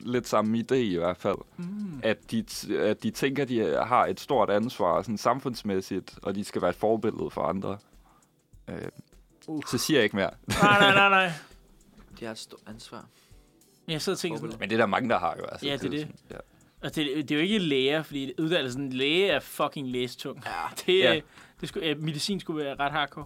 lidt 0.00 0.28
samme 0.28 0.58
idé 0.58 0.74
i 0.74 0.96
hvert 0.96 1.16
fald. 1.16 1.36
Mm. 1.56 2.00
At 2.02 2.30
de, 2.30 2.44
at 2.78 3.02
de 3.02 3.10
tænker, 3.10 3.44
de 3.44 3.60
har 3.86 4.06
et 4.06 4.20
stort 4.20 4.50
ansvar 4.50 5.02
sådan 5.02 5.18
samfundsmæssigt, 5.18 6.18
og 6.22 6.34
de 6.34 6.44
skal 6.44 6.62
være 6.62 6.70
et 6.70 6.76
forbillede 6.76 7.30
for 7.30 7.42
andre. 7.42 7.78
Øh, 8.70 8.76
Uh. 9.48 9.62
så 9.70 9.78
siger 9.78 9.98
jeg 9.98 10.04
ikke 10.04 10.16
mere. 10.16 10.30
Nej, 10.48 10.80
nej, 10.80 10.94
nej, 10.94 11.08
nej. 11.08 11.32
De 12.20 12.24
har 12.24 12.32
et 12.32 12.38
stort 12.38 12.60
ansvar. 12.66 13.04
Jeg 13.88 14.02
sidder 14.02 14.16
og 14.16 14.20
tænker 14.20 14.38
sådan, 14.38 14.56
Men 14.60 14.68
det 14.70 14.74
er 14.74 14.78
der 14.78 14.86
mange, 14.86 15.08
der 15.08 15.18
har 15.18 15.36
jo. 15.38 15.44
Altså, 15.44 15.66
Ja, 15.66 15.72
det 15.76 15.84
er 15.84 15.90
det. 15.90 16.00
sådan- 16.00 16.16
Ja. 16.30 16.36
og 16.82 16.94
det, 16.94 17.28
det 17.28 17.30
er 17.30 17.34
jo 17.34 17.40
ikke 17.42 17.58
læger, 17.58 18.02
fordi 18.02 18.32
uddannelsen 18.38 18.92
læge 18.92 19.26
er 19.28 19.40
fucking 19.40 19.88
læsetung. 19.88 20.42
Ja, 20.46 20.52
Det, 20.86 20.98
Ja. 20.98 21.20
Det 21.62 21.68
skulle, 21.68 21.86
øh, 21.88 22.02
medicin 22.02 22.40
skulle 22.40 22.64
være 22.64 22.76
ret 22.80 22.92
hardcore. 22.92 23.24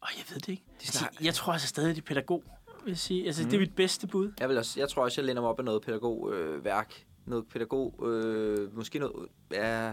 Og 0.00 0.08
jeg 0.16 0.24
ved 0.30 0.36
det 0.40 0.48
ikke. 0.48 0.62
De 0.68 0.72
Altså, 0.80 0.98
snak- 0.98 1.24
jeg 1.24 1.34
tror 1.34 1.52
altså 1.52 1.68
stadig, 1.68 1.96
det 1.96 2.02
er 2.02 2.06
pædagog, 2.06 2.44
vil 2.84 2.90
jeg 2.90 2.98
sige. 2.98 3.26
Altså, 3.26 3.42
mm. 3.42 3.48
det 3.48 3.56
er 3.56 3.58
Mm. 3.60 3.62
mit 3.62 3.74
bedste 3.76 4.06
bud. 4.06 4.32
Jeg, 4.40 4.48
vil 4.48 4.58
også, 4.58 4.80
jeg 4.80 4.88
tror 4.88 5.02
også, 5.02 5.20
jeg 5.20 5.26
læner 5.26 5.40
mig 5.40 5.50
op 5.50 5.58
af 5.58 5.64
noget 5.64 5.82
pædagogværk. 5.82 6.56
Øh, 6.58 6.64
værk. 6.64 7.04
noget 7.26 7.44
pædagog... 7.48 8.10
Øh, 8.10 8.76
måske 8.76 8.98
noget... 8.98 9.28
Ja, 9.52 9.92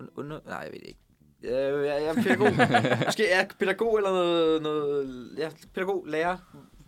un- 0.00 0.08
under, 0.16 0.40
nej, 0.46 0.56
jeg 0.56 0.72
ved 0.72 0.80
det 0.80 0.86
ikke. 0.88 1.00
Ja, 1.42 1.76
jeg, 1.76 2.02
jeg 2.02 2.04
er 2.04 2.14
pædagog. 2.22 2.48
måske 3.06 3.28
er 3.28 3.46
pædagog 3.58 3.96
eller 3.96 4.10
noget... 4.10 4.62
noget 4.62 5.30
ja, 5.38 5.50
pædagog, 5.74 6.04
lærer, 6.06 6.36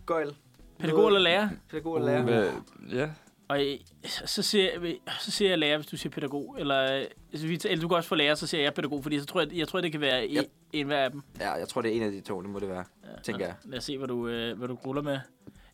gøjl. 0.05 0.35
Pædagog 0.79 1.07
eller 1.07 1.19
lærer? 1.19 1.49
Pædagog 1.69 1.97
eller 1.97 2.09
lærer. 2.09 2.23
Hvad, 2.23 2.51
ja. 2.97 3.09
Og 3.51 3.65
øh, 3.65 3.77
så 4.25 4.41
siger, 4.41 4.69
jeg, 4.83 4.95
så 5.19 5.31
siger 5.31 5.49
jeg 5.49 5.57
lærer, 5.59 5.77
hvis 5.77 5.87
du 5.87 5.97
siger 5.97 6.11
pædagog. 6.11 6.55
Eller, 6.59 6.95
øh, 6.99 7.05
altså, 7.31 7.47
vi- 7.47 7.59
eller 7.65 7.81
du 7.81 7.87
kan 7.87 7.97
også 7.97 8.09
få 8.09 8.15
lærer, 8.15 8.35
så 8.35 8.47
siger 8.47 8.63
jeg 8.63 8.73
pædagog. 8.73 9.03
Fordi 9.03 9.19
så 9.19 9.25
tror 9.25 9.41
jeg, 9.41 9.49
jeg 9.53 9.67
tror, 9.67 9.81
det 9.81 9.91
kan 9.91 10.01
være 10.01 10.15
Ja. 10.31 10.39
en, 10.39 10.45
en 10.73 10.85
hver 10.87 11.03
af 11.03 11.11
dem. 11.11 11.21
Ja, 11.39 11.51
jeg 11.51 11.67
tror, 11.67 11.81
det 11.81 11.91
er 11.91 11.95
en 11.95 12.03
af 12.03 12.11
de 12.11 12.21
to, 12.21 12.41
det 12.41 12.49
må 12.49 12.59
det 12.59 12.69
være. 12.69 12.83
Ja, 13.03 13.21
Tænker 13.23 13.45
jeg. 13.45 13.55
Lad 13.65 13.77
os 13.77 13.83
se, 13.83 13.97
hvad 13.97 14.07
du, 14.07 14.27
øh, 14.27 14.57
hvad 14.57 14.67
du 14.67 14.75
ruller 14.85 15.01
med. 15.01 15.19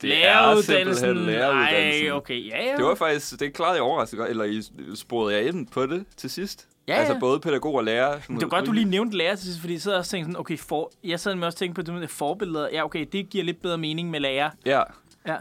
Det 0.02 0.26
er 0.28 0.62
simpelthen 0.62 1.16
læreruddannelsen. 1.26 2.06
Ej, 2.08 2.12
okay. 2.12 2.50
Ja, 2.50 2.66
ja. 2.66 2.76
Det 2.78 2.86
var 2.86 2.96
faktisk, 2.96 3.40
det 3.40 3.54
klarede 3.54 3.74
jeg 3.76 3.84
overrasket 3.84 4.18
godt, 4.18 4.30
eller 4.30 4.44
I 4.44 4.62
sporede 4.96 5.36
jeg 5.36 5.48
ind 5.48 5.68
på 5.68 5.86
det 5.86 6.06
til 6.18 6.30
sidst? 6.30 6.68
Ja, 6.88 6.94
Altså 6.94 7.14
ja. 7.14 7.20
både 7.20 7.40
pædagog 7.40 7.76
og 7.76 7.84
lærer. 7.84 8.20
Men 8.30 8.38
det 8.40 8.44
var 8.44 8.50
godt, 8.50 8.66
du 8.66 8.72
lige 8.72 8.86
nævnte 8.86 9.18
lærer 9.18 9.36
til 9.36 9.46
sidst, 9.46 9.60
fordi 9.60 9.74
jeg 9.74 9.82
sidder 9.82 9.98
også 9.98 10.08
og 10.08 10.12
tænkte 10.12 10.28
sådan, 10.32 10.40
okay, 10.40 10.58
for, 10.58 10.92
jeg 11.04 11.20
sad 11.20 11.36
med 11.36 11.46
også 11.48 11.58
tænkt 11.58 11.76
på 11.76 11.82
det 11.82 11.94
med 11.94 12.08
forbilleder. 12.08 12.70
Ja, 12.74 12.86
okay, 12.86 13.06
det 13.12 13.30
giver 13.30 13.44
lidt 13.44 13.62
bedre 13.62 13.78
mening 13.78 14.10
med 14.10 14.20
lærer. 14.20 14.50
Ja. 14.66 14.82
Ja. 15.28 15.36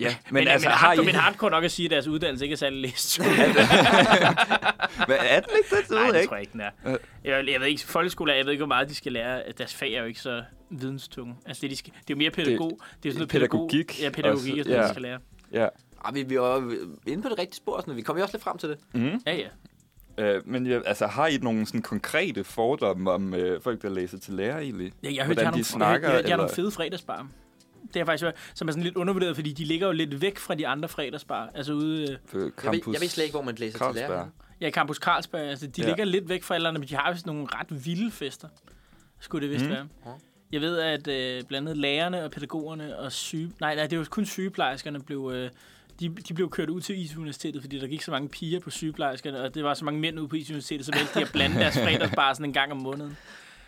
Ja, 0.00 0.16
Men, 0.30 0.34
men, 0.34 0.48
altså, 0.48 0.68
men, 0.68 0.74
har 0.76 0.92
I... 0.92 0.96
men 0.96 1.14
hardcore 1.14 1.50
nok 1.50 1.64
at 1.64 1.70
sige, 1.72 1.86
at 1.86 1.90
deres 1.90 2.06
uddannelse 2.06 2.44
ikke 2.44 2.52
er 2.52 2.56
særlig 2.56 2.80
læst. 2.80 3.18
Hvad 5.06 5.16
er 5.34 5.40
den 5.40 5.50
ikke 5.58 5.76
det? 5.76 5.78
Det 5.82 5.90
ved 5.90 5.96
Nej, 5.96 6.04
jeg 6.04 6.14
det 6.14 6.18
ikke. 6.20 6.28
tror 6.28 6.36
jeg 6.36 6.40
ikke, 6.42 6.52
den 6.52 6.60
er. 6.60 6.70
Jeg, 7.24 7.48
jeg 7.48 7.60
ved 7.60 7.66
ikke, 7.66 7.82
folkeskoler, 7.86 8.34
jeg 8.34 8.44
ved 8.44 8.52
ikke, 8.52 8.60
hvor 8.60 8.68
meget 8.68 8.88
de 8.88 8.94
skal 8.94 9.12
lære. 9.12 9.42
Deres 9.58 9.74
fag 9.74 9.92
er 9.92 10.00
jo 10.00 10.06
ikke 10.06 10.20
så 10.20 10.42
videnstunge. 10.70 11.34
Altså, 11.46 11.60
det, 11.60 11.70
de 11.70 11.76
skal, 11.76 11.92
det 11.92 11.98
er 12.00 12.04
jo 12.10 12.16
mere 12.16 12.30
pædagog. 12.30 12.70
Det, 12.70 13.02
det 13.02 13.08
er 13.08 13.12
sådan 13.12 13.18
noget 13.18 13.28
pædagogik 13.30 13.86
Pædagog, 13.88 14.02
ja, 14.02 14.10
pædagogik, 14.10 14.58
også, 14.58 14.60
og 14.60 14.64
sådan, 14.64 14.76
ja. 14.80 14.82
de 14.82 14.88
skal 14.88 15.02
lære. 15.02 15.18
Ja. 15.52 15.68
Ah, 16.04 16.14
vi, 16.14 16.22
vi 16.22 16.34
er 16.34 16.74
inde 17.06 17.22
på 17.22 17.28
det 17.28 17.38
rigtige 17.38 17.56
spor, 17.56 17.80
sådan, 17.80 17.96
vi 17.96 18.02
kommer 18.02 18.20
jo 18.20 18.24
også 18.24 18.36
lidt 18.36 18.44
frem 18.44 18.58
til 18.58 18.68
det. 18.68 18.78
Mm. 18.94 19.20
Ja, 19.26 19.34
ja. 19.36 19.46
Øh, 20.18 20.42
men 20.48 20.66
ja, 20.66 20.80
altså, 20.86 21.06
har 21.06 21.26
I 21.26 21.36
nogle 21.36 21.66
sådan 21.66 21.82
konkrete 21.82 22.44
fordomme 22.44 23.10
om 23.10 23.34
øh, 23.34 23.62
folk, 23.62 23.82
der 23.82 23.88
læser 23.90 24.18
til 24.18 24.34
lærer 24.34 24.58
egentlig? 24.58 24.92
Ja, 25.02 25.08
jeg 25.14 25.22
har 25.22 25.26
hørt, 25.26 25.26
Hvordan 25.26 25.38
jeg 25.38 25.46
har 25.46 25.52
de 25.52 25.56
nogle, 25.56 25.64
snakker, 25.64 26.08
jeg, 26.08 26.16
jeg, 26.16 26.24
jeg 26.24 26.32
har 26.32 26.36
nogle 26.36 26.48
eller- 26.50 26.54
fede 26.62 26.70
fredagsbar. 26.70 27.26
Det 27.82 27.94
har 27.94 28.00
jeg 28.00 28.06
faktisk 28.06 28.24
hørt, 28.24 28.34
som 28.54 28.68
er 28.68 28.72
sådan 28.72 28.82
lidt 28.84 28.96
undervurderet, 28.96 29.34
fordi 29.36 29.52
de 29.52 29.64
ligger 29.64 29.86
jo 29.86 29.92
lidt 29.92 30.20
væk 30.20 30.38
fra 30.38 30.54
de 30.54 30.66
andre 30.66 30.88
fredagsbar. 30.88 31.50
Altså 31.54 31.72
ude 31.72 32.02
øh, 32.02 32.18
På 32.30 32.38
Jeg 32.38 32.44
ved, 32.44 32.52
campus 32.58 32.94
jeg 32.94 33.00
ved 33.00 33.08
slet 33.08 33.24
ikke, 33.24 33.34
hvor 33.34 33.42
man 33.42 33.54
læser 33.54 33.78
til 33.78 33.84
Carlsberg. 33.84 34.08
lærer. 34.10 34.26
ja, 34.60 34.66
i 34.66 34.70
Campus 34.70 34.96
Carlsberg. 34.96 35.40
Altså, 35.42 35.66
de 35.66 35.82
Ja. 35.82 35.88
ligger 35.88 36.04
lidt 36.04 36.28
væk 36.28 36.42
fra 36.42 36.54
alle 36.54 36.68
andre, 36.68 36.78
men 36.78 36.88
de 36.88 36.94
har 36.96 37.12
vist 37.12 37.26
nogle 37.26 37.46
ret 37.54 37.86
vilde 37.86 38.10
fester. 38.10 38.48
Skulle 39.20 39.46
det 39.48 39.54
vist 39.54 39.64
Mm. 39.64 39.70
være. 39.70 39.86
Ja. 40.06 40.10
Jeg 40.52 40.60
ved, 40.60 40.78
at 40.78 41.08
øh, 41.08 41.42
blandt 41.44 41.68
andet 41.68 41.76
lærerne 41.80 42.24
og 42.24 42.30
pædagogerne 42.30 42.98
og 42.98 43.12
syge... 43.12 43.52
Nej, 43.60 43.74
nej, 43.74 43.86
det 43.86 43.98
var 43.98 44.04
kun 44.04 44.26
sygeplejerskerne 44.26 45.00
blev... 45.00 45.30
Øh, 45.34 45.50
de, 46.00 46.08
de 46.08 46.34
blev 46.34 46.50
kørt 46.50 46.70
ud 46.70 46.80
til 46.80 46.98
IT-universitetet, 47.04 47.62
fordi 47.62 47.78
der 47.78 47.86
gik 47.86 48.02
så 48.02 48.10
mange 48.10 48.28
piger 48.28 48.60
på 48.60 48.70
sygeplejerskerne, 48.70 49.40
og 49.42 49.54
det 49.54 49.64
var 49.64 49.74
så 49.74 49.84
mange 49.84 50.00
mænd 50.00 50.20
ude 50.20 50.28
på 50.28 50.36
IT-universitetet, 50.36 50.86
så 50.86 50.92
valgte 50.92 51.18
de 51.20 51.24
at 51.24 51.30
blande 51.32 51.56
deres 51.56 51.78
fredagsbar 51.84 52.32
sådan 52.32 52.46
en 52.46 52.52
gang 52.52 52.72
om 52.72 52.78
måneden. 52.78 53.16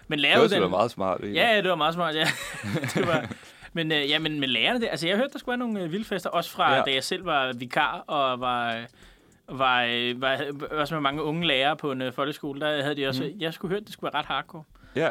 Men 0.08 0.18
Det 0.18 0.60
var 0.60 0.68
meget 0.68 0.90
smart. 0.90 1.20
egentlig. 1.20 1.36
Ja, 1.36 1.54
ja, 1.54 1.60
det 1.60 1.70
var 1.70 1.76
meget 1.76 1.94
smart, 1.94 2.14
ja. 2.14 2.26
det 2.94 3.06
var, 3.06 3.30
men, 3.73 3.93
øh, 3.93 4.11
ja, 4.11 4.18
men 4.18 4.41
med 4.41 4.49
lærerne, 4.49 4.81
det, 4.81 4.89
altså 4.91 5.09
jeg 5.09 5.16
hørte, 5.16 5.33
der 5.33 5.39
skulle 5.39 5.53
være 5.59 5.68
nogle 5.68 5.83
øh, 5.83 5.93
vildfester, 5.93 6.31
også 6.31 6.51
fra 6.51 6.70
Ja. 6.73 6.77
ja. 6.79 6.83
da 6.87 6.95
jeg 6.95 7.05
selv 7.05 7.25
var 7.25 7.53
vikar 7.53 8.05
og 8.07 8.41
var, 8.41 8.75
øh, 8.77 9.59
var, 9.59 9.85
øh, 9.91 10.20
var, 10.23 10.41
også 10.70 10.95
med 10.95 11.01
mange 11.03 11.23
unge 11.23 11.47
lærere 11.47 11.77
på 11.77 11.93
en 11.93 12.03
øh, 12.03 12.12
folkeskole, 12.12 12.61
der 12.61 12.83
havde 12.83 12.97
de 12.97 13.07
også, 13.09 13.23
mm. 13.23 13.41
jeg 13.41 13.55
skulle 13.55 13.73
høre, 13.73 13.81
det 13.81 13.93
skulle 13.93 14.12
være 14.12 14.20
ret 14.20 14.27
hardcore. 14.27 14.62
Ja. 14.97 15.09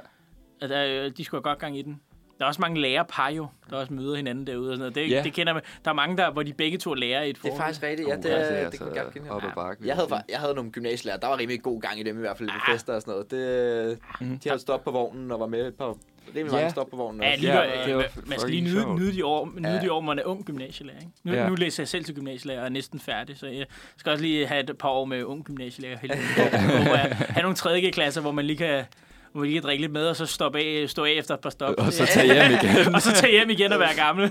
Altså, 0.61 0.75
øh, 0.75 1.11
de 1.17 1.23
skulle 1.25 1.39
have 1.39 1.49
godt 1.49 1.59
gang 1.59 1.77
i 1.77 1.81
den. 1.81 2.01
Der 2.39 2.45
er 2.45 2.47
også 2.49 2.61
mange 2.61 2.81
lærerpar 2.81 3.29
jo, 3.29 3.47
der 3.69 3.75
også 3.77 3.93
møder 3.93 4.15
hinanden 4.15 4.47
derude 4.47 4.69
og 4.69 4.73
sådan 4.75 4.79
noget. 4.79 4.95
Det, 4.95 5.01
Ja. 5.09 5.15
yeah. 5.15 5.23
det 5.23 5.33
kender 5.33 5.53
man. 5.53 5.61
Der 5.85 5.91
er 5.91 5.95
mange, 5.95 6.17
der, 6.17 6.31
hvor 6.31 6.43
de 6.43 6.53
begge 6.53 6.77
to 6.77 6.91
er 6.91 6.95
lærer 6.95 7.23
i 7.23 7.29
et 7.29 7.35
Det 7.35 7.41
forhold. 7.41 7.59
er 7.59 7.63
faktisk 7.65 7.83
rigtigt, 7.83 8.09
ja. 8.09 8.15
Det, 8.15 8.25
ja, 8.25 8.29
det, 8.29 8.39
det 8.39 8.45
er 8.47 8.55
det, 8.57 8.65
altså 8.65 8.79
kunne 8.83 8.95
jeg 8.95 9.05
godt 9.29 9.43
ad 9.43 9.49
bakke, 9.55 9.87
Jeg 9.87 9.95
havde, 9.95 10.23
jeg 10.29 10.39
havde 10.39 10.53
nogle 10.53 10.71
gymnasielærer, 10.71 11.17
der 11.19 11.27
var 11.27 11.37
rimelig 11.39 11.61
god 11.61 11.81
gang 11.81 11.99
i 11.99 12.03
dem 12.03 12.17
i 12.17 12.19
hvert 12.19 12.37
fald 12.37 12.49
ved 12.49 12.59
Ah. 12.67 12.73
fester 12.73 12.93
og 12.95 13.01
sådan 13.01 13.11
noget. 13.11 13.31
Det, 13.31 13.99
Mhm. 14.21 14.39
de 14.39 14.49
havde 14.49 14.61
stop 14.61 14.83
på 14.83 14.91
vognen 14.91 15.31
og 15.31 15.39
var 15.39 15.47
med 15.47 15.67
et 15.67 15.75
par 15.75 15.95
rimelig 16.27 16.45
Ja. 16.51 16.55
mange 16.57 16.69
stop 16.71 16.89
på 16.89 16.95
vognen. 16.95 17.23
Ja, 17.23 17.35
lige, 17.35 17.53
Ja, 17.53 17.79
ja, 17.79 17.85
det 17.87 17.95
var 17.95 18.05
man 18.25 18.39
skal 18.39 18.51
lige 18.51 18.61
nyde, 18.61 18.95
nyde, 18.95 19.13
de 19.13 19.25
år, 19.25 19.51
nyde 19.59 19.71
Ja. 19.73 19.79
de 19.81 19.91
år, 19.91 20.01
man 20.01 20.19
er 20.19 20.23
ung 20.23 20.45
gymnasielærer. 20.45 20.97
Ikke? 20.99 21.11
Nu, 21.23 21.33
Ja. 21.33 21.47
nu 21.49 21.55
læser 21.55 21.83
jeg 21.83 21.87
selv 21.87 22.05
til 22.05 22.15
gymnasielærer 22.15 22.59
og 22.59 22.65
er 22.65 22.69
næsten 22.69 22.99
færdig, 22.99 23.37
så 23.37 23.47
jeg 23.47 23.65
skal 23.97 24.11
også 24.11 24.23
lige 24.23 24.45
have 24.47 24.59
et 24.69 24.77
par 24.79 24.89
år 24.89 25.05
med 25.05 25.23
ung 25.23 25.43
gymnasielærer. 25.45 25.97
Jeg 26.03 26.19
have 27.29 27.41
nogle 27.41 27.55
3. 27.55 27.91
klasser, 27.93 28.21
hvor 28.21 28.31
man 28.31 28.45
lige 28.45 28.57
kan 28.57 28.83
hvor 29.31 29.39
man 29.41 29.47
lige 29.49 29.55
kan 29.59 29.63
drikke 29.63 29.81
lidt 29.81 29.91
med, 29.91 30.07
og 30.07 30.15
så 30.15 30.25
stoppe 30.25 30.59
af, 30.59 30.89
stå 30.89 31.05
af 31.05 31.11
efter 31.11 31.33
et 31.33 31.39
par 31.39 31.49
stop. 31.49 31.73
Og 31.77 31.93
så 31.93 32.05
tage 32.05 32.25
hjem 32.33 32.51
igen. 32.63 32.87
og 32.95 33.01
så 33.01 33.13
tage 33.13 33.31
hjem 33.31 33.49
igen 33.49 33.73
og 33.73 33.79
være 33.79 33.95
gammel. 33.95 34.29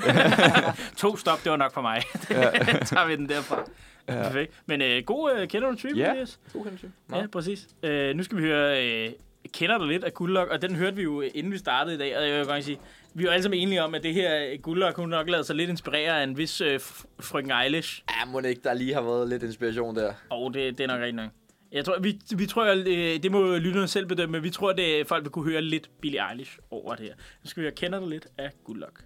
to 0.98 1.16
stop, 1.16 1.44
det 1.44 1.50
var 1.50 1.56
nok 1.56 1.74
for 1.74 1.80
mig. 1.80 2.02
Ja. 2.30 2.42
tager 2.84 3.06
vi 3.06 3.16
den 3.16 3.28
derfra. 3.28 3.64
Ja. 4.08 4.22
Perfekt. 4.22 4.52
Men 4.66 4.82
øh, 4.82 5.02
god 5.04 5.32
uh, 5.42 5.48
kender 5.48 5.70
du 5.70 5.76
Trip, 5.76 5.96
Ja. 5.96 6.10
Elias? 6.12 6.38
God 6.52 6.64
hensyn. 6.68 6.88
Nå. 7.08 7.16
Ja, 7.16 7.26
præcis. 7.32 7.66
Øh, 7.82 8.16
nu 8.16 8.22
skal 8.22 8.36
vi 8.38 8.42
høre 8.42 8.84
øh, 8.86 9.10
Kender 9.48 9.78
du 9.78 9.84
lidt 9.84 10.04
af 10.04 10.14
Guldlok? 10.14 10.48
Og 10.48 10.62
den 10.62 10.76
hørte 10.76 10.96
vi 10.96 11.02
jo, 11.02 11.22
øh, 11.22 11.30
inden 11.34 11.52
vi 11.52 11.58
startede 11.58 11.94
i 11.94 11.98
dag. 11.98 12.18
Og 12.18 12.28
jeg 12.28 12.38
vil 12.38 12.46
godt 12.46 12.64
sige, 12.64 12.78
vi 13.14 13.22
er 13.22 13.26
jo 13.26 13.32
alle 13.32 13.42
sammen 13.42 13.60
enige 13.60 13.82
om, 13.82 13.94
at 13.94 14.02
det 14.02 14.14
her 14.14 14.46
øh, 14.52 14.58
Guldlok, 14.62 14.96
hun 14.96 15.08
nok 15.08 15.28
lavet 15.28 15.46
sig 15.46 15.56
lidt 15.56 15.70
inspirere 15.70 16.20
af 16.20 16.24
en 16.24 16.36
vis 16.36 16.60
øh, 16.60 16.80
frøken 17.20 17.50
Eilish. 17.50 18.02
Ja, 18.10 18.24
må 18.24 18.40
det 18.40 18.48
ikke, 18.48 18.62
der 18.62 18.74
lige 18.74 18.94
har 18.94 19.02
været 19.02 19.28
lidt 19.28 19.42
inspiration 19.42 19.96
der. 19.96 20.12
Og 20.30 20.54
det, 20.54 20.78
det 20.78 20.84
er 20.84 20.88
nok 20.88 20.98
rigtigt 20.98 21.16
nok. 21.16 21.30
Jeg 21.72 21.84
tror, 21.84 21.98
vi, 22.00 22.20
vi 22.36 22.46
tror, 22.46 22.64
øh, 22.64 23.22
det 23.22 23.32
må 23.32 23.56
lytterne 23.56 23.88
selv 23.88 24.06
bedømme, 24.06 24.32
men 24.32 24.42
vi 24.42 24.50
tror, 24.50 24.74
at 25.00 25.06
folk 25.06 25.24
vil 25.24 25.30
kunne 25.30 25.50
høre 25.50 25.62
lidt 25.62 25.90
Billie 26.00 26.30
Eilish 26.30 26.58
over 26.70 26.94
det 26.94 27.06
her. 27.06 27.14
Nu 27.44 27.50
skal 27.50 27.60
vi 27.60 27.64
høre 27.64 27.74
Kender 27.74 28.00
du 28.00 28.08
lidt 28.08 28.26
af 28.38 28.50
Guldlok. 28.64 29.00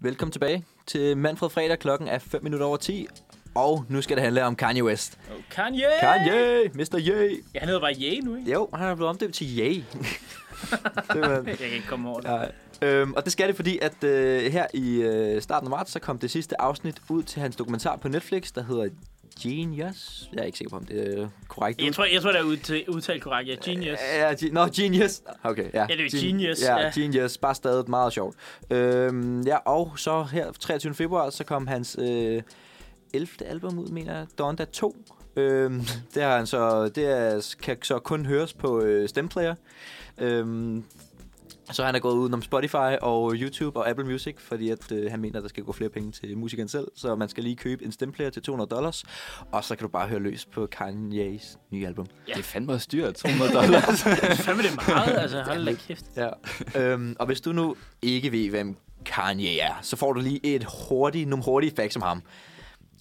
Velkommen 0.00 0.32
tilbage 0.32 0.64
til 0.86 1.16
Manfred 1.16 1.50
Fredag. 1.50 1.78
Klokken 1.78 2.08
er 2.08 2.18
5 2.18 2.42
minutter 2.42 2.66
over 2.66 2.76
10. 2.76 3.06
Og 3.58 3.84
nu 3.88 4.02
skal 4.02 4.16
det 4.16 4.24
handle 4.24 4.44
om 4.44 4.56
Kanye 4.56 4.84
West. 4.84 5.18
Oh, 5.30 5.42
Kanye! 5.50 5.84
Kanye! 6.00 6.70
Mr. 6.74 6.98
Ye! 6.98 7.30
Ja, 7.54 7.58
han 7.58 7.68
hedder 7.68 7.80
bare 7.80 7.94
Ye 7.94 8.20
nu, 8.20 8.36
ikke? 8.36 8.52
Jo, 8.52 8.68
han 8.74 8.88
er 8.88 8.94
blevet 8.94 9.10
omdøbt 9.10 9.34
til 9.34 9.46
Ye. 9.58 9.84
Simpelthen. 11.12 11.46
Jeg 11.46 11.56
kan 11.58 11.66
ikke 11.66 11.86
komme 11.88 12.08
over 12.08 12.20
det. 12.20 12.28
Ja, 12.82 12.88
øhm, 12.88 13.12
og 13.14 13.24
det 13.24 13.32
skal 13.32 13.48
det, 13.48 13.56
fordi 13.56 13.78
at 13.82 14.04
øh, 14.04 14.52
her 14.52 14.66
i 14.74 14.94
øh, 14.94 15.42
starten 15.42 15.66
af 15.66 15.70
marts, 15.70 15.92
så 15.92 15.98
kom 16.00 16.18
det 16.18 16.30
sidste 16.30 16.60
afsnit 16.60 16.96
ud 17.08 17.22
til 17.22 17.40
hans 17.42 17.56
dokumentar 17.56 17.96
på 17.96 18.08
Netflix, 18.08 18.52
der 18.52 18.62
hedder 18.64 18.88
Genius. 19.42 20.28
Jeg 20.32 20.40
er 20.40 20.44
ikke 20.44 20.58
sikker 20.58 20.70
på, 20.70 20.76
om 20.76 20.84
det 20.84 21.18
er 21.20 21.28
korrekt. 21.48 21.82
Jeg 21.82 21.92
tror, 21.94 22.04
jeg 22.04 22.22
tror 22.22 22.32
det 22.32 22.40
er 22.40 22.44
udtalt, 22.44 22.88
udtalt 22.88 23.22
korrekt. 23.22 23.48
Ja, 23.50 23.70
Genius. 23.70 23.98
Ja, 24.16 24.32
ge- 24.32 24.52
Nå, 24.52 24.66
Genius. 24.76 25.22
Okay, 25.44 25.64
ja. 25.74 25.86
Ja, 25.90 25.96
det 25.96 26.04
er 26.06 26.10
Gen- 26.10 26.26
Genius, 26.26 26.62
Ja, 26.62 26.78
ja. 26.80 26.90
Genius. 26.94 27.38
Bare 27.38 27.54
stadig 27.54 27.90
meget 27.90 28.12
sjovt. 28.12 28.36
Øhm, 28.70 29.42
ja, 29.42 29.56
og 29.56 29.92
så 29.96 30.22
her 30.22 30.52
23. 30.60 30.94
februar, 30.94 31.30
så 31.30 31.44
kom 31.44 31.66
hans 31.66 31.96
øh, 32.00 32.42
11. 33.14 33.46
album 33.46 33.78
ud, 33.78 33.88
mener 33.88 34.16
jeg, 34.16 34.26
Donda 34.38 34.64
2. 34.64 34.96
Øhm, 35.36 35.80
det, 36.14 36.22
har 36.22 36.36
han 36.36 36.46
så, 36.46 36.88
det 36.88 37.06
er, 37.06 37.54
kan 37.62 37.76
så 37.82 37.98
kun 37.98 38.26
høres 38.26 38.52
på 38.52 38.80
øh, 38.80 39.08
Stemplayer. 39.08 39.54
Øhm, 40.18 40.84
så 41.72 41.84
han 41.84 41.94
er 41.94 41.98
gået 41.98 42.14
udenom 42.14 42.42
Spotify 42.42 42.96
og 43.00 43.32
YouTube 43.34 43.78
og 43.80 43.90
Apple 43.90 44.06
Music, 44.06 44.36
fordi 44.38 44.70
at, 44.70 44.92
øh, 44.92 45.10
han 45.10 45.20
mener, 45.20 45.36
at 45.36 45.42
der 45.42 45.48
skal 45.48 45.64
gå 45.64 45.72
flere 45.72 45.90
penge 45.90 46.12
til 46.12 46.38
musikeren 46.38 46.68
selv. 46.68 46.88
Så 46.96 47.14
man 47.14 47.28
skal 47.28 47.44
lige 47.44 47.56
købe 47.56 47.84
en 47.84 47.92
stemplayer 47.92 48.30
til 48.30 48.42
200 48.42 48.70
dollars, 48.70 49.04
og 49.52 49.64
så 49.64 49.76
kan 49.76 49.82
du 49.86 49.88
bare 49.88 50.08
høre 50.08 50.20
løs 50.20 50.46
på 50.46 50.68
Kanye's 50.76 51.58
nye 51.70 51.86
album. 51.86 52.06
Ja. 52.28 52.32
Det 52.32 52.38
er 52.38 52.44
fandme 52.44 52.72
også 52.72 52.88
dyrt, 52.92 53.14
200 53.14 53.52
dollars. 53.52 54.02
Fandme 54.44 54.62
det 54.62 54.70
er 54.70 54.90
meget, 54.94 55.18
altså 55.18 55.42
hold 55.42 55.64
da 55.66 55.72
kæft. 55.72 56.04
Ja. 56.16 56.28
øhm, 56.80 57.16
og 57.18 57.26
hvis 57.26 57.40
du 57.40 57.52
nu 57.52 57.76
ikke 58.02 58.32
ved, 58.32 58.50
hvem 58.50 58.76
Kanye 59.04 59.58
er, 59.60 59.74
så 59.82 59.96
får 59.96 60.12
du 60.12 60.20
lige 60.20 60.46
et 60.46 60.66
hurtigt, 60.88 61.28
nogle 61.28 61.44
hurtige 61.44 61.72
facts 61.76 61.96
om 61.96 62.02
ham. 62.02 62.22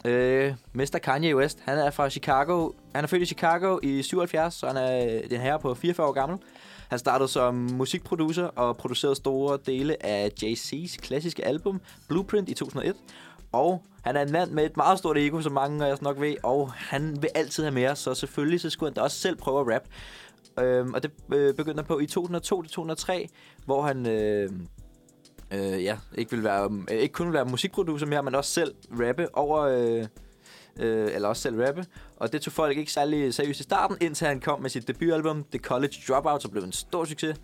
Øh, 0.08 0.54
Mr. 0.74 1.00
Kanye 1.04 1.36
West, 1.36 1.60
han 1.66 1.78
er 1.78 1.92
fra 1.92 2.10
Chicago. 2.10 2.72
Han 2.96 3.04
er 3.04 3.08
født 3.08 3.22
i 3.22 3.26
Chicago 3.26 3.80
i 3.84 4.02
77, 4.02 4.54
så 4.54 4.68
han 4.68 4.78
er 4.78 5.06
øh, 5.06 5.30
den 5.30 5.42
herre 5.42 5.60
på 5.60 5.74
44 5.74 6.08
år 6.08 6.12
gammel. 6.12 6.40
Han 6.90 7.00
startede 7.00 7.30
som 7.30 7.56
musikproducer 7.56 8.44
og 8.44 8.78
producerede 8.78 9.16
store 9.16 9.58
dele 9.66 10.06
af 10.06 10.32
Jay-Z's 10.44 10.98
klassiske 10.98 11.46
album 11.46 11.82
Blueprint 12.08 12.50
i 12.50 12.54
2001. 12.54 12.96
Og 13.52 13.84
han 14.02 14.16
er 14.16 14.22
en 14.22 14.32
mand 14.32 14.52
med 14.52 14.66
et 14.66 14.78
meget 14.78 15.00
stort 15.00 15.18
ego, 15.18 15.42
som 15.42 15.52
mange 15.52 15.86
af 15.86 15.92
os 15.94 16.02
nok 16.02 16.22
ved, 16.22 16.36
og 16.44 16.72
han 16.72 17.22
vil 17.22 17.30
altid 17.36 17.64
have 17.64 17.74
mere, 17.74 17.96
så 17.96 18.16
selvfølgelig 18.16 18.62
så 18.62 18.70
skulle 18.70 18.90
han 18.90 18.96
da 18.96 19.02
også 19.02 19.18
selv 19.18 19.36
prøve 19.38 19.60
at 19.60 19.76
rap. 19.76 19.84
Øhm, 20.60 20.94
og 20.94 21.04
det 21.04 21.12
øh, 21.34 21.54
begyndte 21.54 21.80
han 21.80 21.86
på 21.86 22.00
i 22.00 22.08
2002-2003, 22.12 23.28
hvor 23.66 23.82
han 23.82 24.08
øh, 24.08 24.50
øh, 25.54 25.84
ja, 25.84 25.98
ikke, 26.16 26.32
vil 26.32 26.44
være, 26.44 26.86
øh, 26.92 26.98
ikke 26.98 27.14
kun 27.14 27.28
vil 27.28 27.34
være 27.34 27.46
musikproducer 27.46 28.06
mere, 28.06 28.24
men 28.24 28.36
også 28.36 28.52
selv 28.52 28.76
rappe 28.92 29.36
over... 29.36 29.60
Øh, 29.62 30.06
øh, 30.80 31.16
eller 31.16 31.28
også 31.28 31.42
selv 31.42 31.62
rappe. 31.66 31.86
Og 32.18 32.34
det 32.34 32.42
tog 32.42 32.54
folk 32.54 32.78
ikke 32.78 32.92
særlig 32.92 33.34
seriøst 33.34 33.60
i 33.60 33.64
starten, 33.64 33.98
indtil 34.02 34.28
han 34.28 34.40
kom 34.40 34.62
med 34.62 34.70
sit 34.70 34.88
debutalbum, 34.88 35.44
The 35.52 35.60
College 35.60 35.94
Dropout, 36.08 36.42
som 36.42 36.52
blev 36.52 36.64
en 36.64 36.72
stor 36.72 37.06
succes. 37.06 37.42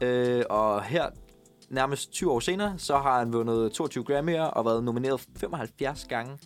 Øh, 0.00 0.44
og 0.50 0.82
her, 0.82 1.06
nærmest 1.68 2.12
20 2.12 2.32
år 2.32 2.40
senere, 2.40 2.74
så 2.78 2.98
har 2.98 3.18
han 3.18 3.32
vundet 3.32 3.72
22 3.72 4.04
Grammy'er 4.10 4.50
og 4.50 4.64
været 4.64 4.84
nomineret 4.84 5.26
75 5.36 6.06
gange. 6.08 6.38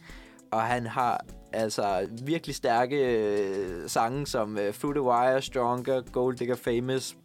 Og 0.52 0.62
han 0.62 0.86
har 0.86 1.24
altså 1.52 2.08
virkelig 2.22 2.54
stærke 2.54 2.96
øh, 3.16 3.88
sange 3.88 4.26
som 4.26 4.58
øh, 4.58 4.74
Through 4.74 4.94
the 4.94 5.02
Wire, 5.02 5.42
Stronger, 5.42 6.00
Gold 6.12 6.36
Digger 6.36 6.56
Famous, 6.56 7.16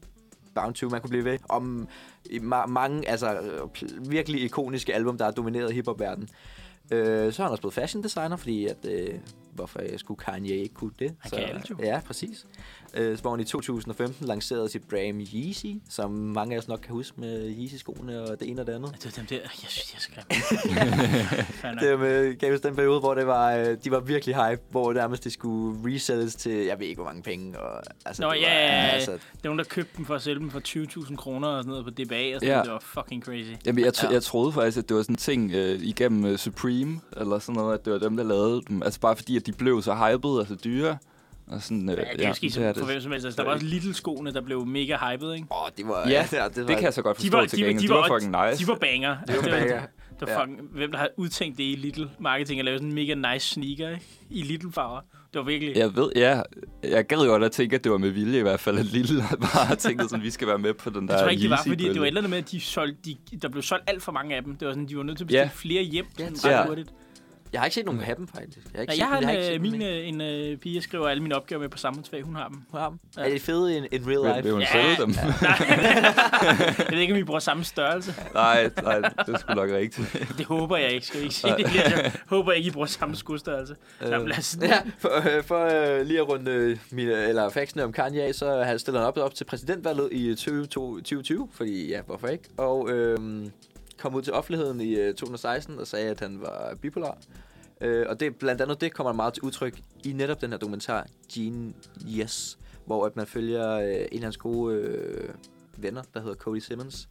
Bound 0.62 0.74
to, 0.76 0.90
man 0.90 1.02
kunne 1.02 1.10
blive 1.10 1.26
ved. 1.26 1.38
Om 1.50 1.88
ma- 2.32 2.66
mange, 2.66 3.10
altså 3.10 3.38
virkelig 4.00 4.42
ikoniske 4.44 4.96
album, 4.96 5.18
der 5.18 5.26
har 5.26 5.32
domineret 5.32 5.74
hiphop-verdenen. 5.74 6.30
Øh, 6.92 7.34
så 7.34 7.42
er 7.42 7.46
han 7.46 7.52
også 7.52 7.62
blevet 7.62 7.74
fashion 7.74 8.04
designer, 8.04 8.36
fordi 8.36 8.66
at, 8.68 8.78
øh, 8.90 9.14
hvorfor 9.54 9.82
skulle 9.98 10.18
Kanye 10.18 10.56
ikke 10.56 10.76
kunne 10.76 10.92
det? 11.00 11.16
Han 11.20 11.30
så, 11.30 11.36
kan 11.36 11.46
alt 11.46 11.70
jo. 11.70 11.76
Ja, 11.80 12.02
præcis. 12.06 12.46
Øh, 12.94 13.22
hvor 13.22 13.32
han 13.32 13.40
i 13.40 13.44
2015 13.44 14.28
lancerede 14.28 14.70
sit 14.70 14.84
brand 14.90 15.22
Yeezy, 15.36 15.66
som 15.90 16.12
mange 16.12 16.56
af 16.56 16.60
os 16.60 16.68
nok 16.68 16.80
kan 16.80 16.92
huske 16.92 17.22
med 17.22 17.56
Yeezy-skoene 17.60 18.22
og 18.22 18.40
det 18.40 18.50
ene 18.50 18.62
og 18.62 18.68
det 18.68 18.74
andet. 18.74 18.92
Det 18.94 19.06
var 19.06 19.12
dem 19.12 19.26
der, 19.26 19.36
jeg 19.36 19.50
synes, 19.68 20.10
jeg. 20.16 20.24
Fanden. 21.62 21.86
Det 21.86 22.00
med, 22.00 22.36
gav 22.40 22.54
os 22.54 22.62
den 22.62 22.76
periode, 22.76 23.00
hvor 23.00 23.14
det 23.14 23.28
var, 23.28 23.56
øh, 23.56 23.78
de 23.84 23.92
var 23.92 24.00
virkelig 24.00 24.36
hype, 24.36 24.62
hvor 24.72 24.94
nærmest 24.94 25.24
det 25.24 25.34
skulle 25.34 25.96
reselles 25.96 26.36
til, 26.36 26.52
jeg 26.52 26.80
ved 26.80 26.88
ikke, 26.88 27.02
hvor 27.02 27.10
mange 27.12 27.24
penge. 27.24 27.60
Og, 27.60 27.84
altså, 28.06 28.22
Nå, 28.24 28.32
det 28.32 28.42
var, 28.42 28.48
ja, 28.48 28.88
altså, 28.88 29.12
Der 29.12 29.18
er 29.18 29.20
nogen, 29.44 29.60
der 29.60 29.66
købte 29.66 29.98
dem 29.98 30.06
for 30.06 30.16
at 30.16 30.22
sælge 30.22 30.40
dem 30.40 30.50
for 30.52 30.60
20.000 30.68 31.16
kroner 31.16 31.48
og 31.48 31.64
sådan 31.64 31.70
noget 31.70 31.86
på 31.86 31.92
DBA 31.92 32.36
og 32.36 32.40
sådan 32.42 32.56
Ja. 32.56 32.62
Det 32.64 32.72
var 32.72 32.80
fucking 32.80 33.24
crazy. 33.24 33.52
Jamen, 33.66 33.86
jeg, 33.86 33.94
Ja. 34.04 34.10
jeg 34.10 34.24
troede 34.24 34.52
faktisk, 34.52 34.78
at 34.78 34.90
det 34.90 34.98
var 34.98 35.04
sådan 35.04 35.14
en 35.14 35.18
ting 35.18 35.52
øh, 35.52 35.80
igennem 35.82 36.26
øh, 36.26 36.38
Supreme, 36.38 37.00
eller 37.18 37.40
sådan 37.40 37.56
noget, 37.56 37.74
at 37.74 37.86
det 37.86 37.94
var 37.94 38.00
dem, 38.00 38.18
der 38.18 38.24
lavede 38.24 38.62
dem. 38.70 38.84
Altså 38.84 39.00
bare 39.00 39.16
fordi, 39.16 39.36
at 39.38 39.46
de 39.46 39.52
blev 39.52 39.82
så 39.82 39.96
hyped 39.96 40.30
og 40.30 40.48
så 40.48 40.56
dyre. 40.56 40.98
Og 41.48 41.62
sådan, 41.62 41.90
øh, 41.90 41.98
Ja, 41.98 42.04
det 42.14 42.24
er 42.24 42.28
jo 42.28 42.34
ski 42.34 42.48
det 42.50 42.58
er 42.64 42.74
for 42.74 42.80
det. 42.80 42.90
hvem 42.90 43.02
som 43.02 43.12
helst. 43.12 43.26
Altså, 43.26 43.42
der 43.42 43.48
var 43.48 43.54
også 43.54 43.66
Little-skoene, 43.66 44.34
der 44.34 44.42
blev 44.42 44.66
mega 44.66 44.98
hyped, 44.98 45.34
ikke? 45.34 45.48
åh, 45.52 45.58
det 45.78 45.88
var, 45.88 46.10
Ja, 46.10 46.12
ja, 46.32 46.48
det, 46.48 46.62
var, 46.62 46.68
Det 46.68 46.76
kan 46.76 46.84
jeg 46.84 46.94
så 46.94 47.02
godt 47.02 47.18
De 47.18 47.22
forstå 47.22 47.38
var- 47.38 47.46
til 47.46 47.58
de 47.58 47.64
var- 47.64 47.70
gengæld. 47.70 47.82
de 47.84 47.88
De 47.88 47.94
var- 47.94 48.10
var 48.10 48.20
fucking 48.20 48.32
nice. 48.52 48.64
De 48.64 48.68
var 48.68 48.76
banger. 48.76 49.18
det 49.28 49.36
var 49.36 49.42
banger. 49.42 49.82
Det 50.20 50.28
var 50.28 50.32
Ja. 50.34 50.42
fucking, 50.42 50.60
hvem 50.72 50.92
der 50.92 50.98
har 50.98 51.10
udtænkt 51.18 51.58
det 51.58 51.64
i 51.64 51.76
Little 51.76 52.10
Marketing 52.20 52.60
at 52.60 52.66
lave 52.66 52.78
sådan 52.78 52.90
en 52.90 52.96
mega 52.96 53.34
nice 53.34 53.48
sneaker 53.48 53.90
ikke? 53.90 54.06
i 54.30 54.42
Little 54.42 54.72
farver. 54.72 55.02
Det 55.34 55.40
var 55.40 55.44
virkelig... 55.46 55.76
Jeg 55.78 55.96
ved, 55.96 56.12
ja. 56.16 56.42
Jeg 56.84 57.06
gad 57.06 57.18
godt 57.28 57.44
at 57.44 57.52
tænke, 57.52 57.76
at 57.76 57.84
det 57.84 57.92
var 57.92 57.98
med 57.98 58.10
vilje 58.10 58.40
i 58.40 58.42
hvert 58.42 58.60
fald, 58.60 58.78
at 58.80 58.86
Lille 58.86 59.24
bare 59.42 59.76
tænkte 59.86 60.10
sådan, 60.10 60.24
vi 60.24 60.30
skal 60.30 60.48
være 60.48 60.58
med 60.60 60.74
på 60.74 60.90
den 60.90 61.08
der 61.08 61.14
Jeg 61.14 61.22
tror 61.24 61.30
ikke, 61.30 61.42
det 61.44 61.50
var, 61.50 61.58
fordi 61.68 61.70
det 61.76 61.84
var 61.84 61.90
et 61.90 61.96
Yeezy-bølge. 61.96 62.08
eller 62.08 62.20
andet 62.22 62.30
med, 62.30 62.38
at 62.38 62.52
de 62.52 62.60
solgte, 62.62 62.98
de, 63.32 63.38
der 63.42 63.50
blev 63.50 63.62
solgt 63.64 63.84
alt 63.90 64.04
for 64.04 64.12
mange 64.12 64.36
af 64.36 64.44
dem. 64.44 64.56
Det 64.56 64.68
var 64.68 64.74
sådan, 64.74 64.88
de 64.88 64.98
var 64.98 65.04
nødt 65.04 65.18
til 65.18 65.26
at 65.26 65.32
Ja. 65.32 65.44
bestille 65.44 65.62
flere 65.74 65.84
hjem 65.84 66.06
Ja, 66.20 66.24
sådan 66.24 66.34
det 66.36 66.60
ret 66.60 66.68
hurtigt. 66.68 66.90
Jeg 67.58 67.62
har 67.62 67.66
ikke 67.66 67.76
set 67.76 67.86
nogen 67.86 68.02
have 68.02 68.16
dem, 68.18 68.28
faktisk. 68.28 68.58
Jeg 68.58 68.72
har 68.76 68.82
ikke 68.82 68.90
Nej, 68.90 68.96
set, 68.96 69.00
jeg 69.00 69.08
har 69.08 69.20
dem. 69.20 69.30
en, 69.30 69.36
ikke 69.36 69.56
øh, 69.56 69.62
min, 69.62 69.74
dem. 69.74 69.82
øh, 69.82 70.08
en 70.08 70.52
øh, 70.52 70.58
pige, 70.58 70.76
jeg 70.76 70.84
skriver 70.84 71.08
alle 71.08 71.24
mine 71.24 71.36
opgaver 71.36 71.60
med 71.62 71.70
på 71.70 71.78
samfundsfag. 71.78 72.22
Hun 72.24 72.36
har 72.36 72.48
dem. 72.48 72.62
På 72.72 72.78
ham. 72.78 73.00
Ja. 73.18 73.22
Er 73.26 73.30
det 73.30 73.42
fede 73.42 73.78
in, 73.78 73.86
in 73.92 74.08
real 74.08 74.20
Vil, 74.22 74.30
life? 74.36 74.44
vil 74.44 74.52
hun 74.52 74.62
Ja. 74.62 74.68
sælge 74.76 74.96
dem? 75.02 75.14
jeg 76.80 76.88
ved 76.92 77.00
ikke, 77.00 77.14
om 77.14 77.18
vi 77.20 77.24
bruger 77.24 77.40
samme 77.40 77.64
størrelse. 77.64 78.14
nej, 78.34 78.70
nej, 78.84 79.00
det 79.00 79.34
er 79.34 79.38
sgu 79.38 79.54
nok 79.54 79.70
rigtigt. 79.70 80.28
Det 80.38 80.46
håber 80.46 80.78
jeg 80.78 80.92
ikke. 80.92 81.06
Skal 81.08 81.22
ikke 81.22 81.36
sige 81.36 81.54
det? 81.58 81.76
Jeg 81.76 82.12
håber 82.28 82.52
ikke, 82.52 82.68
I 82.68 82.72
bruger 82.72 82.88
samme 82.88 83.16
skostørrelse. 83.16 83.76
Nå, 84.02 84.18
men 84.18 84.28
lad 84.28 84.38
os... 84.38 84.58
Ja, 84.62 84.80
for, 85.00 85.38
øh, 85.38 85.44
for 85.44 85.96
øh, 86.00 86.06
lige 86.06 86.20
at 86.20 86.30
runde 86.30 86.52
øh, 86.52 86.78
mine, 86.92 87.28
eller 87.28 87.50
faxene 87.50 87.84
om 87.84 87.92
Kanye 87.92 88.22
af, 88.24 88.36
så 88.36 88.64
han 88.64 88.80
stiller 88.80 89.00
han 89.00 89.08
op, 89.08 89.18
op 89.18 89.36
til 89.36 89.44
præsidentvalget 89.44 90.10
i 90.12 90.36
20, 90.36 90.66
2020, 90.66 91.50
fordi 91.54 91.90
ja, 91.90 92.02
hvorfor 92.02 92.28
ikke? 92.28 92.44
Og 92.58 92.90
øh, 92.92 93.18
kom 94.00 94.16
ud 94.16 94.22
til 94.22 94.34
offentligheden 94.34 94.82
i 94.82 94.96
øh, 94.96 95.08
2016 95.14 95.80
og 95.80 95.88
sagde, 95.88 96.10
at 96.10 96.20
han 96.20 96.42
var 96.42 96.76
bipolar. 96.82 97.18
Øh, 97.82 98.06
og 98.10 98.20
det 98.20 98.36
blandt 98.36 98.62
andet 98.62 98.82
det 98.82 98.94
kommer 98.94 99.14
meget 99.14 99.34
til 99.34 99.44
udtryk 99.44 99.80
i 100.06 100.14
netop 100.14 100.42
den 100.42 100.52
her 100.52 100.58
dokumentar, 100.58 101.08
Gene 101.34 101.74
Yes, 102.10 102.58
hvor 102.86 103.06
at 103.06 103.16
man 103.16 103.28
følger 103.28 103.72
øh, 103.72 104.06
en 104.12 104.18
af 104.18 104.24
hans 104.24 104.38
gode 104.38 104.76
øh, 104.76 105.30
venner, 105.78 106.04
der 106.14 106.20
hedder 106.20 106.36
Cody 106.36 106.58
Simmons, 106.60 107.08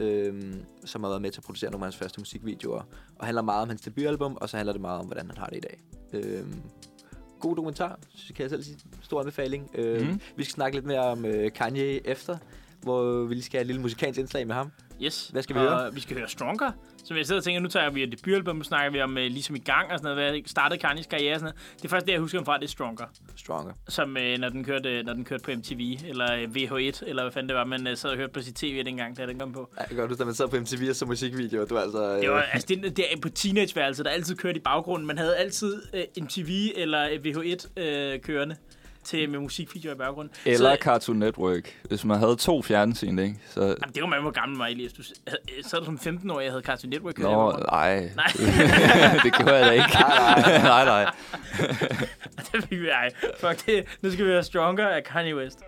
øh, 0.00 0.54
som 0.84 1.02
har 1.02 1.10
været 1.10 1.22
med 1.22 1.30
til 1.30 1.40
at 1.40 1.44
producere 1.44 1.70
nogle 1.70 1.84
af 1.84 1.86
hans 1.86 1.96
første 1.96 2.20
musikvideoer. 2.20 2.82
Og 3.18 3.26
handler 3.26 3.42
meget 3.42 3.62
om 3.62 3.68
hans 3.68 3.80
debutalbum, 3.80 4.36
og 4.40 4.48
så 4.48 4.56
handler 4.56 4.72
det 4.72 4.80
meget 4.82 5.00
om, 5.00 5.06
hvordan 5.06 5.26
han 5.26 5.38
har 5.38 5.46
det 5.46 5.56
i 5.56 5.60
dag. 5.60 5.80
Øh, 6.12 6.44
god 7.40 7.56
dokumentar, 7.56 7.98
kan 8.36 8.42
jeg 8.42 8.50
selv 8.50 8.62
sige. 8.62 8.78
Stor 9.02 9.20
anbefaling. 9.20 9.70
Øh, 9.74 10.06
Mhm. 10.06 10.20
Vi 10.36 10.44
skal 10.44 10.52
snakke 10.54 10.76
lidt 10.76 10.86
mere 10.86 11.00
om 11.00 11.24
øh, 11.24 11.52
Kanye 11.52 12.06
efter, 12.06 12.38
hvor 12.82 13.24
vi 13.24 13.34
lige 13.34 13.44
skal 13.44 13.58
have 13.58 13.60
et 13.60 13.66
lille 13.66 13.82
musikalsk 13.82 14.20
indslag 14.20 14.46
med 14.46 14.54
ham. 14.54 14.72
Yes. 15.02 15.28
Hvad 15.32 15.42
skal 15.42 15.56
vi 15.56 15.60
og 15.60 15.68
høre? 15.68 15.94
Vi 15.94 16.00
skal 16.00 16.16
høre 16.16 16.28
Stronger. 16.28 16.70
Så 17.04 17.14
jeg 17.14 17.26
sidder 17.26 17.40
og 17.40 17.44
tænker, 17.44 17.60
nu 17.60 17.68
tager 17.68 17.90
vi 17.90 18.02
et 18.02 18.12
debutalbum, 18.12 18.56
nu 18.56 18.62
snakker 18.62 18.92
vi 18.92 19.00
om 19.00 19.10
uh, 19.10 19.16
ligesom 19.16 19.56
i 19.56 19.58
gang 19.58 19.92
og 19.92 19.98
sådan 19.98 20.16
noget, 20.16 20.32
hvad 20.32 20.42
startede 20.46 20.86
Kanye's 20.86 21.08
karriere 21.08 21.34
og 21.34 21.40
sådan 21.40 21.54
noget. 21.54 21.82
Det 21.82 21.90
første, 21.90 22.06
det 22.06 22.12
jeg 22.12 22.20
husker 22.20 22.38
ham 22.38 22.44
fra, 22.44 22.58
det 22.58 22.64
er 22.64 22.68
Stronger. 22.68 23.04
Stronger. 23.36 23.72
Som 23.88 24.16
uh, 24.16 24.38
når, 24.40 24.48
den 24.48 24.64
kørte, 24.64 25.02
når 25.02 25.12
den 25.12 25.24
kørte 25.24 25.42
på 25.44 25.50
MTV, 25.50 25.96
eller 26.08 26.46
uh, 26.46 26.56
VH1, 26.56 27.08
eller 27.08 27.22
hvad 27.22 27.32
fanden 27.32 27.48
det 27.48 27.56
var, 27.56 27.64
man 27.64 27.86
uh, 27.86 27.94
sad 27.94 28.10
og 28.10 28.16
hørte 28.16 28.32
på 28.32 28.40
sit 28.40 28.54
tv 28.54 28.84
dengang, 28.84 29.16
da 29.16 29.26
den 29.26 29.38
kom 29.38 29.52
på. 29.52 29.70
Jeg 29.78 29.86
kan 29.88 29.96
godt 29.96 30.10
huske, 30.10 30.24
man 30.24 30.34
sad 30.34 30.48
på 30.48 30.56
MTV 30.60 30.88
og 30.88 30.96
så 30.96 31.06
musikvideoer. 31.06 31.64
Du 31.64 31.78
altså... 31.78 32.14
Øh, 32.14 32.22
Det 32.22 32.30
var 32.30 32.42
altså 32.42 32.66
det, 32.68 32.96
det 32.96 33.04
er 33.12 33.20
på 33.22 33.28
teenageværelset, 33.28 34.04
der 34.04 34.10
altid 34.10 34.36
kørte 34.36 34.58
i 34.58 34.62
baggrunden. 34.62 35.06
Man 35.06 35.18
havde 35.18 35.36
altid 35.36 35.82
uh, 35.94 36.24
MTV 36.24 36.72
eller 36.76 37.08
uh, 37.08 37.16
VH1 37.26 37.66
uh, 37.80 38.20
kørende 38.20 38.56
til 39.04 39.30
med 39.30 39.38
musikvideoer 39.38 39.94
i 39.94 39.98
baggrunden. 39.98 40.34
Eller 40.44 40.74
så, 40.74 40.78
Cartoon 40.82 41.18
Network. 41.18 41.80
Hvis 41.88 42.04
man 42.04 42.18
havde 42.18 42.36
to 42.36 42.62
fjernsyn, 42.62 43.18
ikke? 43.18 43.36
Så... 43.48 43.60
Jamen, 43.60 43.94
det 43.94 44.02
var 44.02 44.08
man, 44.08 44.22
hvor 44.22 44.30
gammel 44.30 44.58
var 44.58 44.66
Elias. 44.66 44.92
Du, 44.92 45.02
øh, 45.28 45.64
sad 45.64 45.78
du 45.78 45.84
som 45.84 45.98
15 45.98 46.30
år, 46.30 46.40
jeg 46.40 46.50
havde 46.50 46.62
Cartoon 46.62 46.90
Network 46.90 47.18
Nå, 47.18 47.52
nej. 47.52 48.00
Nej. 48.16 48.26
det 49.24 49.34
gjorde 49.34 49.54
jeg 49.54 49.66
da 49.66 49.70
ikke. 49.70 49.98
nej, 50.62 50.84
nej. 50.84 51.12
det 52.52 52.64
fik 52.68 52.80
vi 52.80 52.88
ej. 52.88 53.10
Fuck 53.40 53.66
det. 53.66 53.84
Nu 54.02 54.10
skal 54.10 54.24
vi 54.24 54.30
høre 54.30 54.42
Stronger 54.42 54.88
af 54.88 55.04
Kanye 55.04 55.36
West. 55.36 55.58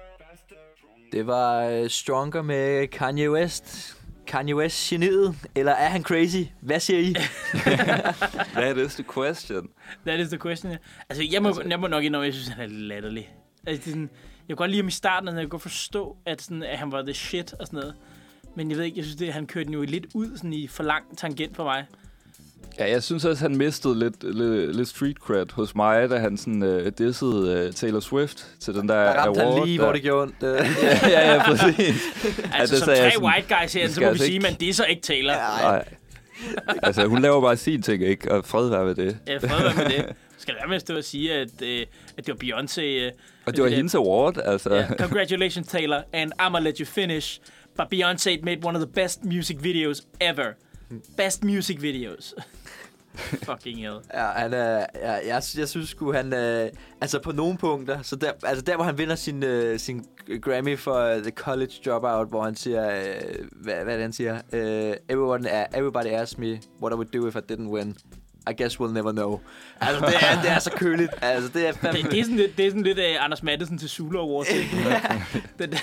Det 1.12 1.26
var 1.26 1.64
øh, 1.64 1.90
Stronger 1.90 2.42
med 2.42 2.86
Kanye 2.86 3.30
West. 3.30 3.96
Kanye 4.32 4.56
West 4.56 4.88
geniet, 4.88 5.34
eller 5.54 5.72
er 5.72 5.88
han 5.88 6.02
crazy? 6.02 6.42
Hvad 6.60 6.80
siger 6.80 6.98
I? 6.98 7.14
That 8.62 8.76
is 8.76 8.94
the 8.94 9.04
question. 9.12 9.68
That 10.06 10.20
is 10.20 10.28
the 10.28 10.38
question. 10.38 10.76
Altså, 11.08 11.24
jeg 11.32 11.42
må, 11.42 11.62
jeg 11.68 11.80
må 11.80 11.86
nok 11.86 12.04
indrømme, 12.04 12.26
at 12.26 12.34
jeg 12.34 12.34
synes, 12.34 12.48
han 12.48 12.64
er 12.64 12.66
lidt 12.66 12.80
latterlig. 12.80 13.34
Altså, 13.66 13.80
det 13.84 13.86
er 13.86 13.90
sådan, 13.90 14.10
jeg 14.48 14.56
kunne 14.56 14.56
godt 14.56 14.70
lide 14.70 14.82
ham 14.82 14.88
i 14.88 14.90
starten, 14.90 15.28
og 15.28 15.34
jeg 15.34 15.42
kunne 15.42 15.50
godt 15.50 15.62
forstå, 15.62 16.16
at, 16.26 16.42
sådan, 16.42 16.62
at 16.62 16.78
han 16.78 16.92
var 16.92 17.02
the 17.02 17.14
shit 17.14 17.52
og 17.52 17.66
sådan 17.66 17.80
noget. 17.80 17.94
Men 18.56 18.70
jeg 18.70 18.78
ved 18.78 18.84
ikke, 18.84 18.98
jeg 18.98 19.04
synes, 19.04 19.16
det, 19.16 19.32
han 19.32 19.46
kørte 19.46 19.64
den 19.64 19.74
jo 19.74 19.82
lidt 19.82 20.06
ud 20.14 20.36
sådan 20.36 20.52
i 20.52 20.66
for 20.66 20.82
lang 20.82 21.18
tangent 21.18 21.56
for 21.56 21.64
mig. 21.64 21.86
Ja, 22.78 22.90
jeg 22.90 23.02
synes 23.02 23.24
også, 23.24 23.42
han 23.42 23.56
mistede 23.56 23.98
lidt, 23.98 24.22
lidt, 24.38 24.76
lidt 24.76 24.88
street 24.88 25.16
cred 25.16 25.46
hos 25.52 25.74
mig, 25.74 26.10
da 26.10 26.18
han 26.18 26.36
sådan 26.36 26.62
uh, 26.62 26.86
dissede 26.98 27.66
uh, 27.68 27.74
Taylor 27.74 28.00
Swift 28.00 28.46
til 28.60 28.74
den 28.74 28.88
der 28.88 28.94
Der 28.94 29.12
ramte 29.20 29.40
award. 29.42 29.58
han 29.58 29.66
lige, 29.68 29.78
der. 29.78 29.84
hvor 29.84 29.92
det 29.92 30.02
gjorde 30.02 30.22
ondt. 30.22 30.34
Øh, 30.42 30.48
ja, 30.82 31.08
ja, 31.10 31.34
ja, 31.34 31.42
præcis. 31.44 32.02
Altså, 32.54 32.74
det 32.76 32.84
som 32.84 32.88
tre 32.88 33.10
sådan, 33.12 33.24
white 33.28 33.54
guys 33.60 33.72
her, 33.72 33.82
det 33.86 33.94
så 33.94 34.00
må 34.00 34.04
vi 34.06 34.08
altså 34.10 34.24
sige, 34.24 34.34
ikke- 34.34 34.46
men 34.46 34.56
det 34.60 34.68
er 34.68 34.72
så 34.74 34.84
ikke 34.84 35.02
Taylor. 35.02 35.32
Ja, 35.32 35.38
Nej. 35.62 35.84
altså, 36.82 37.06
hun 37.06 37.22
laver 37.22 37.40
bare 37.40 37.56
sin 37.56 37.82
ting, 37.82 38.02
ikke? 38.04 38.32
Og 38.32 38.44
fred 38.44 38.68
være 38.68 38.86
ved 38.86 38.94
det. 38.94 39.16
ja 39.26 39.36
fred 39.36 39.62
være 39.62 39.74
med 39.88 39.96
det. 39.96 40.06
Skal 40.38 40.54
være 40.54 40.68
med 40.68 40.76
at 40.76 40.80
stå 40.82 40.96
og 40.96 41.04
sige, 41.04 41.32
at, 41.34 41.62
øh, 41.62 41.86
at 42.16 42.26
det 42.26 42.34
var 42.34 42.44
Beyoncé. 42.58 42.82
Øh, 42.82 43.12
Og 43.46 43.56
det 43.56 43.62
var 43.62 43.68
der- 43.68 43.76
hendes 43.76 43.94
award, 43.94 44.38
altså. 44.44 44.70
Yeah, 44.70 44.90
congratulations, 44.98 45.68
Taylor, 45.68 46.02
and 46.12 46.32
I'ma 46.42 46.58
let 46.58 46.78
you 46.78 46.86
finish. 46.86 47.40
But 47.76 47.86
Beyonce 47.90 48.38
made 48.42 48.58
one 48.64 48.78
of 48.78 48.84
the 48.84 48.92
best 48.94 49.24
music 49.24 49.56
videos 49.60 50.02
ever. 50.20 50.46
Best 51.16 51.44
music 51.44 51.76
videos. 51.82 52.34
Fucking 53.48 53.78
hell. 53.78 54.00
Ja, 54.14 54.26
han 54.26 54.54
øh, 54.54 54.82
ja, 54.94 55.12
jeg, 55.12 55.42
jeg 55.56 55.68
synes 55.68 55.88
sgu, 55.88 56.12
han 56.12 56.34
Øh, 56.34 56.70
altså 57.00 57.18
på 57.22 57.32
nogle 57.32 57.58
punkter, 57.58 58.02
så 58.02 58.16
der, 58.16 58.32
altså 58.42 58.64
der, 58.64 58.76
hvor 58.76 58.84
han 58.84 58.98
vinder 58.98 59.14
sin, 59.14 59.42
øh, 59.42 59.78
sin 59.78 60.04
Grammy 60.42 60.78
for 60.78 61.14
uh, 61.14 61.22
The 61.22 61.30
College 61.30 61.72
Dropout, 61.84 62.28
hvor 62.28 62.42
han 62.44 62.56
siger, 62.56 62.90
Øh, 62.90 63.48
hvad, 63.52 63.74
hvad 63.74 63.92
er 63.92 63.96
det, 63.96 64.02
han 64.02 64.12
siger? 64.12 64.34
Uh, 64.34 64.96
everyone, 65.08 65.48
uh, 65.50 65.78
everybody 65.78 66.06
asked 66.06 66.38
me 66.38 66.60
what 66.82 66.92
I 66.92 66.94
would 66.94 67.12
do 67.12 67.28
if 67.28 67.36
I 67.36 67.52
didn't 67.52 67.68
win. 67.68 67.96
I 68.50 68.52
guess 68.52 68.80
we'll 68.80 68.92
never 68.92 69.12
know. 69.12 69.40
Altså, 69.80 70.06
det 70.06 70.14
er, 70.14 70.42
det 70.42 70.50
er 70.50 70.58
så 70.58 70.70
køligt. 70.70 71.10
Altså, 71.22 71.50
det 71.54 71.68
er 71.68 71.72
fandme... 71.72 72.02
Det, 72.02 72.10
det, 72.10 72.18
er 72.18 72.22
sådan 72.22 72.36
lidt, 72.36 72.56
det 72.56 72.66
er 72.66 72.70
sådan 72.70 72.82
lidt 72.82 72.98
uh, 72.98 73.24
Anders 73.24 73.42
Madsen 73.42 73.78
til 73.78 74.02
Awards, 74.02 74.48
ikke? 74.48 74.70
den, 75.58 75.74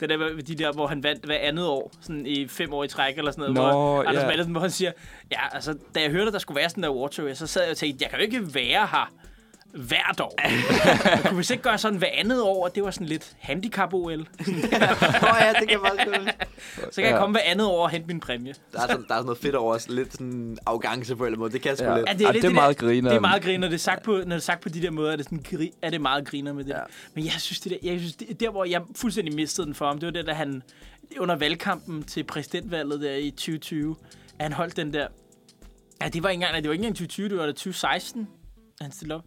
den 0.00 0.10
der, 0.10 0.42
de 0.46 0.54
der, 0.54 0.72
hvor 0.72 0.86
han 0.86 1.02
vandt 1.02 1.24
hver 1.24 1.38
andet 1.38 1.66
år, 1.66 1.92
sådan 2.00 2.26
i 2.26 2.48
fem 2.48 2.72
år 2.72 2.84
i 2.84 2.88
træk 2.88 3.18
eller 3.18 3.30
sådan 3.30 3.42
noget. 3.42 3.54
Nå, 3.54 3.62
hvor 3.62 4.02
Anders 4.02 4.22
ja. 4.22 4.28
Madsen, 4.28 4.52
hvor 4.52 4.60
han 4.60 4.70
siger, 4.70 4.92
ja, 5.32 5.54
altså, 5.54 5.74
da 5.94 6.00
jeg 6.00 6.10
hørte, 6.10 6.26
at 6.26 6.32
der 6.32 6.38
skulle 6.38 6.56
være 6.60 6.70
sådan 6.70 6.82
der 6.82 6.88
award 6.88 7.12
show, 7.12 7.34
så 7.34 7.46
sad 7.46 7.62
jeg 7.62 7.70
og 7.70 7.76
tænkte, 7.76 8.02
jeg 8.02 8.10
kan 8.10 8.18
jo 8.18 8.24
ikke 8.24 8.54
være 8.54 8.86
her. 8.86 9.12
Hvert 9.74 10.20
år. 10.20 10.38
Kunne 11.28 11.36
vist 11.36 11.50
ikke 11.50 11.62
gøre 11.62 11.78
sådan 11.78 11.98
hver 11.98 12.08
andet 12.14 12.42
år, 12.42 12.64
og 12.64 12.74
det 12.74 12.82
var 12.82 12.90
sådan 12.90 13.06
lidt 13.06 13.36
handicap-OL. 13.38 14.18
Nå 14.18 15.28
ja, 15.40 15.52
det 15.60 15.68
kan 15.68 15.80
meget 15.80 15.98
godt. 16.06 16.34
Så 16.94 16.94
kan 16.94 17.04
jeg 17.04 17.12
Ja. 17.12 17.18
komme 17.18 17.32
hver 17.34 17.40
andet 17.44 17.66
år 17.66 17.82
og 17.82 17.90
hente 17.90 18.06
min 18.06 18.20
præmie. 18.20 18.54
Der 18.72 18.80
er, 18.80 18.86
sådan, 18.86 18.96
der 18.96 19.14
er 19.14 19.18
sådan 19.18 19.24
noget 19.24 19.38
fedt 19.38 19.54
over 19.54 19.74
os. 19.74 19.88
Lidt 19.88 20.12
sådan 20.12 20.58
arrogance 20.66 21.16
på 21.16 21.22
en 21.22 21.26
eller 21.26 21.32
anden 21.32 21.38
måde. 21.40 21.52
Det 21.52 21.62
kan 21.62 21.68
jeg 21.68 21.78
sgu 21.78 21.86
Ja. 21.86 21.96
lidt. 21.96 22.08
Ja, 22.08 22.12
Det 22.12 22.26
er, 22.26 22.32
det 22.32 22.38
er 22.44 22.48
der- 22.48 22.54
meget 22.54 22.76
griner. 22.76 23.10
Det 23.10 23.16
er 23.16 23.20
meget 23.20 23.42
griner, 23.42 23.68
det 23.68 23.74
er 23.74 23.78
sagt 23.78 24.02
på, 24.02 24.12
når 24.12 24.18
det 24.24 24.32
er, 24.32 24.38
sagt 24.38 24.60
på 24.62 24.68
de 24.68 24.82
der 24.82 24.90
måder, 24.90 25.12
er 25.12 25.16
det, 25.16 25.24
sådan, 25.24 25.44
gri, 25.50 25.72
er 25.82 25.90
det 25.90 26.00
meget 26.00 26.28
griner 26.28 26.52
med 26.52 26.64
det. 26.64 26.70
Ja. 26.70 26.76
Ja. 26.78 26.84
Men 27.14 27.24
jeg 27.24 27.32
synes, 27.32 27.60
det 27.60 27.72
der, 27.72 27.90
jeg 27.90 27.98
synes, 27.98 28.14
det, 28.16 28.40
der, 28.40 28.50
hvor 28.50 28.64
jeg 28.64 28.82
fuldstændig 28.96 29.34
mistede 29.34 29.66
den 29.66 29.74
for 29.74 29.86
ham, 29.86 29.98
det 29.98 30.06
var 30.06 30.12
det, 30.12 30.26
da 30.26 30.32
han 30.32 30.62
under 31.18 31.36
valgkampen 31.36 32.02
til 32.02 32.24
præsidentvalget 32.24 33.00
der 33.00 33.14
i 33.14 33.30
2020, 33.30 33.96
at 34.38 34.44
han 34.44 34.52
holdt 34.52 34.76
den 34.76 34.92
der... 34.94 35.06
Ja, 36.02 36.08
det 36.08 36.22
var 36.22 36.28
ikke 36.28 36.42
engang, 36.44 36.54
det 36.62 36.68
var 36.68 36.72
ikke 36.72 36.82
engang 36.82 36.94
2020, 36.96 37.28
det 37.28 37.36
var 37.38 37.46
da 37.46 37.52
2016, 37.52 38.28
han 38.80 38.92
stillede 38.92 39.16
op. 39.18 39.24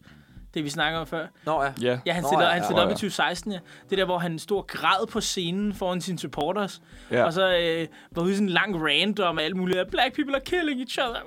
Det 0.53 0.63
vi 0.63 0.69
snakker 0.69 0.99
om 0.99 1.07
før. 1.07 1.27
Nå 1.45 1.63
ja. 1.63 1.73
Ja. 1.81 1.99
Ja, 2.05 2.13
han 2.13 2.23
Nå, 2.23 2.27
stillede, 2.27 2.47
ja, 2.47 2.53
han 2.53 2.61
ja. 2.61 2.65
stillede 2.65 2.81
op 2.83 2.87
Nå, 2.87 2.89
i 2.89 2.93
ja. 2.93 2.95
2016, 2.95 3.51
ja. 3.51 3.59
Det 3.89 3.97
der, 3.97 4.05
hvor 4.05 4.17
han 4.17 4.39
stod 4.39 4.57
og 4.57 4.67
græd 4.67 5.07
på 5.07 5.21
scenen 5.21 5.73
foran 5.73 6.01
sine 6.01 6.19
supporters. 6.19 6.81
Ja. 7.11 7.23
Og 7.23 7.33
så 7.33 7.57
øh, 7.57 7.87
var 8.11 8.21
ude 8.23 8.33
sådan 8.33 8.47
en 8.47 8.53
lang 8.53 8.75
rant 8.85 9.19
om 9.19 9.39
alt 9.39 9.55
muligt. 9.55 9.91
Black 9.91 10.15
people 10.15 10.35
are 10.35 10.41
killing 10.45 10.79
each 10.81 10.99
other. 11.01 11.21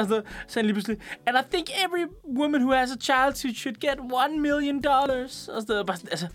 Og 0.00 0.06
så 0.06 0.22
sagde 0.48 0.54
han 0.54 0.64
lige 0.64 0.74
pludselig, 0.74 0.98
and 1.26 1.36
I 1.38 1.40
think 1.52 1.68
every 1.86 2.06
woman 2.38 2.62
who 2.62 2.72
has 2.72 2.90
a 2.92 2.96
child 3.00 3.54
should 3.54 3.76
get 3.76 3.98
one 4.00 4.38
million 4.40 4.82
dollars. 4.82 5.48
Og 5.48 5.62
så 5.62 5.84
bare 5.86 5.96
sådan, 5.96 6.08
altså, 6.10 6.26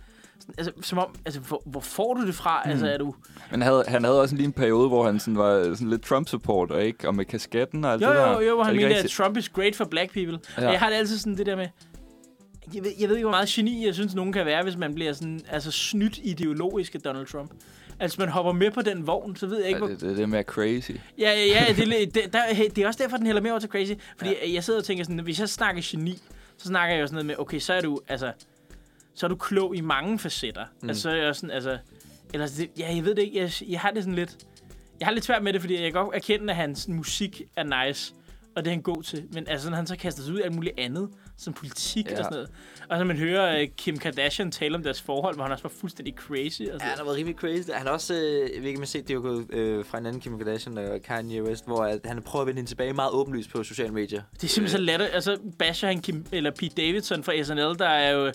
altså, 0.57 0.71
som 0.81 0.97
om, 0.97 1.15
altså, 1.25 1.39
hvor, 1.41 1.61
hvor 1.65 1.79
får 1.79 2.13
du 2.13 2.25
det 2.25 2.35
fra? 2.35 2.61
Mm. 2.65 2.71
Altså, 2.71 2.87
er 2.87 2.97
du... 2.97 3.15
Men 3.51 3.61
havde, 3.61 3.83
han 3.87 4.03
havde 4.03 4.21
også 4.21 4.35
lige 4.35 4.45
en 4.45 4.53
periode, 4.53 4.87
hvor 4.87 5.05
han 5.05 5.19
sådan 5.19 5.37
var 5.37 5.63
sådan 5.63 5.89
lidt 5.89 6.01
Trump-supporter, 6.01 6.77
ikke? 6.77 7.07
Og 7.07 7.15
med 7.15 7.25
kasketten 7.25 7.85
og 7.85 7.91
alt 7.93 8.01
Jo, 8.01 8.07
det 8.07 8.15
der. 8.15 8.33
jo, 8.33 8.39
jo, 8.39 8.55
hvor 8.55 8.63
han 8.63 8.75
mente, 8.75 8.95
at? 8.95 9.09
Trump 9.09 9.37
is 9.37 9.49
great 9.49 9.75
for 9.75 9.85
black 9.85 10.13
people. 10.13 10.39
Ja. 10.57 10.61
Ja. 10.61 10.67
Og 10.67 10.73
jeg 10.73 10.79
har 10.79 10.89
det 10.89 10.95
altid 10.95 11.17
sådan 11.17 11.37
det 11.37 11.45
der 11.45 11.55
med, 11.55 11.67
jeg 12.75 12.83
ved, 12.83 12.91
jeg 12.99 13.09
ved 13.09 13.15
ikke, 13.15 13.25
hvor 13.25 13.35
meget 13.35 13.49
geni 13.49 13.85
jeg 13.85 13.93
synes, 13.93 14.15
nogen 14.15 14.33
kan 14.33 14.45
være, 14.45 14.63
hvis 14.63 14.77
man 14.77 14.95
bliver 14.95 15.13
sådan, 15.13 15.41
altså 15.49 15.71
snydt 15.71 16.19
ideologisk 16.23 16.95
af 16.95 17.01
Donald 17.01 17.25
Trump. 17.25 17.51
Altså, 17.99 18.21
man 18.21 18.29
hopper 18.29 18.51
med 18.51 18.71
på 18.71 18.81
den 18.81 19.07
vogn, 19.07 19.35
så 19.35 19.47
ved 19.47 19.57
jeg 19.57 19.67
ikke, 19.67 19.77
Ja, 19.77 19.79
hvor... 19.79 19.87
det, 19.87 20.01
det, 20.01 20.17
det 20.17 20.23
er 20.23 20.27
mere 20.27 20.43
crazy. 20.43 20.91
Ja, 20.91 21.31
ja, 21.31 21.45
ja, 21.45 21.73
det, 21.73 22.01
er 22.01 22.05
det, 22.05 22.33
der, 22.33 22.39
det 22.75 22.77
er 22.77 22.87
også 22.87 23.03
derfor, 23.03 23.17
den 23.17 23.25
hælder 23.25 23.41
mere 23.41 23.53
over 23.53 23.59
til 23.59 23.69
crazy. 23.69 23.91
Fordi 24.17 24.29
ja. 24.29 24.53
jeg 24.53 24.63
sidder 24.63 24.79
og 24.79 24.85
tænker 24.85 25.03
sådan, 25.03 25.19
hvis 25.19 25.39
jeg 25.39 25.49
snakker 25.49 25.81
geni, 25.85 26.17
så 26.57 26.67
snakker 26.67 26.95
jeg 26.95 27.01
jo 27.01 27.07
sådan 27.07 27.15
noget 27.15 27.25
med, 27.25 27.35
okay, 27.39 27.59
så 27.59 27.73
er 27.73 27.81
du, 27.81 27.99
altså, 28.07 28.31
så 29.13 29.25
er 29.25 29.27
du 29.27 29.35
klog 29.35 29.75
i 29.75 29.81
mange 29.81 30.19
facetter. 30.19 30.65
Mm. 30.81 30.89
Altså, 30.89 31.01
så 31.01 31.09
er 31.09 31.15
jeg 31.15 31.27
også 31.27 31.39
sådan, 31.39 31.55
altså, 31.55 31.77
eller, 32.33 32.47
det, 32.47 32.69
ja, 32.77 32.95
jeg 32.95 33.05
ved 33.05 33.15
det 33.15 33.21
ikke, 33.21 33.39
jeg, 33.39 33.51
jeg 33.67 33.79
har 33.79 33.91
det 33.91 34.03
sådan 34.03 34.15
lidt, 34.15 34.37
jeg 34.99 35.07
har 35.07 35.13
lidt 35.13 35.25
svært 35.25 35.43
med 35.43 35.53
det, 35.53 35.61
fordi 35.61 35.73
jeg 35.73 35.83
kan 35.83 36.03
godt 36.03 36.15
erkende, 36.15 36.49
at 36.49 36.55
hans 36.55 36.87
musik 36.87 37.41
er 37.55 37.85
nice, 37.85 38.13
og 38.55 38.63
det 38.63 38.71
er 38.71 38.73
han 38.73 38.81
god 38.81 39.03
til. 39.03 39.23
Men 39.33 39.47
altså, 39.47 39.69
når 39.69 39.77
han 39.77 39.87
så 39.87 39.95
kaster 39.95 40.23
sig 40.23 40.33
ud 40.33 40.39
i 40.39 40.41
alt 40.41 40.55
muligt 40.55 40.79
andet, 40.79 41.09
som 41.43 41.53
politik 41.53 42.05
ja. 42.05 42.11
Ja. 42.11 42.17
og 42.17 42.23
sådan 42.23 42.33
noget. 42.35 42.49
Og 42.89 42.97
så 42.97 43.03
man 43.03 43.17
hører 43.17 43.61
uh, 43.61 43.67
Kim 43.77 43.97
Kardashian 43.97 44.51
tale 44.51 44.75
om 44.75 44.83
deres 44.83 45.01
forhold, 45.01 45.35
hvor 45.35 45.43
han 45.43 45.51
også 45.51 45.63
var 45.63 45.71
fuldstændig 45.79 46.13
crazy. 46.17 46.61
Og 46.61 46.65
Ja, 46.67 46.71
sådan. 46.71 46.81
han 46.81 46.97
har 46.97 47.03
været 47.03 47.17
rimelig 47.17 47.35
crazy. 47.39 47.69
Han 47.73 47.87
har 47.87 47.93
også, 47.93 48.13
øh, 48.13 48.21
jeg 48.55 48.61
ved 48.61 48.67
ikke, 48.67 48.77
om 48.77 48.81
I 48.81 48.85
har 48.85 48.85
set, 48.85 49.03
det 49.07 49.09
er 49.09 49.13
jo 49.15 49.21
gået 49.21 49.53
øh, 49.53 49.85
fra 49.85 49.97
en 49.97 50.05
anden 50.05 50.21
Kim 50.21 50.37
Kardashian 50.37 50.77
og 50.77 51.01
Kanye 51.01 51.43
West, 51.43 51.65
hvor 51.65 51.83
at 51.83 51.99
han 52.05 52.21
prøver 52.21 52.41
at 52.41 52.47
vende 52.47 52.57
hende 52.59 52.69
tilbage 52.71 52.93
meget 52.93 53.11
åbenlyst 53.11 53.49
på 53.51 53.63
sociale 53.63 53.93
medier. 53.93 54.21
Det 54.33 54.43
er 54.43 54.47
simpelthen 54.47 54.77
så 54.79 54.83
latter. 54.83 55.05
Altså, 55.07 55.37
basher 55.59 55.87
han 55.89 56.01
Kim, 56.01 56.25
eller 56.31 56.51
Pete 56.51 56.75
Davidson 56.81 57.23
fra 57.23 57.43
SNL, 57.43 57.79
der 57.79 57.87
er 57.89 58.11
jo... 58.11 58.31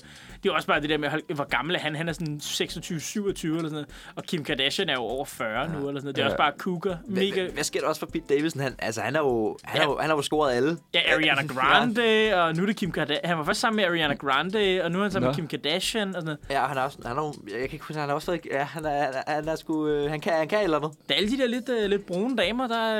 Det 0.46 0.52
er 0.52 0.56
også 0.56 0.68
bare 0.68 0.80
det 0.80 0.90
der 0.90 0.98
med, 0.98 1.08
hvor 1.34 1.44
gammel 1.48 1.74
er 1.76 1.78
han? 1.80 1.96
Han 1.96 2.08
er 2.08 2.12
sådan 2.12 2.40
26, 2.40 3.00
27 3.00 3.56
eller 3.56 3.68
sådan 3.68 3.72
noget. 3.72 3.88
Og 4.16 4.22
Kim 4.24 4.44
Kardashian 4.44 4.88
er 4.88 4.92
jo 4.94 5.00
over 5.00 5.24
40 5.24 5.68
nu, 5.68 5.72
eller 5.74 5.80
sådan 5.80 5.92
noget. 5.92 6.04
Det 6.16 6.18
er 6.18 6.24
Ja. 6.24 6.26
også 6.26 6.36
bare 6.36 6.52
cougar. 6.58 6.98
Mega. 7.06 7.42
Hvad, 7.42 7.52
hvad 7.52 7.64
sker 7.64 7.80
der 7.80 7.88
også 7.88 7.98
for 7.98 8.06
Pete 8.06 8.24
Davidson? 8.34 8.62
Han, 8.62 8.74
altså, 8.78 9.00
han 9.00 9.14
har 9.14 9.22
jo, 9.22 9.58
han, 9.64 9.76
Ja. 9.80 9.82
har 9.84 9.90
jo, 9.92 9.98
han 9.98 10.10
har 10.10 10.16
jo 10.16 10.22
scoret 10.22 10.52
alle. 10.54 10.76
Ja, 10.94 11.00
Ariana 11.14 11.42
Grande, 11.46 12.30
og 12.42 12.54
nu 12.56 12.62
er 12.62 12.66
det 12.66 12.76
Kim 12.76 12.92
Kardashian. 12.92 13.20
Han 13.28 13.38
var 13.38 13.44
først 13.44 13.60
sammen 13.60 13.76
med 13.76 13.84
Ariana 13.84 14.14
Grande, 14.14 14.80
og 14.84 14.90
nu 14.90 14.98
er 14.98 15.02
han 15.02 15.10
sammen 15.10 15.26
Nå. 15.26 15.30
med 15.30 15.36
Kim 15.36 15.48
Kardashian. 15.48 16.08
Og 16.08 16.14
sådan 16.14 16.24
noget. 16.24 16.38
Ja, 16.50 16.66
han 16.66 16.76
har 16.76 16.84
også, 16.84 16.98
han 17.06 17.16
har, 17.16 17.22
jo- 17.24 17.34
jeg 17.48 17.60
kan 17.60 17.72
ikke 17.72 17.84
huske, 17.84 18.00
han 18.00 18.08
har 18.08 18.14
også 18.14 18.30
været, 18.30 18.46
ja, 18.52 18.62
han 18.64 18.84
er, 18.84 18.90
han 19.04 19.14
er, 19.26 19.32
han 19.34 19.48
er 19.48 19.56
sgu, 19.56 19.88
øh, 19.88 20.10
han 20.10 20.20
kan, 20.20 20.32
han 20.32 20.48
kan 20.48 20.62
eller 20.64 20.76
andet. 20.78 20.92
Der 21.08 21.14
er 21.14 21.18
alle 21.18 21.30
de 21.30 21.38
der 21.38 21.46
lidt, 21.46 21.68
uh, 21.68 21.90
lidt 21.90 22.06
brune 22.06 22.36
damer, 22.36 22.66
der, 22.66 22.94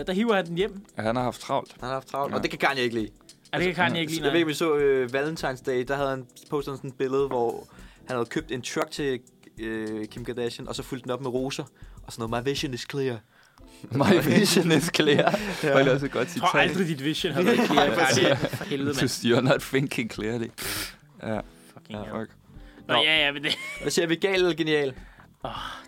uh, 0.00 0.06
der 0.06 0.12
hiver 0.12 0.34
han 0.34 0.46
den 0.46 0.56
hjem. 0.56 0.80
Ja, 0.98 1.02
han 1.02 1.16
har 1.16 1.22
haft 1.22 1.40
travlt. 1.40 1.72
Han 1.80 1.86
har 1.88 1.92
haft 1.94 2.08
travlt, 2.08 2.32
Ja. 2.32 2.36
og 2.36 2.42
det 2.42 2.50
kan 2.50 2.58
Kanye 2.58 2.82
ikke 2.82 2.94
lide. 2.94 3.08
Og 3.52 3.58
det 3.60 3.66
kan 3.66 3.74
Kanye 3.74 4.00
ikke 4.00 4.12
lide. 4.12 4.24
Jeg 4.24 4.32
ved 4.32 4.38
ikke, 4.38 4.44
nej. 4.60 4.68
om 4.68 4.76
I 4.76 4.76
så 4.76 4.76
øh, 4.76 5.08
Valentine's 5.12 5.62
Day, 5.66 5.84
der 5.88 5.96
havde 5.96 6.10
han 6.10 6.26
postet 6.50 6.76
sådan 6.76 6.90
et 6.90 6.96
billede, 6.96 7.26
hvor 7.26 7.68
han 8.06 8.16
havde 8.16 8.26
købt 8.26 8.50
en 8.52 8.62
truck 8.62 8.90
til 8.90 9.20
øh, 9.60 10.06
Kim 10.06 10.24
Kardashian, 10.24 10.68
og 10.68 10.74
så 10.74 10.82
fulgte 10.82 11.02
den 11.02 11.10
op 11.10 11.20
med 11.20 11.30
roser, 11.30 11.64
og 12.06 12.12
sådan 12.12 12.28
noget, 12.30 12.44
my 12.46 12.50
vision 12.50 12.74
is 12.74 12.86
clear. 12.90 13.18
My 13.92 14.24
vision 14.38 14.72
is 14.72 14.90
clear. 14.96 15.38
ja. 15.62 15.78
Det 15.78 15.86
er 15.88 15.92
også 15.92 16.06
et 16.06 16.12
godt 16.12 16.34
Jeg 16.34 16.40
tror 16.40 16.48
citat. 16.48 16.70
aldrig, 16.70 16.88
dit 16.88 17.04
vision 17.04 17.32
har 17.32 17.42
været 17.42 17.66
clear. 17.70 17.94
Kanye. 17.94 18.36
For 18.36 18.64
helvede, 18.64 18.88
mand. 18.88 19.00
Just 19.00 19.24
you're 19.24 19.40
not 19.40 19.60
thinking 19.60 20.10
clearly. 20.12 20.46
Ja, 21.22 21.40
Fucking 21.72 21.98
ja 22.06 22.20
fuck. 22.20 22.30
Nå, 22.88 22.94
ja, 22.94 23.26
ja, 23.26 23.32
men 23.32 23.42
det... 23.42 23.58
Hvad 23.82 23.90
siger 23.90 24.06
vi, 24.06 24.14
gal 24.14 24.34
eller 24.34 24.54
genial? 24.54 24.94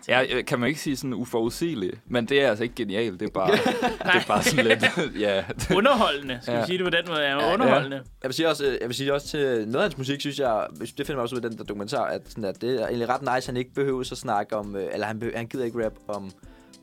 Ja, 0.07 0.23
øh, 0.33 0.45
kan 0.45 0.59
man 0.59 0.69
ikke 0.69 0.79
sige 0.81 0.97
sådan 0.97 1.13
uforudsigelig, 1.13 1.91
men 2.05 2.25
det 2.25 2.41
er 2.41 2.49
altså 2.49 2.63
ikke 2.63 2.75
genialt, 2.75 3.19
det 3.19 3.25
er 3.25 3.31
bare, 3.33 3.51
det 4.13 4.15
er 4.15 4.25
bare 4.27 4.43
sådan 4.43 4.65
lidt, 4.65 4.83
ja. 5.25 5.43
Underholdende, 5.75 6.39
skal 6.41 6.53
vi 6.53 6.59
Ja. 6.59 6.65
sige 6.65 6.77
det 6.77 6.85
på 6.85 6.89
den 6.89 7.03
måde. 7.07 7.19
Ja, 7.19 7.29
Ja, 7.47 7.53
underholdende. 7.53 7.95
Jeg 7.97 8.03
vil 8.29 8.33
sige 8.33 8.49
også, 8.49 8.65
øh, 8.65 8.77
jeg 8.81 8.87
vil 8.89 8.95
sige 8.95 9.13
også 9.13 9.27
til 9.27 9.39
noget 9.39 9.75
af 9.75 9.81
hans 9.81 9.97
musik, 9.97 10.19
synes 10.19 10.39
jeg, 10.39 10.67
det 10.79 10.89
finder 10.97 11.15
man 11.15 11.19
også 11.23 11.35
ud 11.35 11.41
af 11.41 11.49
den 11.49 11.57
der 11.57 11.63
dokumentar, 11.63 12.03
at, 12.05 12.21
sådan, 12.27 12.43
at 12.45 12.61
det 12.61 12.81
er 12.81 12.87
egentlig 12.87 13.09
ret 13.09 13.21
nice, 13.21 13.31
at 13.35 13.45
han 13.45 13.57
ikke 13.57 13.73
behøver 13.73 13.99
at 13.99 14.07
snakke 14.17 14.55
om, 14.55 14.75
øh, 14.75 14.87
eller 14.93 15.07
han, 15.07 15.19
behøver, 15.19 15.37
han 15.37 15.47
gider 15.47 15.65
ikke 15.65 15.85
rap 15.85 15.93
om, 16.07 16.31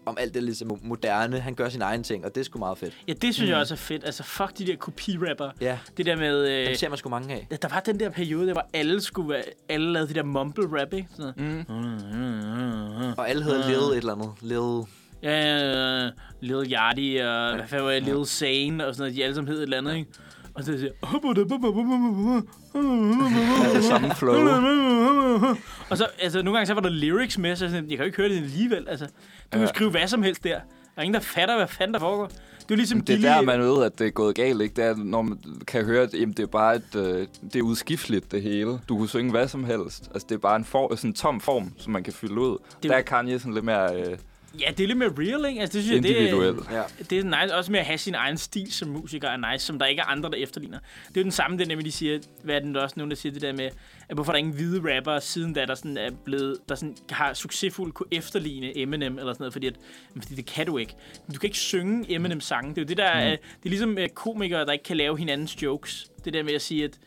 om 0.06 0.16
alt 0.20 0.34
det 0.34 0.42
ligesom 0.42 0.78
moderne. 0.82 1.40
Han 1.40 1.54
gør 1.54 1.68
sin 1.68 1.82
egen 1.82 2.02
ting, 2.02 2.24
og 2.24 2.34
det 2.34 2.40
er 2.40 2.44
sgu 2.44 2.58
meget 2.58 2.78
fedt. 2.78 2.94
Ja, 3.08 3.12
det 3.12 3.34
synes 3.34 3.48
mm. 3.48 3.50
jeg 3.50 3.56
også 3.60 3.74
er 3.74 3.78
fedt. 3.78 4.04
Altså, 4.04 4.22
fuck 4.22 4.58
de 4.58 4.66
der 4.66 4.76
kopirapper. 4.76 5.50
Ja, 5.60 5.78
Det 5.96 6.06
der 6.06 6.16
med... 6.16 6.48
Øh, 6.48 6.66
dem 6.66 6.74
ser 6.74 6.88
man 6.88 6.98
sgu 6.98 7.08
mange 7.08 7.34
af. 7.34 7.46
Ja, 7.50 7.56
der 7.56 7.68
var 7.68 7.80
den 7.80 8.00
der 8.00 8.10
periode, 8.10 8.46
der 8.46 8.52
hvor 8.52 8.66
alle 8.74 9.00
skulle 9.00 9.28
være, 9.28 9.42
alle 9.68 9.92
lavede 9.92 10.08
de 10.08 10.14
der 10.14 10.22
mumble 10.22 10.80
rap, 10.80 10.92
ikke? 10.92 11.08
Sådan. 11.16 11.64
Mm. 11.68 13.12
Og 13.16 13.28
alle 13.28 13.42
hedder 13.44 13.68
Lil 13.68 13.76
et 13.76 13.96
eller 13.96 14.12
andet. 14.12 14.30
Lil... 14.40 14.86
Ja, 15.22 15.40
ja, 15.40 16.02
ja, 16.04 16.10
Lil 16.40 16.72
Yachty 16.72 17.16
og 17.24 17.56
hvad 17.56 17.68
fanden 17.68 17.86
var 17.86 17.92
det, 17.92 18.02
Lil 18.02 18.26
Zane 18.26 18.86
og 18.86 18.94
sådan 18.94 19.02
noget, 19.02 19.16
de 19.16 19.24
alle 19.24 19.34
sammen 19.34 19.52
hed 19.52 19.58
et 19.58 19.62
eller 19.62 19.78
andet, 19.78 19.96
ikke? 19.96 20.10
Og 20.54 20.64
så 20.64 20.78
siger 20.78 20.92
det 23.74 23.84
samme 23.84 24.14
flow. 24.14 24.34
Og 25.90 25.98
så, 25.98 26.06
altså, 26.22 26.42
nogle 26.42 26.56
gange 26.58 26.66
så 26.66 26.74
var 26.74 26.80
der 26.80 26.88
lyrics 26.90 27.38
med, 27.38 27.56
så 27.56 27.64
jeg 27.64 27.70
sådan, 27.70 27.90
jeg 27.90 27.96
kan 27.98 27.98
jo 27.98 28.04
ikke 28.06 28.16
høre 28.16 28.28
det 28.28 28.36
alligevel, 28.36 28.88
altså. 28.88 29.06
Du 29.52 29.58
kan 29.58 29.68
skrive 29.68 29.90
hvad 29.90 30.06
som 30.08 30.22
helst 30.22 30.44
der. 30.44 30.50
Der 30.94 30.98
er 31.00 31.02
ingen, 31.02 31.14
der 31.14 31.20
fatter, 31.20 31.56
hvad 31.56 31.66
fanden 31.68 31.94
der 31.94 32.00
foregår. 32.00 32.26
Det 32.68 32.70
er 32.70 32.76
ligesom 32.76 33.00
Det 33.00 33.24
er 33.24 33.34
der, 33.34 33.42
man 33.42 33.60
ved, 33.60 33.84
at 33.84 33.98
det 33.98 34.06
er 34.06 34.10
gået 34.10 34.34
galt, 34.34 34.62
ikke? 34.62 34.74
Det 34.76 34.84
er, 34.84 34.94
når 34.96 35.22
man 35.22 35.38
kan 35.66 35.84
høre, 35.84 36.02
at 36.02 36.14
jamen, 36.14 36.32
det 36.32 36.42
er 36.42 36.46
bare 36.46 36.76
et, 36.76 36.96
øh, 36.96 37.26
det 37.52 37.56
er 37.58 37.62
udskifteligt, 37.62 38.32
det 38.32 38.42
hele. 38.42 38.78
Du 38.88 38.96
kunne 38.98 39.08
synge 39.08 39.30
hvad 39.30 39.48
som 39.48 39.64
helst. 39.64 40.10
Altså, 40.14 40.26
det 40.28 40.34
er 40.34 40.38
bare 40.38 40.56
en, 40.56 40.64
for, 40.64 40.94
sådan 40.96 41.10
en 41.10 41.14
tom 41.14 41.40
form, 41.40 41.72
som 41.78 41.92
man 41.92 42.02
kan 42.04 42.12
fylde 42.12 42.34
ud. 42.40 42.58
Det- 42.82 42.90
Der 42.90 42.96
er 42.96 43.02
Kanye 43.02 43.38
sådan 43.38 43.54
lidt 43.54 43.64
mere 43.64 43.96
øh, 43.96 44.16
Ja, 44.60 44.70
det 44.70 44.80
er 44.80 44.86
lidt 44.86 44.98
mere 44.98 45.12
real, 45.18 45.48
ikke? 45.48 45.60
Altså, 45.60 45.78
det 45.78 45.84
synes 45.84 45.96
jeg, 45.96 46.02
det 46.02 46.30
er. 46.30 46.76
Ja. 46.76 46.82
det 47.10 47.18
er 47.18 47.42
nice. 47.42 47.54
Også 47.54 47.72
med 47.72 47.80
at 47.80 47.86
have 47.86 47.98
sin 47.98 48.14
egen 48.14 48.38
stil 48.38 48.72
som 48.72 48.88
musiker 48.88 49.28
er 49.28 49.52
nice, 49.52 49.66
som 49.66 49.78
der 49.78 49.86
ikke 49.86 50.00
er 50.00 50.04
andre, 50.04 50.30
der 50.30 50.36
efterligner. 50.36 50.78
Det 51.08 51.16
er 51.16 51.20
jo 51.20 51.22
den 51.22 51.32
samme, 51.32 51.58
det 51.58 51.68
med, 51.68 51.84
de 51.84 51.92
siger, 51.92 52.18
hvad 52.42 52.54
er 52.54 52.60
den 52.60 52.74
der 52.74 52.80
også 52.80 52.94
nogen, 52.96 53.10
der 53.10 53.16
siger 53.16 53.32
det 53.32 53.42
der 53.42 53.52
med, 53.52 53.70
at 54.08 54.14
hvorfor 54.16 54.32
er 54.32 54.34
der 54.34 54.38
ingen 54.38 54.54
hvide 54.54 54.96
rapper 54.96 55.18
siden 55.18 55.52
da, 55.52 55.66
der 55.66 55.74
sådan 55.74 55.96
er 55.96 56.10
blevet, 56.24 56.58
der 56.68 56.74
sådan 56.74 56.96
har 57.10 57.34
succesfuldt 57.34 57.94
kunne 57.94 58.08
efterligne 58.10 58.78
Eminem 58.78 59.18
eller 59.18 59.32
sådan 59.32 59.42
noget, 59.42 59.52
fordi, 59.52 59.66
at, 59.66 59.74
fordi 60.22 60.34
det 60.34 60.46
kan 60.46 60.66
du 60.66 60.78
ikke. 60.78 60.94
Du 61.34 61.38
kan 61.38 61.46
ikke 61.46 61.58
synge 61.58 62.14
Eminem 62.14 62.40
sange. 62.40 62.70
Det 62.70 62.78
er 62.78 62.82
jo 62.82 62.88
det, 62.88 62.96
der 62.96 63.04
er, 63.04 63.30
det 63.30 63.64
er 63.64 63.68
ligesom 63.68 63.98
komikere, 64.14 64.64
der 64.64 64.72
ikke 64.72 64.84
kan 64.84 64.96
lave 64.96 65.18
hinandens 65.18 65.62
jokes. 65.62 66.10
Det 66.24 66.32
der 66.32 66.42
med 66.42 66.52
at 66.52 66.62
sige, 66.62 66.84
at 66.84 66.98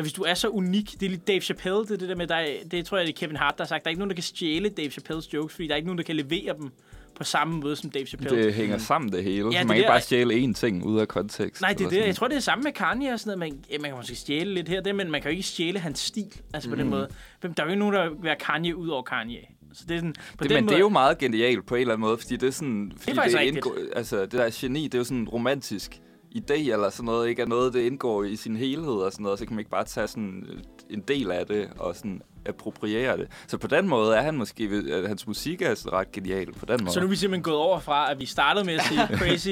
at 0.00 0.04
hvis 0.04 0.12
du 0.12 0.22
er 0.22 0.34
så 0.34 0.48
unik, 0.48 1.00
det 1.00 1.06
er 1.06 1.10
lidt 1.10 1.28
Dave 1.28 1.40
Chappelle, 1.40 1.78
det 1.82 1.90
er 1.90 1.96
det 1.96 2.08
der 2.08 2.14
med, 2.16 2.26
der 2.26 2.34
er, 2.34 2.46
det 2.70 2.86
tror 2.86 2.98
jeg, 2.98 3.06
det 3.06 3.12
er 3.14 3.18
Kevin 3.18 3.36
Hart, 3.36 3.54
der 3.58 3.64
har 3.64 3.68
sagt, 3.68 3.84
der 3.84 3.88
er 3.88 3.90
ikke 3.90 3.98
nogen, 3.98 4.10
der 4.10 4.14
kan 4.14 4.22
stjæle 4.22 4.68
Dave 4.68 4.90
Chappelles 4.90 5.34
jokes, 5.34 5.54
fordi 5.54 5.66
der 5.68 5.72
er 5.72 5.76
ikke 5.76 5.86
nogen, 5.86 5.98
der 5.98 6.04
kan 6.04 6.16
levere 6.16 6.54
dem 6.60 6.70
på 7.14 7.24
samme 7.24 7.56
måde 7.60 7.76
som 7.76 7.90
Dave 7.90 8.06
Chappelle. 8.06 8.44
Det 8.44 8.54
hænger 8.54 8.78
sammen, 8.78 9.12
det 9.12 9.24
hele. 9.24 9.36
Ja, 9.36 9.42
Ja, 9.52 9.58
det 9.58 9.66
man 9.66 9.66
kan 9.66 9.76
ikke 9.76 9.88
bare 9.88 10.00
stjæle 10.00 10.34
én 10.44 10.52
ting 10.52 10.84
ud 10.84 11.00
af 11.00 11.08
kontekst. 11.08 11.62
Nej, 11.62 11.72
det 11.72 11.84
er 11.84 11.88
det. 11.90 12.06
Jeg 12.06 12.16
tror, 12.16 12.28
det 12.28 12.36
er 12.36 12.40
samme 12.40 12.62
med 12.62 12.72
Kanye 12.72 13.12
og 13.12 13.20
sådan 13.20 13.38
noget. 13.38 13.52
Man, 13.54 13.64
ja, 13.72 13.78
man 13.78 13.90
kan 13.90 13.96
måske 13.98 14.14
stjæle 14.14 14.54
lidt 14.54 14.68
her 14.68 14.80
der, 14.80 14.92
men 14.92 15.10
man 15.10 15.22
kan 15.22 15.30
jo 15.30 15.36
ikke 15.36 15.48
stjæle 15.48 15.78
hans 15.78 15.98
stil. 15.98 16.32
Altså 16.54 16.68
på 16.68 16.74
mm. 16.74 16.80
den 16.80 16.90
måde. 16.90 17.08
Hvem- 17.40 17.54
Der 17.54 17.62
er 17.62 17.66
jo 17.66 17.70
ikke 17.70 17.78
nogen, 17.78 17.94
der 17.94 18.08
vil 18.08 18.18
være 18.22 18.36
Kanye 18.36 18.76
ud 18.76 18.88
over 18.88 19.02
Kanye. 19.02 19.38
Så 19.72 19.84
det 19.88 19.94
er 19.94 19.98
sådan, 19.98 20.12
på 20.12 20.44
Det, 20.44 20.50
den 20.50 20.54
men 20.56 20.64
måde, 20.64 20.70
det 20.70 20.76
er 20.76 20.80
jo 20.80 20.88
meget 20.88 21.18
genialt 21.18 21.66
på 21.66 21.74
en 21.74 21.80
eller 21.80 21.94
anden 21.94 22.00
måde, 22.08 22.18
fordi 22.18 22.36
det 22.36 22.46
er 22.46 22.50
sådan... 22.50 22.92
Fordi 22.96 23.14
faktisk 23.16 23.38
det, 23.38 23.44
indgår, 23.46 23.76
altså, 23.96 24.20
det 24.20 24.32
der 24.32 24.50
geni, 24.52 24.84
det 24.84 24.94
er 24.94 24.98
jo 24.98 25.04
sådan 25.04 25.18
en 25.18 25.28
romantisk 25.28 26.00
idé 26.34 26.72
eller 26.72 26.90
sådan 26.90 27.04
noget, 27.04 27.28
ikke 27.28 27.42
er 27.42 27.46
noget, 27.46 27.74
det 27.74 27.80
indgår 27.80 28.24
i 28.24 28.36
sin 28.36 28.56
helhed 28.56 28.92
og 28.92 29.12
sådan 29.12 29.24
noget, 29.24 29.38
så 29.38 29.46
kan 29.46 29.54
man 29.54 29.58
ikke 29.60 29.70
bare 29.70 29.84
tage 29.84 30.06
sådan 30.08 30.44
øh, 30.48 30.58
en 30.90 31.00
del 31.00 31.30
af 31.30 31.46
det 31.46 31.68
og 31.78 31.96
sådan 31.96 32.22
appropriere 32.46 33.16
det. 33.16 33.28
Så 33.46 33.58
på 33.58 33.66
den 33.66 33.88
måde 33.88 34.16
er 34.16 34.22
han 34.22 34.34
måske, 34.36 34.70
at 34.92 35.08
hans 35.08 35.26
musik 35.26 35.62
er 35.62 35.74
sådan 35.74 35.92
ret 35.92 36.12
genial 36.12 36.52
på 36.52 36.66
den 36.66 36.78
måde. 36.84 36.92
Så 36.92 37.00
nu 37.00 37.06
er 37.06 37.10
vi 37.10 37.16
simpelthen 37.16 37.42
gået 37.42 37.56
over 37.56 37.80
fra, 37.80 38.10
at 38.10 38.20
vi 38.20 38.26
startede 38.26 38.64
med 38.64 38.74
at 38.74 38.82
sige 38.82 39.00
crazy, 39.18 39.48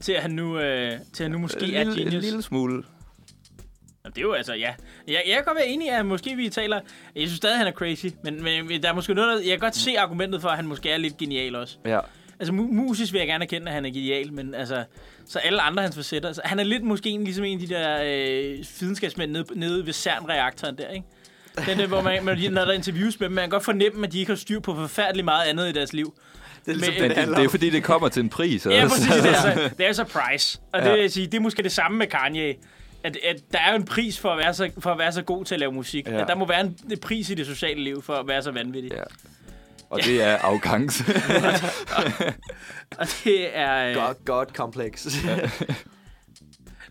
til 0.00 0.12
at 0.12 0.22
han 0.22 0.30
nu, 0.30 0.58
øh, 0.58 0.92
til 1.12 1.24
at 1.24 1.30
nu 1.30 1.38
måske 1.38 1.66
en 1.66 1.74
er 1.74 1.84
lille, 1.84 1.92
en 2.02 2.06
genius. 2.06 2.24
lille 2.24 2.42
smule. 2.42 2.82
Det 4.06 4.18
er 4.18 4.22
jo 4.22 4.32
altså, 4.32 4.54
ja. 4.54 4.74
Jeg, 5.08 5.22
jeg 5.26 5.34
kan 5.34 5.44
godt 5.44 5.56
være 5.56 5.66
enig 5.66 5.86
i, 5.86 5.90
at 5.90 6.06
måske 6.06 6.36
vi 6.36 6.48
taler... 6.48 6.80
Jeg 7.14 7.22
synes 7.22 7.36
stadig, 7.36 7.58
han 7.58 7.66
er 7.66 7.72
crazy. 7.72 8.06
Men, 8.24 8.42
men 8.42 8.82
der 8.82 8.88
er 8.88 8.92
måske 8.94 9.14
noget, 9.14 9.38
der, 9.38 9.42
jeg 9.42 9.50
kan 9.50 9.58
godt 9.60 9.76
se 9.76 9.98
argumentet 9.98 10.40
for, 10.42 10.48
at 10.48 10.56
han 10.56 10.66
måske 10.66 10.90
er 10.90 10.96
lidt 10.96 11.16
genial 11.16 11.54
også. 11.56 11.78
Ja. 11.84 12.00
Altså, 12.38 12.52
mu- 12.52 12.72
musisk 12.72 13.12
vil 13.12 13.18
jeg 13.18 13.26
gerne 13.28 13.44
erkende, 13.44 13.66
at 13.68 13.74
han 13.74 13.84
er 13.84 13.90
genial, 13.90 14.32
men 14.32 14.54
altså... 14.54 14.84
Så 15.28 15.38
alle 15.38 15.62
andre 15.62 15.82
hans 15.82 15.96
facetter... 15.96 16.28
Altså, 16.28 16.42
han 16.44 16.58
er 16.58 16.64
lidt 16.64 16.82
måske 16.82 17.08
en, 17.10 17.24
ligesom 17.24 17.44
en 17.44 17.60
af 17.62 17.66
de 17.68 17.74
der 17.74 17.98
øh, 18.04 18.64
videnskabsmænd 18.80 19.30
nede, 19.30 19.44
nede 19.54 19.86
ved 19.86 19.92
CERN-reaktoren 19.92 20.76
der, 20.78 20.88
ikke? 20.88 21.06
Den 21.66 21.78
der, 21.78 21.86
hvor 21.86 22.00
man, 22.02 22.24
man, 22.24 22.38
når 22.52 22.60
der 22.64 22.68
er 22.70 22.74
interviews 22.74 23.20
med 23.20 23.28
dem, 23.28 23.34
man 23.34 23.42
kan 23.42 23.50
godt 23.50 23.64
fornemme, 23.64 24.06
at 24.06 24.12
de 24.12 24.18
ikke 24.18 24.30
har 24.32 24.36
styr 24.36 24.60
på 24.60 24.74
forfærdeligt 24.74 25.24
meget 25.24 25.44
andet 25.48 25.68
i 25.68 25.72
deres 25.72 25.92
liv. 25.92 26.14
Det 26.66 26.72
er 26.72 26.76
ligesom 26.76 26.94
Men- 27.00 27.10
det, 27.10 27.16
det, 27.28 27.36
det 27.36 27.44
er 27.44 27.48
fordi, 27.48 27.70
det 27.70 27.84
kommer 27.84 28.08
til 28.08 28.22
en 28.22 28.28
pris. 28.28 28.66
Ja, 28.66 28.84
også. 28.84 28.96
præcis. 28.96 29.22
Det 29.22 29.30
er, 29.30 29.40
så, 29.40 29.70
det 29.78 29.86
er 29.86 29.92
så 29.92 30.04
price. 30.04 30.58
Og 30.72 30.80
det, 30.82 30.86
Ja. 30.88 30.92
vil 30.92 31.00
jeg 31.00 31.10
sige, 31.12 31.26
det 31.26 31.34
er 31.34 31.40
måske 31.40 31.62
det 31.62 31.72
samme 31.72 31.98
med 31.98 32.06
Kanye. 32.06 32.54
At, 33.04 33.16
at 33.24 33.36
der 33.52 33.58
er 33.58 33.70
jo 33.70 33.76
en 33.76 33.84
pris 33.84 34.18
for 34.18 34.30
at, 34.32 34.38
være 34.38 34.54
så, 34.54 34.70
for 34.78 34.90
at 34.92 34.98
være 34.98 35.12
så 35.12 35.22
god 35.22 35.44
til 35.44 35.54
at 35.54 35.58
lave 35.60 35.72
musik. 35.72 36.06
Ja. 36.06 36.14
Ja. 36.14 36.20
At 36.22 36.28
der 36.28 36.34
må 36.34 36.46
være 36.46 36.60
en, 36.60 36.78
en 36.90 36.98
pris 36.98 37.30
i 37.30 37.34
det 37.34 37.46
sociale 37.46 37.84
liv 37.84 38.02
for 38.02 38.12
at 38.14 38.28
være 38.28 38.42
så 38.42 38.50
vanvittig. 38.50 38.92
Ja. 38.92 39.02
Og 39.96 40.04
det 40.04 40.22
er 40.22 40.36
afgangse. 40.36 41.04
Og 42.98 43.06
det 43.24 43.56
er... 43.56 43.88
Øh, 43.88 43.94
God, 43.94 44.24
God 44.24 44.46
complex. 44.46 45.06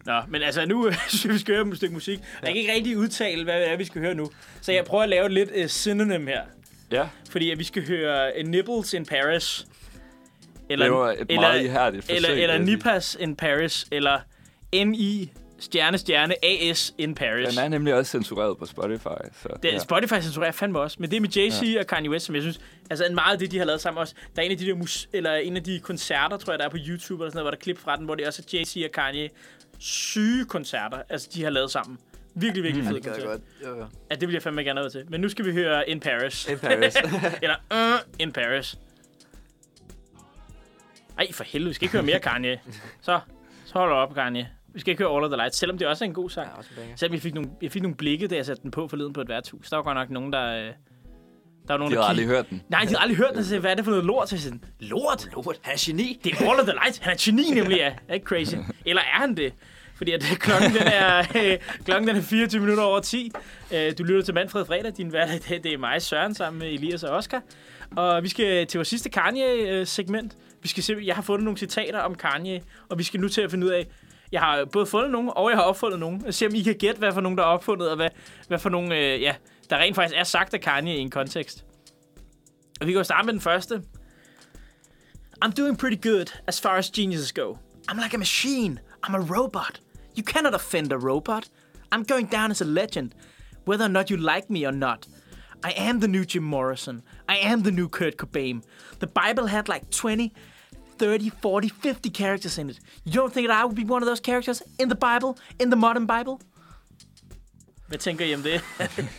Nå, 0.05 0.21
men 0.27 0.41
altså 0.41 0.65
nu 0.65 0.91
synes 1.07 1.25
jeg, 1.25 1.33
vi 1.33 1.39
skal 1.39 1.55
høre 1.55 1.67
et 1.67 1.77
stykke 1.77 1.93
musik. 1.93 2.19
Jeg 2.41 2.47
kan 2.47 2.57
ikke 2.57 2.73
rigtig 2.73 2.97
udtale, 2.97 3.43
hvad 3.43 3.59
det 3.59 3.71
er, 3.71 3.77
vi 3.77 3.85
skal 3.85 4.01
høre 4.01 4.15
nu. 4.15 4.29
Så 4.61 4.71
jeg 4.71 4.85
prøver 4.85 5.03
at 5.03 5.09
lave 5.09 5.29
lidt 5.29 5.49
uh, 5.63 5.67
synonym 5.67 6.27
her. 6.27 6.41
ja, 6.91 7.07
Fordi 7.29 7.51
at 7.51 7.59
vi 7.59 7.63
skal 7.63 7.87
høre 7.87 8.31
uh, 8.39 8.47
Nibbles 8.49 8.93
in 8.93 9.05
Paris. 9.05 9.65
Eller, 10.69 10.85
det 10.85 10.93
var 10.93 11.15
et 11.29 11.35
meget 11.35 11.63
ihærdigt 11.63 12.05
forsøg. 12.05 12.15
eller, 12.15 12.29
eller. 12.29 12.57
Nipas 12.57 13.17
in 13.19 13.35
Paris. 13.35 13.85
Eller 13.91 14.19
N-I 14.85 15.31
stjerne 15.59 15.97
stjerne 15.97 16.45
AS 16.45 16.93
in 16.97 17.15
Paris. 17.15 17.49
Den 17.49 17.63
er 17.63 17.67
nemlig 17.67 17.93
også 17.93 18.11
censureret 18.11 18.57
på 18.57 18.65
Spotify. 18.65 19.07
Så, 19.41 19.49
Det, 19.63 19.69
ja. 19.69 19.73
ja. 19.73 19.79
Spotify 19.79 20.13
censurerer 20.13 20.51
fandme 20.51 20.79
også. 20.79 20.97
Men 20.99 21.11
det 21.11 21.21
med 21.21 21.37
Jay-Z 21.37 21.65
ja. 21.65 21.79
og 21.79 21.87
Kanye 21.87 22.09
West, 22.09 22.25
som 22.25 22.35
jeg 22.35 22.41
synes... 22.41 22.59
Altså 22.89 23.05
en 23.05 23.15
meget 23.15 23.33
af 23.33 23.39
det, 23.39 23.51
de 23.51 23.57
har 23.57 23.65
lavet 23.65 23.81
sammen 23.81 24.01
også. 24.01 24.15
Der 24.35 24.41
er 24.41 24.45
en 24.45 24.51
af 24.51 24.57
de 24.57 24.65
der 24.65 24.75
mus, 24.75 25.09
eller 25.13 25.35
en 25.35 25.57
af 25.57 25.63
de 25.63 25.79
koncerter, 25.79 26.37
tror 26.37 26.53
jeg, 26.53 26.59
der 26.59 26.65
er 26.65 26.69
på 26.69 26.77
YouTube, 26.87 27.23
eller 27.23 27.31
sådan 27.31 27.37
noget, 27.37 27.43
hvor 27.43 27.51
der 27.51 27.57
er 27.57 27.61
klip 27.61 27.77
fra 27.77 27.95
den, 27.95 28.05
hvor 28.05 28.15
det 28.15 28.27
også 28.27 28.41
er 28.41 28.57
Jay-Z 28.57 28.85
og 28.85 28.91
Kanye. 28.91 29.29
Syge 29.79 30.45
koncerter, 30.45 30.97
altså 31.09 31.29
de 31.33 31.43
har 31.43 31.49
lavet 31.49 31.71
sammen. 31.71 31.97
Virkelig, 32.35 32.63
virkelig 32.63 32.83
mm. 32.83 32.89
fede 32.89 32.95
det 32.99 33.03
gør 33.05 33.11
jeg 33.11 33.23
koncerter. 33.23 33.75
godt. 33.79 33.91
Ja, 34.09 34.15
det 34.15 34.27
vil 34.27 34.33
jeg 34.33 34.41
fandme 34.41 34.63
gerne 34.63 34.79
have 34.79 34.89
til. 34.89 35.05
Men 35.09 35.21
nu 35.21 35.29
skal 35.29 35.45
vi 35.45 35.51
høre 35.51 35.89
In 35.89 35.99
Paris. 35.99 36.47
In 36.47 36.59
Paris. 36.59 36.95
eller 37.43 37.55
uh, 37.71 37.99
In 38.19 38.31
Paris. 38.31 38.77
Ej, 41.17 41.31
for 41.31 41.43
helvede, 41.43 41.69
vi 41.69 41.73
skal 41.73 41.85
ikke 41.85 41.93
høre 41.93 42.03
mere 42.03 42.19
Kanye. 42.19 42.59
Så, 43.01 43.19
så 43.65 43.73
holder 43.73 43.95
op, 43.95 44.13
Kanye. 44.15 44.47
Vi 44.75 44.79
skal 44.79 44.91
ikke 44.91 45.03
høre 45.03 45.15
All 45.15 45.23
of 45.23 45.29
the 45.29 45.37
Lights, 45.37 45.57
selvom 45.57 45.77
det 45.77 45.87
også 45.87 46.03
er 46.05 46.07
en 46.07 46.13
god 46.13 46.29
sang. 46.29 46.47
Ja, 46.51 46.57
også 46.57 46.69
en. 46.91 46.97
Selvom 46.97 47.13
jeg 47.13 47.21
fik 47.21 47.33
nogle, 47.33 47.49
jeg 47.61 47.71
fik 47.71 47.81
nogle 47.81 47.95
blikke, 47.95 48.27
da 48.27 48.35
jeg 48.35 48.45
satte 48.45 48.63
den 48.63 48.71
på 48.71 48.87
forleden 48.87 49.13
på 49.13 49.21
et 49.21 49.29
værtshus. 49.29 49.69
Der 49.69 49.75
var 49.75 49.83
godt 49.83 49.95
nok 49.97 50.09
nogen, 50.09 50.33
der... 50.33 50.45
øh, 50.45 50.63
Der 50.63 51.73
var 51.73 51.77
nogen, 51.77 51.91
De 51.91 51.95
der 51.97 52.01
har 52.01 52.09
aldrig 52.09 52.27
hørt 52.27 52.49
den. 52.49 52.61
Nej, 52.69 52.79
de 52.81 52.87
havde 52.87 52.99
aldrig 52.99 53.17
hørt 53.17 53.31
den. 53.35 53.43
Så 53.43 53.59
hvad 53.59 53.71
er 53.71 53.75
det 53.75 53.83
for 53.85 53.91
noget 53.91 54.05
lort? 54.05 54.29
Så 54.29 54.37
sagde, 54.37 54.59
lort? 54.79 55.27
Lort, 55.33 55.57
han 55.61 55.73
er 55.73 55.77
geni. 55.85 56.19
Det 56.23 56.31
er 56.33 56.49
All 56.51 56.59
of 56.59 56.65
the 56.67 56.73
Lights. 56.83 56.97
Han 56.97 57.13
er 57.13 57.17
geni, 57.19 57.43
nemlig, 57.53 57.77
ja. 57.77 57.93
Er 58.07 58.13
ikke 58.13 58.25
crazy? 58.25 58.55
Eller 58.85 59.01
er 59.01 59.19
han 59.19 59.37
det? 59.37 59.53
Fordi 59.95 60.11
at 60.11 60.23
klokken, 60.39 60.71
den 60.71 60.81
er, 60.87 61.19
øh, 61.19 61.57
klokken 61.85 62.07
den 62.07 62.15
er 62.17 62.21
24 62.21 62.61
minutter 62.61 62.83
over 62.83 62.99
10. 62.99 63.31
Øh, 63.73 63.93
du 63.97 64.03
lytter 64.03 64.21
til 64.21 64.33
Manfred 64.33 64.65
Fredag. 64.65 64.93
Din 64.97 65.07
hverdag, 65.09 65.39
det, 65.49 65.63
det 65.63 65.73
er 65.73 65.77
mig, 65.77 66.01
Søren, 66.01 66.35
sammen 66.35 66.59
med 66.59 66.67
Elias 66.73 67.03
og 67.03 67.15
Oscar. 67.15 67.41
Og 67.95 68.23
vi 68.23 68.29
skal 68.29 68.67
til 68.67 68.77
vores 68.77 68.87
sidste 68.87 69.09
Kanye-segment. 69.09 70.37
Vi 70.61 70.67
skal 70.67 70.83
se, 70.83 70.95
jeg 71.03 71.15
har 71.15 71.21
fundet 71.21 71.43
nogle 71.43 71.57
citater 71.57 71.99
om 71.99 72.15
Kanye, 72.15 72.61
og 72.89 72.97
vi 72.99 73.03
skal 73.03 73.19
nu 73.19 73.29
til 73.29 73.41
at 73.41 73.51
finde 73.51 73.65
ud 73.67 73.71
af, 73.71 73.87
jeg 74.35 74.43
har 74.43 74.65
både 74.65 74.85
fundet 74.85 75.11
nogen, 75.11 75.31
og 75.35 75.49
jeg 75.49 75.57
har 75.57 75.63
opfundet 75.63 75.99
nogen. 75.99 76.25
Jeg 76.25 76.33
se, 76.33 76.45
om 76.45 76.55
I 76.55 76.61
kan 76.61 76.75
gætte, 76.75 76.99
hvad 76.99 77.13
for 77.13 77.21
nogen, 77.21 77.37
der 77.37 77.43
er 77.43 77.47
opfundet, 77.47 77.89
og 77.89 77.95
hvad, 77.95 78.09
hvad 78.47 78.59
for 78.59 78.69
nogen, 78.69 78.91
øh, 78.91 79.21
ja, 79.21 79.35
der 79.69 79.77
rent 79.77 79.95
faktisk 79.95 80.19
er 80.19 80.23
sagt 80.23 80.53
af 80.53 80.61
Kanye 80.61 80.95
i 80.95 80.99
en 80.99 81.09
kontekst. 81.09 81.65
Og 82.81 82.87
vi 82.87 82.91
kan 82.91 82.97
jo 82.97 83.03
starte 83.03 83.25
med 83.25 83.33
den 83.33 83.41
første. 83.41 83.81
I'm 85.45 85.51
doing 85.51 85.77
pretty 85.77 86.07
good 86.07 86.25
as 86.47 86.61
far 86.61 86.77
as 86.77 86.91
geniuses 86.91 87.33
go. 87.33 87.53
I'm 87.91 88.03
like 88.03 88.13
a 88.13 88.17
machine. 88.17 88.79
I'm 89.07 89.15
a 89.15 89.39
robot. 89.39 89.81
You 90.17 90.23
cannot 90.23 90.55
offend 90.55 90.91
a 90.91 90.97
robot. 90.97 91.49
I'm 91.91 92.03
going 92.03 92.31
down 92.31 92.51
as 92.51 92.61
a 92.61 92.65
legend, 92.65 93.11
whether 93.67 93.85
or 93.85 93.91
not 93.91 94.09
you 94.09 94.17
like 94.17 94.49
me 94.49 94.67
or 94.67 94.73
not. 94.73 95.07
I 95.63 95.71
am 95.89 95.99
the 95.99 96.07
new 96.07 96.25
Jim 96.25 96.43
Morrison. 96.43 97.01
I 97.29 97.37
am 97.37 97.63
the 97.63 97.71
new 97.71 97.89
Kurt 97.89 98.17
Cobain. 98.17 98.63
The 98.99 99.07
Bible 99.07 99.47
had 99.47 99.69
like 99.69 99.89
20, 99.89 100.33
30, 100.99 101.31
40, 101.41 101.69
50 101.83 102.09
characters 102.09 102.57
in 102.57 102.69
it. 102.69 102.79
You 103.07 103.13
don't 103.21 103.33
think 103.33 103.47
that 103.49 103.61
I 103.61 103.65
would 103.65 103.75
be 103.85 103.93
one 103.93 104.03
of 104.03 104.07
those 104.07 104.21
characters 104.25 104.61
in 104.79 104.89
the 104.89 104.95
Bible, 104.95 105.33
in 105.59 105.71
the 105.71 105.75
modern 105.79 106.07
Bible? 106.07 106.35
Hvad 107.87 107.97
tænker 107.99 108.25
I 108.25 108.33
om 108.35 108.41
det? 108.41 108.61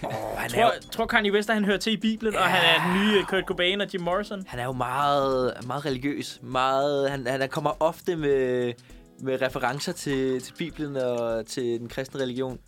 Oh, 0.02 0.10
han, 0.38 0.50
er 0.50 0.54
tror, 0.54 0.62
jo, 0.62 0.70
tror 0.92 1.06
Kanye 1.06 1.32
West, 1.32 1.48
at 1.50 1.54
han 1.56 1.64
hører 1.64 1.78
til 1.78 1.92
i 1.92 1.96
Bibelen, 1.96 2.34
ja. 2.34 2.40
og 2.40 2.46
han 2.46 2.64
er 2.64 2.86
den 2.94 3.06
nye 3.06 3.24
Kurt 3.24 3.44
Cobain 3.46 3.80
og 3.80 3.88
Jim 3.92 4.00
Morrison? 4.02 4.44
han 4.46 4.58
er 4.58 4.64
jo 4.64 4.72
meget, 4.72 5.54
meget 5.66 5.84
religiøs. 5.84 6.38
Meget, 6.42 7.10
han, 7.10 7.26
han 7.26 7.48
kommer 7.48 7.82
ofte 7.82 8.16
med, 8.16 8.72
med 9.20 9.42
referencer 9.42 9.92
til, 9.92 10.42
til 10.42 10.52
Bibelen 10.58 10.96
og 10.96 11.46
til 11.46 11.64
den 11.80 11.88
kristne 11.88 12.20
religion. 12.20 12.58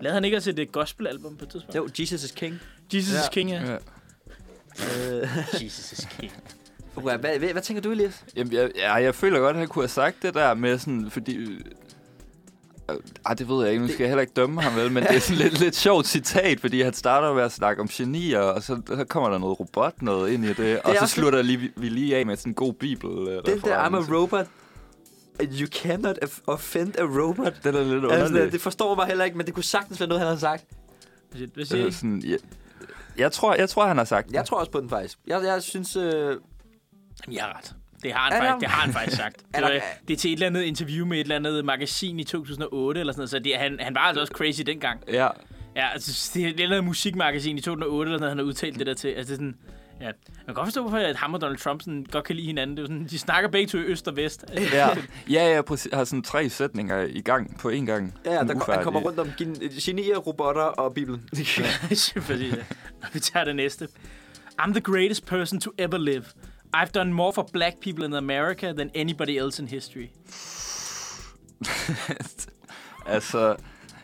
Lavede 0.00 0.14
han 0.14 0.24
ikke 0.24 0.36
også 0.36 0.50
et 0.56 0.72
gospel-album 0.72 1.36
på 1.36 1.44
et 1.44 1.50
tidspunkt? 1.50 1.76
Jo, 1.76 1.88
Jesus 1.98 2.24
is 2.24 2.30
King. 2.30 2.60
Jesus 2.94 3.14
Ja. 3.14 3.20
is 3.22 3.28
King, 3.32 3.50
ja. 3.50 3.62
Ja. 3.62 3.76
Øh, 5.10 5.28
Jesus 5.52 5.92
is 5.92 6.08
King. 6.18 6.32
hvad, 7.00 7.18
hvad, 7.18 7.38
hvad, 7.38 7.48
hvad 7.48 7.62
tænker 7.62 7.82
du, 7.82 7.90
Elias? 7.90 8.24
Jamen, 8.36 8.52
jeg, 8.52 8.70
ja, 8.76 8.94
jeg 8.94 9.14
føler 9.14 9.38
godt, 9.40 9.50
at 9.56 9.58
han 9.60 9.68
kunne 9.68 9.82
have 9.82 9.88
sagt 9.88 10.22
det 10.22 10.34
der 10.34 10.54
med 10.54 10.78
sådan, 10.78 11.10
fordi... 11.10 11.36
Øh, 11.36 11.60
ah, 13.24 13.38
det 13.38 13.48
ved 13.48 13.62
jeg 13.64 13.72
ikke, 13.72 13.82
nu 13.84 13.88
skal 13.88 13.98
jeg 14.04 14.08
heller 14.08 14.20
ikke 14.20 14.32
dømme 14.36 14.62
ham 14.62 14.76
vel, 14.76 14.92
men 14.92 15.02
det 15.02 15.16
er 15.16 15.20
sådan 15.20 15.42
lidt, 15.42 15.60
lidt 15.60 15.76
sjovt 15.76 16.06
citat, 16.06 16.60
fordi 16.60 16.82
han 16.82 16.92
starter 16.92 17.34
med 17.34 17.42
at 17.42 17.52
snakke 17.52 17.82
om 17.82 17.88
genier, 17.88 18.40
og 18.40 18.62
så, 18.62 18.80
så 18.86 19.04
kommer 19.08 19.30
der 19.30 19.38
noget 19.38 19.60
robot 19.60 20.02
noget 20.02 20.30
ind 20.32 20.44
i 20.44 20.52
det, 20.52 20.80
og 20.80 20.94
så 20.94 21.00
også- 21.00 21.14
slutter 21.14 21.42
lige, 21.42 21.72
vi 21.76 21.88
lige 21.88 22.16
af 22.16 22.26
med 22.26 22.36
sådan 22.36 22.50
en 22.50 22.54
god 22.54 22.72
bibel 22.72 23.10
øh, 23.28 23.42
Den 23.46 23.60
der, 23.60 23.84
I'm 23.84 23.96
a 23.96 24.14
robot. 24.16 24.46
You 25.42 25.66
cannot 25.66 26.18
off- 26.24 26.40
offend 26.46 26.98
a 26.98 27.02
robot. 27.02 27.52
Den 27.64 27.74
er 27.74 27.82
lidt 27.84 28.04
Altså, 28.04 28.16
underlig. 28.18 28.42
det, 28.42 28.52
det 28.52 28.60
forstår 28.60 28.94
mig 28.94 29.06
heller 29.06 29.24
ikke, 29.24 29.36
men 29.36 29.46
det 29.46 29.54
kunne 29.54 29.64
sagtens 29.64 30.00
være 30.00 30.08
noget, 30.08 30.20
han 30.20 30.28
har 30.30 30.36
sagt. 30.36 30.64
Øh, 31.36 31.48
I? 31.58 31.92
sådan, 31.92 32.22
ja, 32.26 32.36
jeg, 33.18 33.32
tror, 33.32 33.54
jeg 33.54 33.68
tror, 33.68 33.86
han 33.86 33.96
har 33.98 34.04
sagt 34.04 34.30
Jeg 34.32 34.40
det. 34.40 34.48
tror 34.48 34.58
også 34.58 34.72
på 34.72 34.80
den 34.80 34.88
faktisk. 34.88 35.18
Jeg, 35.26 35.42
jeg 35.44 35.62
synes... 35.62 35.96
Øh, 35.96 36.36
Jamen, 37.26 37.36
jeg 37.36 37.44
har 37.44 37.58
ret. 37.58 37.74
Det 38.02 38.12
har 38.12 38.30
han, 38.30 38.32
Er 38.42 38.46
faktisk, 38.50 38.60
det 38.60 38.68
har 38.70 38.80
han 38.82 38.92
faktisk 38.92 39.16
sagt. 39.16 39.36
Det, 39.54 39.54
der- 39.54 39.60
var, 39.60 39.80
det 40.08 40.14
er 40.14 40.18
til 40.18 40.30
et 40.30 40.34
eller 40.34 40.46
andet 40.46 40.62
interview 40.62 41.06
med 41.06 41.16
et 41.18 41.20
eller 41.20 41.36
andet 41.36 41.64
magasin 41.64 42.20
i 42.20 42.24
2008, 42.24 43.00
eller 43.00 43.12
sådan 43.12 43.20
noget, 43.20 43.30
så 43.30 43.38
det, 43.38 43.56
han, 43.56 43.76
han 43.80 43.94
var 43.94 44.00
altså 44.00 44.20
også 44.20 44.32
crazy 44.36 44.60
dengang. 44.66 45.00
Ja, 45.12 45.28
Ja, 45.76 45.88
altså, 45.92 46.30
det 46.34 46.44
er 46.44 46.48
et 46.48 46.52
eller 46.60 46.66
andet 46.76 46.84
musikmagasin 46.84 47.58
i 47.58 47.60
2008, 47.60 48.08
eller 48.08 48.18
noget, 48.18 48.30
han 48.30 48.38
har 48.38 48.44
udtalt 48.44 48.78
det 48.78 48.86
der 48.86 48.94
til. 48.94 49.08
Altså, 49.08 49.22
det 49.34 49.40
er 49.40 49.44
sådan, 49.44 49.56
ja. 50.00 50.04
Man 50.06 50.14
kan 50.46 50.54
godt 50.54 50.66
forstå, 50.66 50.80
hvorfor 50.80 50.96
at 50.98 51.16
ham 51.16 51.34
og 51.34 51.40
Donald 51.40 51.58
Trump 51.58 51.80
sådan, 51.82 52.06
godt 52.10 52.24
kan 52.24 52.36
lide 52.36 52.46
hinanden. 52.46 52.76
Det 52.76 52.82
er 52.82 52.86
sådan, 52.86 53.06
de 53.10 53.18
snakker 53.18 53.50
begge 53.50 53.68
to 53.68 53.78
i 53.78 53.80
øst 53.80 54.08
og 54.08 54.16
vest. 54.16 54.44
Ja, 54.72 54.88
ja, 55.30 55.44
jeg 55.44 55.62
har 55.92 56.04
sådan 56.04 56.22
tre 56.22 56.48
sætninger 56.48 57.00
i 57.10 57.20
gang 57.20 57.58
på 57.58 57.68
en 57.68 57.86
gang. 57.86 58.14
ja, 58.24 58.32
ja, 58.32 58.38
der, 58.38 58.54
Ufærdige. 58.54 58.74
han 58.74 58.84
kommer 58.84 59.00
rundt 59.00 59.18
om 59.18 59.28
gen- 59.38 59.56
genier, 59.80 60.16
robotter 60.16 60.62
og 60.62 60.94
Bibelen. 60.94 61.28
Præcis, 61.30 62.14
ja. 62.16 62.20
Og 63.02 63.08
vi 63.12 63.20
tager 63.20 63.44
det 63.44 63.56
næste. 63.56 63.88
I'm 64.62 64.70
the 64.72 64.80
greatest 64.80 65.26
person 65.26 65.60
to 65.60 65.70
ever 65.78 65.98
live. 65.98 66.24
I've 66.76 66.92
done 66.94 67.12
more 67.12 67.32
for 67.32 67.48
black 67.52 67.80
people 67.80 68.04
in 68.04 68.14
America 68.14 68.72
than 68.72 68.90
anybody 68.94 69.38
else 69.38 69.62
in 69.62 69.68
history. 69.68 70.08
altså, 73.06 73.56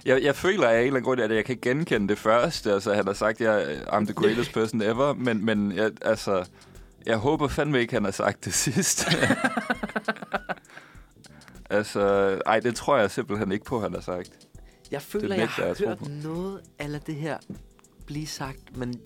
jeg, 0.04 0.22
jeg 0.22 0.36
føler 0.36 0.68
af 0.68 0.72
en 0.72 0.78
eller 0.78 0.90
anden 0.90 1.04
grund, 1.04 1.20
at 1.20 1.34
jeg 1.34 1.44
kan 1.44 1.58
genkende 1.62 2.08
det 2.08 2.18
første. 2.18 2.72
Altså, 2.72 2.94
han 2.94 3.06
har 3.06 3.14
sagt, 3.14 3.40
at 3.40 3.46
jeg 3.46 3.82
I'm 3.86 4.04
the 4.04 4.14
greatest 4.14 4.52
person 4.58 4.82
ever, 4.82 5.14
men, 5.14 5.44
men 5.44 5.72
jeg, 5.72 5.90
altså, 6.02 6.48
jeg 7.06 7.16
håber 7.16 7.48
fandme 7.48 7.80
ikke, 7.80 7.92
han 7.92 8.04
har 8.04 8.10
sagt 8.10 8.44
det 8.44 8.54
sidst. 8.54 9.08
altså, 11.70 12.00
ej, 12.46 12.60
det 12.60 12.76
tror 12.76 12.96
jeg 12.96 13.10
simpelthen 13.10 13.52
ikke 13.52 13.64
på, 13.64 13.80
han 13.80 13.94
har 13.94 14.00
sagt. 14.00 14.30
Jeg 14.90 15.02
føler, 15.02 15.28
Det 15.28 15.36
jeg 15.36 15.48
jeg 15.58 15.66
har 15.66 15.74
tro 15.74 15.86
hørt 15.88 15.98
på. 15.98 16.04
noget 16.08 16.60
af 16.78 17.00
det 17.00 17.14
her 17.14 17.38
blive 18.06 18.26
sagt, 18.26 18.76
men... 18.76 19.00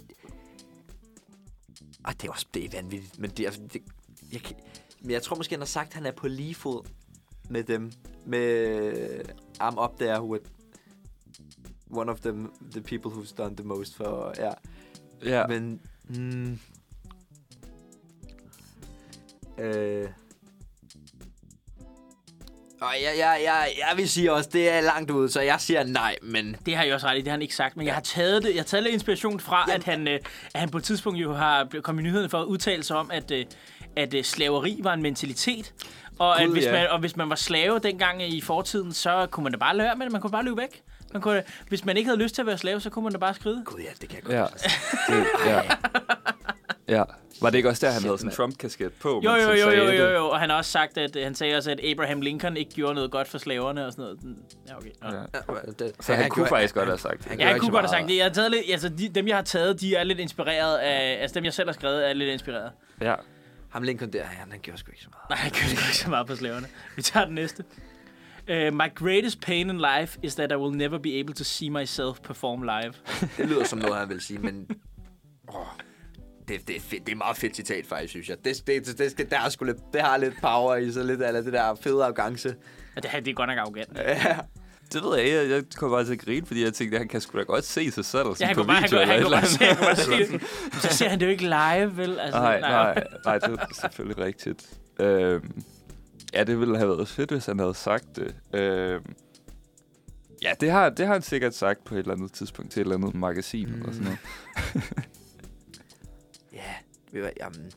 Ej, 2.05 2.13
det 2.13 2.29
er 2.29 2.33
også 2.33 2.47
det 2.55 2.65
er 2.65 2.69
vanvittigt, 2.73 3.19
men 3.19 3.31
det, 3.31 3.47
er- 3.47 3.51
det, 3.73 3.83
jeg, 4.33 4.41
kan- 4.41 4.57
men 5.01 5.11
jeg 5.11 5.23
tror 5.23 5.37
måske, 5.37 5.53
han 5.53 5.61
har 5.61 5.67
sagt, 5.67 5.89
at 5.89 5.95
han 5.95 6.07
er 6.07 6.11
på 6.13 6.29
lige 6.29 6.55
fod 6.55 6.85
med 7.49 7.65
dem. 7.65 7.93
Med 8.27 9.21
I'm 9.63 9.85
up 9.85 9.99
there 9.99 10.23
with 10.23 10.45
one 11.91 12.11
of 12.13 12.21
them, 12.21 12.53
the 12.73 12.81
people 12.81 13.11
who's 13.11 13.35
done 13.37 13.57
the 13.57 13.65
most 13.65 13.95
for... 13.97 14.35
Ja, 14.39 14.53
Ja, 15.25 15.47
men... 15.47 15.81
Mm, 16.09 16.59
øh, 19.59 20.09
og 22.81 22.95
jeg, 23.03 23.19
jeg, 23.19 23.41
jeg, 23.45 23.69
jeg 23.79 23.97
vil 23.97 24.09
sige 24.09 24.33
også, 24.33 24.51
det 24.53 24.71
er 24.71 24.81
langt 24.81 25.11
ud, 25.11 25.29
så 25.29 25.41
jeg 25.41 25.61
siger 25.61 25.85
nej, 25.85 26.17
men... 26.23 26.57
Det 26.67 26.77
har 26.77 26.85
jeg 26.85 26.95
også 26.95 27.07
ret 27.07 27.17
i, 27.17 27.19
det 27.19 27.27
har 27.27 27.33
han 27.33 27.43
ikke 27.43 27.55
sagt, 27.55 27.77
men 27.77 27.87
jeg 27.87 27.95
har 27.95 28.01
taget 28.01 28.43
det. 28.43 28.49
Jeg 28.49 28.59
har 28.59 28.65
taget 28.65 28.83
lidt 28.85 28.95
inspiration 28.95 29.41
fra, 29.41 29.65
Jamen. 29.69 29.81
at 29.81 29.85
han, 29.85 30.09
øh, 30.09 30.21
at 30.55 30.61
han 30.61 30.69
på 30.69 30.79
et 30.79 30.85
tidspunkt 30.85 31.21
jo 31.21 31.33
har 31.35 31.69
kommet 31.83 32.03
i 32.03 32.05
nyhederne 32.05 32.29
for 32.29 32.41
at 32.41 32.45
udtale 32.45 32.83
sig 32.83 32.97
om, 32.97 33.11
at, 33.11 33.31
øh, 33.31 33.45
at 33.97 34.15
øh, 34.15 34.25
slaveri 34.25 34.81
var 34.83 34.95
en 34.95 35.03
mentalitet. 35.03 35.73
Og, 36.19 36.37
Gud, 36.37 36.45
at 36.45 36.51
hvis 36.51 36.65
ja. 36.65 36.73
man, 36.73 36.91
og 36.91 36.99
hvis 36.99 37.17
man 37.17 37.31
var 37.31 37.37
slave 37.37 37.79
dengang 37.79 38.23
i 38.23 38.41
fortiden, 38.41 38.93
så 38.93 39.27
kunne 39.31 39.45
man 39.45 39.53
da 39.53 39.59
bare 39.59 39.77
lade 39.77 39.91
med 39.97 40.07
det. 40.07 40.13
Man 40.13 40.21
kunne 40.21 40.31
bare 40.31 40.45
løbe 40.45 40.57
væk. 40.57 40.83
Man 41.13 41.23
kunne, 41.23 41.43
hvis 41.69 41.85
man 41.85 41.97
ikke 41.97 42.09
havde 42.09 42.23
lyst 42.23 42.35
til 42.35 42.43
at 42.43 42.47
være 42.47 42.59
slave, 42.59 42.81
så 42.81 42.91
kunne 42.91 43.03
man 43.03 43.13
da 43.13 43.19
bare 43.19 43.35
skride. 43.35 43.63
Gud 43.65 43.81
ja, 43.81 43.91
det 44.01 44.09
kan 44.09 44.19
jeg 44.19 44.25
godt. 44.25 44.67
ja. 45.09 45.15
Det, 45.15 45.27
ja. 45.47 45.63
Ja. 46.89 47.03
Var 47.41 47.51
det 47.51 47.57
ikke 47.59 47.69
også 47.69 47.87
der, 47.87 47.93
han 47.93 48.01
Shit, 48.01 48.09
havde 48.09 48.19
sådan 48.19 48.31
en. 48.31 48.37
Trump-kasket 48.37 48.93
på? 48.93 49.21
Jo, 49.25 49.31
jo, 49.31 49.41
han 49.49 49.59
jo, 49.59 49.71
jo, 49.71 49.91
jo, 49.91 50.09
jo. 50.11 50.29
Og 50.29 50.41
han 50.41 50.51
har 50.51 50.57
også 50.57 50.71
sagt, 50.71 50.99
at 50.99 51.17
han 51.25 51.35
sagde 51.35 51.57
også, 51.57 51.71
at 51.71 51.81
Abraham 51.85 52.21
Lincoln 52.21 52.57
ikke 52.57 52.71
gjorde 52.71 52.95
noget 52.95 53.11
godt 53.11 53.29
for 53.29 53.39
slaverne 53.39 53.87
og 53.87 53.93
sådan 53.93 54.03
noget. 54.05 54.37
Ja, 54.69 54.77
okay. 54.77 54.91
Ja. 55.03 55.17
Ja. 55.17 55.73
Det, 55.79 55.93
Så 56.01 56.15
han, 56.15 56.31
kunne 56.31 56.47
faktisk 56.47 56.75
godt 56.75 56.89
have 56.89 56.99
sagt 56.99 57.19
det. 57.19 57.27
han 57.27 57.39
Ja, 57.39 57.45
gjorde 57.45 57.55
ikke 57.57 57.61
kunne 57.61 57.73
godt 57.73 57.83
have 57.91 57.99
sagt 57.99 58.09
det. 58.09 58.17
Jeg 58.17 58.25
har 58.25 58.33
taget 58.33 58.51
lidt, 58.51 58.63
altså 58.71 58.89
de, 58.89 59.09
dem, 59.09 59.29
jeg 59.29 59.37
har 59.37 59.43
taget, 59.43 59.81
de 59.81 59.95
er 59.95 60.05
lidt 60.05 60.19
inspireret 60.21 60.79
af... 60.79 61.19
Altså 61.23 61.35
dem, 61.35 61.45
jeg 61.45 61.53
selv 61.53 61.69
har 61.69 61.73
skrevet, 61.73 62.09
er 62.11 62.13
lidt 62.13 62.31
inspireret. 62.31 62.71
Ja. 63.01 63.15
Ham 63.69 63.83
Lincoln 63.83 64.13
der, 64.13 64.25
han, 64.25 64.51
han 64.51 64.61
gjorde 64.61 64.79
sgu 64.81 64.91
ikke 64.91 65.03
så 65.03 65.09
meget. 65.13 65.31
Nej, 65.31 65.39
jeg 65.45 65.53
kan 65.53 65.71
ikke 65.71 65.97
så 65.97 66.11
meget 66.11 66.27
på 66.27 66.37
slaverne. 66.37 66.67
Vi 66.97 67.03
tager 67.03 67.27
den 67.27 67.35
næste. 67.35 67.65
Uh, 68.51 68.57
my 68.75 68.95
greatest 68.95 69.41
pain 69.41 69.71
in 69.71 69.79
life 69.99 70.19
is 70.23 70.35
that 70.35 70.53
I 70.53 70.57
will 70.57 70.77
never 70.77 70.99
be 70.99 71.19
able 71.21 71.35
to 71.35 71.45
see 71.45 71.71
myself 71.71 72.21
perform 72.23 72.63
live. 72.63 72.93
Det 73.37 73.49
lyder 73.49 73.65
som 73.65 73.79
noget, 73.79 73.97
han 73.97 74.09
vil 74.09 74.21
sige, 74.21 74.39
men... 74.39 74.67
Åh, 75.55 75.67
det, 76.49 76.69
det, 76.69 76.77
er 76.77 76.81
fedt. 76.81 77.07
det 77.07 77.13
er 77.13 77.17
meget 77.17 77.37
fedt 77.37 77.57
citat, 77.57 77.87
faktisk, 77.87 78.11
synes 78.11 78.29
jeg. 78.29 78.37
Det, 78.45 78.63
det, 78.67 78.87
det, 78.87 78.99
det, 78.99 79.19
det, 79.19 79.31
der 79.31 79.41
er 79.41 79.49
sgu 79.49 79.65
lidt, 79.65 79.77
det 79.93 80.01
har 80.01 80.17
lidt 80.17 80.35
power 80.41 80.77
i 80.77 80.93
sig, 80.93 81.05
lidt 81.05 81.23
af 81.23 81.43
det 81.43 81.53
der 81.53 81.75
fede 81.75 82.05
arrogance. 82.05 82.55
Og 82.97 83.03
det 83.03 83.11
her, 83.11 83.21
det 83.21 83.31
er 83.31 83.35
godt 83.35 83.49
nok 83.49 83.59
arrogant. 83.59 83.89
Ja. 83.97 84.39
Det 84.93 85.03
ved 85.03 85.17
jeg 85.17 85.25
ikke. 85.25 85.39
Jeg, 85.39 85.51
jeg 85.51 85.63
kunne 85.77 85.91
bare 85.91 86.05
til 86.05 86.13
at 86.13 86.19
grine, 86.19 86.47
fordi 86.47 86.65
jeg 86.65 86.75
tænkte, 86.75 86.97
at 86.97 87.01
han 87.01 87.09
kan 87.09 87.21
sgu 87.21 87.39
da 87.39 87.43
godt 87.43 87.65
se 87.65 87.91
sig 87.91 88.05
selv 88.05 88.27
Ja, 88.29 88.35
sådan 88.35 88.47
han 88.47 88.57
på 88.57 88.65
bare, 88.65 88.77
han 88.77 88.85
video 88.85 88.99
han 88.99 89.25
eller 89.25 89.37
han 89.37 90.17
eller. 90.17 90.31
Men 90.31 90.81
Så 90.81 90.89
ser 90.89 91.09
han 91.09 91.21
det 91.21 91.27
jo 91.27 91.31
ikke 91.31 91.43
live, 91.43 91.97
vel? 91.97 92.21
Altså, 92.21 92.41
Nej, 92.41 92.61
nej, 92.61 93.05
nej, 93.25 93.39
det 93.39 93.51
er 93.61 93.67
selvfølgelig 93.81 94.19
rigtigt. 94.19 94.67
Øhm, 95.01 95.63
ja, 96.35 96.45
det 96.45 96.61
ville 96.61 96.77
have 96.77 96.89
været 96.89 97.09
fedt, 97.09 97.31
hvis 97.31 97.47
han 97.47 97.59
havde 97.59 97.75
sagt 97.75 98.17
det. 98.17 98.35
Øhm, 98.55 99.15
ja, 100.43 100.53
det 100.61 100.71
har, 100.71 100.91
det 100.91 101.07
har 101.07 101.13
han 101.13 101.23
sikkert 101.23 101.55
sagt 101.55 101.85
på 101.85 101.95
et 101.95 101.99
eller 101.99 102.15
andet 102.15 102.33
tidspunkt 102.33 102.71
til 102.71 102.81
et 102.81 102.85
eller 102.85 102.97
andet 102.97 103.15
magasin 103.15 103.69
mm. 103.69 103.75
eller 103.75 103.93
sådan 103.93 104.05
noget. 104.05 104.19
Jamen, 107.41 107.73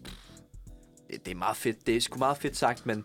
det, 1.11 1.25
det 1.25 1.31
er 1.31 1.35
meget 1.35 1.57
fedt. 1.57 1.87
Det 1.87 1.95
er 1.95 2.01
sgu 2.01 2.19
meget 2.19 2.37
fedt 2.37 2.57
sagt, 2.57 2.85
men... 2.85 3.03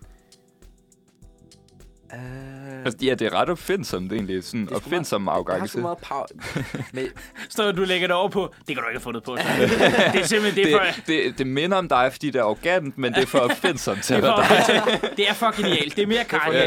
Uh, 2.14 2.56
Altså, 2.84 3.06
ja, 3.06 3.14
det 3.14 3.26
er 3.26 3.32
ret 3.34 3.48
opfindsomt 3.48 4.12
egentlig. 4.12 4.44
Sådan 4.44 4.66
Det 4.66 4.72
er 4.72 4.76
opfindsom 4.76 5.22
det 5.22 5.28
har 5.28 5.36
arrogance. 5.36 5.68
sgu 5.72 5.80
meget 5.80 5.98
power. 5.98 6.26
men, 6.94 7.06
Så 7.48 7.72
du 7.72 7.84
lægger 7.84 8.06
det 8.06 8.16
over 8.16 8.28
på, 8.28 8.54
det 8.58 8.66
kan 8.66 8.76
du 8.76 8.88
ikke 8.88 8.98
have 8.98 9.00
fundet 9.00 9.22
på. 9.22 9.36
Så. 9.36 9.42
det 10.12 10.20
er 10.20 10.24
simpelthen 10.26 10.64
det, 10.64 10.72
er 10.74 10.78
for, 10.92 11.00
Det, 11.06 11.24
det, 11.24 11.38
det 11.38 11.46
minder 11.46 11.76
om 11.76 11.88
dig, 11.88 12.12
fordi 12.12 12.26
det 12.30 12.38
er 12.38 12.42
arrogant, 12.42 12.98
men 12.98 13.12
det 13.12 13.22
er 13.22 13.26
for 13.26 13.38
opfindsomt 13.50 14.02
til 14.04 14.16
det 14.16 14.22
at 14.22 14.28
er, 14.28 14.36
være 14.36 15.00
dig. 15.00 15.16
det 15.16 15.28
er 15.28 15.32
for 15.32 15.56
genialt. 15.62 15.96
Det 15.96 16.02
er 16.02 16.06
mere 16.06 16.24
Kanye. 16.24 16.58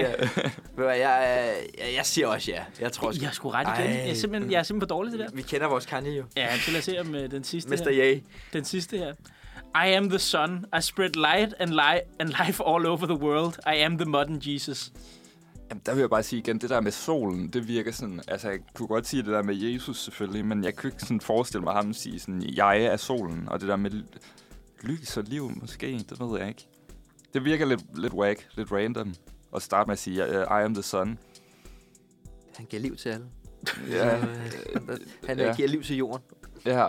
ja. 0.77 0.87
jeg, 0.87 1.53
jeg, 1.77 1.93
jeg 1.95 2.05
siger 2.05 2.27
også 2.27 2.51
ja. 2.51 2.63
Jeg 2.79 2.91
tror 2.91 3.11
sgu. 3.11 3.21
Jeg 3.21 3.29
har 3.29 3.33
sgu 3.33 3.49
ret 3.49 3.67
igen. 3.79 3.91
Jeg 3.91 4.09
er 4.09 4.13
simpelthen, 4.13 4.51
jeg 4.51 4.59
er 4.59 4.63
simpelthen 4.63 4.89
for 4.89 4.95
dårlig 4.95 5.11
til 5.11 5.19
det 5.19 5.29
der. 5.29 5.35
Vi 5.35 5.41
kender 5.41 5.67
vores 5.67 5.85
Kanye 5.85 6.11
jo. 6.17 6.23
Ja, 6.37 6.57
så 6.57 6.71
lad 6.71 6.79
os 6.79 6.85
se 6.85 6.99
om 6.99 7.09
uh, 7.09 7.19
den 7.19 7.43
sidste 7.43 7.69
Mr. 7.69 7.89
her. 7.91 8.13
Ye. 8.15 8.21
Den 8.53 8.65
sidste 8.65 8.97
her. 8.97 9.13
I 9.75 9.87
am 9.87 10.09
the 10.09 10.19
sun. 10.19 10.65
I 10.77 10.81
spread 10.81 11.09
light 11.15 11.53
and, 11.59 11.69
li- 11.69 12.01
and 12.19 12.29
life 12.45 12.63
all 12.67 12.85
over 12.87 13.05
the 13.05 13.15
world. 13.15 13.53
I 13.67 13.75
am 13.75 13.97
the 13.97 14.05
modern 14.05 14.39
Jesus. 14.41 14.91
Jamen, 15.69 15.81
der 15.85 15.93
vil 15.93 15.99
jeg 15.99 16.09
bare 16.09 16.23
sige 16.23 16.39
igen, 16.39 16.57
det 16.61 16.69
der 16.69 16.81
med 16.81 16.91
solen, 16.91 17.47
det 17.49 17.67
virker 17.67 17.91
sådan... 17.91 18.21
Altså, 18.27 18.49
jeg 18.49 18.59
kunne 18.73 18.87
godt 18.87 19.07
sige 19.07 19.23
det 19.23 19.31
der 19.31 19.43
med 19.43 19.55
Jesus 19.55 20.03
selvfølgelig, 20.03 20.45
men 20.45 20.63
jeg 20.63 20.75
kunne 20.75 20.87
ikke 20.89 21.01
sådan 21.01 21.21
forestille 21.21 21.63
mig 21.63 21.73
ham 21.73 21.93
sige 21.93 22.19
sådan, 22.19 22.43
jeg 22.55 22.83
er 22.83 22.97
solen, 22.97 23.49
og 23.49 23.59
det 23.61 23.67
der 23.69 23.75
med 23.75 23.91
ly- 23.91 24.17
lys 24.83 25.17
og 25.17 25.23
liv 25.23 25.51
måske, 25.61 26.05
det 26.09 26.19
ved 26.19 26.39
jeg 26.39 26.47
ikke. 26.47 26.67
Det 27.33 27.45
virker 27.45 27.65
lidt, 27.65 27.99
lidt 27.99 28.13
whack, 28.13 28.47
lidt 28.55 28.71
random, 28.71 29.13
at 29.55 29.61
starte 29.61 29.87
med 29.87 29.93
at 29.93 29.99
sige, 29.99 30.25
I 30.25 30.63
am 30.63 30.73
the 30.73 30.83
sun. 30.83 31.19
Han 32.55 32.65
giver 32.65 32.81
liv 32.81 32.95
til 32.97 33.09
alle. 33.09 33.25
Ja, 33.89 34.17
Øh, 34.21 34.25
han 35.27 35.37
Ja. 35.39 35.47
ja. 35.47 35.55
giver 35.55 35.67
liv 35.67 35.83
til 35.83 35.95
jorden. 35.97 36.21
ja. 36.65 36.87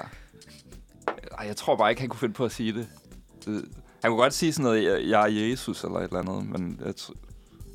Ej, 1.38 1.46
jeg 1.46 1.56
tror 1.56 1.76
bare 1.76 1.90
ikke, 1.90 2.00
han 2.00 2.08
kunne 2.08 2.20
finde 2.20 2.34
på 2.34 2.44
at 2.44 2.52
sige 2.52 2.72
det. 2.72 2.88
det 3.44 3.64
han 4.02 4.10
kunne 4.10 4.20
godt 4.20 4.34
sige 4.34 4.52
sådan 4.52 4.64
noget, 4.64 4.84
jeg, 4.84 5.08
jeg 5.08 5.22
er 5.22 5.26
Jesus 5.50 5.84
eller 5.84 5.96
et 5.98 6.04
eller 6.04 6.18
andet, 6.18 6.46
men 6.46 6.80
jeg 6.84 6.94
tr- 7.00 7.12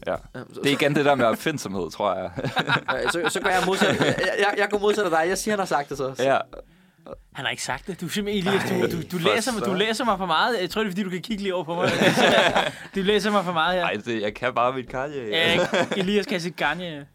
ja. 0.07 0.11
Ja, 0.11 0.17
så, 0.53 0.59
Det 0.63 0.69
er 0.71 0.73
igen 0.75 0.95
det 0.95 1.05
der 1.05 1.15
med 1.15 1.25
opfindsomhed, 1.25 1.91
tror 1.91 2.15
jeg. 2.15 2.31
Øh, 3.05 3.11
så, 3.11 3.29
så 3.29 3.39
går 3.41 3.49
jeg 3.49 3.63
modsat. 3.65 3.99
Jeg, 3.99 4.15
jeg, 4.39 4.53
jeg 4.57 4.67
går 4.71 4.79
modsat 4.79 5.03
af 5.05 5.09
dig. 5.09 5.23
Jeg 5.27 5.37
siger, 5.37 5.51
han 5.53 5.59
har 5.59 5.65
sagt 5.65 5.89
det 5.89 5.97
så. 5.97 6.15
ja. 6.19 6.37
Han 7.33 7.45
har 7.45 7.49
ikke 7.51 7.63
sagt 7.63 7.87
det. 7.87 8.01
Du 8.01 8.05
er 8.05 8.09
simpelthen 8.09 8.47
Elias, 8.47 8.69
du, 8.69 8.73
Ej, 8.75 8.81
du, 8.81 9.01
du, 9.11 9.19
for 9.19 9.35
læser, 9.35 9.51
mig, 9.51 9.61
du 9.61 9.65
så. 9.65 9.73
læser 9.73 10.05
mig 10.05 10.17
for 10.17 10.25
meget. 10.25 10.61
Jeg 10.61 10.69
tror, 10.69 10.81
det 10.81 10.87
er, 10.87 10.91
fordi 10.91 11.03
du 11.03 11.09
kan 11.09 11.21
kigge 11.21 11.43
lige 11.43 11.55
over 11.55 11.63
på 11.63 11.75
mig. 11.75 11.89
du 12.95 12.99
læser 13.01 13.31
mig 13.31 13.43
for 13.45 13.51
meget 13.53 13.75
her. 13.79 13.85
Ej, 13.85 13.93
det, 14.05 14.21
jeg 14.21 14.33
kan 14.35 14.53
bare 14.53 14.73
mit 14.73 14.89
Kanye. 14.89 15.27
Ja, 15.29 15.67
Elias 15.97 16.25
kan 16.25 16.41
sige 16.41 16.51
Ganye. 16.51 17.05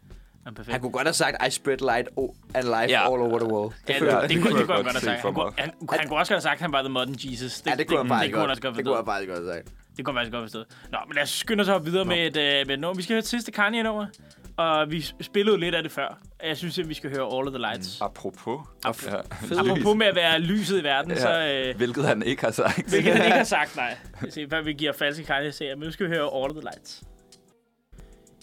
Ja, 0.45 0.51
perfekt. 0.51 0.71
Han 0.71 0.81
kunne 0.81 0.91
godt 0.91 1.07
have 1.07 1.13
sagt, 1.13 1.47
I 1.47 1.49
spread 1.49 1.77
light 1.77 2.07
and 2.55 2.63
life 2.65 2.89
Ja. 2.89 3.01
all 3.13 3.21
over 3.21 3.39
the 3.39 3.47
world. 3.53 3.73
Ja, 3.89 3.99
føler 3.99 4.11
det, 4.11 4.21
jeg- 4.21 4.29
det, 4.29 4.37
det 4.37 4.43
kunne, 4.45 4.59
det 4.59 4.65
kunne 4.67 4.75
han 4.75 4.83
godt 4.83 4.95
have 4.95 5.01
sagt. 5.01 5.19
se 5.21 5.27
Han 5.27 5.33
kunne, 5.33 5.45
mig. 5.45 5.53
han, 5.57 5.71
han 5.99 6.07
kunne 6.07 6.19
også 6.19 6.33
godt 6.33 6.37
have 6.37 6.41
sagt, 6.41 6.53
at 6.53 6.61
han 6.61 6.71
var 6.71 6.81
the 6.81 6.89
modern 6.89 7.15
Jesus. 7.23 7.63
Ja, 7.65 7.71
det 7.75 7.87
kunne 7.87 7.97
han 7.99 8.07
faktisk 8.07 8.25
det 8.27 8.33
kunne 8.33 8.39
han 8.41 8.47
godt. 8.47 8.49
også 8.51 8.61
godt 8.61 8.75
Det 8.77 8.85
kunne 8.85 8.95
han 8.95 9.05
faktisk 9.05 9.29
godt 9.29 9.39
have 9.39 9.53
sagt. 9.55 9.67
Det 9.97 10.05
kunne 10.05 10.13
man 10.15 10.21
faktisk 10.21 10.33
godt 10.33 10.43
forstå. 10.43 10.63
Nå, 10.91 10.97
men 11.07 11.15
lad 11.15 11.23
os 11.23 11.29
skynde 11.29 11.61
os 11.61 11.67
op 11.69 11.85
videre 11.85 12.05
med 12.05 12.17
et, 12.27 12.37
øh, 12.37 12.67
med 12.67 12.73
et 12.73 12.79
nummer. 12.79 12.95
Vi 12.95 13.03
skal 13.03 13.13
høre 13.13 13.19
et 13.19 13.27
sidste 13.27 13.51
Kanye-nummer. 13.51 14.05
Og 14.57 14.91
vi 14.91 15.01
spillede 15.21 15.57
lidt 15.59 15.75
af 15.75 15.83
det 15.83 15.91
før. 15.91 16.17
Jeg 16.43 16.57
synes, 16.57 16.79
at 16.79 16.89
vi 16.89 16.93
skal 16.93 17.09
høre 17.09 17.25
All 17.37 17.47
of 17.47 17.51
the 17.53 17.57
Lights. 17.57 17.97
Mm. 17.99 18.05
Apropos. 18.05 18.59
Apropos. 18.85 19.05
Ja. 19.51 19.59
Apropos 19.59 19.97
med 19.97 20.07
at 20.07 20.15
være 20.15 20.39
lyset 20.39 20.79
i 20.79 20.83
verden, 20.83 21.11
Ja. 21.11 21.17
så... 21.19 21.47
Øh, 21.69 21.77
Hvilket 21.77 22.05
han 22.05 22.23
ikke 22.23 22.43
har 22.43 22.51
sagt. 22.51 22.89
hvilket 22.89 23.13
han 23.13 23.25
ikke 23.25 23.37
har 23.37 23.43
sagt, 23.59 23.75
nej. 23.75 23.97
Jeg 24.23 24.33
ser, 24.33 24.45
hvad 24.47 24.61
vi 24.63 24.73
giver 24.73 24.93
falske 24.93 25.23
Kanye-serier. 25.23 25.75
Men 25.75 25.85
nu 25.85 25.91
skal 25.91 26.05
vi 26.09 26.11
høre 26.15 26.23
All 26.23 26.45
of 26.45 26.51
the 26.51 26.61
Lights. 26.61 27.03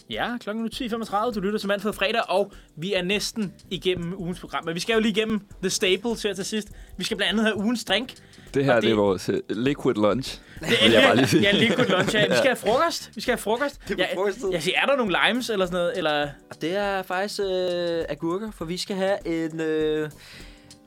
Ja, 0.09 0.37
klokken 0.39 0.65
er 0.65 0.97
nu 0.99 1.05
10.35. 1.27 1.33
Du 1.33 1.39
lytter 1.39 1.59
til 1.59 1.67
Manfred 1.67 1.93
Fredag, 1.93 2.21
og 2.29 2.51
vi 2.75 2.93
er 2.93 3.01
næsten 3.01 3.53
igennem 3.69 4.13
ugens 4.17 4.39
program. 4.39 4.65
Men 4.65 4.75
vi 4.75 4.79
skal 4.79 4.93
jo 4.93 4.99
lige 4.99 5.11
igennem 5.11 5.41
The 5.61 5.69
Staples 5.69 6.23
her 6.23 6.33
til 6.33 6.45
sidst. 6.45 6.67
Vi 6.97 7.03
skal 7.03 7.17
blandt 7.17 7.29
andet 7.31 7.45
have 7.45 7.57
ugens 7.57 7.83
drink. 7.83 8.13
Det 8.53 8.65
her, 8.65 8.73
det, 8.73 8.83
det- 8.83 8.91
er 8.91 8.95
vores 8.95 9.29
uh, 9.29 9.35
liquid 9.49 9.95
lunch. 9.95 10.39
Det 10.59 10.67
Vil 10.83 10.91
jeg 10.91 11.03
bare 11.03 11.15
lige 11.15 11.27
sige. 11.27 11.41
Ja, 11.43 11.51
liquid 11.51 11.85
lunch. 11.85 12.15
Ja. 12.15 12.27
Vi 12.27 12.33
skal 12.35 12.45
have 12.47 12.55
frokost. 12.55 13.11
Vi 13.15 13.21
skal 13.21 13.31
have 13.31 13.37
frokost. 13.41 13.81
Det 13.87 13.99
er 14.01 14.05
jeg, 14.25 14.53
jeg 14.53 14.63
siger, 14.63 14.81
er 14.81 14.85
der 14.85 14.95
nogle 14.95 15.15
limes 15.25 15.49
eller 15.49 15.65
sådan 15.65 15.77
noget? 15.79 15.97
Eller, 15.97 16.27
det 16.61 16.75
er 16.75 17.01
faktisk 17.03 17.39
øh, 17.39 18.03
agurker, 18.09 18.51
for 18.51 18.65
vi 18.65 18.77
skal 18.77 18.95
have 18.95 19.27
en... 19.27 19.61
Øh, 19.61 20.09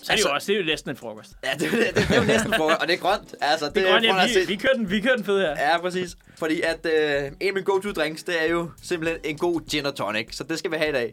så 0.03 0.13
er 0.13 0.17
det 0.17 0.25
jo 0.25 0.31
også, 0.31 0.47
det 0.47 0.57
er 0.57 0.61
jo 0.61 0.67
næsten 0.67 0.91
en 0.91 0.97
frokost. 0.97 1.31
ja, 1.45 1.51
det, 1.53 1.61
det, 1.73 1.95
det, 1.95 2.11
er 2.17 2.21
jo 2.21 2.27
næsten 2.27 2.53
frokost, 2.55 2.81
og 2.81 2.89
det 2.89 2.95
er 2.95 2.99
grønt. 2.99 3.35
Altså, 3.41 3.67
det, 3.67 3.75
Det 3.75 3.87
er 3.89 3.91
grønt, 3.91 4.05
ja, 4.05 4.41
vi, 4.41 4.47
vi, 4.47 4.57
kører 4.57 4.73
den, 4.75 4.91
vi 4.91 5.01
kører 5.01 5.17
den 5.17 5.25
fed 5.25 5.41
her. 5.41 5.51
Ja, 5.71 5.79
præcis. 5.81 6.17
Fordi 6.39 6.61
at 6.61 6.87
øh, 6.87 7.25
en 7.27 7.33
af 7.41 7.53
mine 7.53 7.63
go-to-drinks, 7.63 8.23
det 8.23 8.43
er 8.43 8.47
jo 8.47 8.71
simpelthen 8.83 9.21
en 9.25 9.39
god 9.39 9.61
gin 9.71 9.87
og 9.87 9.95
tonic. 9.95 10.37
Så 10.37 10.45
det 10.45 10.59
skal 10.59 10.71
vi 10.71 10.77
have 10.77 10.89
i 10.89 10.93
dag. 10.93 11.13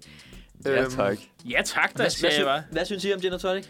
Ja, 0.65 0.81
Øhm, 0.81 0.91
tak. 0.95 1.17
Ja, 1.45 1.61
tak, 1.65 1.91
der 1.91 1.97
Hvad, 1.97 2.09
siger 2.09 2.29
hvad, 2.29 2.37
jeg 2.37 2.45
bare. 2.45 2.63
hvad 2.71 2.85
synes 2.85 3.05
I 3.05 3.13
om 3.13 3.21
gin 3.21 3.33
og 3.33 3.41
tonic? 3.41 3.65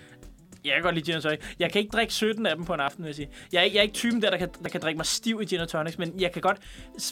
Jeg 0.66 0.74
kan 0.74 0.84
godt 0.84 0.96
lide 0.96 1.06
gin 1.06 1.16
og 1.16 1.24
tonic. 1.24 1.40
Jeg 1.60 1.72
kan 1.72 1.80
ikke 1.82 1.92
drikke 1.92 2.14
17 2.14 2.46
af 2.46 2.56
dem 2.56 2.66
på 2.66 2.74
en 2.74 2.80
aften, 2.80 3.04
vil 3.04 3.10
jeg 3.10 3.16
sige. 3.16 3.30
Jeg 3.52 3.60
er 3.60 3.64
ikke, 3.64 3.76
jeg 3.76 3.80
er 3.80 3.84
ikke 3.84 3.94
typen 3.96 4.22
der, 4.22 4.30
der 4.30 4.38
kan, 4.38 4.50
der 4.64 4.70
kan 4.70 4.82
drikke 4.82 4.98
mig 4.98 5.06
stiv 5.06 5.40
i 5.42 5.46
gin 5.46 5.60
og 5.60 5.68
tonics, 5.70 5.98
men 5.98 6.14
jeg 6.20 6.32
kan 6.32 6.42
godt 6.42 6.58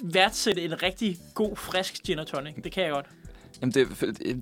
værdsætte 0.03 0.61
en 0.61 0.83
rigtig 0.83 1.17
god, 1.35 1.55
frisk 1.55 1.93
gin 2.05 2.19
og 2.19 2.27
tonic. 2.27 2.55
Det 2.63 2.71
kan 2.71 2.83
jeg 2.83 2.91
godt. 2.91 3.05
Jamen, 3.61 3.73
det, 3.73 3.87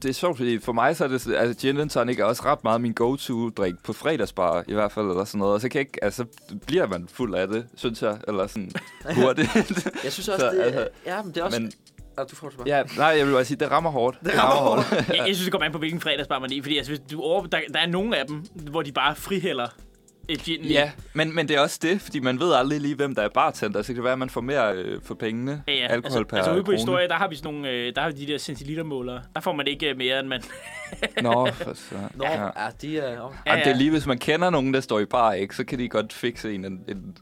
det 0.04 0.06
er 0.10 0.14
sjovt, 0.14 0.38
fordi 0.38 0.60
for 0.60 0.74
mig 0.74 0.96
så 0.96 1.04
er 1.04 1.08
det... 1.08 1.22
så- 1.22 1.34
Altså, 1.36 1.62
gin 1.62 1.80
and 1.80 1.90
tonic 1.90 2.20
er 2.20 2.24
også 2.24 2.44
ret 2.46 2.64
meget 2.64 2.82
min 2.82 2.94
go-to-drik 2.94 3.74
på 3.84 3.94
fredagsbar, 3.94 4.64
i 4.68 4.74
hvert 4.74 4.92
fald, 4.92 5.10
eller 5.10 5.24
sådan 5.26 5.40
noget. 5.40 5.54
Og 5.54 5.62
så 5.62 5.70
kan 5.70 5.80
jeg 5.80 5.88
ikke... 5.88 6.04
Altså, 6.04 6.26
bliver 6.68 6.88
man 6.88 7.08
fuld 7.12 7.36
af 7.36 7.48
det, 7.48 7.68
synes 7.76 8.02
jeg, 8.02 8.18
eller 8.28 8.48
sådan 8.48 8.72
hurtigt. 9.24 9.56
Jeg 10.04 10.12
synes 10.12 10.28
også, 10.30 10.40
Så, 10.50 10.56
det, 10.56 10.62
altså, 10.64 10.88
ja, 11.06 11.22
men 11.22 11.32
det 11.34 11.38
er 11.42 11.44
også... 11.44 11.62
Men 11.62 11.72
Ah, 12.18 12.26
du 12.32 12.36
får 12.36 12.50
det 12.50 12.58
bare. 12.58 12.68
ja, 12.68 12.84
nej, 12.98 13.06
jeg 13.08 13.28
vil 13.28 13.34
bare 13.34 13.46
sige, 13.46 13.58
det 13.58 13.72
rammer 13.72 13.92
hårdt. 13.92 14.18
Det 14.24 14.38
rammer 14.44 14.56
hårdt. 14.70 14.92
Jeg, 15.10 15.18
jeg 15.18 15.36
synes, 15.36 15.40
det 15.44 15.52
kommer 15.52 15.66
an 15.66 15.72
på, 15.72 15.78
hvilken 15.78 16.02
fredagsbar 16.02 16.40
man 16.40 16.52
er 16.52 16.56
i. 16.56 16.62
Fordi 16.62 16.78
altså, 16.78 16.92
hvis 16.92 17.02
du 17.12 17.22
over, 17.22 17.46
der, 17.46 17.60
der 17.74 17.80
er 17.80 17.86
nogle 17.88 18.18
af 18.18 18.26
dem, 18.28 18.44
hvor 18.56 18.82
de 18.82 18.92
bare 18.92 19.16
frihælder 19.16 19.68
i. 20.30 20.74
Ja, 20.74 20.92
men, 21.14 21.36
men 21.36 21.48
det 21.48 21.56
er 21.56 21.60
også 21.60 21.80
det, 21.82 22.02
fordi 22.02 22.20
man 22.20 22.40
ved 22.40 22.54
aldrig 22.54 22.82
lige, 22.82 22.96
hvem 22.96 23.16
der 23.16 23.22
er 23.22 23.30
bartender. 23.30 23.82
Så 23.82 23.88
kan 23.88 23.96
det 23.96 24.04
være, 24.04 24.14
at 24.14 24.20
man 24.20 24.30
får 24.30 24.42
mere 24.42 24.74
øh, 24.76 25.02
for 25.04 25.16
pengene. 25.16 25.64
Ja, 25.68 25.74
ja. 25.74 25.88
Alkohol 25.88 26.06
altså, 26.06 26.24
per 26.24 26.38
altså 26.38 26.52
ude 26.54 26.60
på 26.62 26.66
krone. 26.66 26.78
historie, 26.78 27.08
der 27.08 27.16
har 27.16 27.28
vi 27.28 27.36
sådan 27.36 27.54
nogle, 27.54 27.70
øh, 27.70 27.96
der 27.96 28.02
har 28.02 28.12
vi 28.12 28.26
de 28.26 28.32
der 28.32 28.38
centilitermålere. 28.38 29.22
Der 29.36 29.42
får 29.42 29.54
man 29.54 29.68
ikke 29.68 29.90
øh, 29.90 29.98
mere, 29.98 30.20
end 30.20 30.28
man... 30.28 30.44
Nå, 31.22 31.48
for 31.52 31.74
så. 31.74 31.96
Nå, 32.16 32.26
Ja. 32.26 32.44
ja, 32.44 32.70
de 32.82 33.00
er... 33.00 33.10
Ja, 33.12 33.20
Jamen, 33.20 33.34
det 33.46 33.68
er 33.68 33.70
ja. 33.70 33.78
lige, 33.78 33.92
hvis 33.92 34.06
man 34.06 34.18
kender 34.18 34.50
nogen, 34.50 34.74
der 34.74 34.82
står 34.82 35.00
i 35.00 35.06
bar, 35.06 35.34
ikke, 35.34 35.56
så 35.56 35.64
kan 35.64 35.80
de 35.80 35.90
godt 35.90 36.14
fikse 36.14 36.54
en, 36.54 36.66
en, 36.66 36.80
en, 36.88 37.18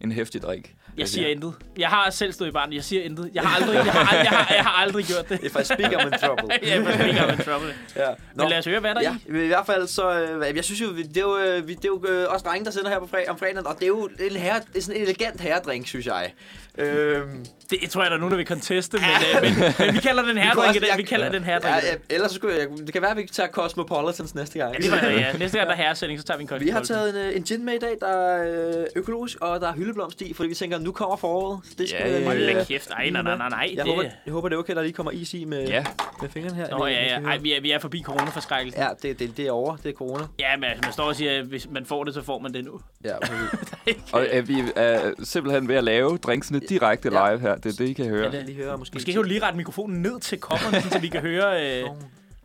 en 0.00 0.12
hæftig 0.12 0.42
drik. 0.42 0.74
Jeg 0.98 1.08
siger 1.08 1.28
intet. 1.28 1.54
Jeg 1.78 1.88
har 1.88 2.10
selv 2.10 2.32
stået 2.32 2.48
i 2.48 2.50
barn. 2.52 2.72
Jeg 2.72 2.84
siger 2.84 3.02
intet. 3.02 3.30
Jeg 3.34 3.42
har 3.42 3.56
aldrig, 3.56 3.74
jeg 3.86 3.92
har, 3.92 4.16
jeg 4.16 4.26
har, 4.30 4.54
jeg 4.54 4.64
har 4.64 4.82
aldrig 4.82 5.04
gjort 5.04 5.28
det. 5.28 5.40
If 5.42 5.56
I 5.60 5.64
speak, 5.64 5.92
I'm 5.92 6.06
in 6.12 6.12
trouble. 6.12 6.58
ja, 6.62 6.78
men 6.78 6.86
det 6.86 7.00
er 7.00 7.30
ikke 7.32 7.42
trouble. 7.44 7.74
ja. 7.96 8.08
Men 8.34 8.48
lad 8.48 8.58
os 8.58 8.64
høre, 8.64 8.80
hvad 8.80 8.94
der 8.94 9.00
er 9.00 9.16
Ja, 9.28 9.38
i. 9.40 9.44
i 9.44 9.46
hvert 9.46 9.66
fald 9.66 9.86
så, 9.86 10.20
øh, 10.20 10.56
jeg 10.56 10.64
synes 10.64 10.80
jo, 10.80 10.86
vi- 10.86 11.02
det 11.02 11.16
er 11.16 11.20
jo, 11.20 11.38
øh, 11.38 11.68
vi- 11.68 11.74
det 11.74 11.84
er 11.84 11.88
jo 11.88 12.04
øh, 12.08 12.26
os 12.34 12.42
drenge, 12.42 12.64
der 12.64 12.70
sender 12.70 12.90
her 12.90 12.98
på 12.98 13.06
fred, 13.06 13.28
om 13.28 13.38
fredagen, 13.38 13.66
og 13.66 13.74
det 13.74 13.82
er 13.82 13.86
jo 13.86 14.10
en, 14.20 14.36
herre, 14.36 14.60
det 14.72 14.78
er 14.78 14.82
sådan 14.82 14.96
en 15.00 15.02
elegant 15.06 15.40
herredrink, 15.40 15.86
synes 15.86 16.06
jeg. 16.06 16.32
Øhm, 16.78 17.44
Det 17.72 17.82
jeg 17.82 17.90
tror 17.90 18.02
jeg, 18.02 18.10
der 18.10 18.16
er 18.16 18.20
nogen, 18.20 18.30
der 18.30 18.36
vil 18.36 18.46
conteste, 18.46 18.96
men, 18.96 19.04
øh, 19.04 19.42
men, 19.42 19.74
men 19.86 19.94
vi 19.94 19.98
kalder 20.00 20.22
den 20.22 20.38
her 20.38 20.52
kunne 20.54 20.62
drink. 20.62 20.68
også- 20.76 20.86
i 20.86 20.88
dag. 20.90 20.98
Vi 20.98 21.02
kalder 21.02 21.28
den 21.30 21.44
her 21.44 21.52
ja, 21.52 21.58
drink. 21.58 21.84
ja, 22.10 22.14
ellers 22.14 22.30
så 22.30 22.34
skulle 22.34 22.56
jeg, 22.58 22.66
det 22.86 22.92
kan 22.92 23.02
være, 23.02 23.10
at 23.10 23.16
vi 23.16 23.28
tager 23.32 23.48
Cosmopolitans 23.48 24.34
næste 24.34 24.58
gang. 24.58 24.72
Ja, 24.74 24.78
det 24.78 24.90
var, 24.90 25.08
ja. 25.08 25.32
Næste 25.38 25.58
gang, 25.58 25.68
der 25.70 25.74
er 25.74 25.82
herresætning, 25.82 26.20
så 26.20 26.26
tager 26.26 26.38
vi 26.38 26.42
en 26.42 26.48
kold. 26.48 26.60
Vi 26.60 26.68
har 26.68 26.82
taget 26.82 27.10
en, 27.10 27.16
øh, 27.30 27.36
en 27.36 27.42
gin 27.42 27.64
med 27.64 27.74
i 27.74 27.78
dag, 27.78 27.96
der 28.00 28.08
er 28.08 28.80
øh, 28.80 28.86
økologisk, 28.96 29.38
og 29.40 29.60
der 29.60 29.68
er 29.68 29.72
hyldeblomst 29.72 30.20
i, 30.22 30.34
fordi 30.34 30.48
vi 30.48 30.54
tænker, 30.54 30.78
nu 30.78 30.92
kommer 30.92 31.16
foråret. 31.16 31.60
Så 31.64 31.74
det 31.78 31.88
skal 31.88 32.00
Ja, 32.10 32.18
ja, 32.18 32.24
Hold 32.24 32.46
da 32.46 32.60
øh, 32.60 32.66
kæft. 32.66 32.90
Ej, 32.90 33.10
nej, 33.10 33.22
nej, 33.22 33.36
nej, 33.36 33.48
nej. 33.48 33.70
Jeg 33.76 33.84
det- 33.84 33.94
håber, 33.94 34.02
jeg 34.26 34.32
håber, 34.32 34.48
det 34.48 34.56
er 34.56 34.60
okay, 34.60 34.74
der 34.74 34.82
lige 34.82 34.92
kommer 34.92 35.12
is 35.12 35.34
i 35.34 35.44
med, 35.44 35.66
Ja. 35.68 35.84
med 36.22 36.30
fingrene 36.30 36.56
her. 36.56 36.70
Nå, 36.78 36.86
ja, 36.86 37.04
ja. 37.04 37.20
Ej, 37.20 37.38
vi 37.38 37.52
er, 37.52 37.60
vi 37.60 37.70
er 37.70 37.78
forbi 37.78 38.02
coronaforskrækkelsen. 38.02 38.82
Ja, 38.82 38.88
det, 39.02 39.18
det, 39.18 39.36
det 39.36 39.46
er 39.46 39.50
over. 39.52 39.76
Det 39.76 39.88
er 39.88 39.92
corona. 39.94 40.24
Ja, 40.38 40.56
men 40.56 40.64
altså, 40.64 40.80
man 40.84 40.92
står 40.92 41.04
og 41.04 41.16
siger, 41.16 41.38
at 41.38 41.44
hvis 41.44 41.68
man 41.70 41.86
får 41.86 42.04
det, 42.04 42.14
så 42.14 42.22
får 42.22 42.38
man 42.38 42.54
det 42.54 42.64
nu. 42.64 42.80
Ja, 43.04 43.14
Og 44.12 44.26
øh, 44.32 44.48
vi 44.48 44.62
er 44.76 45.10
simpelthen 45.22 45.68
ved 45.68 45.76
at 45.76 45.84
lave 45.84 46.18
drinksene 46.18 46.60
direkte 46.60 47.08
live 47.10 47.40
her. 47.40 47.54
Det 47.62 47.72
er 47.72 47.76
det, 47.76 47.88
I 47.88 47.92
kan 47.92 48.08
høre. 48.08 48.30
ja, 48.34 48.42
lige 48.42 48.56
høre 48.56 48.78
måske. 48.78 48.94
Måske 48.94 49.12
kan 49.12 49.22
du 49.22 49.28
lige 49.28 49.42
rette 49.42 49.56
mikrofonen 49.56 50.02
ned 50.02 50.20
til 50.20 50.38
kopperne, 50.38 50.80
så 50.82 50.98
vi 50.98 51.08
kan 51.08 51.20
høre... 51.30 51.80
Øh, 51.82 51.88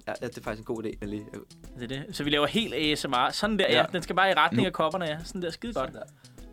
Ja, 0.07 0.13
ja, 0.21 0.27
det 0.27 0.37
er 0.37 0.41
faktisk 0.41 0.69
en 0.69 0.75
god 0.75 0.83
idé. 0.83 0.97
Jeg 1.01 1.09
lige. 1.09 1.23
det 1.79 1.83
er 1.83 1.87
det. 1.87 2.15
Så 2.15 2.23
vi 2.23 2.29
laver 2.29 2.47
helt 2.47 2.73
ASMR. 2.73 3.29
Sådan 3.31 3.59
der, 3.59 3.65
ja. 3.69 3.77
Ja. 3.77 3.85
Den 3.93 4.01
skal 4.01 4.15
bare 4.15 4.31
i 4.31 4.33
retning 4.33 4.61
Nu. 4.63 4.67
af 4.67 4.73
kopperne, 4.73 5.05
ja. 5.05 5.17
Sådan 5.25 5.41
der, 5.41 5.49
skide 5.51 5.73
godt. 5.73 5.93
Der. 5.93 5.99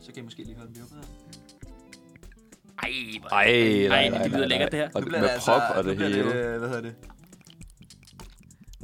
Så 0.01 0.13
kan 0.13 0.19
I 0.19 0.25
måske 0.25 0.43
lige 0.43 0.57
høre 0.57 0.67
den 0.67 0.73
blive 0.73 0.85
Ej, 2.83 2.91
hvor... 3.21 3.29
Ej, 3.29 3.43
Ej, 3.43 3.89
nej, 3.89 4.03
det 4.03 4.13
nej, 4.13 4.27
lyder 4.29 4.39
nej, 4.39 4.47
lækkert, 4.47 4.73
det 4.73 4.81
her. 4.81 4.89
Og 4.95 5.03
det, 5.03 5.11
med 5.13 5.29
prop 5.45 5.63
og 5.77 5.85
det 5.85 5.99
hele. 5.99 6.19
øh, 6.35 6.59
hvad 6.59 6.69
hedder 6.69 6.83
det? 6.83 6.95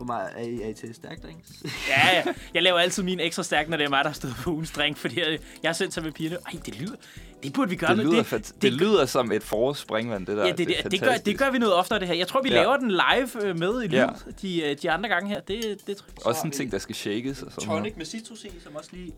Hvor 0.01 0.07
meget 0.07 0.29
er 0.37 0.41
I, 0.43 0.63
er 0.63 0.69
I 0.69 0.75
til 0.75 0.95
stærk 0.95 1.23
drinks? 1.23 1.49
Ja, 1.89 2.17
ja. 2.17 2.23
Jeg 2.55 2.63
laver 2.63 2.79
altid 2.79 3.03
min 3.03 3.21
ekstra 3.21 3.43
stærk, 3.43 3.69
når 3.69 3.77
det 3.77 3.85
er 3.85 3.89
mig, 3.89 4.05
der 4.05 4.13
stået 4.13 4.35
på 4.43 4.51
ugens 4.51 4.71
drink, 4.71 4.97
fordi 4.97 5.21
jeg, 5.21 5.39
jeg 5.63 5.69
har 5.69 5.73
sendt 5.73 5.95
sig 5.95 6.03
med 6.03 6.13
pigerne. 6.13 6.37
Ej, 6.47 6.61
det 6.67 6.81
lyder... 6.81 6.95
Det 7.43 7.53
burde 7.53 7.71
vi 7.71 7.77
gøre 7.77 7.91
Det 7.91 7.97
med 7.97 8.05
lyder, 8.05 8.23
det. 8.23 8.31
det, 8.33 8.63
det 8.63 8.73
lyder 8.73 9.07
som 9.07 9.33
et 9.33 9.43
forårsspringvand, 9.43 10.27
det 10.27 10.37
der. 10.37 10.45
Ja, 10.47 10.53
det, 10.53 10.59
det, 10.69 10.77
er 10.85 10.89
det, 10.89 11.01
gør, 11.01 11.13
det 11.17 11.39
gør 11.39 11.51
vi 11.51 11.59
noget 11.59 11.75
oftere, 11.75 11.99
det 12.01 12.09
her. 12.09 12.15
Jeg 12.15 12.29
tror, 12.29 12.43
vi 12.43 12.49
Ja. 12.49 12.55
laver 12.55 12.77
den 12.77 12.91
live 12.91 13.47
øh, 13.47 13.59
med 13.59 13.83
i 13.83 13.87
lyd 13.87 13.95
Ja. 13.99 14.07
de, 14.43 14.63
øh, 14.63 14.77
de 14.83 14.91
andre 14.91 15.09
gange 15.09 15.29
her. 15.29 15.41
Det, 15.41 15.77
det 15.87 15.97
tror 15.97 16.07
jeg. 16.17 16.27
Også 16.27 16.39
sådan 16.39 16.49
en 16.51 16.57
ting, 16.57 16.73
der 16.73 16.79
skal 16.79 16.95
shakes 16.95 17.43
og 17.43 17.53
sådan 17.53 17.69
noget. 17.69 17.83
Tonic 17.83 17.97
med 17.97 18.05
citrus 18.07 18.45
i, 18.45 18.51
som 18.65 18.77
også 18.77 18.91
lige... 18.93 19.13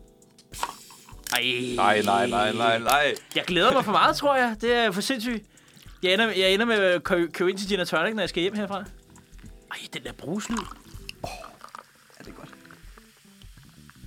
Ej. 1.33 1.43
Nej, 1.75 2.01
nej, 2.01 2.27
nej, 2.29 2.53
nej, 2.53 2.79
nej. 2.79 3.13
Jeg 3.35 3.43
glæder 3.47 3.73
mig 3.73 3.85
for 3.85 3.91
meget, 3.91 4.15
tror 4.15 4.35
jeg. 4.35 4.55
Det 4.61 4.73
er 4.75 4.91
for 4.91 5.01
sindssygt. 5.01 5.43
Jeg 6.03 6.13
ender, 6.13 6.25
jeg 6.31 6.53
ender 6.53 6.65
med 6.65 6.75
at 6.75 7.03
kø- 7.03 7.27
købe 7.27 7.49
ind 7.49 7.57
til 7.59 7.67
Gin 7.69 7.85
Tonic, 7.85 8.13
når 8.13 8.21
jeg 8.21 8.29
skal 8.29 8.41
hjem 8.41 8.55
herfra. 8.55 8.83
Ej, 9.73 9.79
den 9.93 10.03
der 10.03 10.11
bruslyd. 10.13 10.57
Ja, 10.57 12.23
det 12.23 12.27
er 12.27 12.31
godt. 12.31 12.49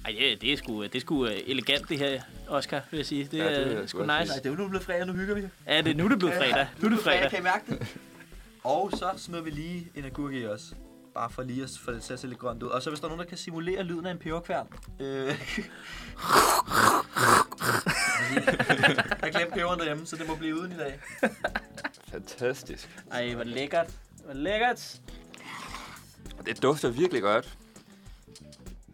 Ej, 0.04 0.12
det, 0.18 0.40
det 0.40 0.52
er 0.52 0.56
sgu, 0.56 0.82
det 0.82 0.94
er 0.94 1.00
sgu 1.00 1.26
øh, 1.26 1.32
elegant, 1.46 1.88
det 1.88 1.98
her, 1.98 2.22
Oscar, 2.48 2.80
vil 2.90 2.96
jeg 2.98 3.06
sige. 3.06 3.24
Det, 3.24 3.38
Ja, 3.38 3.64
det 3.64 3.72
er 3.72 3.86
sgu 3.86 3.98
nice. 3.98 4.06
Nej, 4.06 4.22
det 4.24 4.46
er 4.46 4.50
jo 4.50 4.56
nu 4.56 4.68
blevet 4.68 4.84
fredag, 4.84 5.06
nu 5.06 5.12
hygger 5.12 5.34
vi. 5.34 5.42
Ja, 5.66 5.80
det, 5.82 5.96
nu 5.96 6.04
er 6.04 6.08
det 6.08 6.18
blevet 6.18 6.34
fredag. 6.34 6.66
Nu 6.78 6.86
er 6.88 6.90
det 6.90 7.00
fredag. 7.00 7.30
Kan 7.30 7.38
I 7.38 7.42
mærke 7.42 7.64
det? 7.70 7.96
Og 8.64 8.90
så 8.92 9.10
smider 9.16 9.42
vi 9.42 9.50
lige 9.50 9.90
en 9.94 10.04
agurk 10.04 10.32
i 10.34 10.46
os. 10.46 10.74
Bare 11.14 11.30
for 11.30 11.42
lige 11.42 11.62
at 11.62 11.70
få 11.84 11.92
det 11.92 12.02
til 12.02 12.12
at 12.12 12.20
se 12.20 12.26
lidt 12.26 12.38
grønt 12.38 12.62
ud. 12.62 12.68
Og 12.68 12.82
så 12.82 12.90
hvis 12.90 13.00
der 13.00 13.06
er 13.06 13.08
nogen, 13.08 13.20
der 13.24 13.28
kan 13.28 13.38
simulere 13.38 13.82
lyden 13.82 14.06
af 14.06 14.10
en 14.10 14.18
peberkværn. 14.18 14.66
Øh. 15.00 15.26
jeg 19.22 19.32
glemte 19.32 19.54
peberen 19.54 19.78
derhjemme, 19.78 20.06
så 20.06 20.16
det 20.16 20.28
må 20.28 20.34
blive 20.34 20.54
uden 20.60 20.72
i 20.72 20.76
dag. 20.76 21.00
Fantastisk. 22.10 22.88
Ej, 23.10 23.34
hvor 23.34 23.44
lækkert. 23.44 23.90
Hvor 24.24 24.34
lækkert. 24.34 25.00
Og 26.38 26.46
Det 26.46 26.62
dufter 26.62 26.88
virkelig 26.88 27.22
godt. 27.22 27.56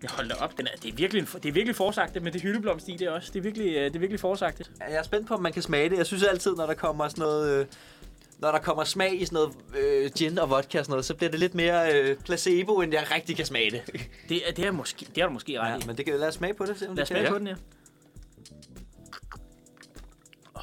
Jeg 0.03 0.11
holder 0.11 0.35
op. 0.35 0.59
Den 0.59 0.67
er, 0.67 0.71
det, 0.83 0.89
er 0.93 0.97
virkelig, 0.97 1.27
det 1.43 1.47
er 1.49 1.53
virkelig 1.53 1.77
forsagtet 1.77 2.23
med 2.23 2.33
det 2.33 2.43
hyldeblomst 2.43 2.89
i 2.89 2.97
det 2.97 3.09
også. 3.09 3.31
Det 3.33 3.39
er 3.39 3.43
virkelig, 3.43 3.69
øh, 3.77 3.85
det 3.85 3.95
er 3.97 3.99
virkelig 4.01 4.21
forsagtet. 4.21 4.71
Jeg 4.81 4.97
er 4.97 5.03
spændt 5.03 5.29
på, 5.29 5.35
om 5.35 5.43
man 5.43 5.53
kan 5.53 5.63
smage 5.63 5.91
det. 5.91 5.97
Jeg 5.99 6.07
synes 6.07 6.23
altid, 6.23 6.57
når 6.57 6.67
der 6.67 6.75
kommer 6.75 7.09
sådan 7.09 7.23
noget... 7.23 7.61
Øh, 7.61 7.67
når 8.39 8.53
der 8.53 8.59
kommer 8.59 8.85
smag 8.85 9.21
i 9.21 9.25
sådan 9.25 9.35
noget 9.37 9.55
øh, 9.79 10.11
gin 10.19 10.39
og 10.39 10.51
vodka 10.51 10.79
og 10.79 10.85
sådan 10.85 10.93
noget, 10.93 11.05
så 11.05 11.15
bliver 11.15 11.31
det 11.31 11.41
lidt 11.41 11.55
mere 11.55 11.95
øh, 12.03 12.17
placebo, 12.17 12.81
end 12.81 12.93
jeg 12.93 13.07
rigtig 13.15 13.37
kan 13.37 13.47
smage 13.47 13.71
det. 13.71 13.83
Det, 14.29 14.49
er, 14.49 14.53
det, 14.53 14.65
er 14.67 14.71
måske, 14.71 15.07
det 15.15 15.17
har 15.23 15.27
du 15.27 15.33
måske 15.33 15.61
ret 15.61 15.71
Ja, 15.71 15.77
i. 15.77 15.87
men 15.87 15.97
det 15.97 16.05
kan 16.05 16.19
lad 16.21 16.29
os 16.29 16.35
smage 16.35 16.55
på 16.55 16.67
det. 16.67 16.79
Se, 16.79 16.89
om 16.89 16.95
Lad 16.95 17.03
os 17.03 17.09
det 17.09 17.17
smage 17.19 17.31
på 17.31 17.39
den, 17.39 17.47
ja. 17.47 17.53
Åh, 20.57 20.63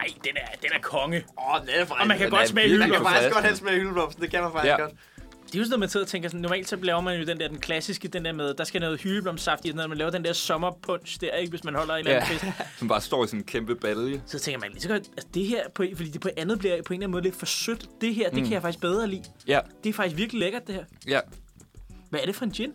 Ej, 0.00 0.06
den 0.24 0.36
er, 0.36 0.46
den 0.62 0.70
er 0.74 0.80
konge. 0.82 1.24
Åh, 1.38 1.60
den 1.60 1.68
er 1.68 1.78
faktisk... 1.84 2.00
Og 2.00 2.06
man 2.06 2.16
kan 2.18 2.24
den 2.24 2.30
godt 2.30 2.42
er 2.42 2.46
smage 2.46 2.68
virkelig 2.68 2.88
Man 2.88 2.98
kan 2.98 3.06
faktisk 3.08 3.34
godt 3.34 3.44
helst 3.44 3.60
smage 3.60 3.78
hyldeblomsten. 3.80 4.22
Det 4.22 4.30
kan 4.30 4.42
man 4.42 4.52
faktisk 4.52 4.70
Ja. 4.70 4.80
godt. 4.80 4.92
Det 5.54 5.58
er 5.60 5.62
jo 5.62 5.64
sådan 5.64 5.70
noget, 5.70 5.80
man 5.80 5.88
sidder 5.88 6.04
og 6.06 6.10
tænker 6.10 6.28
sådan, 6.28 6.40
normalt 6.40 6.68
så 6.68 6.76
laver 6.82 7.00
man 7.00 7.18
jo 7.20 7.24
den 7.26 7.40
der, 7.40 7.48
den 7.48 7.58
klassiske, 7.60 8.08
den 8.08 8.24
der 8.24 8.32
med, 8.32 8.54
der 8.54 8.64
skal 8.64 8.80
noget 8.80 9.00
hyldeblomstsaft 9.00 9.64
i, 9.64 9.72
når 9.72 9.86
man 9.86 9.98
laver 9.98 10.10
den 10.10 10.24
der 10.24 10.32
sommerpunch 10.32 11.20
der, 11.20 11.32
ikke, 11.34 11.50
hvis 11.50 11.64
man 11.64 11.74
holder 11.74 11.94
en 11.94 11.98
eller 11.98 12.20
anden 12.20 12.38
Ja. 12.42 12.46
fest. 12.46 12.58
Som 12.78 12.88
bare 12.88 13.00
står 13.00 13.24
i 13.24 13.26
sådan 13.26 13.40
en 13.40 13.44
kæmpe 13.44 13.74
balje. 13.74 14.22
Så 14.26 14.38
tænker 14.38 14.60
man 14.60 14.70
lige 14.70 14.80
så 14.82 14.88
godt, 14.88 15.02
altså 15.02 15.28
det 15.34 15.46
her, 15.46 15.68
på, 15.74 15.84
fordi 15.96 16.10
det 16.10 16.20
på 16.20 16.28
andet 16.36 16.58
bliver 16.58 16.82
på 16.82 16.92
en 16.92 16.96
eller 16.96 17.06
anden 17.06 17.10
måde 17.10 17.22
lidt 17.22 17.36
for 17.36 17.46
sødt. 17.46 17.88
Det 18.00 18.14
her, 18.14 18.30
det 18.30 18.38
Mm. 18.38 18.44
kan 18.44 18.52
jeg 18.52 18.62
faktisk 18.62 18.80
bedre 18.80 19.06
lide. 19.08 19.24
Ja, 19.46 19.60
Det 19.84 19.90
er 19.90 19.94
faktisk 19.94 20.16
virkelig 20.18 20.40
lækkert, 20.40 20.66
det 20.66 20.74
her. 20.74 20.84
ja. 21.08 21.20
Hvad 22.10 22.20
er 22.20 22.26
det 22.26 22.34
for 22.36 22.44
en 22.44 22.50
gin? 22.50 22.72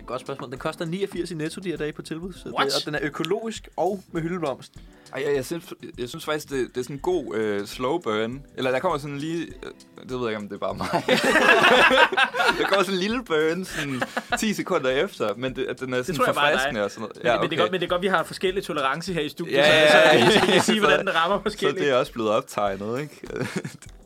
Et 0.00 0.06
godt 0.06 0.20
spørgsmål. 0.20 0.50
Den 0.50 0.58
koster 0.58 0.84
89 0.84 1.30
i 1.30 1.34
Netto 1.34 1.60
de 1.60 1.68
her 1.70 1.76
dage 1.76 1.92
på 1.92 2.02
tilbud. 2.02 2.32
Så 2.32 2.48
What? 2.48 2.66
det, 2.66 2.74
og 2.76 2.84
den 2.86 2.94
er 2.94 2.98
økologisk 3.02 3.68
og 3.76 4.02
med 4.12 4.22
hyldeblomst. 4.22 4.72
Ej, 5.14 5.22
jeg, 5.26 5.34
jeg, 5.36 5.44
synes, 5.44 5.64
jeg 5.98 6.08
synes 6.08 6.24
faktisk, 6.24 6.50
det, 6.50 6.68
det 6.74 6.80
er 6.80 6.82
sådan 6.82 6.96
en 6.96 7.00
god 7.00 7.34
øh, 7.36 7.66
slow 7.66 7.98
burn. 7.98 8.42
Eller 8.56 8.70
der 8.70 8.78
kommer 8.78 8.98
sådan 8.98 9.18
lige... 9.18 9.46
Øh, 9.46 9.70
det 10.02 10.10
ved 10.10 10.18
jeg 10.20 10.28
ikke, 10.28 10.36
om 10.36 10.48
det 10.48 10.54
er 10.54 10.58
bare 10.58 10.74
mig. 10.74 10.88
der 12.58 12.64
kommer 12.68 12.82
sådan 12.84 12.94
en 12.94 13.00
lille 13.00 13.24
burn 13.24 13.64
sådan 13.64 14.02
10 14.38 14.54
sekunder 14.54 14.90
efter. 14.90 15.34
Men 15.36 15.56
det, 15.56 15.64
at 15.66 15.80
den 15.80 15.94
er 15.94 16.02
sådan 16.02 16.24
dig. 16.26 16.34
forfriskende 16.34 16.84
og 16.84 16.90
sådan 16.90 17.00
noget. 17.02 17.16
Ja, 17.24 17.34
okay. 17.34 17.42
men, 17.42 17.50
det 17.50 17.56
er 17.56 17.60
godt, 17.62 17.72
men 17.72 17.80
det 17.80 17.86
er 17.86 17.90
godt, 17.90 18.02
vi 18.02 18.06
har 18.06 18.22
forskellige 18.22 18.64
tolerance 18.64 19.12
her 19.12 19.20
i 19.20 19.28
studiet, 19.28 19.54
Ja, 19.56 19.66
ja, 19.66 19.80
ja, 19.82 19.90
så, 19.90 20.18
ja. 20.18 20.30
så, 20.30 20.38
så 20.60 20.66
sige, 20.66 20.80
Så- 20.80 20.86
hvordan 20.86 21.06
det 21.06 21.14
rammer 21.14 21.38
Så 21.38 21.42
forskelligt. 21.42 21.80
det 21.80 21.90
er 21.90 21.94
også 21.96 22.12
blevet 22.12 22.30
optegnet, 22.30 23.00
ikke? 23.00 23.20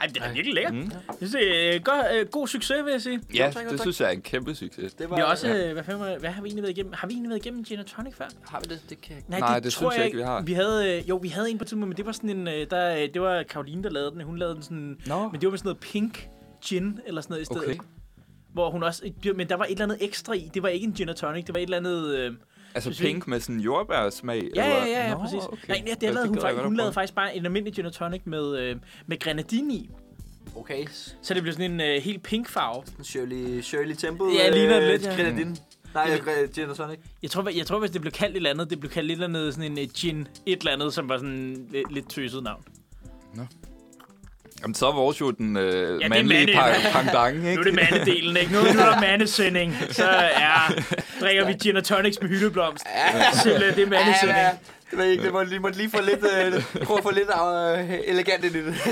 Ej, 0.00 0.06
det 0.06 0.16
er 0.22 0.32
virkelig 0.32 0.54
lækkert. 0.54 0.74
Mm. 0.74 0.80
Jeg 0.80 1.16
synes, 1.16 1.32
det 1.32 1.74
er 1.76 1.78
god, 1.78 2.02
øh, 2.20 2.26
god 2.28 2.48
succes, 2.48 2.84
vil 2.84 2.90
jeg 2.92 3.02
sige. 3.02 3.20
Ja, 3.34 3.50
tak, 3.54 3.62
det 3.64 3.70
tak. 3.70 3.80
synes 3.80 4.00
jeg 4.00 4.06
er 4.06 4.10
en 4.12 4.22
kæmpe 4.22 4.54
succes. 4.54 4.94
Det 4.94 5.10
Vi 5.10 5.14
har 5.16 5.24
også, 5.24 5.48
øh, 5.54 5.72
hvad, 5.72 5.84
fanden, 5.84 6.02
var- 6.02 6.18
hvad 6.18 6.30
har 6.30 6.42
vi 6.42 6.46
egentlig 6.48 6.62
været 6.62 6.76
igennem? 6.76 6.92
Har 6.96 7.06
vi 7.06 7.12
egentlig 7.12 7.30
været 7.30 7.46
igennem 7.46 7.64
gin 7.64 7.84
tonic 7.84 8.14
før? 8.14 8.24
Har 8.48 8.60
vi 8.60 8.74
det? 8.74 8.82
Det 8.90 9.00
kan 9.00 9.10
jeg 9.10 9.18
ikke. 9.18 9.30
Nej, 9.40 9.60
det 9.60 9.72
synes 9.72 9.96
jeg 9.96 10.04
ikke, 10.04 10.16
vi 10.16 10.22
har. 10.22 10.42
Vi 10.42 10.52
havde, 10.52 10.98
øh, 10.98 11.08
jo, 11.08 11.16
vi 11.16 11.28
havde 11.28 11.50
en 11.50 11.58
på 11.58 11.64
tidspunkt, 11.64 11.88
men 11.88 11.96
det 11.96 12.06
var 12.06 12.12
sådan 12.12 12.30
en, 12.30 12.48
øh, 12.48 12.66
der, 12.70 13.06
det 13.14 13.22
var 13.22 13.42
Karoline, 13.42 13.82
der 13.82 13.90
lavede 13.90 14.10
den. 14.10 14.20
Hun 14.20 14.38
lavede 14.38 14.54
den 14.54 14.62
sådan, 14.62 14.96
Nå, 15.06 15.28
men 15.28 15.40
det 15.40 15.46
var 15.46 15.50
med 15.50 15.58
sådan 15.58 15.68
noget 15.68 15.80
pink 15.80 16.28
gin, 16.64 16.98
eller 17.06 17.20
sådan 17.20 17.32
noget 17.32 17.42
i 17.42 17.44
stedet. 17.44 17.62
okay. 17.64 17.78
Hvor 18.52 18.70
hun 18.70 18.82
også, 18.82 19.10
men 19.36 19.48
der 19.48 19.54
var 19.54 19.64
et 19.64 19.70
eller 19.70 19.84
andet 19.84 19.98
ekstra 20.00 20.32
i. 20.32 20.50
Det 20.54 20.62
var 20.62 20.68
ikke 20.68 20.86
en 20.86 20.92
gin 20.92 21.08
og 21.08 21.16
tonic, 21.16 21.44
det 21.44 21.54
var 21.54 21.58
et 21.60 21.64
eller 21.64 21.76
andet... 21.76 22.16
Øh, 22.16 22.32
Altså 22.74 22.86
Synes 22.92 23.00
vi- 23.00 23.06
pink 23.06 23.26
med 23.28 23.40
sådan 23.40 23.60
jordbærsmag? 23.60 24.36
ja, 24.56 24.62
eller? 24.64 24.76
ja, 24.76 24.84
ja, 24.84 25.06
ja, 25.06 25.14
Nå, 25.14 25.18
præcis. 25.20 25.38
okay. 25.52 25.68
Nej, 25.68 25.82
ja, 25.86 25.94
det 25.94 26.02
lavede 26.02 26.26
hun, 26.28 26.34
jeg 26.36 26.42
faktisk, 26.42 26.64
hun 26.64 26.76
lavede 26.76 26.92
faktisk 26.92 27.14
bare 27.14 27.36
en 27.36 27.44
almindelig 27.44 27.74
gin 27.74 27.92
tonic 27.92 28.20
med, 28.24 28.58
øh, 28.58 28.76
med 29.06 29.18
grenadine 29.18 29.74
i. 29.74 29.90
Okay. 30.56 30.86
Så 31.22 31.34
det 31.34 31.42
blev 31.42 31.52
sådan 31.52 31.70
en 31.70 31.80
øh, 31.80 32.02
helt 32.02 32.22
pink 32.22 32.48
farve. 32.48 32.82
Shirley, 33.02 33.60
Shirley 33.62 33.94
Temple. 33.94 34.26
Ja, 34.38 34.50
ligner 34.50 34.80
det 34.80 34.88
lidt, 34.90 35.02
ja. 35.02 35.14
Grenadine. 35.16 35.56
Nej, 35.94 36.02
Jamen- 36.10 36.24
jeg 36.40 36.48
gin 36.54 36.70
og 36.70 36.76
tonic. 36.76 36.98
Jeg 37.22 37.30
tror, 37.30 37.48
jeg 37.56 37.66
tror, 37.66 37.78
hvis 37.78 37.90
det 37.90 38.00
blev 38.00 38.12
kaldt 38.12 38.30
et 38.32 38.36
eller 38.36 38.50
andet, 38.50 38.70
det 38.70 38.80
blev 38.80 38.90
kaldt 38.92 39.06
et 39.10 39.12
eller 39.12 39.26
andet, 39.26 39.54
sådan 39.54 39.78
en 39.78 39.84
uh, 39.84 39.90
gin, 39.94 40.28
et 40.46 40.58
eller 40.58 40.72
andet, 40.72 40.94
som 40.94 41.08
var 41.08 41.16
sådan 41.16 41.66
lidt, 41.70 41.92
lidt 41.92 42.10
tøset 42.10 42.42
navn. 42.42 42.62
Jamen, 44.62 44.74
så 44.74 44.86
er 44.88 44.92
vores 44.92 45.20
jo 45.20 45.30
den 45.30 45.56
øh, 45.56 46.00
er 46.02 46.08
mandlige 46.08 46.56
mande- 46.56 46.74
pa- 46.74 46.92
pendant, 47.02 47.36
ikke? 47.36 47.54
Nu 47.54 47.60
er 47.60 47.64
det 47.64 47.74
mandedelen, 47.74 48.36
ikke? 48.36 48.52
Nu, 48.52 48.58
nu 48.60 48.66
er 48.68 48.72
der 48.92 49.00
mandesending. 49.00 49.76
Så 49.90 50.04
er, 50.08 50.72
drikker 51.20 51.46
vi 51.46 51.52
gin 51.52 51.76
og 51.76 51.84
tonics 51.84 52.18
med 52.20 52.28
hyldeblomst. 52.28 52.84
Simpelthen, 53.42 53.74
det 53.74 53.82
er 53.82 53.86
mandesending. 53.90 54.38
Ja, 54.38 54.44
ja. 54.44 54.50
Det 54.90 54.98
var 54.98 55.04
ikke, 55.04 55.24
det 55.24 55.32
må, 55.32 55.42
lige, 55.42 55.58
måtte 55.60 55.78
lige 55.78 55.90
få 55.90 55.98
lidt, 56.00 56.24
øh, 56.54 56.84
prøve 56.84 56.98
at 56.98 57.02
få 57.04 57.10
lidt 57.10 57.28
øh, 57.90 57.98
elegant 58.06 58.44
ind 58.44 58.54
i 58.56 58.64
det. 58.64 58.74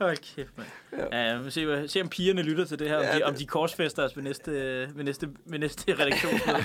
Hold 0.00 0.16
kæft, 0.36 0.50
mand. 0.58 0.68
Ja, 1.12 1.32
ja 1.44 1.50
se, 1.50 1.88
se, 1.88 2.02
om 2.02 2.08
pigerne 2.08 2.42
lytter 2.42 2.64
til 2.64 2.78
det 2.78 2.88
her, 2.88 2.96
om 2.96 3.02
Ja, 3.04 3.18
de, 3.18 3.22
om 3.22 3.34
de 3.34 3.46
korsfester 3.46 4.02
os 4.04 4.16
ved 4.16 4.22
næste, 4.22 4.50
ved 4.94 5.04
næste, 5.04 5.28
ved 5.46 5.58
næste 5.58 5.92
redaktionsmøde. 6.00 6.58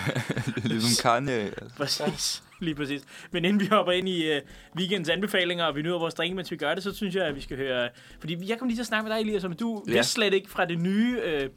ligesom 0.68 1.10
Kanye. 1.12 1.34
Altså. 1.34 1.70
Præcis, 1.78 2.44
lige 2.60 2.76
præcis. 2.76 3.02
Men 3.32 3.46
inden 3.46 3.60
vi 3.62 3.66
hopper 3.68 3.92
ind 3.92 4.10
i 4.10 4.32
uh, 4.36 4.42
weekendens 4.78 5.10
anbefalinger, 5.10 5.66
og 5.66 5.76
vi 5.76 5.82
nyder 5.82 6.00
vores 6.00 6.14
drink, 6.14 6.36
mens 6.36 6.52
vi 6.52 6.58
gør 6.58 6.74
det, 6.76 6.84
så 6.84 6.96
synes 6.96 7.16
jeg, 7.16 7.26
at 7.26 7.36
vi 7.36 7.42
skal 7.42 7.58
høre... 7.58 7.90
Fordi 8.20 8.50
jeg 8.50 8.60
kom 8.60 8.68
lige 8.68 8.78
til 8.78 8.84
at 8.84 8.88
snakke 8.88 9.10
med 9.10 9.16
dig, 9.18 9.22
Elias, 9.22 9.44
om 9.44 9.54
du 9.54 9.84
Ja. 9.88 9.94
vidste 9.94 10.14
slet 10.14 10.34
ikke 10.34 10.50
fra 10.50 10.66
det 10.66 10.80
nye 10.80 11.18
uh, 11.26 11.50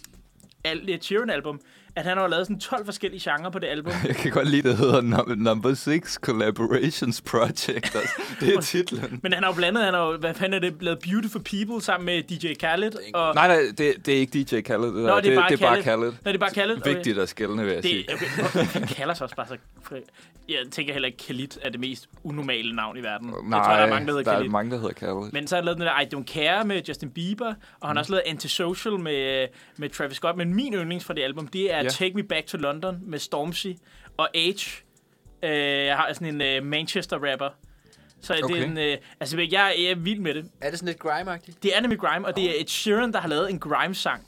Al- 0.65 0.89
Ed 0.91 1.01
Sheeran-album, 1.01 1.61
at 1.97 2.05
han 2.05 2.18
har 2.18 2.27
lavet 2.27 2.47
sådan 2.47 2.60
12 2.60 2.85
forskellige 2.85 3.31
genrer 3.31 3.51
på 3.51 3.59
det 3.59 3.66
album. 3.66 3.93
Jeg 4.09 4.16
kan 4.16 4.31
godt 4.32 4.48
lide, 4.48 4.68
det 4.68 4.77
hedder 4.77 5.01
Num- 5.02 5.35
Number 5.35 5.74
6 5.74 6.12
Collaborations 6.23 7.20
Project. 7.20 7.68
Altså, 7.68 8.23
det 8.40 8.55
er 8.55 8.60
titlen. 8.73 9.20
Men 9.23 9.32
han 9.32 9.43
har 9.43 9.51
jo 9.51 9.56
blandet, 9.56 9.85
han 9.85 9.94
har 9.94 10.06
jo, 10.06 10.16
hvad 10.16 10.35
fanden 10.35 10.55
er 10.64 10.70
det, 10.70 10.82
lavet 10.82 10.98
Beautiful 10.98 11.43
People 11.43 11.82
sammen 11.82 12.06
med 12.06 12.23
DJ 12.23 12.55
Khaled. 12.55 12.93
Og, 13.14 13.35
Nej, 13.35 13.47
nej, 13.48 13.56
det, 13.78 14.06
det 14.06 14.14
er 14.14 14.18
ikke 14.18 14.39
DJ 14.44 14.60
Khaled. 14.60 14.86
Det. 14.86 14.94
Nå, 14.94 15.20
det 15.20 15.32
er 15.32 15.40
bare 15.40 15.51
det 15.51 15.62
er 15.62 15.66
bare 15.66 15.82
Khaled. 15.82 15.82
Khaled. 15.82 16.12
Nå, 16.12 16.16
det 16.24 16.35
er 16.35 16.39
bare 16.39 16.51
Khaled. 16.51 16.77
Okay. 16.77 16.94
Vigtigt 16.94 17.18
at 17.18 17.28
skælne, 17.28 17.64
vil 17.64 17.73
jeg 17.73 17.82
sige. 17.82 18.05
Det, 18.09 18.14
okay, 18.44 18.64
han 18.64 18.82
kalder 18.97 19.14
sig 19.14 19.24
også 19.24 19.36
bare 19.36 19.47
så... 19.47 19.56
Jeg 20.48 20.56
tænker 20.70 20.93
heller 20.93 21.06
ikke, 21.06 21.18
Khalid 21.27 21.48
er 21.62 21.70
det 21.70 21.81
mest 21.81 22.09
unormale 22.24 22.77
navn 22.77 22.97
i 22.97 23.02
verden. 23.02 23.28
Nej, 23.44 23.59
jeg 23.59 23.66
tror, 23.66 23.73
der 23.77 23.82
er 23.82 23.89
mange, 23.90 24.06
der 24.06 24.12
hedder 24.12 24.24
der 24.24 24.32
Khalid. 24.32 24.47
er 24.48 24.51
mange, 24.52 24.70
der 24.70 24.77
hedder 24.78 24.93
Khaled. 24.94 25.32
Men 25.32 25.47
så 25.47 25.55
har 25.55 25.60
han 25.60 25.64
lavet 25.64 25.78
den 25.78 25.86
der 25.86 26.01
I 26.01 26.05
Don't 26.14 26.32
Care 26.32 26.64
med 26.64 26.82
Justin 26.89 27.10
Bieber, 27.10 27.55
og 27.81 27.89
han 27.89 27.97
har 27.97 28.02
også 28.02 28.12
lavet 28.12 28.23
Antisocial 28.27 28.98
med, 28.98 29.47
med 29.77 29.89
Travis 29.90 30.16
Scott. 30.16 30.36
Men 30.36 30.55
min 30.55 30.74
yndlings 30.74 31.05
fra 31.05 31.14
det 31.14 31.23
album, 31.23 31.47
det 31.47 31.74
er 31.74 31.82
Ja. 31.87 31.91
Take 31.91 32.15
Me 32.15 32.23
Back 32.23 32.47
to 32.47 32.57
London 32.59 32.99
med 33.03 33.19
Stormzy 33.19 33.67
og 34.17 34.29
Age. 34.35 34.83
Øh, 35.43 35.51
jeg 35.87 35.97
har 35.97 36.13
sådan 36.13 36.41
en 36.43 36.63
uh, 36.63 36.67
Manchester-rapper. 36.69 37.49
Så 38.21 38.35
okay. 38.45 38.55
det 38.55 38.63
er 38.63 38.67
en, 38.67 38.79
øh, 38.79 38.97
altså, 39.21 39.37
jeg, 39.39 39.49
jeg 39.79 39.91
er 39.91 39.95
vild 39.95 40.21
med 40.21 40.35
det. 40.35 40.51
Er 40.61 40.71
det 40.71 40.79
sådan 40.79 40.89
lidt 40.89 40.99
grime-agtigt? 41.07 41.59
Det 41.63 41.77
er 41.77 41.81
nemlig 41.81 41.99
grime, 42.01 42.27
og 42.27 42.37
det 42.37 42.45
er 42.45 42.61
Ed 42.63 42.67
Sheeran, 42.67 43.13
der 43.13 43.21
har 43.21 43.29
lavet 43.29 43.51
en 43.51 43.59
grime-sang. 43.59 44.27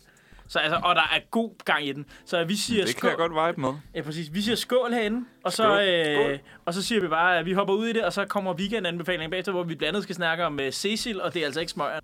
Så, 0.48 0.58
altså, 0.58 0.80
og 0.84 0.94
der 0.94 1.00
er 1.02 1.20
god 1.30 1.64
gang 1.64 1.86
i 1.86 1.92
den. 1.92 2.06
Så 2.24 2.44
vi 2.44 2.56
siger 2.56 2.84
Det 2.84 2.94
kan 2.94 2.98
skål. 2.98 3.08
jeg 3.10 3.16
godt 3.18 3.48
vibe 3.48 3.60
med. 3.60 3.72
Ja, 3.94 4.02
præcis. 4.02 4.34
Vi 4.34 4.40
siger 4.42 4.56
skål 4.56 4.92
herinde, 4.92 5.24
og 5.44 5.52
så, 5.52 5.62
Skål. 5.62 5.80
øh, 5.88 6.16
Skål. 6.16 6.38
og 6.64 6.74
så 6.74 6.82
siger 6.82 7.00
vi 7.00 7.08
bare, 7.08 7.38
at 7.38 7.46
vi 7.46 7.52
hopper 7.52 7.74
ud 7.74 7.86
i 7.86 7.92
det, 7.92 8.04
og 8.04 8.12
så 8.12 8.24
kommer 8.24 8.54
weekendanbefalingen 8.54 9.30
bagefter, 9.30 9.52
hvor 9.52 9.62
vi 9.62 9.74
blandt 9.74 9.88
andet 9.88 10.02
skal 10.02 10.14
snakke 10.14 10.44
om 10.44 10.58
uh, 10.66 10.70
Cecil, 10.70 11.22
og 11.22 11.34
det 11.34 11.40
er 11.42 11.46
altså 11.46 11.60
ikke 11.60 11.72
smøger. 11.72 12.00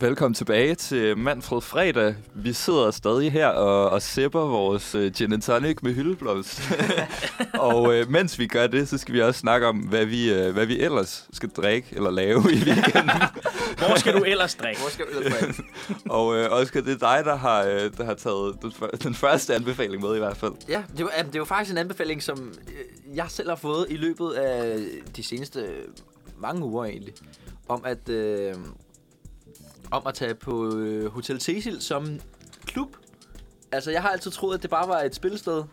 Velkommen 0.00 0.34
tilbage 0.34 0.74
til 0.74 1.18
Manfred 1.18 1.60
Fredag. 1.60 2.14
Vi 2.34 2.52
sidder 2.52 2.90
stadig 2.90 3.32
her 3.32 3.46
og, 3.46 3.90
og 3.90 4.02
sipper 4.02 4.40
vores 4.40 4.94
uh, 4.94 5.06
gin 5.06 5.32
and 5.32 5.42
tonic 5.42 5.76
med 5.82 5.94
hyldeblomst. 5.94 6.60
og 7.68 7.82
uh, 7.82 8.10
mens 8.10 8.38
vi 8.38 8.46
gør 8.46 8.66
det, 8.66 8.88
så 8.88 8.98
skal 8.98 9.14
vi 9.14 9.22
også 9.22 9.40
snakke 9.40 9.66
om, 9.66 9.76
hvad 9.76 10.04
vi, 10.04 10.46
uh, 10.46 10.52
hvad 10.52 10.66
vi 10.66 10.80
ellers 10.80 11.28
skal 11.32 11.48
drikke 11.48 11.88
eller 11.92 12.10
lave 12.10 12.40
i 12.40 12.56
weekenden. 12.56 13.10
Hvor 13.78 13.98
skal 13.98 14.14
du 14.14 14.24
ellers 14.24 14.54
drikke? 14.54 14.80
Hvor 14.80 14.90
skal 14.90 15.06
vi 15.06 15.16
ellers 15.16 15.42
være? 15.42 15.54
og 16.16 16.26
uh, 16.26 16.60
Oscar, 16.60 16.80
det 16.80 17.02
er 17.02 17.16
dig, 17.16 17.24
der 17.24 17.36
har, 17.36 17.64
uh, 17.64 17.96
der 17.98 18.04
har 18.04 18.14
taget 18.14 18.56
den, 18.62 18.72
før- 18.72 18.96
den 19.02 19.14
første 19.14 19.54
anbefaling 19.54 20.02
med 20.02 20.16
i 20.16 20.18
hvert 20.18 20.36
fald. 20.36 20.52
Ja, 20.68 20.82
det 20.96 21.04
var, 21.04 21.12
det 21.32 21.40
var 21.40 21.46
faktisk 21.46 21.72
en 21.72 21.78
anbefaling, 21.78 22.22
som 22.22 22.52
jeg 23.14 23.26
selv 23.28 23.48
har 23.48 23.56
fået 23.56 23.86
i 23.90 23.96
løbet 23.96 24.30
af 24.30 24.78
de 25.16 25.22
seneste 25.22 25.66
mange 26.38 26.64
uger 26.64 26.84
egentlig. 26.84 27.14
Om 27.68 27.82
at, 27.84 28.08
øh, 28.08 28.54
om 29.90 30.02
at 30.06 30.14
tage 30.14 30.34
på 30.34 30.76
øh, 30.76 31.12
Hotel 31.12 31.40
Cecil 31.40 31.80
som 31.80 32.20
klub. 32.64 32.96
Altså, 33.72 33.90
jeg 33.90 34.02
har 34.02 34.08
altid 34.08 34.30
troet, 34.30 34.54
at 34.56 34.62
det 34.62 34.70
bare 34.70 34.88
var 34.88 35.00
et 35.00 35.14
spilsted. 35.14 35.64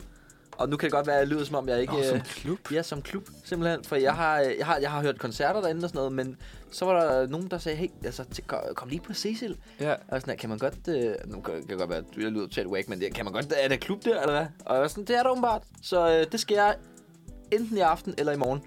Og 0.57 0.69
nu 0.69 0.77
kan 0.77 0.88
det 0.88 0.94
godt 0.94 1.07
være, 1.07 1.15
at 1.15 1.22
det 1.22 1.35
lyder 1.35 1.45
som 1.45 1.56
om, 1.56 1.69
jeg 1.69 1.81
ikke... 1.81 1.94
Nå, 1.94 2.03
som 2.03 2.18
øh, 2.18 2.23
klub. 2.23 2.72
Ja, 2.72 2.84
som 2.84 3.02
klub, 3.02 3.30
simpelthen. 3.44 3.84
For 3.84 3.95
jeg 3.95 4.15
har, 4.15 4.40
jeg 4.40 4.65
har, 4.65 4.77
jeg 4.77 4.91
har 4.91 5.02
hørt 5.02 5.19
koncerter 5.19 5.61
derinde 5.61 5.85
og 5.85 5.90
sådan 5.90 5.98
noget, 5.98 6.11
men 6.11 6.38
så 6.72 6.85
var 6.85 7.03
der 7.03 7.27
nogen, 7.27 7.48
der 7.48 7.57
sagde, 7.57 7.77
hey, 7.77 7.88
altså, 8.06 8.23
til, 8.23 8.44
kom, 8.76 8.90
lige 8.90 9.02
på 9.02 9.14
Cecil. 9.14 9.57
Ja. 9.80 9.95
Og 10.07 10.22
sådan, 10.22 10.38
kan 10.38 10.49
man 10.49 10.57
godt... 10.57 10.88
Øh, 10.88 11.15
nu 11.26 11.41
kan 11.41 11.53
kan 11.53 11.68
det 11.69 11.77
godt 11.77 11.90
være, 11.90 11.99
at 11.99 12.06
jeg 12.18 12.31
lyder 12.31 12.48
totalt 12.48 12.68
whack, 12.68 12.90
men 12.90 12.99
det, 12.99 13.14
kan 13.14 13.26
man 13.26 13.34
godt... 13.34 13.53
Er 13.57 13.68
der 13.68 13.76
klub 13.76 14.06
der, 14.06 14.22
eller 14.22 14.34
hvad? 14.34 14.45
Og 14.65 14.73
jeg 14.73 14.81
var 14.81 14.88
sådan, 14.88 15.06
det 15.06 15.18
er 15.18 15.23
der 15.23 15.30
åbenbart. 15.30 15.64
Så 15.81 16.10
øh, 16.10 16.31
det 16.31 16.40
skal 16.40 16.56
jeg 16.56 16.76
enten 17.52 17.77
i 17.77 17.80
aften 17.80 18.14
eller 18.18 18.34
i 18.34 18.38
morgen. 18.38 18.61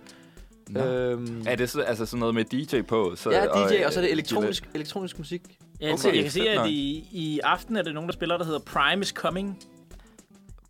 Nå. 0.71 0.81
Øhm, 0.85 1.45
Er 1.47 1.57
det 1.57 1.71
så, 1.71 1.81
altså 1.81 2.07
sådan 2.07 2.21
noget 2.21 2.35
med 2.35 2.45
DJ 2.45 2.81
på? 2.83 3.13
Så, 3.17 3.31
ja, 3.31 3.45
DJ, 3.45 3.85
og 3.85 3.93
så 3.93 3.99
er 4.01 4.03
det 4.03 4.09
øh, 4.09 4.13
elektronisk, 4.13 4.69
elektronisk 4.75 5.19
musik. 5.19 5.43
Ja, 5.81 5.93
Okay, 5.93 6.15
jeg 6.15 6.23
kan 6.23 6.31
se, 6.33 6.49
at 6.49 6.69
i, 6.69 7.09
i 7.13 7.41
aften 7.45 7.77
er 7.77 7.83
det 7.83 7.95
nogen, 7.95 8.09
der 8.09 8.13
spiller, 8.15 8.37
der 8.39 8.45
hedder 8.45 8.59
Prime 8.59 9.03
is 9.03 9.09
Coming. 9.09 9.59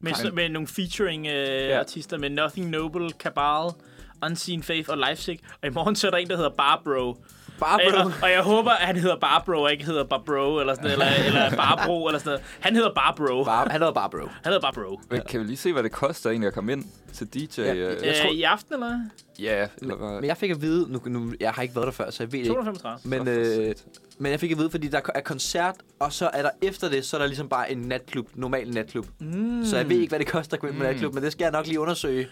Med, 0.00 0.12
Prime. 0.12 0.28
så, 0.28 0.34
med 0.34 0.48
nogle 0.48 0.68
featuring 0.68 1.26
øh, 1.26 1.32
Ja. 1.32 1.78
artister 1.80 2.18
med 2.18 2.30
Nothing 2.30 2.70
Noble, 2.70 3.10
Cabal, 3.10 3.70
Unseen 4.24 4.62
Faith 4.62 4.90
og 4.90 4.98
Lifesick. 4.98 5.40
Og 5.62 5.68
i 5.68 5.70
morgen 5.70 5.96
så 5.96 6.06
er 6.06 6.10
der 6.10 6.18
en, 6.18 6.28
der 6.28 6.36
hedder 6.36 6.50
Barbro. 6.50 7.16
Bare 7.60 7.74
Og, 7.86 7.92
bro. 7.92 7.98
og, 8.00 8.12
og 8.22 8.30
jeg 8.30 8.42
håber, 8.42 8.70
at 8.70 8.86
han 8.86 8.96
hedder 8.96 9.16
Barbro, 9.16 9.62
og 9.62 9.72
ikke 9.72 9.84
hedder 9.84 10.04
Barbro, 10.04 10.58
eller 10.60 10.74
sådan 10.74 10.90
eller, 10.90 11.06
eller 11.26 11.56
Barbro, 11.56 12.06
eller 12.06 12.18
sådan 12.18 12.30
noget. 12.30 12.44
Han 12.60 12.74
hedder 12.74 12.94
Barbro. 12.94 13.44
Bare, 13.44 13.66
han 13.70 13.80
hedder 13.80 13.92
bare 13.94 14.10
bro. 14.10 14.18
Han 14.18 14.28
hedder 14.44 14.60
Barbro. 14.60 15.00
Men 15.10 15.20
Kan 15.28 15.40
vi 15.40 15.44
lige 15.46 15.56
se, 15.56 15.72
hvad 15.72 15.82
det 15.82 15.92
koster 15.92 16.30
egentlig 16.30 16.46
at 16.48 16.54
komme 16.54 16.72
ind 16.72 16.84
til 17.12 17.26
DJ? 17.34 17.60
Ja, 17.60 17.74
øh, 17.74 17.78
jeg 17.78 17.90
Øh, 18.04 18.14
tror- 18.22 18.32
I 18.32 18.42
aften, 18.42 18.74
eller? 18.74 19.00
Ja, 19.38 19.66
eller 19.82 19.96
hvad? 19.96 20.08
Men 20.14 20.24
jeg 20.24 20.36
fik 20.36 20.50
at 20.50 20.62
vide, 20.62 20.92
nu, 20.92 21.00
nu, 21.06 21.32
jeg 21.40 21.50
har 21.50 21.62
ikke 21.62 21.74
været 21.74 21.86
der 21.86 21.92
før, 21.92 22.10
så 22.10 22.22
jeg 22.22 22.32
ved 22.32 22.38
det 22.38 22.44
ikke. 22.44 22.54
235. 22.54 22.98
Men, 23.24 23.28
øh, 23.28 23.74
men 24.18 24.32
jeg 24.32 24.40
fik 24.40 24.50
at 24.52 24.58
vide, 24.58 24.70
fordi 24.70 24.88
der 24.88 25.00
er 25.14 25.20
koncert, 25.20 25.74
og 25.98 26.12
så 26.12 26.30
er 26.32 26.42
der 26.42 26.50
efter 26.62 26.88
det, 26.88 27.04
så 27.04 27.16
er 27.16 27.18
der 27.18 27.26
ligesom 27.26 27.48
bare 27.48 27.72
en 27.72 27.78
natklub, 27.78 28.28
normal 28.34 28.70
natklub. 28.70 29.06
Mm. 29.20 29.64
Så 29.64 29.76
jeg 29.76 29.88
ved 29.88 29.96
ikke, 29.96 30.10
hvad 30.10 30.18
det 30.18 30.26
koster 30.28 30.56
at 30.56 30.60
gå 30.60 30.66
ind 30.66 30.76
på 30.76 30.82
Mm. 30.82 30.88
natklub, 30.88 31.14
men 31.14 31.22
det 31.22 31.32
skal 31.32 31.44
jeg 31.44 31.52
nok 31.52 31.66
lige 31.66 31.80
undersøge. 31.80 32.26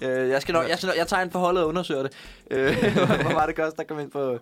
Øh, 0.00 0.28
jeg, 0.28 0.42
skal 0.42 0.52
nok, 0.52 0.68
jeg, 0.68 0.76
skal 0.76 0.86
nok, 0.86 0.96
jeg 0.96 1.06
tager 1.06 1.22
en 1.22 1.30
forholdet 1.30 1.62
og 1.62 1.68
undersøger 1.68 2.02
det. 2.02 2.12
Øh, 2.50 2.76
hvor 3.22 3.32
meget 3.32 3.48
det 3.48 3.56
koster 3.56 3.80
at 3.80 3.86
komme 3.86 4.02
ind 4.02 4.10
på... 4.10 4.38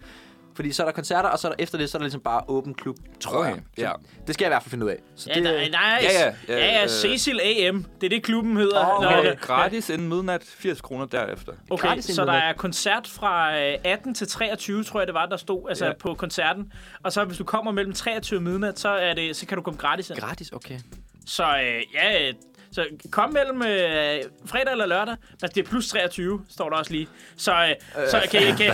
Fordi 0.58 0.72
så 0.72 0.82
er 0.82 0.86
der 0.86 0.92
koncerter, 0.92 1.28
og 1.28 1.38
så 1.38 1.48
er 1.48 1.52
der 1.52 1.62
efter 1.62 1.78
det, 1.78 1.90
så 1.90 1.96
er 1.96 2.00
der 2.00 2.04
ligesom 2.04 2.20
bare 2.20 2.42
åben 2.48 2.74
klub, 2.74 2.96
tror 3.20 3.38
Okay, 3.38 3.50
jeg. 3.50 3.60
ja. 3.78 3.92
Det 4.26 4.34
skal 4.34 4.44
jeg 4.44 4.48
i 4.48 4.52
hvert 4.52 4.62
fald 4.62 4.70
finde 4.70 4.84
ud 4.86 4.90
af. 4.90 4.96
Så 5.16 5.28
Ja, 5.30 5.34
det, 5.34 5.42
nej, 5.42 5.68
nej, 5.68 5.98
Ja, 6.02 6.08
ja, 6.12 6.34
ja, 6.48 6.66
ja, 6.66 6.74
ja, 6.78 6.82
øh. 6.82 6.88
Cecil 6.88 7.40
AM. 7.40 7.84
Det 8.00 8.06
er 8.06 8.10
det, 8.10 8.22
klubben 8.22 8.56
hedder. 8.56 8.80
Når 9.02 9.18
Okay, 9.18 9.30
det- 9.30 9.40
gratis 9.40 9.88
inden 9.90 10.08
midnat, 10.08 10.42
80 10.44 10.80
kroner 10.80 11.06
derefter. 11.06 11.52
Okay, 11.70 11.88
Gratis 11.88 12.04
så 12.04 12.24
der 12.24 12.32
er 12.32 12.52
koncert 12.52 13.06
fra 13.06 13.58
øh, 13.60 13.74
18 13.84 14.14
til 14.14 14.28
23, 14.28 14.84
tror 14.84 15.00
jeg 15.00 15.06
det 15.06 15.14
var, 15.14 15.26
der 15.26 15.36
stod 15.36 15.68
altså 15.68 15.84
Ja. 15.84 15.90
ja. 15.90 15.96
på 15.96 16.14
koncerten. 16.14 16.72
Og 17.02 17.12
så 17.12 17.24
hvis 17.24 17.38
du 17.38 17.44
kommer 17.44 17.72
mellem 17.72 17.92
23 17.94 18.38
og 18.38 18.42
midnat, 18.42 18.78
så, 18.78 18.88
er 18.88 19.14
det, 19.14 19.36
så 19.36 19.46
kan 19.46 19.56
du 19.56 19.62
komme 19.62 19.78
gratis 19.80 20.10
ind. 20.10 20.18
Gratis, 20.18 20.50
okay. 20.52 20.78
Så 21.26 21.44
øh, 21.44 21.82
ja, 21.94 22.28
øh, 22.28 22.34
så 22.78 23.08
kom 23.10 23.32
mellem 23.32 23.62
øh, 23.62 24.22
fredag 24.46 24.72
eller 24.72 24.86
lørdag. 24.86 25.16
Altså, 25.42 25.52
det 25.54 25.64
er 25.64 25.68
plus 25.70 25.88
23, 25.88 26.40
står 26.50 26.70
der 26.70 26.76
også 26.76 26.92
lige. 26.92 27.08
Så, 27.36 27.52
øh, 27.52 27.74
så 28.10 28.20
kan, 28.30 28.40
I, 28.42 28.44
kan, 28.44 28.72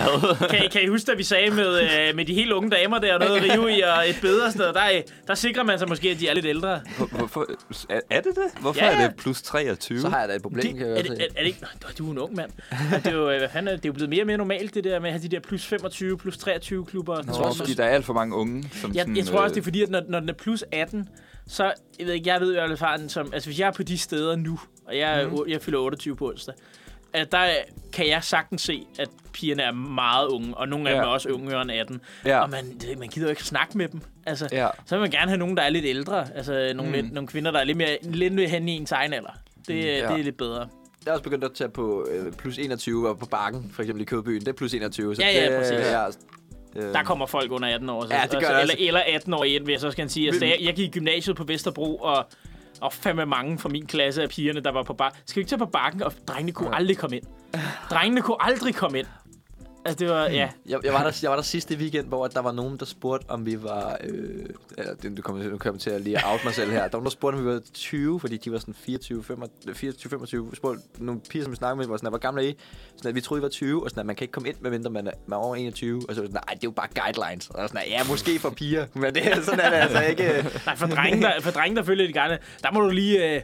kan, 0.49 0.65
I- 0.65 0.67
kan 0.67 0.83
I 0.83 0.87
huske, 0.87 1.11
at 1.11 1.17
vi 1.17 1.23
sagde 1.23 1.49
med, 1.51 1.81
øh, 1.81 2.15
med 2.15 2.25
de 2.25 2.33
helt 2.33 2.51
unge 2.51 2.69
damer 2.71 2.99
der, 2.99 3.17
noget 3.19 3.35
at 3.37 3.43
rive 3.43 3.77
i 3.77 3.81
og 3.81 4.09
et 4.09 4.17
bed 4.21 4.39
og 4.39 4.51
sådan 4.51 4.59
noget, 4.59 4.75
der, 4.75 4.97
øh, 4.97 5.01
der 5.27 5.35
sikrer 5.35 5.63
man 5.63 5.79
sig 5.79 5.89
måske, 5.89 6.09
at 6.09 6.19
de 6.19 6.27
er 6.27 6.33
lidt 6.33 6.45
ældre. 6.45 6.81
Hvor- 6.97 7.05
Hvorfor, 7.17 7.45
er, 7.89 7.99
er 8.09 8.21
det 8.21 8.31
det? 8.35 8.61
Hvorfor 8.61 8.79
Ja, 8.85 8.91
er 8.91 9.01
ja. 9.01 9.07
det 9.07 9.15
plus 9.15 9.41
23? 9.41 9.99
Så 10.01 10.09
har 10.09 10.19
jeg 10.19 10.29
da 10.29 10.35
et 10.35 10.41
problem, 10.41 10.61
Det, 10.61 10.77
kan 10.77 10.87
er, 10.87 10.95
jeg 10.95 11.03
det, 11.03 11.07
godt 11.09 11.19
er, 11.21 11.25
er 11.35 11.39
det 11.39 11.45
ikke... 11.47 11.59
Nå, 11.61 11.87
du 11.97 12.07
er 12.07 12.11
en 12.11 12.17
ung 12.17 12.35
mand. 12.35 12.51
Det 13.03 13.07
er 13.07 13.11
jo, 13.11 13.29
øh, 13.31 13.37
hvad 13.37 13.49
fanden, 13.49 13.67
er 13.67 13.71
det? 13.71 13.83
det 13.83 13.89
er 13.89 13.89
jo 13.89 13.93
blevet 13.93 14.09
mere 14.09 14.21
og 14.23 14.27
mere 14.27 14.37
normalt, 14.37 14.75
det 14.75 14.83
der 14.83 14.99
med 14.99 15.09
at 15.09 15.13
have 15.13 15.23
de 15.23 15.35
der 15.35 15.39
plus 15.39 15.65
25, 15.65 16.17
plus 16.17 16.37
23 16.37 16.85
klubber. 16.85 17.15
Nå, 17.15 17.21
Jeg 17.25 17.33
tror, 17.33 17.53
fordi 17.53 17.73
der 17.73 17.83
er 17.85 17.89
alt 17.89 18.05
for 18.05 18.13
mange 18.13 18.35
unge. 18.35 18.69
Som 18.73 18.93
jeg, 18.93 19.01
sådan, 19.01 19.17
jeg 19.17 19.25
tror 19.25 19.39
også, 19.39 19.53
det 19.55 19.59
er 19.59 19.61
øh, 19.61 19.63
fordi, 19.63 19.81
at 19.83 19.89
når, 19.89 20.01
når 20.09 20.19
den 20.19 20.29
er 20.29 20.33
plus 20.33 20.63
18, 20.71 21.09
så, 21.47 21.73
jeg 21.99 22.07
ved 22.07 22.13
ikke, 22.13 22.29
jeg 22.29 22.41
ved 22.41 22.53
hvert 22.53 22.79
fald, 22.79 23.09
som, 23.09 23.29
altså 23.33 23.49
hvis 23.49 23.59
jeg 23.59 23.67
er 23.67 23.71
på 23.71 23.83
de 23.83 23.97
steder 23.97 24.35
nu, 24.35 24.59
og 24.85 24.97
jeg, 24.97 25.27
mm. 25.31 25.37
jeg 25.47 25.61
fylder 25.61 25.79
28 25.79 26.15
på 26.15 26.27
onsdag, 26.29 26.53
at 27.13 27.31
der 27.31 27.47
kan 27.93 28.07
jeg 28.07 28.23
sagtens 28.23 28.61
se, 28.61 28.87
at 28.99 29.09
pigerne 29.33 29.61
er 29.63 29.71
meget 29.71 30.27
unge, 30.27 30.57
og 30.57 30.67
nogle 30.67 30.89
af 30.89 30.93
Ja. 30.93 30.97
dem 30.97 31.03
er 31.07 31.09
også 31.09 31.29
yngre 31.29 31.61
end 31.61 31.71
18. 31.71 32.01
Ja. 32.25 32.39
Og 32.39 32.49
man, 32.49 32.79
man 32.97 33.07
gider 33.09 33.27
jo 33.27 33.29
ikke 33.29 33.43
snakke 33.43 33.77
med 33.77 33.87
dem. 33.87 34.01
Altså, 34.25 34.49
Ja. 34.51 34.67
så 34.85 34.95
vil 34.95 35.01
man 35.01 35.11
gerne 35.11 35.27
have 35.27 35.37
nogen, 35.37 35.57
der 35.57 35.63
er 35.63 35.69
lidt 35.69 35.85
ældre. 35.85 36.27
Altså 36.35 36.53
nogle, 36.75 36.81
Mm. 36.91 36.97
mm. 36.97 37.03
lidt, 37.03 37.13
nogle 37.13 37.27
kvinder, 37.27 37.51
der 37.51 37.59
er 37.59 37.63
lidt 37.63 37.77
mere 37.77 37.97
lidt 38.03 38.49
hen 38.49 38.67
i 38.69 38.71
ens 38.71 38.91
egen 38.91 39.13
alder. 39.13 39.29
Det, 39.67 39.75
ja. 39.75 39.97
ja. 39.97 40.07
det 40.07 40.19
er 40.19 40.23
lidt 40.23 40.37
bedre. 40.37 40.67
Jeg 41.05 41.11
er 41.11 41.11
også 41.11 41.23
begyndt 41.23 41.43
at 41.43 41.51
tage 41.55 41.69
på 41.69 42.07
øh, 42.11 42.31
plus 42.33 42.57
21 42.57 43.09
og 43.09 43.19
på 43.19 43.25
Bakken, 43.25 43.71
for 43.73 43.81
eksempel 43.81 44.01
i 44.01 44.05
Kødbyen. 44.05 44.39
Det 44.39 44.47
er 44.47 44.53
plus 44.53 44.73
21. 44.73 45.15
Så 45.15 45.21
Ja, 45.21 45.31
ja, 45.31 45.51
det, 45.51 45.59
præcis. 45.59 45.91
Øh, 46.75 46.83
Der 46.93 47.03
kommer 47.03 47.25
folk 47.25 47.51
under 47.51 47.73
18 47.73 47.89
år. 47.89 48.05
Så, 48.05 48.13
Ja, 48.13 48.21
det 48.21 48.31
gør 48.31 48.37
altså, 48.37 48.53
der 48.53 48.59
eller, 48.59 48.75
eller 48.79 49.01
18 49.15 49.33
år 49.33 49.43
ind, 49.43 49.65
vil 49.65 49.71
jeg 49.71 49.81
så 49.81 49.91
skal 49.91 50.09
sige. 50.09 50.27
Altså, 50.27 50.45
jeg, 50.45 50.57
jeg 50.61 50.73
gik 50.73 50.87
i 50.87 50.91
gymnasiet 50.91 51.35
på 51.35 51.43
Vesterbro, 51.43 51.95
og, 51.95 52.25
og 52.81 52.93
fandme 52.93 53.25
mange 53.25 53.59
fra 53.59 53.69
min 53.69 53.85
klasse 53.87 54.23
af 54.23 54.29
pigerne, 54.29 54.59
der 54.59 54.71
var 54.71 54.83
på 54.83 54.93
bar. 54.93 55.15
Skal 55.25 55.35
vi 55.35 55.41
ikke 55.41 55.49
tage 55.49 55.59
på 55.59 55.65
bakken? 55.65 56.03
Og 56.03 56.13
drengene 56.27 56.51
kunne 56.51 56.75
aldrig 56.75 56.97
komme 56.97 57.15
ind. 57.17 57.25
Drengene 57.89 58.21
kunne 58.21 58.37
aldrig 58.39 58.75
komme 58.75 58.99
ind. 58.99 59.07
Altså, 59.85 59.99
det 59.99 60.09
var, 60.09 60.25
ja. 60.29 60.49
Jeg, 60.65 60.79
jeg, 60.85 60.93
var 60.93 61.03
der, 61.03 61.19
jeg 61.21 61.29
var 61.29 61.35
der 61.35 61.43
sidste 61.43 61.75
weekend, 61.75 62.07
hvor 62.07 62.27
der 62.27 62.39
var 62.41 62.51
nogen, 62.51 62.77
der 62.77 62.85
spurgte, 62.85 63.29
om 63.29 63.45
vi 63.45 63.63
var... 63.63 63.97
Øh, 64.03 64.45
du 65.17 65.21
kommer, 65.21 65.41
til- 65.41 65.51
nu 65.51 65.57
kommer 65.57 65.79
til 65.79 65.89
at 65.89 66.01
lige 66.01 66.17
out 66.25 66.43
mig 66.43 66.53
selv 66.53 66.71
her. 66.71 66.77
Der 66.77 66.81
var 66.83 66.89
nogen, 66.91 67.03
der 67.05 67.09
spurgte, 67.11 67.35
om 67.35 67.45
vi 67.45 67.49
var 67.49 67.61
20, 67.73 68.19
fordi 68.19 68.37
de 68.37 68.51
var 68.51 68.57
sådan 68.59 68.73
24, 68.73 69.23
24 69.73 70.09
25. 70.09 70.49
Vi 70.49 70.55
spurgte 70.55 70.81
nogle 70.97 71.21
piger, 71.29 71.43
som 71.43 71.51
vi 71.51 71.55
snakkede 71.57 71.77
med, 71.77 71.87
var 71.87 71.97
sådan, 71.97 72.09
hvor 72.09 72.17
gamle 72.19 72.43
er 72.45 72.49
I? 72.49 72.55
Sådan, 72.95 73.09
at 73.09 73.15
vi 73.15 73.21
troede, 73.21 73.41
I 73.41 73.43
var 73.43 73.49
20, 73.49 73.83
og 73.83 73.89
sådan, 73.89 73.99
at 73.99 74.05
man 74.05 74.15
kan 74.15 74.23
ikke 74.23 74.31
komme 74.31 74.49
ind, 74.49 74.55
medmindre 74.61 74.89
man 74.89 75.07
er, 75.07 75.11
man 75.27 75.37
er 75.39 75.41
over 75.43 75.55
21. 75.55 76.01
Og 76.09 76.15
så 76.15 76.21
var 76.21 76.27
sådan, 76.27 76.33
nej, 76.47 76.53
det 76.53 76.63
er 76.63 76.67
jo 76.67 76.71
bare 76.71 76.87
guidelines. 77.03 77.49
Og 77.49 77.69
sådan, 77.69 77.83
ja, 77.87 78.03
måske 78.09 78.39
for 78.39 78.49
piger, 78.49 78.85
men 78.93 79.15
det 79.15 79.27
er 79.31 79.41
sådan, 79.41 79.59
er 79.59 79.69
det 79.69 79.77
altså 79.77 80.01
ikke... 80.01 80.45
Nej, 80.65 80.75
for 80.75 80.87
drenge, 80.87 81.21
der, 81.21 81.41
for 81.41 81.51
drenge, 81.51 81.75
der 81.75 81.83
følger 81.83 82.07
de 82.07 82.13
gerne, 82.13 82.37
der 82.63 82.71
må 82.71 82.81
du 82.81 82.89
lige... 82.89 83.35
Øh, 83.35 83.41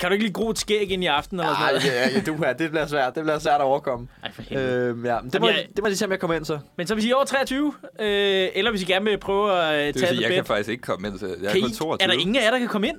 kan 0.00 0.08
du 0.08 0.12
ikke 0.12 0.24
lige 0.24 0.32
gro 0.32 0.50
et 0.50 0.58
skæg 0.58 0.90
ind 0.90 1.04
i 1.04 1.06
aften? 1.06 1.40
Eller 1.40 1.52
sådan 1.54 1.64
Ej, 1.64 1.70
noget? 1.72 1.82
det, 1.82 2.26
ja, 2.28 2.32
du, 2.32 2.44
ja, 2.46 2.52
det 2.52 2.70
bliver 2.70 2.86
svært. 2.86 3.14
Det 3.14 3.22
bliver 3.22 3.38
svært 3.38 3.54
at 3.60 3.64
overkomme. 3.64 4.08
Ej, 4.22 4.32
for 4.32 4.42
helvede. 4.42 4.94
Øh, 4.98 5.04
ja, 5.04 5.20
men 5.20 5.30
det, 5.30 5.40
må, 5.40 5.48
jeg- 5.48 5.66
det 5.76 5.84
må 5.84 5.88
de 5.90 5.96
se, 5.96 6.04
om 6.04 6.10
jeg 6.10 6.20
kommer 6.20 6.34
ind 6.36 6.44
så. 6.44 6.58
Men 6.76 6.86
så 6.86 6.94
hvis 6.94 7.04
I 7.04 7.10
er 7.10 7.14
over 7.14 7.24
23, 7.24 7.74
øh, 8.00 8.48
eller 8.54 8.70
hvis 8.70 8.82
I 8.82 8.84
gerne 8.84 9.04
vil 9.04 9.18
prøve 9.18 9.52
at 9.62 9.74
øh, 9.80 9.86
Det 9.86 9.94
tage 9.96 10.08
sige, 10.08 10.20
jeg 10.22 10.28
det 10.28 10.34
kan 10.36 10.44
faktisk 10.44 10.70
ikke 10.70 10.82
komme 10.82 11.08
ind 11.08 11.18
til. 11.18 11.28
Jeg 11.42 11.48
er 11.48 11.52
kan 11.52 11.60
kun 11.62 11.70
I, 11.70 11.74
22. 11.74 12.02
er 12.02 12.06
der 12.14 12.20
ingen 12.20 12.36
af 12.36 12.44
jer, 12.44 12.50
der 12.50 12.58
kan 12.58 12.68
komme 12.68 12.88
ind? 12.88 12.96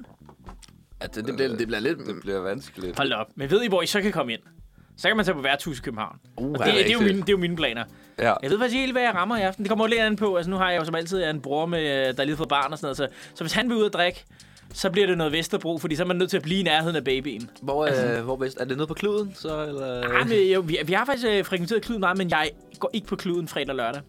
Ja, 1.02 1.08
det, 1.08 1.26
det, 1.28 1.36
bliver, 1.36 1.56
det 1.58 1.68
bliver 1.68 1.80
lidt... 1.80 1.98
Det 1.98 2.16
bliver 2.22 2.40
vanskeligt. 2.40 2.98
Hold 2.98 3.12
op. 3.14 3.28
Men 3.36 3.52
ved 3.52 3.64
I, 3.64 3.68
hvor 3.68 3.82
I 3.82 3.86
så 3.86 4.02
kan 4.02 4.12
komme 4.12 4.34
ind? 4.34 4.42
Så 4.98 5.08
kan 5.08 5.18
man 5.18 5.26
tage 5.26 5.36
på 5.36 5.42
værtshus 5.42 5.80
i 5.80 5.82
København. 5.82 6.16
Uh, 6.38 6.52
Og 6.52 6.66
det, 6.66 6.74
det, 6.74 6.88
er 6.90 6.94
jo 6.94 7.00
mine, 7.00 7.18
det 7.22 7.30
er 7.30 7.34
jo 7.34 7.38
mine 7.38 7.56
planer. 7.56 7.84
Ja. 8.20 8.34
Jeg 8.44 8.52
ved 8.52 8.60
faktisk 8.60 8.74
ikke 8.76 8.82
helt, 8.82 8.94
hvad 8.94 9.02
jeg 9.04 9.16
rammer 9.16 9.38
i 9.38 9.42
aften. 9.42 9.64
Det 9.64 9.70
kommer 9.70 9.86
jo 9.86 9.90
lidt 9.90 10.02
an 10.02 10.16
på. 10.16 10.36
Altså, 10.36 10.50
nu 10.52 10.58
har 10.58 10.72
jeg 10.72 10.80
jo 10.80 10.86
som 10.86 10.96
altid 10.96 11.24
en 11.24 11.42
bror, 11.42 11.66
med, 11.66 12.14
der 12.14 12.22
er 12.22 12.26
lige 12.26 12.38
fået 12.38 12.50
barn 12.50 12.72
og 12.72 12.78
sådan 12.78 12.86
noget. 12.86 12.98
Så, 12.98 13.08
så 13.36 13.44
hvis 13.44 13.54
han 13.54 13.70
vil 13.70 13.78
ud 13.78 13.84
og 13.84 13.94
drikke, 13.94 14.24
så 14.76 14.90
bliver 14.90 15.08
det 15.08 15.18
noget 15.18 15.34
Vesterbro, 15.34 15.78
fordi 15.78 15.96
så 15.96 16.04
er 16.04 16.08
man 16.08 16.16
nødt 16.16 16.30
til 16.30 16.38
at 16.38 16.44
blive 16.44 16.60
i 16.60 16.64
nærheden 16.64 16.96
af 16.96 17.04
babyen. 17.04 17.50
Hvor, 17.62 17.86
øh, 18.18 18.24
hvor 18.24 18.36
vest? 18.36 18.58
Er 18.60 18.66
det 18.66 18.78
nede 18.78 18.88
på 18.88 18.94
kluden, 18.94 19.36
så? 19.36 19.66
Eller? 19.68 20.26
Men, 20.26 20.38
jo, 20.54 20.60
vi, 20.62 20.78
vi 20.86 20.94
har 20.94 21.06
faktisk 21.06 21.28
øh, 21.30 21.46
frekventeret 21.46 21.82
kluden 21.82 22.00
meget, 22.00 22.18
men 22.18 22.30
jeg 22.30 22.50
går 22.80 22.90
ikke 22.94 23.08
på 23.08 23.16
kluden 23.16 23.48
fredag 23.48 23.70
og 23.70 23.76
lørdag. 23.76 24.02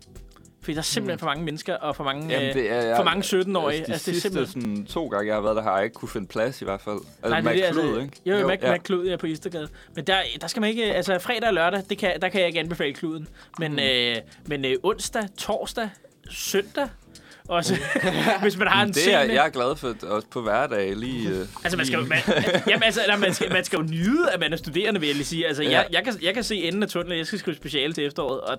Fordi 0.62 0.74
der 0.74 0.78
er 0.78 0.82
simpelthen 0.82 1.18
for 1.18 1.26
mange 1.26 1.44
mennesker 1.44 1.74
og 1.76 1.96
for 1.96 2.04
mange, 2.04 2.28
Jamen, 2.28 2.48
øh, 2.48 2.54
det 2.54 2.70
er, 2.70 2.96
for 2.96 3.04
mange 3.04 3.22
17-årige. 3.22 3.78
Altså, 3.78 3.86
de 3.88 3.92
Altså, 3.92 4.10
det 4.10 4.16
er 4.16 4.20
simpelthen... 4.20 4.62
sådan, 4.62 4.84
to 4.86 5.06
gange, 5.08 5.26
jeg 5.26 5.34
har 5.34 5.42
været 5.42 5.56
der, 5.56 5.62
har 5.62 5.74
jeg 5.76 5.84
ikke 5.84 5.94
kunne 5.94 6.08
finde 6.08 6.26
plads 6.26 6.62
i 6.62 6.64
hvert 6.64 6.80
fald. 6.80 6.98
Altså, 7.22 7.40
Nej, 7.40 7.52
det 7.52 7.68
er 7.68 7.72
det, 7.72 7.76
McClud, 7.76 7.88
altså, 7.98 8.00
ikke? 8.00 8.20
Jo, 8.26 8.36
jo, 8.36 8.46
Mac, 8.48 8.58
ja. 8.62 8.70
Mac 8.70 8.80
Klud 8.82 9.06
er 9.08 9.16
på 9.16 9.26
Istergade. 9.26 9.68
Men 9.94 10.04
der, 10.06 10.16
der 10.40 10.46
skal 10.46 10.60
man 10.60 10.70
ikke... 10.70 10.84
Altså, 10.94 11.18
fredag 11.18 11.48
og 11.48 11.54
lørdag, 11.54 11.82
det 11.90 11.98
kan, 11.98 12.20
der 12.22 12.28
kan 12.28 12.40
jeg 12.40 12.46
ikke 12.48 12.60
anbefale 12.60 12.94
kluden. 12.94 13.28
Men, 13.58 13.72
Mm. 13.72 13.78
øh, 13.78 14.16
men 14.46 14.64
øh, 14.64 14.76
onsdag, 14.82 15.22
torsdag, 15.38 15.88
søndag... 16.30 16.88
Også, 17.48 17.74
hvis 18.42 18.56
man 18.58 18.68
har 18.68 18.82
en 18.82 18.92
Det 18.92 19.14
er, 19.14 19.20
jeg 19.20 19.46
er 19.46 19.50
glad 19.50 19.76
for, 19.76 19.94
også 20.02 20.26
på 20.30 20.40
hverdag 20.42 20.96
lige... 20.96 21.28
Øh, 21.28 21.46
Altså, 21.64 21.76
man 21.76 21.86
skal, 21.86 21.96
jo, 21.98 22.00
lige- 22.04 22.08
man, 22.08 22.62
jamen, 22.68 22.82
altså, 22.82 23.00
nej, 23.08 23.16
man, 23.16 23.34
skal, 23.34 23.52
man 23.52 23.64
skal 23.64 23.76
jo 23.76 23.82
nyde, 23.82 24.30
at 24.32 24.40
man 24.40 24.52
er 24.52 24.56
studerende, 24.56 25.00
vil 25.00 25.06
jeg 25.06 25.16
lige 25.16 25.26
sige. 25.26 25.46
Altså, 25.46 25.62
ja. 25.62 25.68
Ja. 25.70 25.76
jeg, 25.78 25.86
jeg, 25.92 26.04
kan, 26.04 26.14
jeg 26.22 26.34
kan 26.34 26.44
se 26.44 26.56
enden 26.56 26.82
af 26.82 26.88
tunnelen, 26.88 27.18
jeg 27.18 27.26
skal 27.26 27.38
skrive 27.38 27.56
speciale 27.56 27.92
til 27.92 28.06
efteråret. 28.06 28.40
Og, 28.40 28.58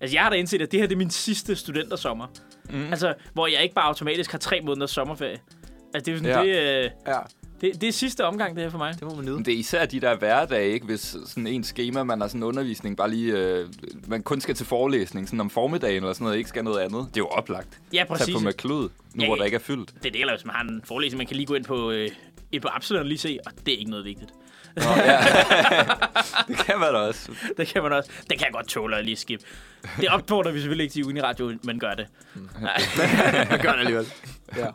altså, 0.00 0.16
jeg 0.16 0.22
har 0.22 0.30
da 0.30 0.36
indset, 0.36 0.62
at 0.62 0.72
det 0.72 0.80
her 0.80 0.86
det 0.86 0.94
er 0.94 0.98
min 0.98 1.10
sidste 1.10 1.56
studentersommer. 1.56 2.26
Mm. 2.70 2.90
Altså, 2.90 3.14
hvor 3.32 3.46
jeg 3.46 3.62
ikke 3.62 3.74
bare 3.74 3.84
automatisk 3.84 4.30
har 4.32 4.38
tre 4.38 4.60
måneders 4.60 4.90
sommerferie. 4.90 5.38
Altså, 5.94 6.04
det 6.04 6.08
er 6.08 6.12
jo 6.12 6.18
sådan, 6.18 6.46
Ja. 6.46 6.58
det, 6.60 6.84
øh, 6.84 6.90
Ja, 7.06 7.18
det, 7.60 7.80
det 7.80 7.88
er 7.88 7.92
sidste 7.92 8.24
omgang, 8.24 8.56
det 8.56 8.62
her 8.64 8.70
for 8.70 8.78
mig. 8.78 8.94
det 8.94 9.02
må 9.02 9.14
man 9.14 9.24
nyde. 9.24 9.38
Det 9.44 9.48
er 9.54 9.58
især 9.58 9.86
de 9.86 10.00
der 10.00 10.16
hverdage, 10.16 10.72
ikke? 10.72 10.86
Hvis 10.86 11.16
sådan 11.26 11.46
en 11.46 11.64
schema, 11.64 12.02
man 12.04 12.20
har 12.20 12.28
sådan 12.28 12.38
en 12.38 12.42
undervisning, 12.44 12.96
bare 12.96 13.10
lige, 13.10 13.32
øh, 13.32 13.68
man 14.06 14.22
kun 14.22 14.40
skal 14.40 14.54
til 14.54 14.66
forelæsning, 14.66 15.26
sådan 15.28 15.40
om 15.40 15.50
formiddagen 15.50 15.96
eller 15.96 16.12
sådan 16.12 16.24
noget, 16.24 16.36
ikke 16.38 16.48
skal 16.48 16.64
noget 16.64 16.80
andet. 16.80 17.06
Det 17.08 17.16
er 17.16 17.24
jo 17.24 17.26
oplagt. 17.26 17.80
Ja, 17.92 17.98
Tag 17.98 18.06
præcis. 18.08 18.34
på 18.34 18.40
McLeod, 18.40 18.88
nu 19.14 19.22
Ja, 19.22 19.26
hvor 19.26 19.36
der 19.36 19.44
ikke 19.44 19.54
er 19.54 19.58
fyldt. 19.60 19.94
Det 20.02 20.14
deler 20.14 20.32
jo, 20.32 20.36
hvis 20.36 20.44
man 20.46 20.54
har 20.54 20.62
en 20.62 20.82
forelæsning, 20.84 21.18
man 21.18 21.26
kan 21.26 21.36
lige 21.36 21.46
gå 21.46 21.54
ind 21.54 21.64
på, 21.64 21.90
øh, 21.90 22.10
ind 22.52 22.62
på 22.62 22.68
Absalon 22.72 23.00
og 23.00 23.06
lige 23.06 23.18
se, 23.18 23.38
og 23.46 23.52
det 23.66 23.74
er 23.74 23.78
ikke 23.78 23.90
noget 23.90 24.04
vigtigt. 24.04 24.30
Nå, 24.76 24.82
ja. 24.82 25.18
det 26.48 26.56
kan 26.56 26.78
man 26.78 26.92
da 26.92 26.98
også. 26.98 27.30
Det 27.58 27.66
kan 27.68 27.82
man 27.82 27.92
også. 27.92 28.10
Det 28.30 28.38
kan 28.38 28.44
jeg 28.46 28.52
godt 28.52 28.68
tåle 28.68 28.96
at 28.96 29.04
lige 29.04 29.16
skip. 29.16 29.40
Det 30.00 30.08
opfordrer 30.08 30.52
vi 30.52 30.58
selvfølgelig 30.58 30.84
ikke 30.84 30.92
til 30.92 31.04
uden 31.04 31.16
i 31.16 31.20
radio, 31.20 31.52
men 31.62 31.78
gør 31.80 31.94
det. 31.94 32.06
Nej. 32.60 32.80
Man 33.50 33.60
gør 33.60 33.72
det 33.72 33.78
alligevel. 33.78 34.06
Ja. 34.56 34.66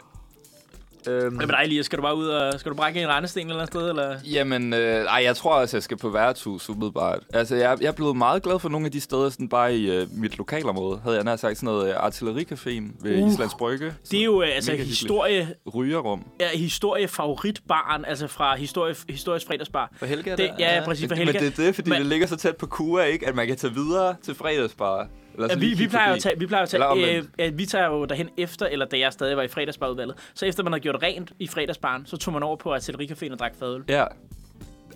Øhm, 1.07 1.35
Hvad 1.35 1.47
med 1.47 1.55
dig, 1.55 1.63
Elias? 1.65 1.85
Skal 1.85 1.97
du 1.97 2.01
bare 2.01 2.15
ud 2.15 2.27
og 2.27 2.59
skal 2.59 2.69
du 2.71 2.75
brække 2.75 3.01
en 3.01 3.07
rendesten 3.07 3.41
eller 3.41 3.53
noget 3.53 3.67
sted? 3.67 3.89
Eller? 3.89 4.15
Jamen, 4.31 4.73
øh, 4.73 5.05
ej, 5.05 5.21
jeg 5.23 5.35
tror 5.35 5.53
også, 5.53 5.77
jeg 5.77 5.83
skal 5.83 5.97
på 5.97 6.09
værtshus 6.09 6.69
umiddelbart. 6.69 7.19
Altså, 7.33 7.55
jeg, 7.55 7.77
jeg 7.81 7.87
er 7.87 7.91
blevet 7.91 8.15
meget 8.17 8.43
glad 8.43 8.59
for 8.59 8.69
nogle 8.69 8.85
af 8.85 8.91
de 8.91 9.01
steder, 9.01 9.29
sådan 9.29 9.49
bare 9.49 9.75
i 9.75 9.91
øh, 9.91 10.07
mit 10.13 10.37
lokalområde. 10.37 10.99
Havde 11.03 11.15
jeg 11.15 11.23
nær 11.25 11.35
sagt 11.35 11.57
sådan 11.57 11.67
noget 11.67 11.89
øh, 11.89 11.95
artillericaféen 11.95 13.03
ved 13.03 13.23
Uh, 13.23 13.29
Islands 13.31 13.53
Brygge. 13.53 13.93
Det 14.11 14.19
er 14.19 14.23
jo 14.23 14.41
øh, 14.41 14.47
altså 14.55 14.71
historie, 14.71 15.49
Rygerrum. 15.75 16.23
ja, 16.39 16.47
historie 16.57 17.07
favoritbaren, 17.07 18.05
altså 18.05 18.27
fra 18.27 18.55
historie, 18.55 18.95
historisk 19.09 19.47
fredagsbar. 19.47 19.91
for 19.97 20.05
Helga 20.05 20.31
Det, 20.31 20.37
der? 20.37 20.45
ja, 20.59 20.81
præcis 20.85 21.07
for 21.07 21.15
Men 21.15 21.17
Helga. 21.27 21.39
det 21.39 21.59
er 21.59 21.63
det, 21.65 21.75
fordi 21.75 21.89
Men- 21.89 21.99
det 21.99 22.05
ligger 22.07 22.27
så 22.27 22.35
tæt 22.35 22.55
på 22.57 22.65
KUA, 22.67 23.03
ikke? 23.03 23.27
At 23.27 23.35
man 23.35 23.47
kan 23.47 23.57
tage 23.57 23.73
videre 23.73 24.15
til 24.23 24.35
fredagsbar. 24.35 25.07
Eller 25.33 25.47
Ja, 25.47 25.53
så 25.53 25.59
vi, 25.59 25.65
lige 25.65 25.69
vi, 25.69 25.75
kigge 25.75 25.89
plejer 25.89 26.13
at 26.13 26.19
tage, 26.21 26.39
vi 26.39 26.45
plejer 26.47 26.63
at 26.63 26.69
tage, 26.69 27.17
øh, 27.17 27.23
ja, 27.39 27.49
vi 27.49 27.65
tager 27.65 27.85
jo 27.85 28.05
derhen 28.05 28.29
efter, 28.37 28.65
eller 28.65 28.85
da 28.85 28.99
jeg 28.99 29.13
stadig 29.13 29.37
var 29.37 29.43
i 29.43 29.47
fredagsbarudvalget. 29.47 30.15
Så 30.33 30.45
efter 30.45 30.63
man 30.63 30.73
havde 30.73 30.81
gjort 30.83 31.03
rent 31.03 31.31
i 31.39 31.47
fredagsbaren, 31.47 32.05
så 32.05 32.17
tog 32.17 32.33
man 32.33 32.43
over 32.43 32.55
på 32.55 32.75
artillericaféen 32.75 33.31
og 33.31 33.39
drak 33.39 33.51
fadøl. 33.59 33.83
Ja. 33.89 34.05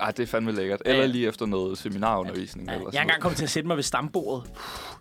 Ej, 0.01 0.11
det 0.11 0.23
er 0.23 0.27
fandme 0.27 0.51
lækkert. 0.51 0.81
Ja, 0.85 0.89
Eller 0.89 1.01
ja. 1.03 1.07
lige 1.09 1.27
efter 1.27 1.45
noget 1.45 1.77
seminarundervisning. 1.77 2.67
Ja, 2.67 2.73
eller 2.75 2.89
jeg 2.93 2.97
er 2.99 3.01
engang 3.01 3.21
kommet 3.21 3.37
til 3.37 3.43
at 3.43 3.49
sætte 3.49 3.67
mig 3.67 3.75
ved 3.75 3.83
stambordet. 3.83 4.43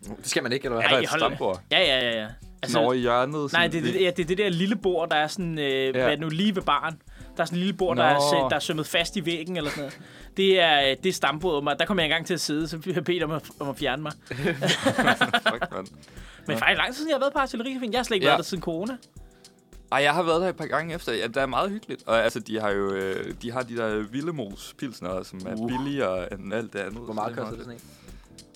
Det 0.04 0.26
skal 0.28 0.42
man 0.42 0.52
ikke, 0.52 0.64
eller 0.64 0.76
hvad? 0.76 0.84
Er 0.84 0.88
der 0.88 0.98
et 0.98 1.08
hold- 1.08 1.20
stambord? 1.20 1.60
Ja, 1.72 1.80
ja, 1.80 2.10
ja. 2.10 2.20
ja. 2.20 2.26
Altså, 2.62 2.78
over 2.78 2.92
i 2.92 2.98
hjørnet? 2.98 3.52
nej, 3.52 3.66
det, 3.66 3.78
er 3.78 3.82
det, 3.92 4.00
ja, 4.00 4.10
det 4.16 4.22
er 4.22 4.26
det 4.26 4.38
der 4.38 4.48
lille 4.48 4.76
bord, 4.76 5.10
der 5.10 5.16
er 5.16 5.26
sådan, 5.26 5.58
øh, 5.58 5.64
ja. 5.64 5.90
hvad 5.90 6.16
nu, 6.16 6.28
lige 6.28 6.54
ved 6.56 6.62
baren. 6.62 6.94
Der 7.36 7.42
er 7.42 7.44
sådan 7.44 7.56
en 7.58 7.60
lille 7.60 7.72
bord, 7.76 7.96
der 7.96 8.04
er, 8.04 8.48
der 8.48 8.56
er 8.56 8.60
sømmet 8.60 8.86
fast 8.86 9.16
i 9.16 9.26
væggen 9.26 9.56
eller 9.56 9.70
sådan 9.70 9.82
noget. 9.82 9.98
Det 10.36 10.60
er, 10.60 10.90
øh, 10.90 10.96
det 11.02 11.06
er 11.08 11.12
stambordet. 11.12 11.64
mig. 11.64 11.78
Der 11.78 11.84
kom 11.86 11.98
jeg 11.98 12.04
engang 12.04 12.26
til 12.26 12.34
at 12.34 12.40
sidde, 12.40 12.68
så 12.68 12.78
jeg 12.86 13.04
bedt 13.04 13.22
om 13.22 13.30
at, 13.30 13.42
om 13.60 13.68
at 13.68 13.76
fjerne 13.76 14.02
mig. 14.02 14.12
Fuck, 14.28 15.72
mand. 15.72 15.86
Men 16.46 16.58
faktisk 16.58 16.78
lang 16.78 16.86
tid 16.88 16.94
siden, 16.94 17.08
jeg 17.10 17.14
har 17.16 17.20
været 17.20 17.32
på 17.32 17.38
artillericaféen. 17.38 17.90
Jeg 17.92 17.98
har 17.98 18.02
slet 18.04 18.14
ikke 18.14 18.24
Ja. 18.26 18.30
været 18.30 18.38
der 18.38 18.44
siden 18.44 18.62
corona. 18.62 18.96
Ej, 19.92 20.02
jeg 20.02 20.12
har 20.14 20.22
været 20.22 20.42
der 20.42 20.48
et 20.48 20.56
par 20.56 20.66
gange 20.66 20.94
efter. 20.94 21.12
Ja, 21.12 21.26
det 21.26 21.36
er 21.36 21.46
meget 21.46 21.70
hyggeligt. 21.70 22.02
Og 22.06 22.24
altså, 22.24 22.40
de 22.40 22.60
har 22.60 22.70
jo 22.70 22.92
øh, 22.92 23.34
de 23.42 23.52
har 23.52 23.62
de 23.62 23.76
der 23.76 24.02
Villemos 24.12 24.74
pilsner, 24.78 25.22
som 25.22 25.40
er 25.46 25.54
Uh. 25.56 25.70
billigere 25.70 26.32
end 26.32 26.54
alt 26.54 26.72
det 26.72 26.78
andet. 26.78 26.98
Hvor 27.04 27.14
meget 27.14 27.36
koster 27.36 27.50
det 27.50 27.64
sådan 27.64 27.72
en? 27.74 27.80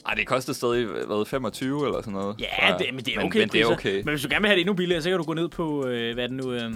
Ej, 0.06 0.14
det 0.14 0.26
koster 0.26 0.52
stadig, 0.52 0.86
hvad, 0.86 1.26
25 1.26 1.86
eller 1.86 2.00
sådan 2.00 2.12
noget. 2.12 2.40
Ja, 2.40 2.74
det, 2.78 2.86
men 2.94 3.04
det 3.04 3.14
er 3.14 3.18
men, 3.18 3.26
okay 3.26 3.38
Men 3.40 3.48
det 3.48 3.60
er 3.60 3.66
okay. 3.66 3.96
Men 3.96 4.08
hvis 4.08 4.22
du 4.22 4.28
gerne 4.30 4.40
vil 4.42 4.48
have 4.48 4.54
det 4.56 4.60
endnu 4.60 4.74
billigere, 4.74 5.02
så 5.02 5.08
kan 5.08 5.18
du 5.18 5.24
gå 5.24 5.34
ned 5.34 5.48
på, 5.48 5.86
øh, 5.86 6.14
hvad 6.14 6.24
er 6.24 6.28
det 6.28 6.36
nu, 6.36 6.52
øh, 6.52 6.72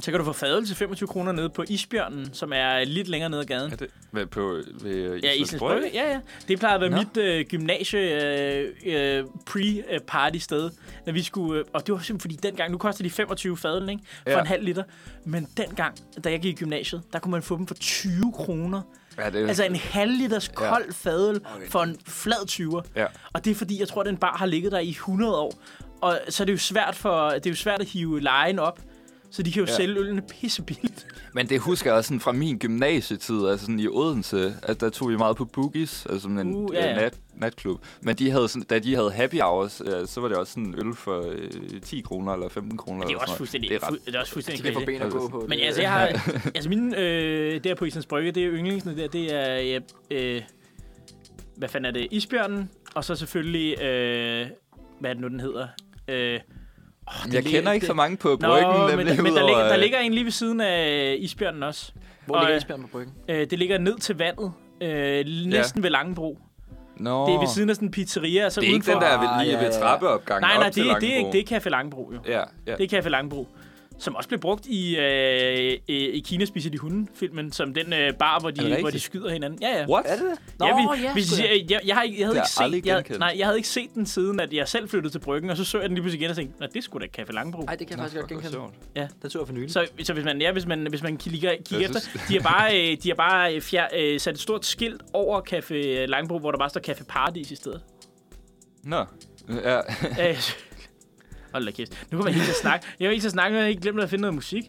så 0.00 0.10
kan 0.10 0.20
du 0.20 0.24
få 0.24 0.32
fadøl 0.32 0.66
til 0.66 0.76
25 0.76 1.06
kroner 1.08 1.32
nede 1.32 1.48
på 1.50 1.64
Isbjørnen, 1.68 2.34
som 2.34 2.52
er 2.54 2.84
lidt 2.84 3.08
længere 3.08 3.30
nede 3.30 3.40
ad 3.40 3.46
gaden. 3.46 3.72
Er 3.72 3.76
det 3.76 3.88
ved, 4.12 4.26
på, 4.26 4.60
ved 4.80 5.20
Ja, 5.22 5.32
Islands 5.32 5.58
Brygge. 5.58 5.90
Ja, 5.94 6.10
ja. 6.12 6.20
Det 6.48 6.58
plejede 6.58 6.74
at 6.74 6.80
være 6.80 6.90
Nå. 6.90 6.96
mit 6.96 7.16
øh, 7.16 7.44
gymnasie 7.44 8.00
øh, 8.60 8.72
øh, 8.86 9.24
pre-party 9.50 10.38
sted. 10.38 10.70
Når 11.06 11.12
vi 11.12 11.22
skulle, 11.22 11.60
øh, 11.60 11.64
og 11.72 11.86
det 11.86 11.92
var 11.94 11.98
simpelthen 12.00 12.20
fordi 12.20 12.48
dengang, 12.48 12.72
nu 12.72 12.78
koster 12.78 13.04
de 13.04 13.10
25 13.10 13.56
fadøl, 13.56 13.88
ikke? 13.88 14.02
For 14.22 14.30
Ja. 14.30 14.40
en 14.40 14.46
halv 14.46 14.64
liter. 14.64 14.82
Men 15.24 15.48
dengang, 15.56 15.94
da 16.24 16.30
jeg 16.30 16.40
gik 16.40 16.54
i 16.54 16.56
gymnasiet, 16.64 17.02
der 17.12 17.18
kunne 17.18 17.32
man 17.32 17.42
få 17.42 17.56
dem 17.56 17.66
for 17.66 17.74
20 17.74 18.32
kroner. 18.32 18.82
ja, 19.18 19.30
det, 19.30 19.48
Altså 19.48 19.64
en 19.64 19.76
halv 19.76 20.12
liters 20.12 20.48
Ja. 20.48 20.54
kold 20.68 20.92
fadøl 20.92 21.40
for 21.68 21.82
en 21.82 21.96
flad 22.06 22.46
20'er. 22.50 22.82
Ja. 22.96 23.06
Og 23.32 23.44
det 23.44 23.50
er 23.50 23.54
fordi, 23.54 23.80
jeg 23.80 23.88
tror, 23.88 24.00
at 24.00 24.06
den 24.06 24.16
bar 24.16 24.36
har 24.36 24.46
ligget 24.46 24.72
der 24.72 24.78
i 24.78 24.88
100 24.90 25.36
år. 25.36 25.54
Og 26.00 26.20
så 26.28 26.42
er 26.42 26.44
det 26.44 26.52
jo 26.52 26.58
svært, 26.58 26.94
for, 26.94 27.30
det 27.30 27.46
er 27.46 27.50
jo 27.50 27.56
svært 27.56 27.80
at 27.80 27.86
hive 27.86 28.20
lejen 28.20 28.58
op. 28.58 28.80
Så 29.36 29.42
de 29.42 29.52
kan 29.52 29.60
jo 29.62 29.66
ja. 29.68 29.76
Sælge 29.76 29.98
ølene 30.00 30.22
pissebilligt. 30.22 31.06
Men 31.34 31.48
det 31.48 31.60
husker 31.60 31.90
jeg 31.90 31.98
også 31.98 32.08
sådan 32.08 32.20
fra 32.20 32.32
min 32.32 32.58
gymnasietid, 32.58 33.46
altså 33.46 33.66
sådan 33.66 33.80
i 33.80 33.86
Odense, 33.88 34.54
at 34.62 34.80
der 34.80 34.90
tog 34.90 35.08
vi 35.10 35.16
meget 35.16 35.36
på 35.36 35.44
Boogies, 35.44 36.06
altså 36.06 36.20
sådan 36.22 36.38
en 36.38 36.54
Uh, 36.54 36.74
ja, 36.74 36.86
ja. 36.88 36.94
nat, 36.94 37.18
natklub. 37.34 37.80
Men 38.02 38.16
de 38.16 38.30
havde 38.30 38.48
sådan, 38.48 38.62
da 38.70 38.78
de 38.78 38.94
havde 38.94 39.10
happy 39.12 39.40
hours, 39.40 39.82
øh, 39.86 40.06
så 40.06 40.20
var 40.20 40.28
det 40.28 40.36
også 40.36 40.52
sådan 40.52 40.74
øl 40.86 40.94
for 40.94 41.24
øh, 41.30 41.80
10 41.82 42.00
kroner 42.00 42.32
eller 42.32 42.48
15 42.48 42.76
kroner. 42.78 42.98
Men 42.98 43.08
det 43.08 43.14
er 43.14 43.18
også 43.18 43.26
sådan 43.26 43.28
noget. 43.30 43.38
fuldstændig, 43.38 43.70
Det 43.70 43.76
er 43.82 43.92
ret. 43.92 43.98
det 44.06 44.14
er 44.14 44.20
også 44.20 44.30
De 44.30 44.32
fuldstændig 44.32 44.64
kan 44.64 44.72
få 44.74 44.80
crazy. 44.80 44.86
ben 44.86 45.02
at 45.02 45.12
gå 45.12 45.28
på. 45.28 45.40
Men 45.48 45.58
Det- 45.58 45.64
altså, 45.64 45.80
jeg 45.82 45.92
har, 45.92 46.06
altså 46.54 46.68
mine, 46.68 46.98
øh, 46.98 47.64
der 47.64 47.74
på 47.74 47.84
Islands 47.84 48.06
Brygge, 48.06 48.32
det 48.32 48.44
er 48.44 48.50
yndlingsene 48.52 48.96
der, 48.96 49.08
det 49.08 49.34
er, 49.34 49.54
ja, 49.54 49.78
øh, 50.10 50.42
hvad 51.56 51.68
fanden 51.68 51.86
er 51.86 51.90
det, 52.00 52.08
Isbjørnen, 52.10 52.70
og 52.94 53.04
så 53.04 53.14
selvfølgelig, 53.14 53.82
øh, 53.82 54.46
hvad 55.00 55.10
er 55.10 55.14
det 55.14 55.20
nu, 55.22 55.28
den 55.28 55.40
hedder? 55.40 55.66
Øh, 56.08 56.40
oh, 57.06 57.34
Jeg 57.34 57.44
kender 57.44 57.72
ikke 57.72 57.86
så 57.86 57.94
mange 57.94 58.16
på 58.16 58.28
Nå, 58.28 58.36
bryggen, 58.36 58.96
men, 58.96 59.06
nemlig 59.06 59.22
men 59.22 59.34
der, 59.36 59.46
ligger, 59.46 59.62
der 59.64 59.74
øh, 59.74 59.80
ligger 59.80 59.98
en 59.98 60.14
lige 60.14 60.24
ved 60.24 60.32
siden 60.32 60.60
af 60.60 61.16
Isbjørnen 61.20 61.62
også. 61.62 61.92
Hvor 62.26 62.34
og, 62.34 62.40
ligger 62.40 62.52
øh, 62.54 62.56
Isbjørn 62.56 62.82
på 62.82 62.88
bryggen? 62.92 63.14
Øh, 63.28 63.50
det 63.50 63.58
ligger 63.58 63.78
ned 63.78 63.98
til 63.98 64.16
vandet, 64.18 64.52
øh, 64.82 65.24
næsten 65.46 65.82
ved 65.82 65.90
Langebro. 65.90 66.38
Nå, 66.96 67.26
Det 67.26 67.34
er 67.34 67.38
ved 67.38 67.48
siden 67.48 67.70
af 67.70 67.74
sådan 67.76 67.88
en 67.88 67.92
pizzeria, 67.92 68.50
så 68.50 68.60
det 68.60 68.66
er 68.68 68.72
ikke 68.74 68.74
udenfor... 68.74 68.92
den 68.92 69.00
der 69.02 69.18
ved, 69.20 69.28
Ah, 69.28 69.40
lige 69.40 69.52
ja, 69.58 69.64
ved 69.64 69.72
ja. 69.72 69.80
trappeopgangen 69.80 70.40
Nej, 70.42 70.50
op 70.56 70.58
nej, 70.60 70.66
det, 70.66 70.74
til 70.74 70.84
det, 70.84 70.90
er 70.90 70.96
ikke, 70.96 71.08
Langebro. 71.14 71.32
det 71.32 71.52
er 71.52 71.60
Café 71.60 71.68
Langebro, 71.68 72.12
jo. 72.12 72.18
Ja, 72.26 72.42
ja. 72.66 72.74
Det 72.76 72.92
er 72.92 73.02
Café 73.02 73.08
Langebro. 73.08 73.48
Som 73.98 74.14
også 74.16 74.28
blev 74.28 74.40
brugt 74.40 74.66
i, 74.66 74.96
øh, 74.96 75.78
i, 75.88 76.20
Kina 76.26 76.44
spiser 76.44 76.70
de 76.70 76.78
hunden-filmen, 76.78 77.52
som 77.52 77.74
den 77.74 77.92
øh, 77.92 78.12
bar, 78.14 78.40
hvor 78.40 78.50
det 78.50 78.62
de, 78.62 78.80
hvor 78.80 78.90
de 78.90 79.00
skyder 79.00 79.30
hinanden. 79.30 79.58
Ja, 79.62 79.78
ja. 79.78 79.86
What? 79.88 80.04
Er 80.08 80.16
det 80.16 80.24
det? 80.60 80.66
ja, 80.66 80.76
vi, 80.76 80.82
sgu 81.22 81.36
da. 81.36 81.36
siger, 81.36 81.48
jeg, 81.70 81.80
jeg, 81.86 81.96
har 81.96 82.02
ikke, 82.02 82.20
jeg 82.20 82.26
havde 82.26 82.40
Det 82.40 82.74
ikke 82.74 82.88
jeg 82.88 83.02
set, 83.06 83.10
jeg, 83.10 83.18
nej, 83.18 83.34
jeg 83.38 83.46
havde 83.46 83.56
ikke 83.58 83.68
set 83.68 83.94
den 83.94 84.06
siden, 84.06 84.40
at 84.40 84.52
jeg 84.52 84.68
selv 84.68 84.88
flyttede 84.88 85.14
til 85.14 85.18
Bryggen, 85.18 85.50
og 85.50 85.56
så 85.56 85.64
så 85.64 85.78
jeg 85.78 85.88
den 85.88 85.94
lige 85.94 86.02
pludselig 86.02 86.20
igen 86.22 86.30
og 86.30 86.36
tænkte, 86.36 86.60
nej, 86.60 86.68
det 86.74 86.84
skulle 86.84 87.08
da 87.08 87.22
Café 87.22 87.32
Langebro. 87.32 87.62
Ej, 87.64 87.74
det 87.74 87.86
kan 87.86 87.90
jeg 87.90 87.96
Nå, 87.96 88.02
faktisk 88.02 88.20
godt 88.20 88.28
genkende. 88.30 88.52
sjovt. 88.52 88.74
Den 89.22 89.30
så 89.30 89.38
jeg 89.38 89.46
for 89.46 89.54
nylig. 89.54 89.70
Så, 89.72 89.86
så 90.02 90.12
hvis 90.12 90.24
man, 90.24 90.40
ja, 90.40 90.52
hvis 90.52 90.66
man, 90.66 90.86
hvis 90.90 91.02
man 91.02 91.16
kigger, 91.16 91.50
kigger 91.50 91.78
Jeg 91.78 91.84
efter, 91.84 92.00
synes- 92.00 92.22
de 92.28 92.34
har 92.34 92.42
bare, 92.42 92.76
øh, 92.92 92.96
de 93.02 93.08
har 93.08 93.14
bare 93.16 93.54
øh, 93.54 93.60
fjer, 93.60 93.86
øh, 93.96 94.20
sat 94.20 94.34
et 94.34 94.40
stort 94.40 94.66
skilt 94.66 95.02
over 95.12 95.40
Café 95.52 95.74
Langebro, 96.06 96.38
hvor 96.38 96.50
der 96.50 96.58
bare 96.58 96.70
står 96.70 96.80
Café 96.88 97.04
Paradis 97.08 97.50
i 97.50 97.56
stedet. 97.56 97.82
Nå, 98.84 99.04
ja. 99.64 99.80
Hold 101.54 101.66
da 101.66 101.70
kæft. 101.70 102.06
Nu 102.10 102.18
kommer 102.18 102.28
jeg 102.28 102.34
helt 102.34 102.44
til 102.44 102.52
at 102.52 102.60
snakke. 102.60 102.86
Jeg 103.00 103.08
vil 103.08 103.14
ikke 103.14 103.22
til 103.22 103.28
at 103.28 103.32
snakke, 103.32 103.56
jeg 103.56 103.64
har 103.64 103.68
ikke 103.68 103.82
glemt 103.82 104.00
at 104.00 104.10
finde 104.10 104.22
noget 104.22 104.34
musik. 104.34 104.64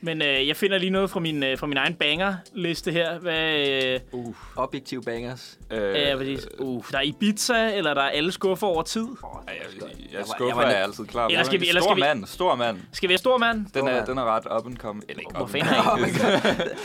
Men 0.00 0.22
øh, 0.22 0.48
jeg 0.48 0.56
finder 0.56 0.78
lige 0.78 0.90
noget 0.90 1.10
fra 1.10 1.20
min, 1.20 1.42
øh, 1.42 1.58
fra 1.58 1.66
min 1.66 1.76
egen 1.76 1.94
banger-liste 1.94 2.92
her. 2.92 3.18
Hvad, 3.18 3.68
øh, 3.84 4.00
Uh, 4.12 4.34
Objektiv 4.56 5.02
bangers. 5.04 5.58
øh, 5.70 6.10
øh, 6.12 6.16
præcis. 6.18 6.46
Uh, 6.58 6.84
der 6.92 6.98
er 6.98 7.02
Ibiza, 7.02 7.74
eller 7.76 7.94
der 7.94 8.02
er 8.02 8.08
alle 8.08 8.32
skuffer 8.32 8.66
over 8.66 8.82
tid. 8.82 9.02
Ej, 9.02 9.08
jeg, 9.46 9.54
jeg, 9.80 9.82
jeg 9.82 9.90
Jeg 10.12 10.18
var- 10.18 10.24
skuffer 10.24 10.46
jeg 10.46 10.56
var 10.56 10.62
jeg, 10.62 10.72
er 10.80 10.82
altid 10.82 11.04
klar. 11.06 11.26
Eller 11.26 11.42
skal 11.44 11.60
vi- 11.60 11.68
eller 11.68 11.80
stor 11.80 11.88
skal 11.90 11.96
vi- 11.96 12.00
mand, 12.00 12.26
stor 12.26 12.54
mand. 12.54 12.78
Skal 12.92 13.08
vi 13.08 13.12
have 13.12 13.18
stor 13.18 13.38
mand? 13.38 13.66
Den 13.74 13.88
er, 13.88 14.04
den 14.04 14.18
er 14.18 14.24
ret 14.36 14.44
up 14.58 14.66
and 14.66 14.76
coming. 14.76 15.04
Eller 15.08 15.20
ikke 15.20 15.32
Hvor 15.36 15.46
fanden 15.46 15.68
coming. 15.68 16.16
I, 16.16 16.20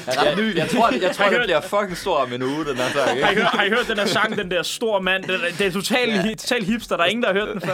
jeg, 0.07 0.55
jeg 0.55 0.69
tror, 0.69 0.91
jeg 1.01 1.11
tror 1.15 1.25
den 1.25 1.33
hørt- 1.33 1.45
bliver 1.45 1.61
fucking 1.61 1.97
stor 1.97 2.17
om 2.17 2.33
en 2.33 2.41
uge, 2.43 2.65
den 2.65 2.75
her 2.77 2.89
sang. 2.89 3.23
har, 3.25 3.31
I 3.31 3.35
hørt, 3.35 3.43
har 3.45 3.63
I 3.63 3.69
hørt 3.69 3.87
den 3.87 3.97
der 3.97 4.05
sang, 4.05 4.37
den 4.37 4.51
der 4.51 4.63
stor 4.63 4.99
mand? 5.01 5.23
Den, 5.23 5.39
det 5.57 5.67
er 5.67 5.71
totalt 5.71 6.39
total 6.39 6.63
hipster, 6.63 6.97
der 6.97 7.03
er 7.03 7.07
ingen, 7.07 7.23
der 7.23 7.33
har 7.33 7.39
hørt 7.39 7.53
den 7.53 7.61
før. 7.61 7.73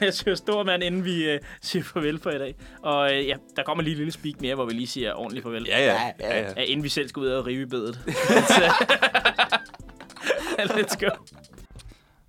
jeg 0.04 0.14
siger 0.14 0.34
stor 0.34 0.64
mand, 0.64 0.82
inden 0.82 1.04
vi 1.04 1.30
øh, 1.30 1.40
siger 1.62 1.82
farvel 1.84 2.20
for 2.22 2.30
i 2.30 2.38
dag. 2.38 2.54
Og 2.82 3.14
øh, 3.14 3.26
ja, 3.26 3.34
der 3.56 3.62
kommer 3.62 3.84
lige 3.84 3.96
lille 4.04 4.12
speak 4.12 4.40
mere, 4.40 4.54
hvor 4.54 4.64
vi 4.64 4.72
lige 4.72 4.86
siger 4.86 5.14
ordentligt 5.14 5.42
farvel. 5.42 5.66
Ja, 5.68 5.84
ja. 5.84 6.12
ja, 6.20 6.40
ja. 6.40 6.52
Ja, 6.56 6.62
inden 6.62 6.84
vi 6.84 6.88
selv 6.88 7.08
skal 7.08 7.20
ud 7.20 7.26
og 7.26 7.46
rive 7.46 7.62
i 7.62 7.66
bedet. 7.66 7.98
Let's, 8.06 8.54
let's 10.78 10.96
go. 11.00 11.10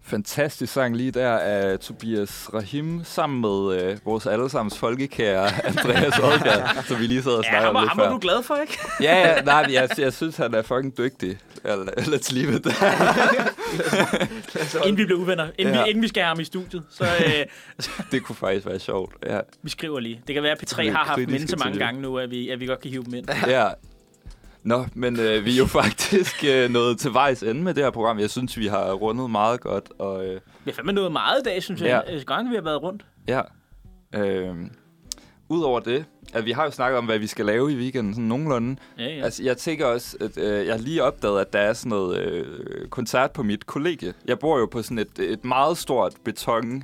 Fantastisk 0.07 0.73
sang 0.73 0.97
lige 0.97 1.11
der 1.11 1.29
af 1.37 1.79
Tobias 1.79 2.49
Rahim, 2.53 3.01
sammen 3.03 3.41
med 3.41 3.81
øh, 3.81 3.97
vores 4.05 4.25
allesammens 4.25 4.77
folkekære 4.77 5.47
Andreas 5.69 6.19
Oddgaard, 6.19 6.83
som 6.87 6.99
vi 6.99 7.07
lige 7.07 7.23
sad 7.23 7.31
og 7.31 7.43
Ja, 7.43 7.49
snakkede 7.49 7.65
ham, 7.67 7.75
om 7.75 7.81
lidt 7.83 7.89
ham 7.91 7.99
før. 7.99 8.09
du 8.09 8.17
glad 8.21 8.43
for, 8.43 8.55
ikke? 8.55 8.77
Ja, 9.01 9.27
ja, 9.35 9.41
nej, 9.41 9.65
jeg, 9.71 9.89
jeg 9.97 10.13
synes, 10.13 10.37
han 10.37 10.53
er 10.53 10.61
fucking 10.61 10.97
dygtig. 10.97 11.37
Eller, 11.63 11.85
let's 11.85 12.33
leave 12.35 12.55
it 12.55 12.67
Inden 14.85 14.97
vi 14.97 15.05
bliver 15.05 15.19
uvenner. 15.19 15.47
Inden, 15.57 15.75
Ja. 15.75 15.83
vi, 15.83 15.89
inden 15.89 16.03
vi 16.03 16.07
skal 16.07 16.23
have 16.23 16.27
ham 16.27 16.39
i 16.39 16.43
studiet. 16.43 16.83
Så 16.91 17.03
øh, 17.03 17.45
Det 18.11 18.23
kunne 18.23 18.35
faktisk 18.35 18.65
være 18.65 18.79
sjovt. 18.79 19.13
Ja, 19.25 19.39
vi 19.63 19.69
skriver 19.69 19.99
lige. 19.99 20.21
Det 20.27 20.33
kan 20.33 20.43
være, 20.43 20.51
at 20.51 20.73
P3 20.73 20.81
Vi 20.81 20.87
er 20.87 20.91
har 20.91 21.03
haft 21.05 21.17
dem 21.29 21.47
så 21.47 21.55
mange 21.63 21.79
gange 21.79 22.01
nu, 22.01 22.17
at 22.17 22.31
vi, 22.31 22.49
at 22.49 22.59
vi 22.59 22.65
godt 22.65 22.81
kan 22.81 22.91
hive 22.91 23.03
dem 23.03 23.13
ind. 23.13 23.27
ja. 23.47 23.67
Nå, 24.65 24.85
men 24.93 25.19
øh, 25.19 25.45
vi 25.45 25.53
er 25.53 25.57
jo 25.57 25.65
faktisk 25.81 26.43
øh, 26.47 26.69
nået 26.69 26.97
til 26.99 27.13
vejs 27.13 27.43
ende 27.43 27.61
med 27.63 27.73
det 27.73 27.83
her 27.83 27.91
program. 27.91 28.19
Jeg 28.19 28.29
synes, 28.29 28.57
vi 28.57 28.67
har 28.67 28.91
rundet 28.93 29.29
meget 29.29 29.61
godt. 29.61 29.85
Og, 29.99 30.25
øh, 30.25 30.33
Vi 30.65 30.71
har 30.71 30.73
fandme 30.73 30.91
nået 30.93 31.11
meget 31.11 31.39
i 31.41 31.43
dag, 31.43 31.63
synes 31.63 31.81
jeg. 31.81 32.03
Ja. 32.07 32.13
Ja. 32.15 32.23
Gange 32.27 32.49
vi 32.49 32.55
har 32.55 32.63
været 32.63 32.81
rundt. 32.83 33.05
ja. 33.27 33.41
Øh, 34.15 34.55
Udover 35.49 35.79
det, 35.79 36.05
at 36.33 36.45
vi 36.45 36.51
har 36.51 36.63
jo 36.65 36.71
snakket 36.71 36.97
om, 36.97 37.05
hvad 37.05 37.19
vi 37.19 37.27
skal 37.27 37.45
lave 37.45 37.71
i 37.71 37.75
weekenden, 37.75 38.13
sådan 38.13 38.25
nogenlunde. 38.27 38.75
Ja, 38.97 39.03
ja. 39.03 39.09
Ja. 39.15 39.23
Altså, 39.23 39.43
jeg 39.43 39.57
tænker 39.57 39.85
også, 39.85 40.17
at 40.21 40.37
øh, 40.37 40.65
jeg 40.65 40.73
har 40.73 40.81
lige 40.81 41.03
opdaget, 41.03 41.41
at 41.41 41.53
der 41.53 41.59
er 41.59 41.73
sådan 41.73 41.89
noget 41.89 42.17
øh, 42.19 42.87
koncert 42.87 43.31
på 43.31 43.43
mit 43.43 43.65
kollegie. 43.65 44.13
Jeg 44.27 44.39
bor 44.39 44.59
jo 44.59 44.65
på 44.65 44.81
sådan 44.81 44.99
et, 44.99 45.19
et 45.19 45.45
meget 45.45 45.77
stort 45.77 46.13
beton 46.23 46.83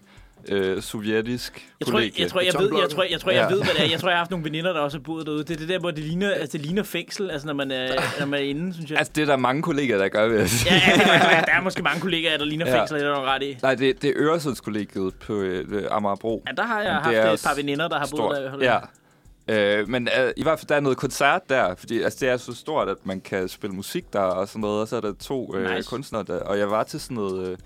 øh, 0.49 0.81
sovjetisk 0.81 1.67
Jeg 1.79 1.87
tror, 1.87 1.91
kollegie. 1.91 2.21
jeg, 2.23 2.31
tror, 2.31 2.41
jeg, 2.41 2.53
ved, 2.59 2.79
jeg, 2.81 2.89
tror, 2.89 3.03
jeg, 3.03 3.19
tror, 3.21 3.31
jeg 3.31 3.47
Ja. 3.49 3.55
ved, 3.55 3.63
hvad 3.63 3.73
det 3.73 3.85
er. 3.85 3.89
Jeg 3.89 3.99
tror, 3.99 4.09
jeg 4.09 4.15
har 4.17 4.19
haft 4.21 4.31
nogle 4.31 4.45
veninder, 4.45 4.73
der 4.73 4.79
også 4.79 4.97
har 4.97 5.03
boet 5.03 5.25
derude. 5.25 5.43
Det 5.43 5.51
er 5.51 5.57
det 5.57 5.69
der, 5.69 5.79
hvor 5.79 5.91
det 5.91 5.99
ligner, 6.03 6.31
altså, 6.31 6.57
det 6.57 6.65
ligner 6.65 6.83
fængsel, 6.83 7.31
altså, 7.31 7.47
når 7.47 7.53
man 7.53 7.71
er, 7.71 7.87
når 8.19 8.25
man 8.25 8.39
er 8.39 8.43
inde, 8.43 8.73
synes 8.73 8.89
jeg. 8.91 8.97
Altså, 8.99 9.13
det 9.15 9.21
er 9.21 9.25
der 9.25 9.37
mange 9.37 9.61
kollegaer, 9.61 9.97
der 9.97 10.07
gør, 10.07 10.31
jeg 10.33 10.49
sige. 10.49 10.73
Ja, 10.73 10.81
ja, 10.87 11.41
der 11.47 11.53
er 11.53 11.61
måske 11.61 11.83
mange 11.83 12.01
kollegaer, 12.01 12.37
der 12.37 12.45
ligner 12.45 12.67
Ja. 12.69 12.79
fængsel, 12.79 12.97
det 12.99 13.05
er 13.07 13.13
du 13.15 13.21
ret 13.21 13.43
i. 13.43 13.57
Nej, 13.61 13.75
det, 13.75 14.01
det 14.01 14.07
er 14.09 14.13
Øresundskollegiet 14.15 15.15
på 15.15 15.33
øh, 15.41 15.83
Amagerbro. 15.91 16.43
Ja, 16.47 16.51
der 16.51 16.63
har 16.63 16.81
jeg 16.81 16.93
haft 16.93 17.15
et 17.43 17.47
par 17.47 17.55
veninder, 17.55 17.87
der 17.87 17.99
har 17.99 18.07
boet 18.11 18.35
der. 18.59 18.65
Ja. 18.73 18.79
Øh, 19.47 19.89
men 19.89 20.07
øh, 20.19 20.31
i 20.37 20.43
hvert 20.43 20.59
fald, 20.59 20.67
der 20.67 20.75
er 20.75 20.79
noget 20.79 20.97
koncert 20.97 21.41
der, 21.49 21.75
fordi 21.75 22.01
altså, 22.01 22.17
det 22.21 22.29
er 22.29 22.37
så 22.37 22.53
stort, 22.55 22.89
at 22.89 22.97
man 23.03 23.21
kan 23.21 23.47
spille 23.49 23.75
musik 23.75 24.13
der 24.13 24.19
og 24.19 24.47
sådan 24.47 24.61
noget, 24.61 24.81
og 24.81 24.87
så 24.87 24.95
er 24.95 25.01
der 25.01 25.13
to 25.13 25.55
øh, 25.55 25.75
Nice. 25.75 25.89
kunstnere 25.89 26.23
der, 26.27 26.39
og 26.39 26.57
jeg 26.59 26.69
var 26.71 26.83
til 26.83 26.99
sådan 26.99 27.15
noget... 27.15 27.47
Øh, 27.51 27.57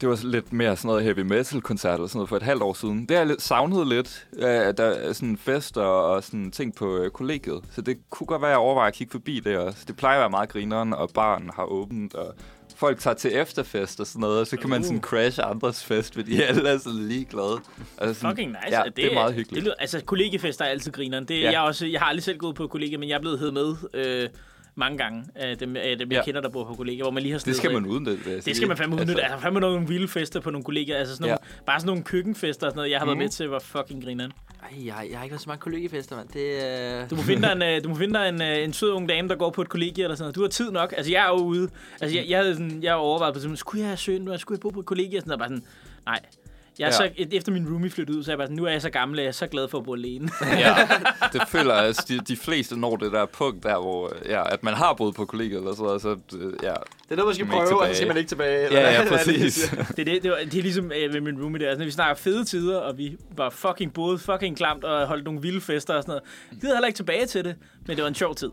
det 0.00 0.08
var 0.08 0.18
lidt 0.22 0.52
mere 0.52 0.76
sådan 0.76 0.88
noget 0.88 1.02
heavy 1.04 1.20
metal 1.20 1.60
koncert 1.60 1.94
eller 1.94 2.06
sådan 2.08 2.18
noget 2.18 2.28
for 2.28 2.36
et 2.36 2.42
halvt 2.42 2.62
år 2.62 2.72
siden. 2.74 3.00
Det 3.00 3.10
har 3.10 3.16
jeg 3.18 3.26
lidt 3.26 3.42
savnet 3.42 3.86
lidt, 3.88 4.26
øh, 4.36 4.44
der 4.76 4.84
er 4.84 5.12
sådan 5.12 5.36
fester 5.36 5.82
og 5.82 6.24
sådan 6.24 6.50
ting 6.50 6.74
på 6.74 6.96
øh, 6.96 7.10
kollegiet. 7.10 7.60
Så 7.74 7.80
det 7.80 7.98
kunne 8.10 8.26
godt 8.26 8.42
være, 8.42 8.50
at 8.50 8.52
jeg 8.52 8.58
overvejer 8.58 8.88
at 8.88 8.94
kigge 8.94 9.10
forbi 9.10 9.40
det 9.40 9.58
også. 9.58 9.78
Det 9.86 9.96
plejer 9.96 10.16
at 10.16 10.20
være 10.20 10.30
meget 10.30 10.48
grineren, 10.48 10.92
og 10.92 11.10
baren 11.14 11.50
har 11.54 11.64
åbent, 11.64 12.14
og 12.14 12.34
folk 12.76 12.98
tager 12.98 13.14
til 13.14 13.36
efterfest 13.36 14.00
og 14.00 14.06
sådan 14.06 14.20
noget, 14.20 14.40
og 14.40 14.46
så 14.46 14.56
kan 14.56 14.70
man 14.70 14.80
Uh. 14.80 14.84
sådan 14.86 15.00
crashe 15.00 15.42
andres 15.42 15.84
fest, 15.84 16.14
fordi 16.14 16.42
alle 16.48 16.68
er 16.68 16.78
sådan 16.78 16.98
ligeglade. 16.98 17.58
Altså 17.98 18.20
sådan, 18.20 18.36
Fucking 18.36 18.50
nice. 18.50 18.78
Ja, 18.78 18.82
det, 18.84 18.96
det 18.96 19.04
er 19.06 19.14
meget 19.14 19.34
hyggeligt. 19.34 19.54
Det 19.54 19.62
lyder, 19.62 19.74
altså, 19.78 20.00
kollegiefester 20.04 20.64
er 20.64 20.68
altid 20.68 20.92
grineren. 20.92 21.24
Det, 21.24 21.40
Ja. 21.40 21.50
jeg, 21.50 21.60
også, 21.60 21.86
jeg 21.86 22.00
har 22.00 22.06
aldrig 22.06 22.22
selv 22.22 22.38
gået 22.38 22.54
på 22.54 22.66
kollegier, 22.66 22.98
men 22.98 23.08
jeg 23.08 23.14
er 23.16 23.20
blevet 23.20 23.38
hed 23.38 23.50
med 23.50 23.74
øh, 23.94 24.28
mange 24.78 24.98
gange 24.98 25.24
af 25.34 25.58
dem, 25.58 25.76
af 25.76 25.98
dem 25.98 26.10
jeg 26.10 26.16
Ja. 26.18 26.24
kender, 26.24 26.40
der 26.40 26.48
bor 26.48 26.64
på 26.64 26.74
kollegier, 26.74 27.04
hvor 27.04 27.10
man 27.12 27.22
lige 27.22 27.32
har 27.32 27.36
Det 27.38 27.42
snedet 27.42 27.56
skal 27.58 27.72
man 27.72 27.86
udnytte, 27.86 28.22
jeg 28.26 28.34
Det 28.36 28.44
sige. 28.44 28.54
skal 28.54 28.68
man 28.68 28.76
fandme 28.76 28.96
udnytte. 28.96 29.22
Altså, 29.22 29.38
fandme 29.38 29.60
nogle 29.60 29.88
vilde 29.88 30.08
fester 30.08 30.40
på 30.40 30.50
nogle 30.50 30.64
kollegier. 30.64 30.96
Altså 30.96 31.14
sådan 31.16 31.24
nogle, 31.28 31.38
bare 31.66 31.80
sådan 31.80 31.86
nogle 31.88 32.02
køkkenfester 32.02 32.66
og 32.66 32.70
sådan 32.70 32.78
noget, 32.78 32.90
jeg 32.90 32.98
har 32.98 33.06
været 33.06 33.16
Mhm. 33.16 33.22
med 33.24 33.28
til, 33.28 33.48
var 33.48 33.58
fucking 33.58 34.04
grineren. 34.04 34.32
Ej, 34.62 34.86
jeg, 34.86 35.06
jeg 35.10 35.18
har 35.18 35.24
ikke 35.24 35.32
været 35.32 35.42
så 35.42 35.48
mange 35.48 35.60
kollegiefester, 35.60 36.16
mand. 36.16 36.28
Det, 36.28 37.02
øh... 37.04 37.10
Du 37.10 37.16
må 37.16 37.22
finde 37.22 37.42
dig 37.42 37.52
en, 37.52 37.62
øh, 37.62 37.84
du 37.84 37.88
må 37.88 37.94
finde 37.94 38.14
dig 38.18 38.28
en, 38.28 38.42
øh, 38.42 38.64
en 38.64 38.72
sød 38.72 38.90
ung 38.92 39.08
dame, 39.08 39.28
der 39.28 39.34
går 39.36 39.50
på 39.50 39.62
et 39.62 39.68
kollegie 39.68 40.04
eller 40.04 40.14
sådan 40.16 40.24
noget. 40.24 40.34
Du 40.34 40.40
har 40.40 40.48
tid 40.48 40.70
nok. 40.70 40.94
Altså, 40.96 41.12
jeg 41.12 41.24
er 41.24 41.28
jo 41.28 41.34
ude. 41.44 41.68
Altså, 42.00 42.18
jeg, 42.18 42.26
jeg 42.28 42.38
havde 42.38 42.54
sådan, 42.54 42.82
jeg 42.82 42.92
har 42.92 42.96
overvejet 42.98 43.34
på 43.34 43.40
sådan, 43.40 43.56
skulle 43.56 43.86
jeg 43.88 43.98
søge 43.98 44.18
nu? 44.18 44.38
Skulle 44.38 44.56
jeg 44.56 44.60
bo 44.60 44.68
på 44.70 44.80
et 44.80 44.86
kollegie? 44.86 45.18
Og 45.18 45.22
sådan 45.22 45.38
noget. 45.38 45.38
Bare 45.38 45.48
sådan, 45.48 45.64
nej. 46.06 46.20
Jeg 46.78 46.84
er 46.84 47.02
Ja. 47.02 47.08
så, 47.26 47.26
efter 47.32 47.52
min 47.52 47.68
roomie 47.68 47.90
flyttede 47.90 48.18
ud, 48.18 48.24
så 48.24 48.30
er 48.30 48.32
jeg 48.32 48.38
bare 48.38 48.46
sådan, 48.46 48.56
nu 48.56 48.64
er 48.64 48.70
jeg 48.70 48.82
så 48.82 48.90
gammel, 48.90 49.18
at 49.18 49.22
jeg 49.22 49.28
er 49.28 49.32
så 49.32 49.46
glad 49.46 49.68
for 49.68 49.78
at 49.78 49.84
bo 49.84 49.94
alene. 49.94 50.28
ja, 50.42 50.74
det 51.32 51.42
føler 51.48 51.74
jeg, 51.74 51.84
altså, 51.84 52.04
de, 52.08 52.18
de 52.18 52.36
fleste 52.36 52.76
når 52.80 52.96
det 52.96 53.12
der 53.12 53.26
punkt 53.26 53.62
der, 53.62 53.80
hvor 53.80 54.12
ja, 54.26 54.52
at 54.52 54.62
man 54.62 54.74
har 54.74 54.94
boet 54.94 55.14
på 55.14 55.24
kollegiet 55.24 55.58
eller 55.58 55.70
sådan 55.72 55.84
noget, 55.84 56.02
så 56.02 56.08
øh, 56.36 56.52
ja. 56.62 56.68
Det 56.68 57.10
er 57.10 57.16
noget, 57.16 57.26
man 57.26 57.34
skal 57.34 57.46
prøve, 57.46 57.80
og 57.80 57.88
så 57.88 57.94
skal 57.94 58.08
man 58.08 58.16
ikke 58.16 58.28
tilbage. 58.28 58.64
eller 58.66 58.80
Ja, 58.80 59.02
ja, 59.02 59.08
præcis. 59.16 59.74
det, 59.96 59.98
er 59.98 60.04
det, 60.04 60.22
det, 60.22 60.30
var, 60.30 60.36
det 60.44 60.54
er 60.58 60.62
ligesom 60.62 60.92
øh, 60.92 61.12
med 61.12 61.20
min 61.20 61.42
roomie 61.42 61.60
der. 61.60 61.68
Altså, 61.68 61.78
når 61.78 61.84
vi 61.84 61.90
snakker 61.90 62.14
fede 62.14 62.44
tider, 62.44 62.78
og 62.78 62.98
vi 62.98 63.16
var 63.36 63.50
fucking 63.50 63.92
boede 63.92 64.18
fucking 64.18 64.56
klamt 64.56 64.84
og 64.84 65.06
holdt 65.06 65.24
nogle 65.24 65.40
vilde 65.42 65.60
fester 65.60 65.94
og 65.94 66.02
sådan 66.02 66.10
noget. 66.10 66.22
Jeg 66.52 66.60
gider 66.60 66.74
heller 66.74 66.86
ikke 66.86 66.96
tilbage 66.96 67.26
til 67.26 67.44
det, 67.44 67.54
men 67.86 67.96
det 67.96 68.02
var 68.02 68.08
en 68.08 68.14
sjov 68.14 68.34
tid. 68.34 68.50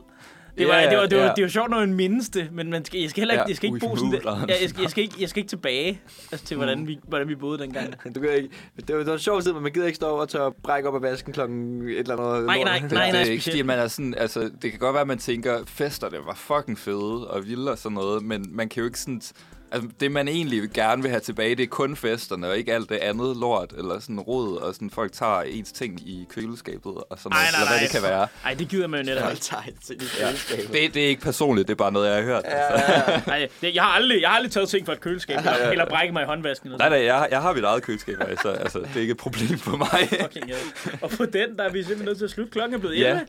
Det 0.57 0.67
var, 0.67 0.75
Ja, 0.75 0.89
det 0.89 0.97
var, 0.97 1.05
det 1.05 1.17
var, 1.17 1.23
ja. 1.23 1.31
det 1.35 1.43
var 1.43 1.49
sjovt, 1.49 1.69
når 1.69 1.79
man 1.79 1.93
mindes 1.93 2.29
det, 2.29 2.49
men 2.51 2.69
man 2.69 2.85
skal, 2.85 2.99
jeg 2.99 3.09
skal 3.09 3.21
heller 3.21 3.33
ikke, 3.33 3.45
jeg 3.47 3.55
skal 3.55 3.67
ikke 3.67 3.87
bo 3.87 3.95
sådan 3.95 4.11
der. 4.11 4.45
Ja, 4.49 4.53
jeg, 4.61 4.69
skal, 4.69 4.81
jeg, 4.81 4.89
skal 4.89 5.03
ikke, 5.03 5.15
jeg 5.19 5.29
skal 5.29 5.39
ikke 5.39 5.49
tilbage 5.49 6.01
altså, 6.31 6.45
til, 6.45 6.57
hvordan 6.57 6.87
vi, 6.87 6.99
hvordan 7.07 7.27
vi 7.27 7.35
boede 7.35 7.59
dengang. 7.59 7.93
Du 8.15 8.19
kan 8.19 8.33
ikke. 8.33 8.49
Det 8.87 8.95
var, 8.95 8.97
det 8.97 9.07
var 9.07 9.13
en 9.13 9.19
sjov 9.19 9.41
tid, 9.41 9.53
men 9.53 9.63
man 9.63 9.71
gider 9.71 9.85
ikke 9.85 9.95
stå 9.95 10.07
over 10.07 10.21
og 10.21 10.29
tør 10.29 10.49
brække 10.63 10.89
op 10.89 10.95
af 10.95 11.01
vasken 11.01 11.33
klokken 11.33 11.81
et 11.89 11.99
eller 11.99 12.17
andet. 12.17 12.45
Nej, 12.45 12.63
nej, 12.63 12.79
lort. 12.79 12.91
nej, 12.91 13.11
det 13.11 13.21
er 13.21 13.25
ikke, 13.25 13.43
fordi 13.43 13.61
man 13.61 13.79
er 13.79 13.87
sådan, 13.87 14.15
altså, 14.17 14.51
det 14.61 14.71
kan 14.71 14.79
godt 14.79 14.93
være, 14.93 15.01
at 15.01 15.07
man 15.07 15.17
tænker, 15.17 15.59
festerne 15.67 16.17
var 16.25 16.35
fucking 16.35 16.79
fede 16.79 17.27
og 17.27 17.45
vilde 17.47 17.71
og 17.71 17.77
sådan 17.77 17.95
noget, 17.95 18.23
men 18.23 18.45
man 18.49 18.69
kan 18.69 18.81
jo 18.81 18.85
ikke 18.85 18.99
sådan... 18.99 19.21
Altså, 19.71 19.89
det 19.99 20.11
man 20.11 20.27
egentlig 20.27 20.69
gerne 20.73 21.01
vil 21.01 21.11
have 21.11 21.19
tilbage, 21.21 21.55
det 21.55 21.63
er 21.63 21.67
kun 21.67 21.95
festerne, 21.95 22.47
og 22.47 22.57
ikke 22.57 22.73
alt 22.73 22.89
det 22.89 22.95
andet 22.95 23.37
lort, 23.37 23.73
eller 23.77 23.99
sådan 23.99 24.19
rod, 24.19 24.57
og 24.57 24.73
sådan 24.73 24.89
folk 24.89 25.11
tager 25.11 25.41
ens 25.41 25.71
ting 25.71 25.99
i 26.01 26.25
køleskabet, 26.35 26.93
og 27.09 27.17
sådan 27.19 27.31
Ej, 27.31 27.37
noget, 27.39 27.51
nej, 27.53 27.59
eller 27.61 27.67
hvad 27.69 27.77
nej. 27.77 27.83
det 27.83 27.91
kan 27.91 28.01
være. 28.03 28.27
Nej, 28.43 28.53
det 28.53 28.67
gider 28.69 28.87
man 28.87 28.99
jo 28.99 29.05
netop 29.05 29.31
ikke. 29.31 29.41
tegn 29.43 29.73
til 29.85 29.99
dit 29.99 30.11
køleskab. 30.19 30.73
Det, 30.73 30.93
det 30.93 31.03
er 31.03 31.07
ikke 31.07 31.21
personligt, 31.21 31.67
det 31.67 31.73
er 31.73 31.77
bare 31.77 31.91
noget, 31.91 32.07
jeg 32.07 32.15
har 32.15 32.23
hørt. 32.23 32.43
Ja, 32.45 32.49
Altså. 32.51 32.93
ja, 32.93 33.11
ja. 33.11 33.21
Nej, 33.27 33.73
jeg, 33.75 33.83
har 33.83 33.89
aldrig, 33.91 34.21
jeg 34.21 34.29
har 34.29 34.35
aldrig 34.35 34.51
taget 34.51 34.69
ting 34.69 34.85
fra 34.85 34.93
et 34.93 35.01
køleskab, 35.01 35.37
eller, 35.37 35.69
eller 35.71 35.89
brækket 35.89 36.13
mig 36.13 36.23
i 36.23 36.25
håndvasken. 36.25 36.67
Eller 36.67 36.77
Nej, 36.77 36.89
nej, 36.89 37.05
jeg, 37.05 37.27
jeg 37.31 37.41
har 37.41 37.53
mit 37.53 37.63
eget 37.63 37.83
køleskab, 37.83 38.15
altså, 38.21 38.49
altså, 38.49 38.79
det 38.79 38.89
er 38.95 39.01
ikke 39.01 39.11
et 39.11 39.17
problem 39.17 39.57
for 39.59 39.77
mig. 39.77 40.07
Fucking, 40.21 40.47
ja. 40.49 40.55
Og 41.01 41.09
på 41.09 41.25
den, 41.25 41.57
der 41.57 41.63
er 41.63 41.71
vi 41.71 41.79
simpelthen 41.79 42.05
nødt 42.05 42.17
til 42.17 42.25
at 42.25 42.31
slutte. 42.31 42.51
Klokken 42.51 42.73
er 42.75 42.79
blevet 42.79 42.99
Ja. 42.99 43.19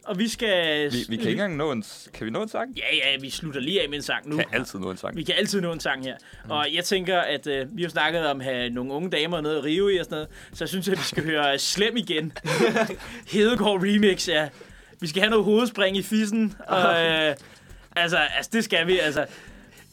11. 0.00 0.08
Og 0.08 0.18
vi 0.18 0.28
skal... 0.28 0.92
Vi, 0.92 0.98
vi 1.08 1.16
kan 1.16 1.26
ikke 1.26 1.30
engang 1.30 1.56
nå 1.56 1.72
en... 1.72 1.84
Kan 2.14 2.26
vi 2.26 2.30
nå 2.30 2.42
en 2.42 2.48
sang? 2.48 2.76
Ja, 2.76 2.96
ja, 2.96 3.20
vi 3.20 3.30
slutter 3.30 3.60
lige 3.60 3.82
af 3.82 3.88
med 3.88 3.96
en 3.96 4.02
sang 4.02 4.28
nu. 4.28 4.36
Vi 4.36 4.42
kan 4.42 4.60
altid 4.60 4.78
nå 4.78 4.90
en 4.90 4.96
sang. 4.96 5.16
Vi 5.16 5.22
kan 5.22 5.34
altid 5.38 5.60
nå 5.60 5.72
en 5.72 5.80
sang 5.80 6.04
her. 6.04 6.16
Og 6.48 6.66
jeg 6.74 6.84
tænker, 6.84 7.18
at 7.18 7.46
øh, 7.46 7.66
vi 7.76 7.82
har 7.82 7.88
snakket 7.88 8.26
om 8.26 8.40
at 8.40 8.46
have 8.46 8.70
nogle 8.70 8.92
unge 8.92 9.10
damer 9.10 9.36
og 9.36 9.42
noget 9.42 9.58
at 9.58 9.64
rive 9.64 9.94
i 9.94 9.98
og 9.98 10.04
sådan 10.04 10.14
noget. 10.14 10.28
Så 10.52 10.64
jeg 10.64 10.68
synes, 10.68 10.88
at 10.88 10.98
vi 10.98 11.02
skal 11.02 11.24
høre 11.24 11.58
Slem 11.58 11.96
igen. 11.96 12.32
Hedegaard 13.32 13.82
Remix, 13.82 14.28
ja. 14.28 14.48
Vi 15.00 15.06
skal 15.06 15.22
have 15.22 15.30
noget 15.30 15.44
hovedspring 15.44 15.96
i 15.96 16.02
fissen. 16.02 16.54
Og, 16.66 16.80
øh, 17.04 17.34
altså, 17.96 18.16
altså, 18.16 18.50
det 18.52 18.64
skal 18.64 18.86
vi. 18.86 18.98
Altså, 18.98 19.26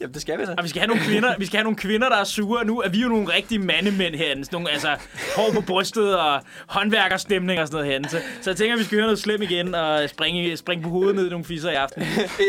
Jamen, 0.00 0.14
det 0.14 0.22
skal 0.22 0.38
vi 0.38 0.44
da. 0.44 0.54
og 0.58 0.64
vi 0.64 0.68
skal 0.68 0.80
have 0.80 0.88
nogle 0.88 1.02
kvinder, 1.02 1.34
vi 1.38 1.46
skal 1.46 1.56
have 1.56 1.64
nogle 1.64 1.76
kvinder, 1.76 2.08
der 2.08 2.16
er 2.16 2.24
sure. 2.24 2.64
Nu 2.64 2.80
er 2.80 2.88
vi 2.88 2.98
jo 2.98 3.08
nogle 3.08 3.34
rigtige 3.34 3.58
mandemænd 3.58 4.14
herinde. 4.14 4.44
Sådan 4.44 4.56
nogle, 4.56 4.70
altså, 4.70 4.96
hår 5.36 5.52
på 5.54 5.60
brystet 5.60 6.18
og 6.18 6.40
håndværkerstemning 6.66 7.60
og 7.60 7.66
sådan 7.66 7.76
noget 7.76 7.90
herinde. 7.90 8.08
Så, 8.08 8.20
så 8.40 8.50
jeg 8.50 8.56
tænker, 8.56 8.74
at 8.74 8.78
vi 8.78 8.84
skal 8.84 8.96
høre 8.96 9.06
noget 9.06 9.18
slem 9.18 9.42
igen 9.42 9.74
og 9.74 10.08
springe, 10.10 10.56
springe 10.56 10.82
på 10.82 10.88
hovedet 10.90 11.16
ned 11.16 11.26
i 11.26 11.30
nogle 11.30 11.44
fisser 11.44 11.70
i 11.70 11.74
aften. 11.74 12.02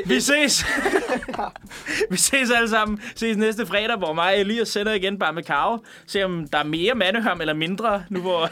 Vi 0.05 0.19
ses! 0.19 0.65
vi 2.11 2.17
ses 2.17 2.51
alle 2.51 2.69
sammen. 2.69 3.01
Ses 3.15 3.37
næste 3.37 3.65
fredag, 3.65 3.97
hvor 3.97 4.13
mig 4.13 4.33
og 4.33 4.39
Elias 4.39 4.67
sender 4.69 4.93
igen 4.93 5.19
bare 5.19 5.33
med 5.33 5.43
Karo. 5.43 5.77
Se 6.07 6.23
om 6.23 6.47
der 6.47 6.57
er 6.57 6.63
mere 6.63 6.95
mandehørm 6.95 7.41
eller 7.41 7.53
mindre, 7.53 8.03
nu 8.09 8.21
hvor, 8.21 8.49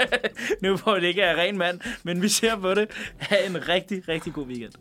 nu 0.64 0.76
hvor 0.76 0.94
det 0.94 1.04
ikke 1.04 1.22
er 1.22 1.36
ren 1.36 1.58
mand. 1.58 1.80
Men 2.02 2.22
vi 2.22 2.28
ser 2.28 2.56
på 2.56 2.74
det. 2.74 2.88
Ha' 3.18 3.46
en 3.46 3.68
rigtig, 3.68 4.02
rigtig 4.08 4.32
god 4.32 4.46
weekend. 4.46 4.72